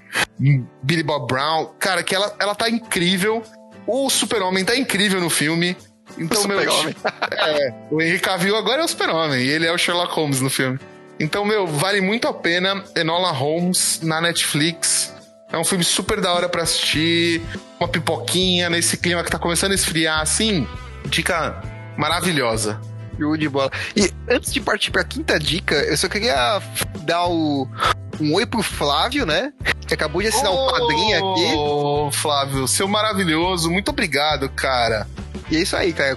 Billy 0.84 1.04
Bob 1.04 1.28
Brown. 1.28 1.72
Cara, 1.80 2.04
que 2.04 2.14
ela, 2.14 2.36
ela 2.40 2.54
tá 2.54 2.70
incrível. 2.70 3.44
O 3.88 4.10
Super-Homem 4.10 4.64
tá 4.64 4.78
incrível 4.78 5.20
no 5.20 5.30
filme. 5.30 5.76
Então, 6.18 6.44
o 6.44 6.48
meu. 6.48 6.60
é, 6.62 7.74
o 7.90 8.02
Henry 8.02 8.20
Cavill 8.20 8.56
agora 8.56 8.82
é 8.82 8.86
o 8.86 8.88
Super-Homem. 8.88 9.42
E 9.44 9.50
ele 9.50 9.66
é 9.66 9.72
o 9.72 9.78
Sherlock 9.78 10.14
Holmes 10.14 10.40
no 10.40 10.50
filme. 10.50 10.80
Então, 11.20 11.46
meu, 11.46 11.66
vale 11.66 12.02
muito 12.02 12.28
a 12.28 12.34
pena. 12.34 12.84
Enola 12.96 13.32
Holmes 13.32 14.00
na 14.04 14.22
Netflix. 14.22 15.14
É 15.52 15.58
um 15.58 15.64
filme 15.64 15.84
super 15.84 16.20
da 16.20 16.34
hora 16.34 16.50
pra 16.50 16.64
assistir. 16.64 17.42
Uma 17.80 17.88
pipoquinha 17.88 18.70
nesse 18.70 18.98
clima 18.98 19.24
que 19.24 19.32
tá 19.32 19.40
começando 19.40 19.72
a 19.72 19.76
esfriar 19.76 20.22
assim. 20.22 20.68
Dica 21.06 21.62
maravilhosa. 21.98 22.80
Show 23.18 23.36
de 23.36 23.50
bola. 23.50 23.72
E 23.96 24.12
antes 24.30 24.54
de 24.54 24.62
partir 24.62 24.92
pra 24.92 25.04
quinta 25.04 25.40
dica, 25.40 25.76
eu 25.76 25.98
só 25.98 26.08
queria 26.08 26.62
dar 27.02 27.26
o, 27.28 27.68
um 28.20 28.34
oi 28.34 28.46
pro 28.46 28.62
Flávio, 28.62 29.26
né? 29.26 29.52
Que 29.88 29.94
acabou 29.94 30.22
de 30.22 30.28
assinar 30.28 30.52
o 30.52 30.56
oh, 30.56 30.68
um 30.68 30.72
padrinho 30.72 31.18
aqui. 31.18 31.56
Ô, 31.56 32.12
Flávio, 32.12 32.68
seu 32.68 32.88
maravilhoso. 32.88 33.72
Muito 33.72 33.90
obrigado, 33.90 34.50
cara. 34.50 35.08
E 35.50 35.58
é 35.58 35.62
isso 35.62 35.76
aí, 35.76 35.94
cara. 35.94 36.16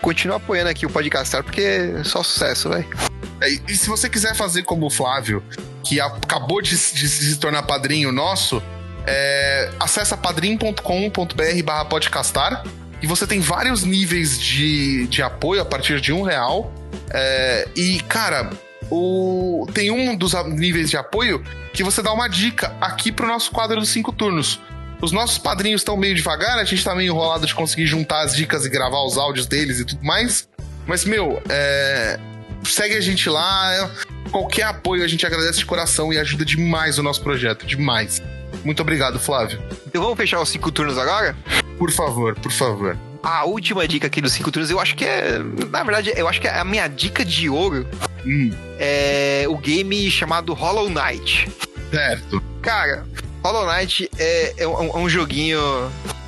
Continua 0.00 0.36
apoiando 0.36 0.68
aqui 0.68 0.84
o 0.84 0.90
Podcastar, 0.90 1.42
porque 1.42 1.62
é 1.62 2.04
só 2.04 2.22
sucesso, 2.22 2.68
velho. 2.68 3.11
E 3.48 3.76
se 3.76 3.88
você 3.88 4.08
quiser 4.08 4.34
fazer 4.34 4.62
como 4.62 4.86
o 4.86 4.90
Flávio, 4.90 5.42
que 5.82 6.00
acabou 6.00 6.62
de, 6.62 6.70
de 6.70 7.08
se 7.08 7.36
tornar 7.36 7.62
padrinho 7.64 8.12
nosso, 8.12 8.62
é, 9.06 9.70
acessa 9.80 10.16
padrim.com.br 10.16 11.62
barra 11.64 11.84
podcastar 11.84 12.64
e 13.02 13.06
você 13.06 13.26
tem 13.26 13.40
vários 13.40 13.82
níveis 13.82 14.40
de, 14.40 15.06
de 15.08 15.22
apoio 15.22 15.60
a 15.60 15.64
partir 15.64 16.00
de 16.00 16.12
um 16.12 16.22
real. 16.22 16.72
É, 17.10 17.68
e, 17.74 18.00
cara, 18.02 18.50
o, 18.88 19.66
tem 19.74 19.90
um 19.90 20.14
dos 20.14 20.34
níveis 20.46 20.88
de 20.88 20.96
apoio 20.96 21.42
que 21.72 21.82
você 21.82 22.00
dá 22.00 22.12
uma 22.12 22.28
dica 22.28 22.76
aqui 22.80 23.10
pro 23.10 23.26
nosso 23.26 23.50
quadro 23.50 23.80
dos 23.80 23.88
cinco 23.88 24.12
turnos. 24.12 24.60
Os 25.00 25.10
nossos 25.10 25.36
padrinhos 25.36 25.80
estão 25.80 25.96
meio 25.96 26.14
devagar, 26.14 26.58
a 26.60 26.64
gente 26.64 26.84
tá 26.84 26.94
meio 26.94 27.12
enrolado 27.12 27.44
de 27.44 27.54
conseguir 27.54 27.86
juntar 27.86 28.22
as 28.22 28.36
dicas 28.36 28.64
e 28.64 28.70
gravar 28.70 29.02
os 29.04 29.18
áudios 29.18 29.46
deles 29.46 29.80
e 29.80 29.84
tudo 29.84 30.04
mais. 30.04 30.48
Mas, 30.86 31.04
meu, 31.04 31.42
é, 31.48 32.20
segue 32.64 32.96
a 32.96 33.00
gente 33.00 33.28
lá. 33.28 33.90
Qualquer 34.30 34.64
apoio 34.64 35.04
a 35.04 35.08
gente 35.08 35.26
agradece 35.26 35.58
de 35.58 35.66
coração 35.66 36.12
e 36.12 36.18
ajuda 36.18 36.44
demais 36.44 36.98
o 36.98 37.02
nosso 37.02 37.22
projeto. 37.22 37.66
Demais. 37.66 38.22
Muito 38.64 38.80
obrigado, 38.80 39.18
Flávio. 39.18 39.62
Então 39.86 40.02
vamos 40.02 40.16
fechar 40.16 40.40
os 40.40 40.48
cinco 40.48 40.70
turnos 40.70 40.98
agora? 40.98 41.36
Por 41.78 41.90
favor, 41.90 42.34
por 42.34 42.52
favor. 42.52 42.96
A 43.22 43.44
última 43.44 43.86
dica 43.86 44.08
aqui 44.08 44.20
dos 44.20 44.32
cinco 44.32 44.50
turnos, 44.50 44.70
eu 44.70 44.80
acho 44.80 44.96
que 44.96 45.04
é. 45.04 45.38
Na 45.70 45.84
verdade, 45.84 46.12
eu 46.16 46.26
acho 46.26 46.40
que 46.40 46.48
é 46.48 46.58
a 46.58 46.64
minha 46.64 46.88
dica 46.88 47.24
de 47.24 47.48
ouro 47.48 47.86
hum. 48.26 48.50
é 48.78 49.44
o 49.48 49.56
game 49.56 50.10
chamado 50.10 50.52
Hollow 50.54 50.90
Knight. 50.90 51.48
Certo. 51.90 52.42
Cara, 52.60 53.06
Hollow 53.44 53.66
Knight 53.66 54.10
é, 54.18 54.54
é, 54.56 54.66
um, 54.66 54.88
é 54.88 54.96
um 54.96 55.08
joguinho 55.08 55.60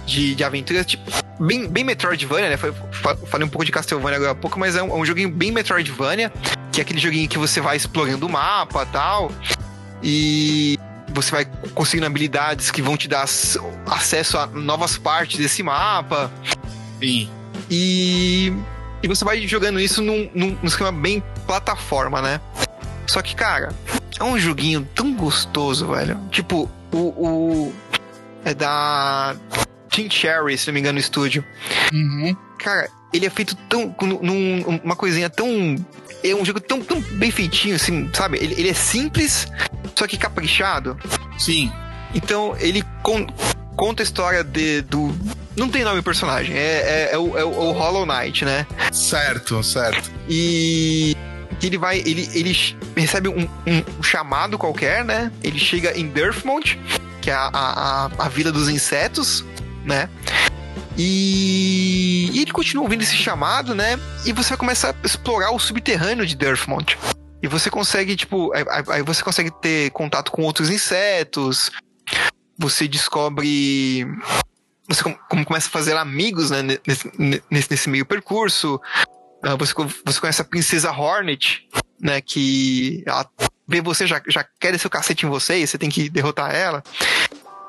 de, 0.07 0.35
de 0.35 0.45
aventura, 0.45 0.85
tipo, 0.85 1.11
bem, 1.39 1.69
bem 1.69 1.85
Metroidvania, 1.85 2.51
né? 2.51 2.57
Falei 2.57 3.47
um 3.47 3.49
pouco 3.49 3.65
de 3.65 3.73
Castlevania 3.73 4.17
agora 4.17 4.33
há 4.33 4.35
pouco, 4.35 4.59
mas 4.59 4.77
é 4.77 4.83
um, 4.83 4.91
é 4.91 4.95
um 4.95 5.05
joguinho 5.05 5.31
bem 5.31 5.53
Metroidvania, 5.53 6.33
que 6.73 6.81
é 6.81 6.83
aquele 6.83 6.99
joguinho 6.99 7.29
que 7.29 7.39
você 7.39 7.61
vai 7.61 7.77
explorando 7.77 8.27
o 8.27 8.29
mapa 8.29 8.83
e 8.83 8.93
tal. 8.93 9.33
E 10.03 10.79
você 11.09 11.31
vai 11.31 11.45
conseguindo 11.75 12.07
habilidades 12.07 12.71
que 12.71 12.83
vão 12.83 12.97
te 12.97 13.09
dar 13.09 13.25
acesso 13.87 14.39
a 14.39 14.47
novas 14.47 14.99
partes 14.99 15.39
desse 15.39 15.63
mapa. 15.63 16.31
Sim. 17.01 17.31
E, 17.71 18.53
e 19.03 19.09
você 19.09 19.25
vai 19.25 19.47
jogando 19.47 19.81
isso 19.81 20.03
num, 20.03 20.31
num, 20.35 20.59
num 20.61 20.69
esquema 20.69 20.93
bem 20.93 21.23
plataforma, 21.47 22.21
né? 22.21 22.41
Só 23.07 23.23
que, 23.23 23.35
cara, 23.35 23.73
é 24.19 24.25
um 24.25 24.39
joguinho 24.39 24.87
tão 24.95 25.15
gostoso, 25.15 25.89
velho. 25.89 26.19
Tipo, 26.31 26.71
o. 26.93 26.99
o 26.99 27.75
é 28.45 28.53
da 28.53 29.35
Team 29.95 30.11
Cherry, 30.11 30.59
se 30.59 30.67
não 30.67 30.75
me 30.75 30.81
engano, 30.81 30.95
no 30.95 31.01
estúdio. 31.01 31.45
Uhum. 31.93 32.37
Cara, 32.59 32.89
ele 33.13 33.27
é 33.27 33.31
feito 33.31 33.55
tão. 33.69 33.95
num, 34.03 34.81
uma 34.83 34.97
coisinha 34.97 35.31
tão. 35.31 35.77
É 36.23 36.35
um 36.35 36.45
jogo 36.45 36.61
tão, 36.61 36.81
tão 36.81 37.01
bem 37.01 37.31
feitinho, 37.31 37.77
assim, 37.77 38.11
sabe? 38.13 38.39
Ele, 38.39 38.55
ele 38.59 38.71
é 38.71 38.75
simples, 38.75 39.47
só 39.95 40.07
que 40.07 40.17
caprichado. 40.17 40.99
Sim. 41.39 41.71
Então, 42.15 42.57
ele 42.59 42.83
con 43.03 43.27
conta 43.77 44.03
a 44.03 44.05
história 44.05 44.43
de, 44.43 44.83
do. 44.83 45.15
Não 45.57 45.69
tem 45.69 45.85
nome 45.85 46.03
personagem, 46.03 46.57
é, 46.57 46.59
é, 46.59 47.09
é, 47.13 47.19
o, 47.19 47.39
é 47.39 47.45
o 47.45 47.71
Hollow 47.71 48.05
Knight, 48.05 48.45
né? 48.45 48.67
Certo, 48.91 49.63
certo. 49.63 50.11
E 50.29 51.17
ele 51.63 51.79
vai. 51.79 51.99
Ele, 51.99 52.29
ele 52.33 52.57
recebe 52.97 53.29
um, 53.29 53.49
um, 53.67 54.03
chamado 54.03 54.59
qualquer, 54.59 55.05
né? 55.05 55.31
Ele 55.43 55.59
chega 55.59 55.97
em 55.97 56.09
Durfmont, 56.09 56.79
que 57.21 57.31
é 57.31 57.35
a, 57.35 57.51
a, 57.53 58.11
a 58.19 58.29
vila 58.29 58.51
dos 58.51 58.69
insetos, 58.69 59.45
né? 59.85 60.09
E... 60.97 62.31
ele 62.35 62.53
continua 62.53 62.85
ouvindo 62.85 63.03
esse 63.03 63.17
chamado, 63.17 63.75
né? 63.75 63.99
E 64.25 64.33
você 64.33 64.57
começa 64.57 64.91
a 64.91 65.07
explorar 65.07 65.51
o 65.51 65.59
subterrâneo 65.59 66.27
de 66.27 66.37
Durfmont. 66.37 66.97
E 67.43 67.49
você 67.49 67.71
consegue, 67.71 68.17
tipo, 68.17 68.53
aí, 68.55 69.03
você 69.03 69.23
consegue 69.23 69.51
ter 69.51 69.91
contato 69.91 70.31
com 70.33 70.43
outros 70.43 70.71
insetos. 70.71 71.71
Você 72.59 72.89
descobre 72.89 74.07
você 74.89 75.03
como 75.29 75.45
começa 75.45 75.69
a 75.69 75.71
fazer 75.71 75.97
amigos, 75.97 76.51
né, 76.51 76.63
nesse, 76.87 77.13
nesse, 77.51 77.89
meio 77.89 78.05
percurso. 78.05 78.81
Uh, 79.45 79.57
você, 79.59 79.73
você 80.05 80.21
conhece 80.21 80.43
a 80.43 80.45
Princesa 80.45 80.91
Hornet, 80.91 81.67
né, 82.01 82.21
que 82.21 83.03
ela 83.07 83.29
vê 83.67 83.81
você, 83.81 84.07
já, 84.07 84.23
já 84.29 84.45
quer 84.61 84.75
o 84.75 84.91
cacete 84.91 85.27
em 85.27 85.29
você 85.29 85.59
e 85.59 85.67
você 85.67 85.79
tem 85.79 85.91
que 85.91 86.09
derrotar 86.09 86.55
ela. 86.55 86.83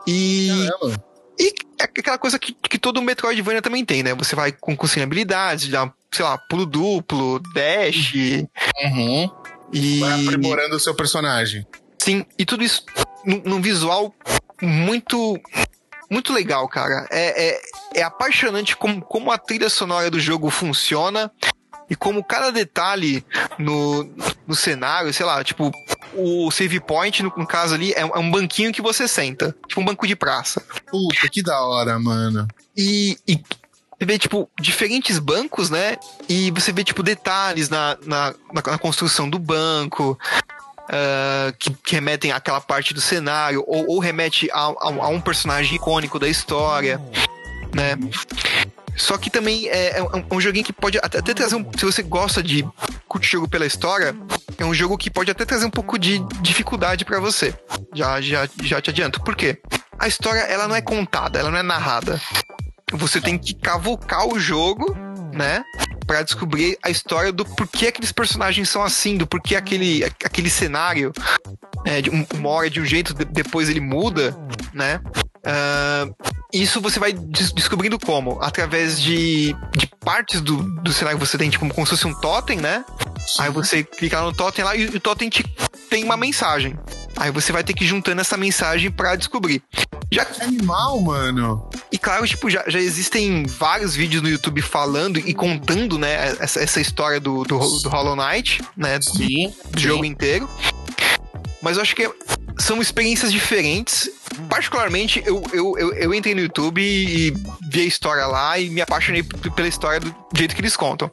E... 0.05 0.49
Caramba. 0.49 1.14
E 1.39 1.53
é 1.79 1.83
aquela 1.83 2.17
coisa 2.17 2.39
que, 2.39 2.53
que 2.53 2.77
todo 2.77 3.01
Metroidvania 3.01 3.61
também 3.61 3.83
tem, 3.83 4.03
né? 4.03 4.13
Você 4.15 4.35
vai 4.35 4.51
com, 4.51 4.75
com 4.75 4.87
habilidades, 5.01 5.69
dá, 5.69 5.91
sei 6.11 6.23
lá, 6.23 6.37
pulo 6.37 6.65
duplo, 6.65 7.39
dash. 7.53 8.13
Uhum. 8.83 9.29
E... 9.73 9.99
Vai 9.99 10.21
aprimorando 10.21 10.75
o 10.75 10.79
seu 10.79 10.95
personagem. 10.95 11.65
Sim, 12.01 12.25
e 12.37 12.45
tudo 12.45 12.63
isso 12.63 12.85
num, 13.25 13.41
num 13.43 13.61
visual 13.61 14.13
muito 14.61 15.39
muito 16.09 16.31
legal, 16.31 16.67
cara. 16.67 17.07
É, 17.11 17.49
é, 17.49 17.61
é 17.95 18.03
apaixonante 18.03 18.77
como, 18.77 19.01
como 19.01 19.31
a 19.31 19.37
trilha 19.37 19.69
sonora 19.69 20.09
do 20.09 20.19
jogo 20.19 20.49
funciona 20.49 21.31
e 21.89 21.95
como 21.95 22.23
cada 22.23 22.51
detalhe 22.51 23.23
no, 23.59 24.09
no 24.47 24.55
cenário, 24.55 25.13
sei 25.13 25.25
lá, 25.25 25.43
tipo, 25.43 25.71
o 26.13 26.49
save 26.51 26.79
point, 26.79 27.21
no, 27.21 27.31
no 27.37 27.45
caso 27.45 27.75
ali, 27.75 27.91
é, 27.93 28.01
é, 28.01 28.17
um 28.17 28.31
banquinho 28.31 28.71
que 28.71 28.81
você 28.81 29.07
senta. 29.07 29.55
Tipo 29.67 29.81
um 29.81 29.85
banco 29.85 30.07
de 30.07 30.15
praça. 30.15 30.61
Puta, 30.87 31.29
que 31.29 31.43
da 31.43 31.61
hora, 31.61 31.99
mano. 31.99 32.47
E, 32.75 33.17
e 33.27 33.39
você 33.97 34.05
vê, 34.05 34.17
tipo, 34.17 34.49
diferentes 34.59 35.19
bancos, 35.19 35.69
né? 35.69 35.97
E 36.27 36.51
você 36.51 36.71
vê, 36.71 36.83
tipo, 36.83 37.03
detalhes 37.03 37.69
na, 37.69 37.97
na, 38.05 38.33
na 38.53 38.77
construção 38.77 39.29
do 39.29 39.39
banco. 39.39 40.17
Uh, 40.85 41.51
que, 41.57 41.73
que, 41.73 41.95
remetem 41.95 42.31
àquela 42.31 42.61
parte 42.61 42.93
do 42.93 43.01
cenário, 43.01 43.63
ou, 43.65 43.93
ou 43.93 43.99
remete 43.99 44.47
a, 44.51 44.67
a, 44.67 45.05
a, 45.05 45.07
um 45.07 45.19
personagem 45.19 45.77
icônico 45.77 46.19
da 46.19 46.27
história, 46.27 47.01
né? 47.73 47.97
Só 48.95 49.17
que 49.17 49.29
também 49.29 49.67
é, 49.67 49.97
é, 49.97 50.03
um, 50.03 50.07
é 50.29 50.35
um, 50.35 50.41
joguinho 50.41 50.65
que 50.65 50.73
pode 50.73 50.97
até, 50.97 51.19
até, 51.19 51.33
trazer 51.33 51.55
um. 51.55 51.69
Se 51.77 51.85
você 51.85 52.01
gosta 52.01 52.41
de 52.41 52.65
curtir 53.07 53.31
jogo 53.31 53.47
pela 53.47 53.65
história, 53.65 54.15
é 54.57 54.65
um 54.65 54.73
jogo 54.73 54.97
que 54.97 55.11
pode 55.11 55.29
até 55.29 55.45
trazer 55.45 55.65
um 55.65 55.71
pouco 55.71 55.97
de 55.97 56.19
dificuldade 56.41 57.03
para 57.03 57.19
você. 57.19 57.53
Já, 57.93 58.21
já, 58.21 58.47
já 58.63 58.81
te 58.81 58.89
adianto. 58.89 59.21
Por 59.21 59.35
quê? 59.35 59.59
A 59.99 60.07
história 60.07 60.39
ela 60.41 60.67
não 60.67 60.75
é 60.75 60.81
contada, 60.81 61.39
ela 61.39 61.51
não 61.51 61.57
é 61.57 61.63
narrada. 61.63 62.21
Você 62.93 63.19
tem 63.19 63.37
que 63.37 63.53
cavocar 63.53 64.27
o 64.27 64.39
jogo, 64.39 64.95
né? 65.33 65.63
para 66.05 66.21
descobrir 66.21 66.77
a 66.83 66.89
história 66.89 67.31
do 67.31 67.43
porquê 67.43 67.87
aqueles 67.87 68.11
personagens 68.11 68.69
são 68.69 68.83
assim, 68.83 69.17
do 69.17 69.25
porquê 69.25 69.55
aquele, 69.55 70.03
aquele 70.03 70.49
cenário 70.49 71.11
é, 71.83 72.01
de 72.01 72.09
uma 72.09 72.49
hora 72.49 72.69
de 72.69 72.79
um 72.79 72.85
jeito, 72.85 73.13
depois 73.13 73.69
ele 73.69 73.79
muda, 73.79 74.35
né? 74.73 75.01
Uh, 75.45 76.15
isso 76.51 76.81
você 76.81 76.99
vai 76.99 77.13
des 77.13 77.51
descobrindo 77.51 77.99
como? 77.99 78.41
Através 78.41 78.99
de, 78.99 79.55
de 79.75 79.87
partes 80.03 80.41
do, 80.41 80.57
do 80.81 80.91
cenário 80.91 81.19
que 81.19 81.25
você 81.25 81.37
tem, 81.37 81.49
tipo, 81.49 81.67
como 81.73 81.85
se 81.85 81.91
fosse 81.91 82.07
um 82.07 82.13
totem, 82.13 82.57
né? 82.57 82.83
Aí 83.39 83.49
você 83.51 83.83
clica 83.83 84.21
no 84.21 84.33
totem 84.33 84.63
lá 84.63 84.75
e 84.75 84.85
o 84.85 84.99
totem 84.99 85.29
te, 85.29 85.43
tem 85.89 86.03
uma 86.03 86.17
mensagem. 86.17 86.77
Aí 87.17 87.31
você 87.31 87.51
vai 87.51 87.63
ter 87.63 87.73
que 87.73 87.83
ir 87.83 87.87
juntando 87.87 88.21
essa 88.21 88.37
mensagem 88.37 88.91
para 88.91 89.15
descobrir. 89.15 89.61
Já 90.11 90.25
que 90.25 90.41
animal, 90.41 91.01
mano. 91.01 91.69
E 91.91 91.97
claro, 91.97 92.27
tipo, 92.27 92.49
já, 92.49 92.63
já 92.67 92.79
existem 92.79 93.45
vários 93.45 93.95
vídeos 93.95 94.21
no 94.21 94.29
YouTube 94.29 94.61
falando 94.61 95.17
e 95.17 95.33
contando, 95.33 95.97
né, 95.97 96.35
essa, 96.39 96.61
essa 96.61 96.79
história 96.79 97.19
do, 97.19 97.43
do, 97.43 97.57
do 97.57 97.89
Hollow 97.89 98.15
Knight, 98.15 98.63
né? 98.75 98.99
Sim. 99.01 99.53
Do 99.71 99.79
sim. 99.79 99.87
jogo 99.87 100.05
inteiro. 100.05 100.49
Mas 101.65 101.77
eu 101.77 101.81
acho 101.81 101.95
que 101.95 102.07
são 102.59 102.79
experiências 102.79 103.31
diferentes. 103.31 104.07
Particularmente, 104.47 105.23
eu, 105.25 105.41
eu, 105.51 105.75
eu, 105.79 105.93
eu, 105.93 106.13
entrei 106.13 106.35
no 106.35 106.41
YouTube 106.41 106.79
e 106.79 107.33
vi 107.71 107.81
a 107.81 107.85
história 107.85 108.27
lá 108.27 108.59
e 108.59 108.69
me 108.69 108.81
apaixonei 108.81 109.23
pela 109.23 109.67
história 109.67 109.99
do 109.99 110.13
jeito 110.35 110.53
que 110.53 110.61
eles 110.61 110.77
contam. 110.77 111.09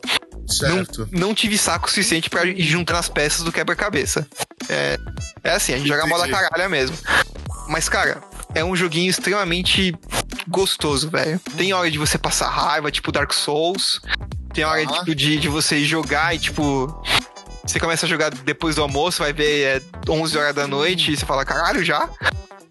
Certo. 0.47 1.09
Não, 1.11 1.29
não 1.29 1.35
tive 1.35 1.57
saco 1.57 1.89
suficiente 1.89 2.29
para 2.29 2.45
ir 2.45 2.65
juntando 2.65 2.99
as 2.99 3.09
peças 3.09 3.43
do 3.43 3.51
quebra-cabeça. 3.51 4.29
É, 4.69 4.99
é 5.43 5.53
assim, 5.53 5.73
a 5.73 5.79
gente 5.79 5.89
joga 5.89 6.07
moda 6.07 6.29
caralha 6.29 6.69
mesmo. 6.69 6.99
Mas, 7.66 7.89
cara, 7.89 8.23
é 8.55 8.62
um 8.62 8.77
joguinho 8.77 9.09
extremamente 9.09 9.95
gostoso, 10.47 11.09
velho. 11.09 11.41
Tem 11.57 11.73
hora 11.73 11.91
de 11.91 11.97
você 11.97 12.19
passar 12.19 12.51
raiva, 12.51 12.91
tipo 12.91 13.11
Dark 13.11 13.33
Souls. 13.33 14.03
Tem 14.53 14.65
hora, 14.65 14.83
ah. 14.83 14.99
tipo, 14.99 15.15
de, 15.15 15.39
de 15.39 15.49
você 15.49 15.83
jogar 15.83 16.35
e, 16.35 16.39
tipo... 16.39 17.03
Você 17.64 17.78
começa 17.78 18.06
a 18.06 18.09
jogar 18.09 18.30
depois 18.30 18.74
do 18.74 18.82
almoço, 18.82 19.22
vai 19.22 19.32
ver 19.32 19.62
é 19.62 19.82
11 20.09 20.36
horas 20.36 20.55
da 20.55 20.66
noite 20.66 21.12
e 21.12 21.16
você 21.16 21.24
fala, 21.24 21.44
caralho, 21.44 21.84
já? 21.84 22.09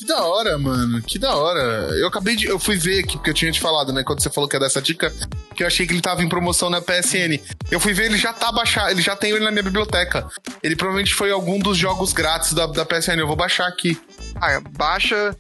Que 0.02 0.08
da 0.08 0.24
hora, 0.24 0.58
mano. 0.58 1.00
Que 1.04 1.20
da 1.20 1.36
hora. 1.36 1.62
Eu 2.00 2.08
acabei 2.08 2.36
de. 2.36 2.48
Eu 2.48 2.58
fui 2.58 2.76
ver 2.76 3.04
aqui, 3.04 3.18
porque 3.18 3.30
eu 3.30 3.34
tinha 3.36 3.52
te 3.52 3.60
falado, 3.60 3.94
né? 3.94 4.04
Quando 4.04 4.20
você 4.20 4.32
falou 4.32 4.50
que 4.50 4.56
é 4.56 4.60
dessa 4.60 4.82
dica, 4.82 5.14
que 5.56 5.62
eu 5.62 5.68
achei 5.68 5.86
que 5.86 5.94
ele 5.94 6.02
tava 6.02 6.24
em 6.24 6.28
promoção 6.28 6.72
na 6.72 6.82
PSN. 6.82 7.40
Eu 7.70 7.80
fui 7.80 7.94
ver, 7.94 8.06
ele 8.06 8.18
já 8.18 8.34
tá 8.34 8.52
baixado, 8.52 8.90
ele 8.90 9.02
já 9.04 9.16
tem 9.16 9.30
ele 9.30 9.46
na 9.46 9.52
minha 9.52 9.62
biblioteca. 9.62 10.28
Ele 10.64 10.76
provavelmente 10.76 11.14
foi 11.14 11.30
algum 11.30 11.60
dos 11.60 11.78
jogos 11.78 12.14
grátis 12.14 12.54
da, 12.54 12.66
da 12.66 12.84
PSN. 12.84 13.20
Eu 13.20 13.28
vou 13.28 13.36
baixar 13.36 13.68
aqui. 13.68 13.96
Ah, 14.42 14.60
baixa. 14.72 15.38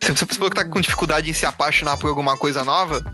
Se 0.00 0.12
você 0.12 0.26
falou 0.26 0.48
que 0.48 0.56
tá 0.56 0.64
com 0.64 0.80
dificuldade 0.80 1.28
em 1.28 1.34
se 1.34 1.44
apaixonar 1.44 1.96
por 1.96 2.08
alguma 2.08 2.36
coisa 2.36 2.62
nova, 2.62 3.04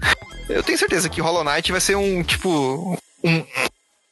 eu 0.51 0.63
tenho 0.63 0.77
certeza 0.77 1.09
que 1.09 1.23
Hollow 1.23 1.45
Knight 1.45 1.73
vai 1.73 1.81
ser 1.81 1.97
um, 1.97 2.23
tipo, 2.23 2.99
um, 3.25 3.43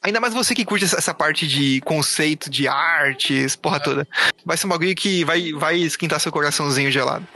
Ainda 0.01 0.19
mais 0.21 0.33
você 0.33 0.55
que 0.55 0.63
curte 0.63 0.85
essa 0.85 1.13
parte 1.13 1.45
de 1.45 1.81
conceito 1.81 2.49
de 2.49 2.67
artes, 2.67 3.55
porra 3.55 3.77
é. 3.77 3.79
toda. 3.79 4.07
Vai 4.45 4.55
ser 4.55 4.65
um 4.65 4.69
bagulho 4.69 4.95
que 4.95 5.25
vai, 5.25 5.51
vai 5.51 5.77
esquentar 5.77 6.19
seu 6.19 6.31
coraçãozinho 6.31 6.89
gelado. 6.89 7.27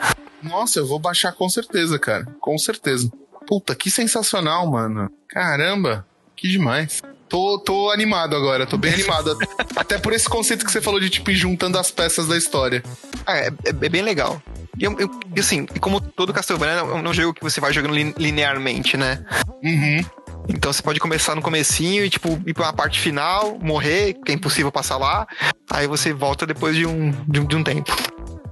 Nossa, 0.41 0.79
eu 0.79 0.87
vou 0.87 0.97
baixar 0.97 1.33
com 1.33 1.49
certeza, 1.49 1.99
cara. 1.99 2.25
Com 2.39 2.57
certeza. 2.57 3.11
Puta, 3.45 3.75
que 3.75 3.91
sensacional, 3.91 4.65
mano. 4.69 5.11
Caramba, 5.27 6.07
que 6.35 6.47
demais. 6.47 7.01
Tô, 7.27 7.59
tô 7.59 7.89
animado 7.89 8.35
agora, 8.35 8.65
tô 8.65 8.77
bem 8.77 8.93
animado. 8.93 9.37
Até 9.75 9.97
por 9.97 10.13
esse 10.13 10.29
conceito 10.29 10.63
que 10.63 10.71
você 10.71 10.81
falou 10.81 10.99
de, 10.99 11.09
tipo, 11.09 11.31
juntando 11.33 11.77
as 11.77 11.91
peças 11.91 12.27
da 12.27 12.37
história. 12.37 12.81
Ah, 13.25 13.37
é, 13.37 13.47
é, 13.47 13.69
é 13.69 13.89
bem 13.89 14.01
legal. 14.01 14.41
E, 14.79 14.85
eu, 14.85 14.97
eu, 14.99 15.09
assim, 15.37 15.65
como 15.81 15.99
todo 15.99 16.33
Castlevania, 16.33 16.75
é 16.75 16.83
um 16.83 17.13
jogo 17.13 17.33
que 17.33 17.43
você 17.43 17.59
vai 17.59 17.73
jogando 17.73 17.95
linearmente, 18.17 18.95
né? 18.95 19.25
Uhum. 19.61 20.05
Então 20.47 20.71
você 20.71 20.81
pode 20.81 20.99
começar 20.99 21.35
no 21.35 21.41
comecinho 21.41 22.03
e, 22.03 22.09
tipo, 22.09 22.41
ir 22.45 22.53
pra 22.53 22.65
uma 22.65 22.73
parte 22.73 22.99
final, 22.99 23.57
morrer, 23.59 24.15
que 24.25 24.31
é 24.31 24.35
impossível 24.35 24.71
passar 24.71 24.97
lá. 24.97 25.27
Aí 25.71 25.87
você 25.87 26.13
volta 26.13 26.45
depois 26.45 26.75
de 26.75 26.85
um, 26.85 27.11
de 27.27 27.39
um, 27.39 27.45
de 27.45 27.55
um 27.55 27.63
tempo. 27.63 27.95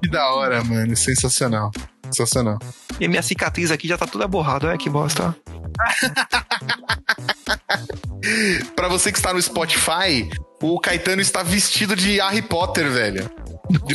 Que 0.02 0.10
da 0.10 0.34
hora, 0.34 0.64
mano. 0.64 0.96
Sensacional. 0.96 1.72
Sensacional. 2.06 2.58
E 3.00 3.08
minha 3.08 3.22
cicatriz 3.22 3.72
aqui 3.72 3.88
já 3.88 3.98
tá 3.98 4.08
toda 4.08 4.28
borrada. 4.28 4.68
Olha 4.68 4.78
que 4.78 4.90
bosta. 4.90 5.36
pra 8.76 8.88
você 8.88 9.12
que 9.12 9.18
está 9.18 9.34
no 9.34 9.42
Spotify, 9.42 10.30
o 10.62 10.80
Caetano 10.80 11.22
está 11.22 11.44
vestido 11.44 11.96
de 11.96 12.20
Harry 12.20 12.42
Potter, 12.42 12.92
velho. 12.92 13.30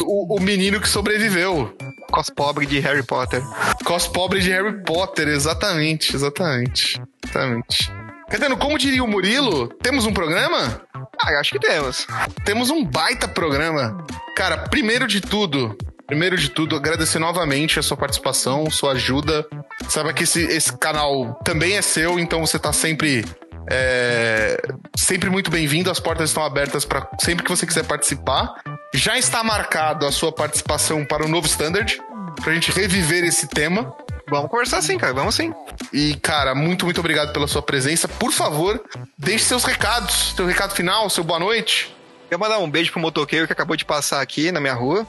O, 0.01 0.37
o 0.37 0.41
menino 0.41 0.81
que 0.81 0.89
sobreviveu. 0.89 1.77
Cos 2.11 2.31
pobre 2.31 2.67
de 2.67 2.79
Harry 2.81 3.03
Potter. 3.03 3.43
Cos 3.85 4.07
pobre 4.07 4.41
de 4.41 4.51
Harry 4.51 4.83
Potter, 4.83 5.29
exatamente, 5.29 6.15
exatamente. 6.15 7.01
Exatamente. 7.25 7.93
Caetano, 8.29 8.57
como 8.57 8.79
diria 8.79 9.05
o 9.05 9.09
Murilo, 9.09 9.69
temos 9.83 10.05
um 10.05 10.13
programa? 10.13 10.83
Ah, 11.23 11.39
acho 11.39 11.53
que 11.53 11.61
temos. 11.61 12.07
Temos 12.45 12.71
um 12.71 12.85
baita 12.85 13.29
programa. 13.29 14.05
Cara, 14.37 14.59
primeiro 14.59 15.07
de 15.07 15.21
tudo, 15.21 15.77
primeiro 16.07 16.37
de 16.37 16.51
tudo, 16.51 16.77
agradecer 16.77 17.19
novamente 17.19 17.79
a 17.79 17.83
sua 17.83 17.97
participação, 17.97 18.71
sua 18.71 18.93
ajuda. 18.93 19.47
Saiba 19.89 20.13
que 20.13 20.25
esse, 20.25 20.43
esse 20.43 20.77
canal 20.77 21.35
também 21.45 21.77
é 21.77 21.83
seu, 21.83 22.19
então 22.19 22.41
você 22.45 22.59
tá 22.59 22.73
sempre 22.73 23.25
é, 23.71 24.61
sempre 24.97 25.29
muito 25.31 25.51
bem-vindo. 25.51 25.91
As 25.91 26.01
portas 26.01 26.31
estão 26.31 26.45
abertas 26.45 26.85
para 26.85 27.09
sempre 27.21 27.45
que 27.45 27.51
você 27.51 27.67
quiser 27.67 27.85
participar. 27.85 28.55
Já 28.95 29.19
está 29.19 29.45
marcado 29.45 30.07
a 30.07 30.13
sua 30.13 30.33
participação 30.33 31.05
para 31.05 31.25
o 31.25 31.29
novo 31.29 31.47
Standard, 31.47 32.01
pra 32.43 32.55
gente 32.55 32.71
reviver 32.71 33.25
esse 33.25 33.47
tema. 33.47 33.95
Vamos 34.29 34.51
conversar 34.51 34.83
sim, 34.83 34.99
cara. 34.99 35.13
Vamos 35.13 35.35
sim. 35.35 35.53
E, 35.93 36.17
cara, 36.17 36.55
muito, 36.55 36.85
muito 36.85 36.99
obrigado 36.99 37.33
pela 37.33 37.47
sua 37.47 37.63
presença. 37.63 38.09
Por 38.09 38.33
favor, 38.33 38.83
deixe 39.17 39.45
seus 39.45 39.65
recados. 39.65 40.35
Seu 40.35 40.47
recado 40.47 40.75
final, 40.75 41.09
seu 41.09 41.23
boa 41.23 41.39
noite. 41.39 41.95
Quero 42.29 42.41
mandar 42.41 42.59
um 42.59 42.69
beijo 42.69 42.91
pro 42.91 43.01
motoqueiro 43.01 43.47
que 43.47 43.53
acabou 43.53 43.77
de 43.77 43.85
passar 43.85 44.21
aqui 44.21 44.51
na 44.51 44.61
minha 44.61 44.75
rua. 44.75 45.07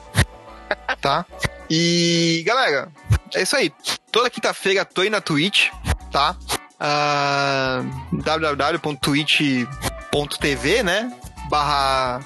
tá? 1.00 1.26
E, 1.68 2.44
galera, 2.46 2.88
é 3.34 3.42
isso 3.42 3.56
aí. 3.56 3.72
Toda 4.12 4.30
quinta-feira 4.30 4.84
tô 4.84 5.00
aí 5.00 5.10
na 5.10 5.20
Twitch, 5.20 5.70
tá? 6.12 6.36
Uh, 6.80 8.22
www.twitch.tv, 8.22 10.82
né? 10.84 11.12
Barra 11.48 12.20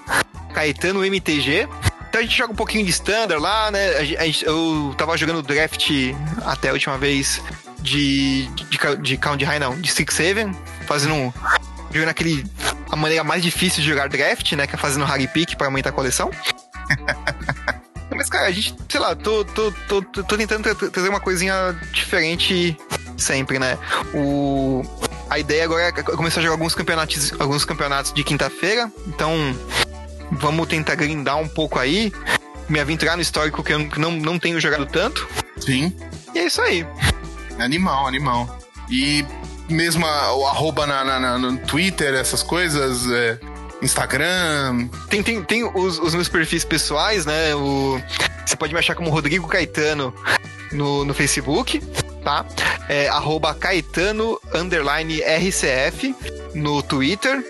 Caetano 0.53 1.05
MTG. 1.05 1.69
Então 2.09 2.21
a 2.21 2.25
gente 2.25 2.37
joga 2.37 2.53
um 2.53 2.57
pouquinho 2.57 2.85
de 2.85 2.91
standard 2.91 3.41
lá, 3.41 3.71
né? 3.71 3.97
A 3.97 4.05
gente, 4.05 4.45
eu 4.45 4.95
tava 4.99 5.17
jogando 5.17 5.43
draft 5.43 5.91
até 6.45 6.69
a 6.69 6.73
última 6.73 6.99
vez 6.99 7.41
de, 7.81 8.47
de, 8.49 8.97
de 9.01 9.17
Count 9.17 9.43
High, 9.43 9.59
não, 9.59 9.81
de 9.81 9.91
Six 9.91 10.15
Seven, 10.15 10.55
fazendo 10.87 11.15
um. 11.15 11.33
Jogando 11.91 12.11
aquele. 12.11 12.45
a 12.91 12.97
maneira 12.97 13.25
mais 13.25 13.43
difícil 13.43 13.83
de 13.83 13.89
jogar 13.89 14.09
draft, 14.09 14.53
né? 14.53 14.67
Que 14.67 14.75
é 14.75 14.79
fazendo 14.79 15.05
Harry 15.05 15.27
Pick 15.27 15.57
pra 15.57 15.67
aumentar 15.67 15.91
a 15.91 15.93
coleção. 15.93 16.31
Mas, 18.15 18.29
cara, 18.29 18.47
a 18.47 18.51
gente, 18.51 18.77
sei 18.89 19.01
lá, 19.01 19.17
tô, 19.17 19.45
tô, 19.45 19.73
tô, 19.89 20.03
tô 20.03 20.37
tentando 20.37 20.75
trazer 20.91 21.09
uma 21.09 21.21
coisinha 21.21 21.75
diferente 21.93 22.77
sempre, 23.17 23.59
né? 23.59 23.79
O 24.13 24.85
a 25.33 25.39
ideia 25.39 25.65
agora 25.65 25.85
é 25.85 25.93
começar 25.93 26.41
a 26.41 26.43
jogar 26.43 26.55
alguns 26.57 26.75
campeonatos, 26.75 27.33
alguns 27.41 27.65
campeonatos 27.65 28.13
de 28.13 28.23
quinta-feira. 28.23 28.93
Então, 29.07 29.35
vamos 30.31 30.69
tentar 30.69 30.95
grindar 30.95 31.39
um 31.39 31.49
pouco 31.49 31.79
aí, 31.79 32.13
me 32.69 32.79
aventurar 32.79 33.17
no 33.17 33.23
histórico 33.23 33.63
que 33.63 33.73
eu 33.73 33.79
não, 33.97 34.13
não 34.13 34.39
tenho 34.39 34.61
jogado 34.61 34.85
tanto. 34.85 35.27
Sim. 35.59 35.97
E 36.35 36.39
é 36.39 36.45
isso 36.45 36.61
aí. 36.61 36.87
Animal, 37.59 38.07
animal. 38.07 38.59
E 38.91 39.25
mesmo 39.71 40.05
a, 40.05 40.35
o 40.35 40.47
arroba 40.47 40.87
na, 40.87 41.03
na, 41.03 41.19
na, 41.19 41.39
no 41.39 41.57
Twitter, 41.61 42.13
essas 42.13 42.43
coisas, 42.43 43.11
é, 43.11 43.41
Instagram. 43.81 44.87
Tem, 45.09 45.23
tem, 45.23 45.43
tem 45.43 45.65
os, 45.65 45.99
os, 45.99 46.15
meus 46.15 46.29
perfis 46.29 46.63
pessoais, 46.63 47.25
né? 47.25 47.55
O, 47.55 47.99
você 48.45 48.55
pode 48.55 48.75
me 48.75 48.79
achar 48.79 48.95
como 48.95 49.09
Rodrigo 49.09 49.49
Caetano 49.49 50.15
no, 50.73 51.07
no 51.07 51.15
Facebook, 51.15 51.81
tá? 52.23 52.47
É, 52.89 53.09
arroba 53.09 53.55
Caetano 53.55 54.41
underline 54.55 55.21
RCF 55.21 56.15
no 56.55 56.83
Twitter. 56.83 57.43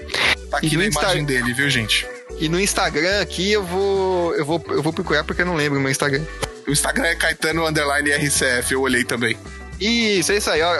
Tá 0.51 0.59
aqui 0.59 0.75
e 0.75 0.77
na 0.77 0.87
Insta... 0.87 1.03
imagem 1.03 1.25
dele, 1.25 1.53
viu, 1.53 1.69
gente? 1.71 2.07
E 2.39 2.49
no 2.49 2.61
Instagram 2.61 3.21
aqui 3.21 3.53
eu 3.53 3.63
vou, 3.63 4.35
eu 4.35 4.45
vou, 4.45 4.65
eu 4.69 4.83
vou 4.83 4.93
procurar 4.93 5.25
porque 5.25 5.43
eu 5.43 5.47
não 5.47 5.55
lembro 5.55 5.79
o 5.79 5.83
meu 5.83 5.91
Instagram. 5.91 6.25
O 6.67 6.71
Instagram 6.71 7.07
é 7.07 7.15
Caetano 7.15 7.67
underline 7.67 8.11
RCF, 8.11 8.73
eu 8.73 8.81
olhei 8.83 9.05
também. 9.05 9.37
Isso, 9.81 10.31
é 10.31 10.37
isso 10.37 10.51
aí. 10.51 10.63
Ó, 10.63 10.75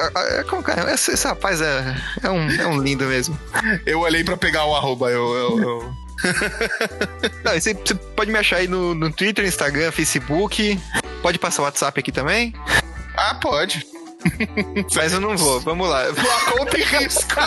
como, 0.49 0.63
cara, 0.63 0.95
esse, 0.95 1.13
esse, 1.13 1.27
rapaz 1.27 1.61
é, 1.61 1.97
é, 2.23 2.31
um, 2.31 2.49
é 2.51 2.67
um 2.67 2.81
lindo 2.81 3.05
mesmo. 3.05 3.39
Eu 3.85 4.01
olhei 4.01 4.23
pra 4.23 4.37
pegar 4.37 4.65
o 4.65 4.77
arroba, 4.77 5.11
eu... 5.11 5.35
eu, 5.35 5.61
eu... 5.61 5.95
Não, 7.43 7.53
você, 7.53 7.75
você, 7.75 7.95
pode 7.95 8.31
me 8.31 8.39
achar 8.39 8.59
aí 8.59 8.69
no, 8.69 8.95
no 8.95 9.11
Twitter, 9.11 9.45
Instagram, 9.45 9.91
Facebook. 9.91 10.79
Pode 11.21 11.39
passar 11.39 11.63
o 11.63 11.65
WhatsApp 11.65 11.99
aqui 11.99 12.13
também? 12.13 12.55
Ah, 13.23 13.35
pode. 13.35 13.87
Mas 14.95 15.13
eu 15.13 15.21
não 15.21 15.37
vou, 15.37 15.61
vamos 15.61 15.89
lá. 15.89 16.05
Conta 16.51 16.79
em 16.79 16.83
risco. 16.83 17.35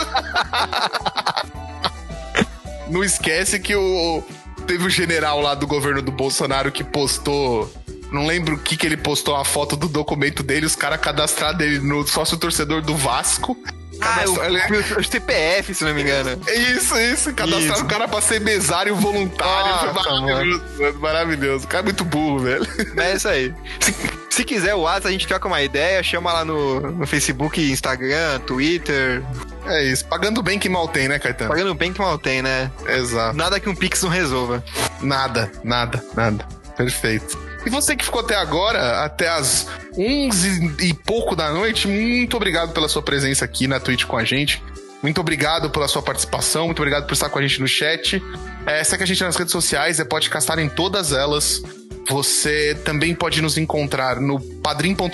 não 2.88 3.04
esquece 3.04 3.60
que 3.60 3.76
o 3.76 4.24
teve 4.66 4.86
o 4.86 4.90
general 4.90 5.42
lá 5.42 5.54
do 5.54 5.68
governo 5.68 6.02
do 6.02 6.12
Bolsonaro 6.12 6.72
que 6.72 6.84
postou 6.84 7.72
não 8.12 8.26
lembro 8.26 8.56
o 8.56 8.60
que 8.60 8.78
que 8.78 8.86
ele 8.86 8.98
postou 8.98 9.36
a 9.36 9.44
foto 9.44 9.76
do 9.76 9.88
documento 9.88 10.42
dele, 10.42 10.66
os 10.66 10.76
caras 10.76 11.02
cadastraram 11.02 11.60
ele 11.60 11.80
no 11.80 12.08
sócio 12.08 12.38
torcedor 12.38 12.82
do 12.82 12.96
Vasco. 12.96 13.58
Ah, 14.02 14.24
o, 14.28 14.32
o, 14.32 15.00
o, 15.00 15.04
CPF, 15.04 15.74
se 15.74 15.84
não 15.84 15.94
me 15.94 16.02
engano. 16.02 16.40
Isso, 16.48 16.98
isso. 16.98 17.34
Cadastraram 17.34 17.84
o 17.84 17.88
cara 17.88 18.08
pra 18.08 18.22
ser 18.22 18.42
mesário 18.42 18.96
voluntário. 18.96 19.94
Nossa, 19.94 19.94
maravilhoso, 19.94 20.64
mano. 20.78 21.00
maravilhoso. 21.00 21.66
O 21.66 21.68
cara 21.68 21.82
é 21.82 21.86
muito 21.86 22.04
burro, 22.04 22.40
velho. 22.40 22.68
É 22.98 23.16
isso 23.16 23.28
aí. 23.28 23.54
Se, 23.80 23.96
se 24.30 24.44
quiser 24.44 24.76
o 24.76 24.82
WhatsApp, 24.82 25.08
a 25.08 25.12
gente 25.12 25.28
troca 25.28 25.48
uma 25.48 25.62
ideia, 25.62 26.02
chama 26.04 26.32
lá 26.32 26.46
no, 26.46 26.80
no 26.80 27.08
Facebook, 27.08 27.62
Instagram, 27.72 28.40
Twitter. 28.40 29.24
É 29.66 29.84
isso. 29.84 30.06
Pagando 30.06 30.42
bem 30.42 30.60
que 30.60 30.70
mal 30.70 30.88
tem, 30.88 31.08
né, 31.08 31.20
Caetano? 31.20 31.50
Pagando 31.50 31.74
bem 31.74 31.92
que 31.92 32.00
mal 32.00 32.18
tem, 32.18 32.42
né? 32.42 32.72
Exato. 32.88 33.36
Nada 33.36 33.60
que 33.60 33.70
um 33.70 33.76
Pix 33.76 34.02
não 34.04 34.10
resolva. 34.10 34.64
Nada, 35.02 35.52
nada, 35.64 36.04
nada. 36.16 36.46
Perfeito. 36.78 37.45
E 37.66 37.70
você 37.70 37.96
que 37.96 38.06
ficou 38.06 38.22
até 38.22 38.36
agora, 38.36 39.04
até 39.04 39.28
as 39.28 39.68
11 39.98 40.76
e 40.82 40.94
pouco 40.94 41.36
da 41.36 41.52
noite, 41.52 41.88
muito 41.88 42.38
obrigado 42.38 42.74
pela 42.74 42.88
sua 42.88 43.02
presença 43.02 43.44
aqui 43.44 43.68
na 43.68 43.80
Twitch 43.80 44.06
com 44.06 44.18
a 44.18 44.24
gente. 44.24 44.62
Muito 45.02 45.20
obrigado 45.20 45.70
pela 45.70 45.88
sua 45.88 46.02
participação, 46.02 46.66
muito 46.66 46.80
obrigado 46.80 47.06
por 47.06 47.14
estar 47.14 47.30
com 47.30 47.40
a 47.40 47.42
gente 47.42 47.60
no 47.60 47.68
chat. 47.68 48.22
É, 48.66 48.84
segue 48.84 49.04
a 49.04 49.08
gente 49.08 49.24
nas 49.24 49.36
redes 49.36 49.52
sociais, 49.52 50.00
é 50.00 50.06
podcastar 50.06 50.60
em 50.60 50.70
todas 50.70 51.12
elas. 51.12 51.62
Você 52.10 52.76
também 52.86 53.16
pode 53.16 53.42
nos 53.42 53.58
encontrar 53.58 54.20
no 54.20 54.40
padrim.com.br 54.40 55.10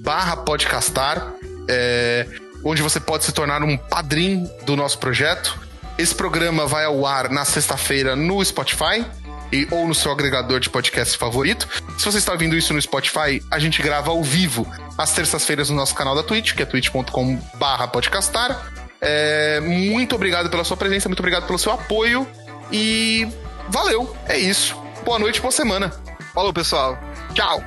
barra 0.00 0.36
podcastar, 0.38 1.34
é, 1.68 2.26
onde 2.64 2.82
você 2.82 2.98
pode 2.98 3.24
se 3.24 3.32
tornar 3.32 3.62
um 3.62 3.76
padrim 3.76 4.48
do 4.64 4.74
nosso 4.76 4.98
projeto. 4.98 5.58
Esse 5.96 6.14
programa 6.14 6.66
vai 6.66 6.84
ao 6.84 7.06
ar 7.06 7.30
na 7.30 7.44
sexta-feira 7.44 8.16
no 8.16 8.44
Spotify 8.44 9.04
e, 9.52 9.66
ou 9.70 9.86
no 9.86 9.94
seu 9.94 10.10
agregador 10.12 10.60
de 10.60 10.70
podcast 10.70 11.16
favorito. 11.16 11.68
Se 11.98 12.04
você 12.04 12.18
está 12.18 12.32
ouvindo 12.32 12.56
isso 12.56 12.74
no 12.74 12.80
Spotify, 12.80 13.42
a 13.50 13.58
gente 13.58 13.82
grava 13.82 14.10
ao 14.10 14.22
vivo 14.22 14.66
às 14.96 15.12
terças-feiras 15.12 15.70
no 15.70 15.76
nosso 15.76 15.94
canal 15.94 16.14
da 16.14 16.22
Twitch, 16.22 16.54
que 16.54 16.62
é 16.62 16.66
twitch.com/podcastar. 16.66 18.72
É, 19.00 19.60
muito 19.60 20.14
obrigado 20.14 20.50
pela 20.50 20.64
sua 20.64 20.76
presença, 20.76 21.08
muito 21.08 21.20
obrigado 21.20 21.46
pelo 21.46 21.58
seu 21.58 21.72
apoio 21.72 22.26
e 22.72 23.28
valeu, 23.68 24.14
é 24.26 24.38
isso. 24.38 24.76
Boa 25.04 25.18
noite, 25.18 25.40
boa 25.40 25.52
semana. 25.52 25.92
Falou, 26.34 26.52
pessoal. 26.52 26.98
Tchau. 27.34 27.62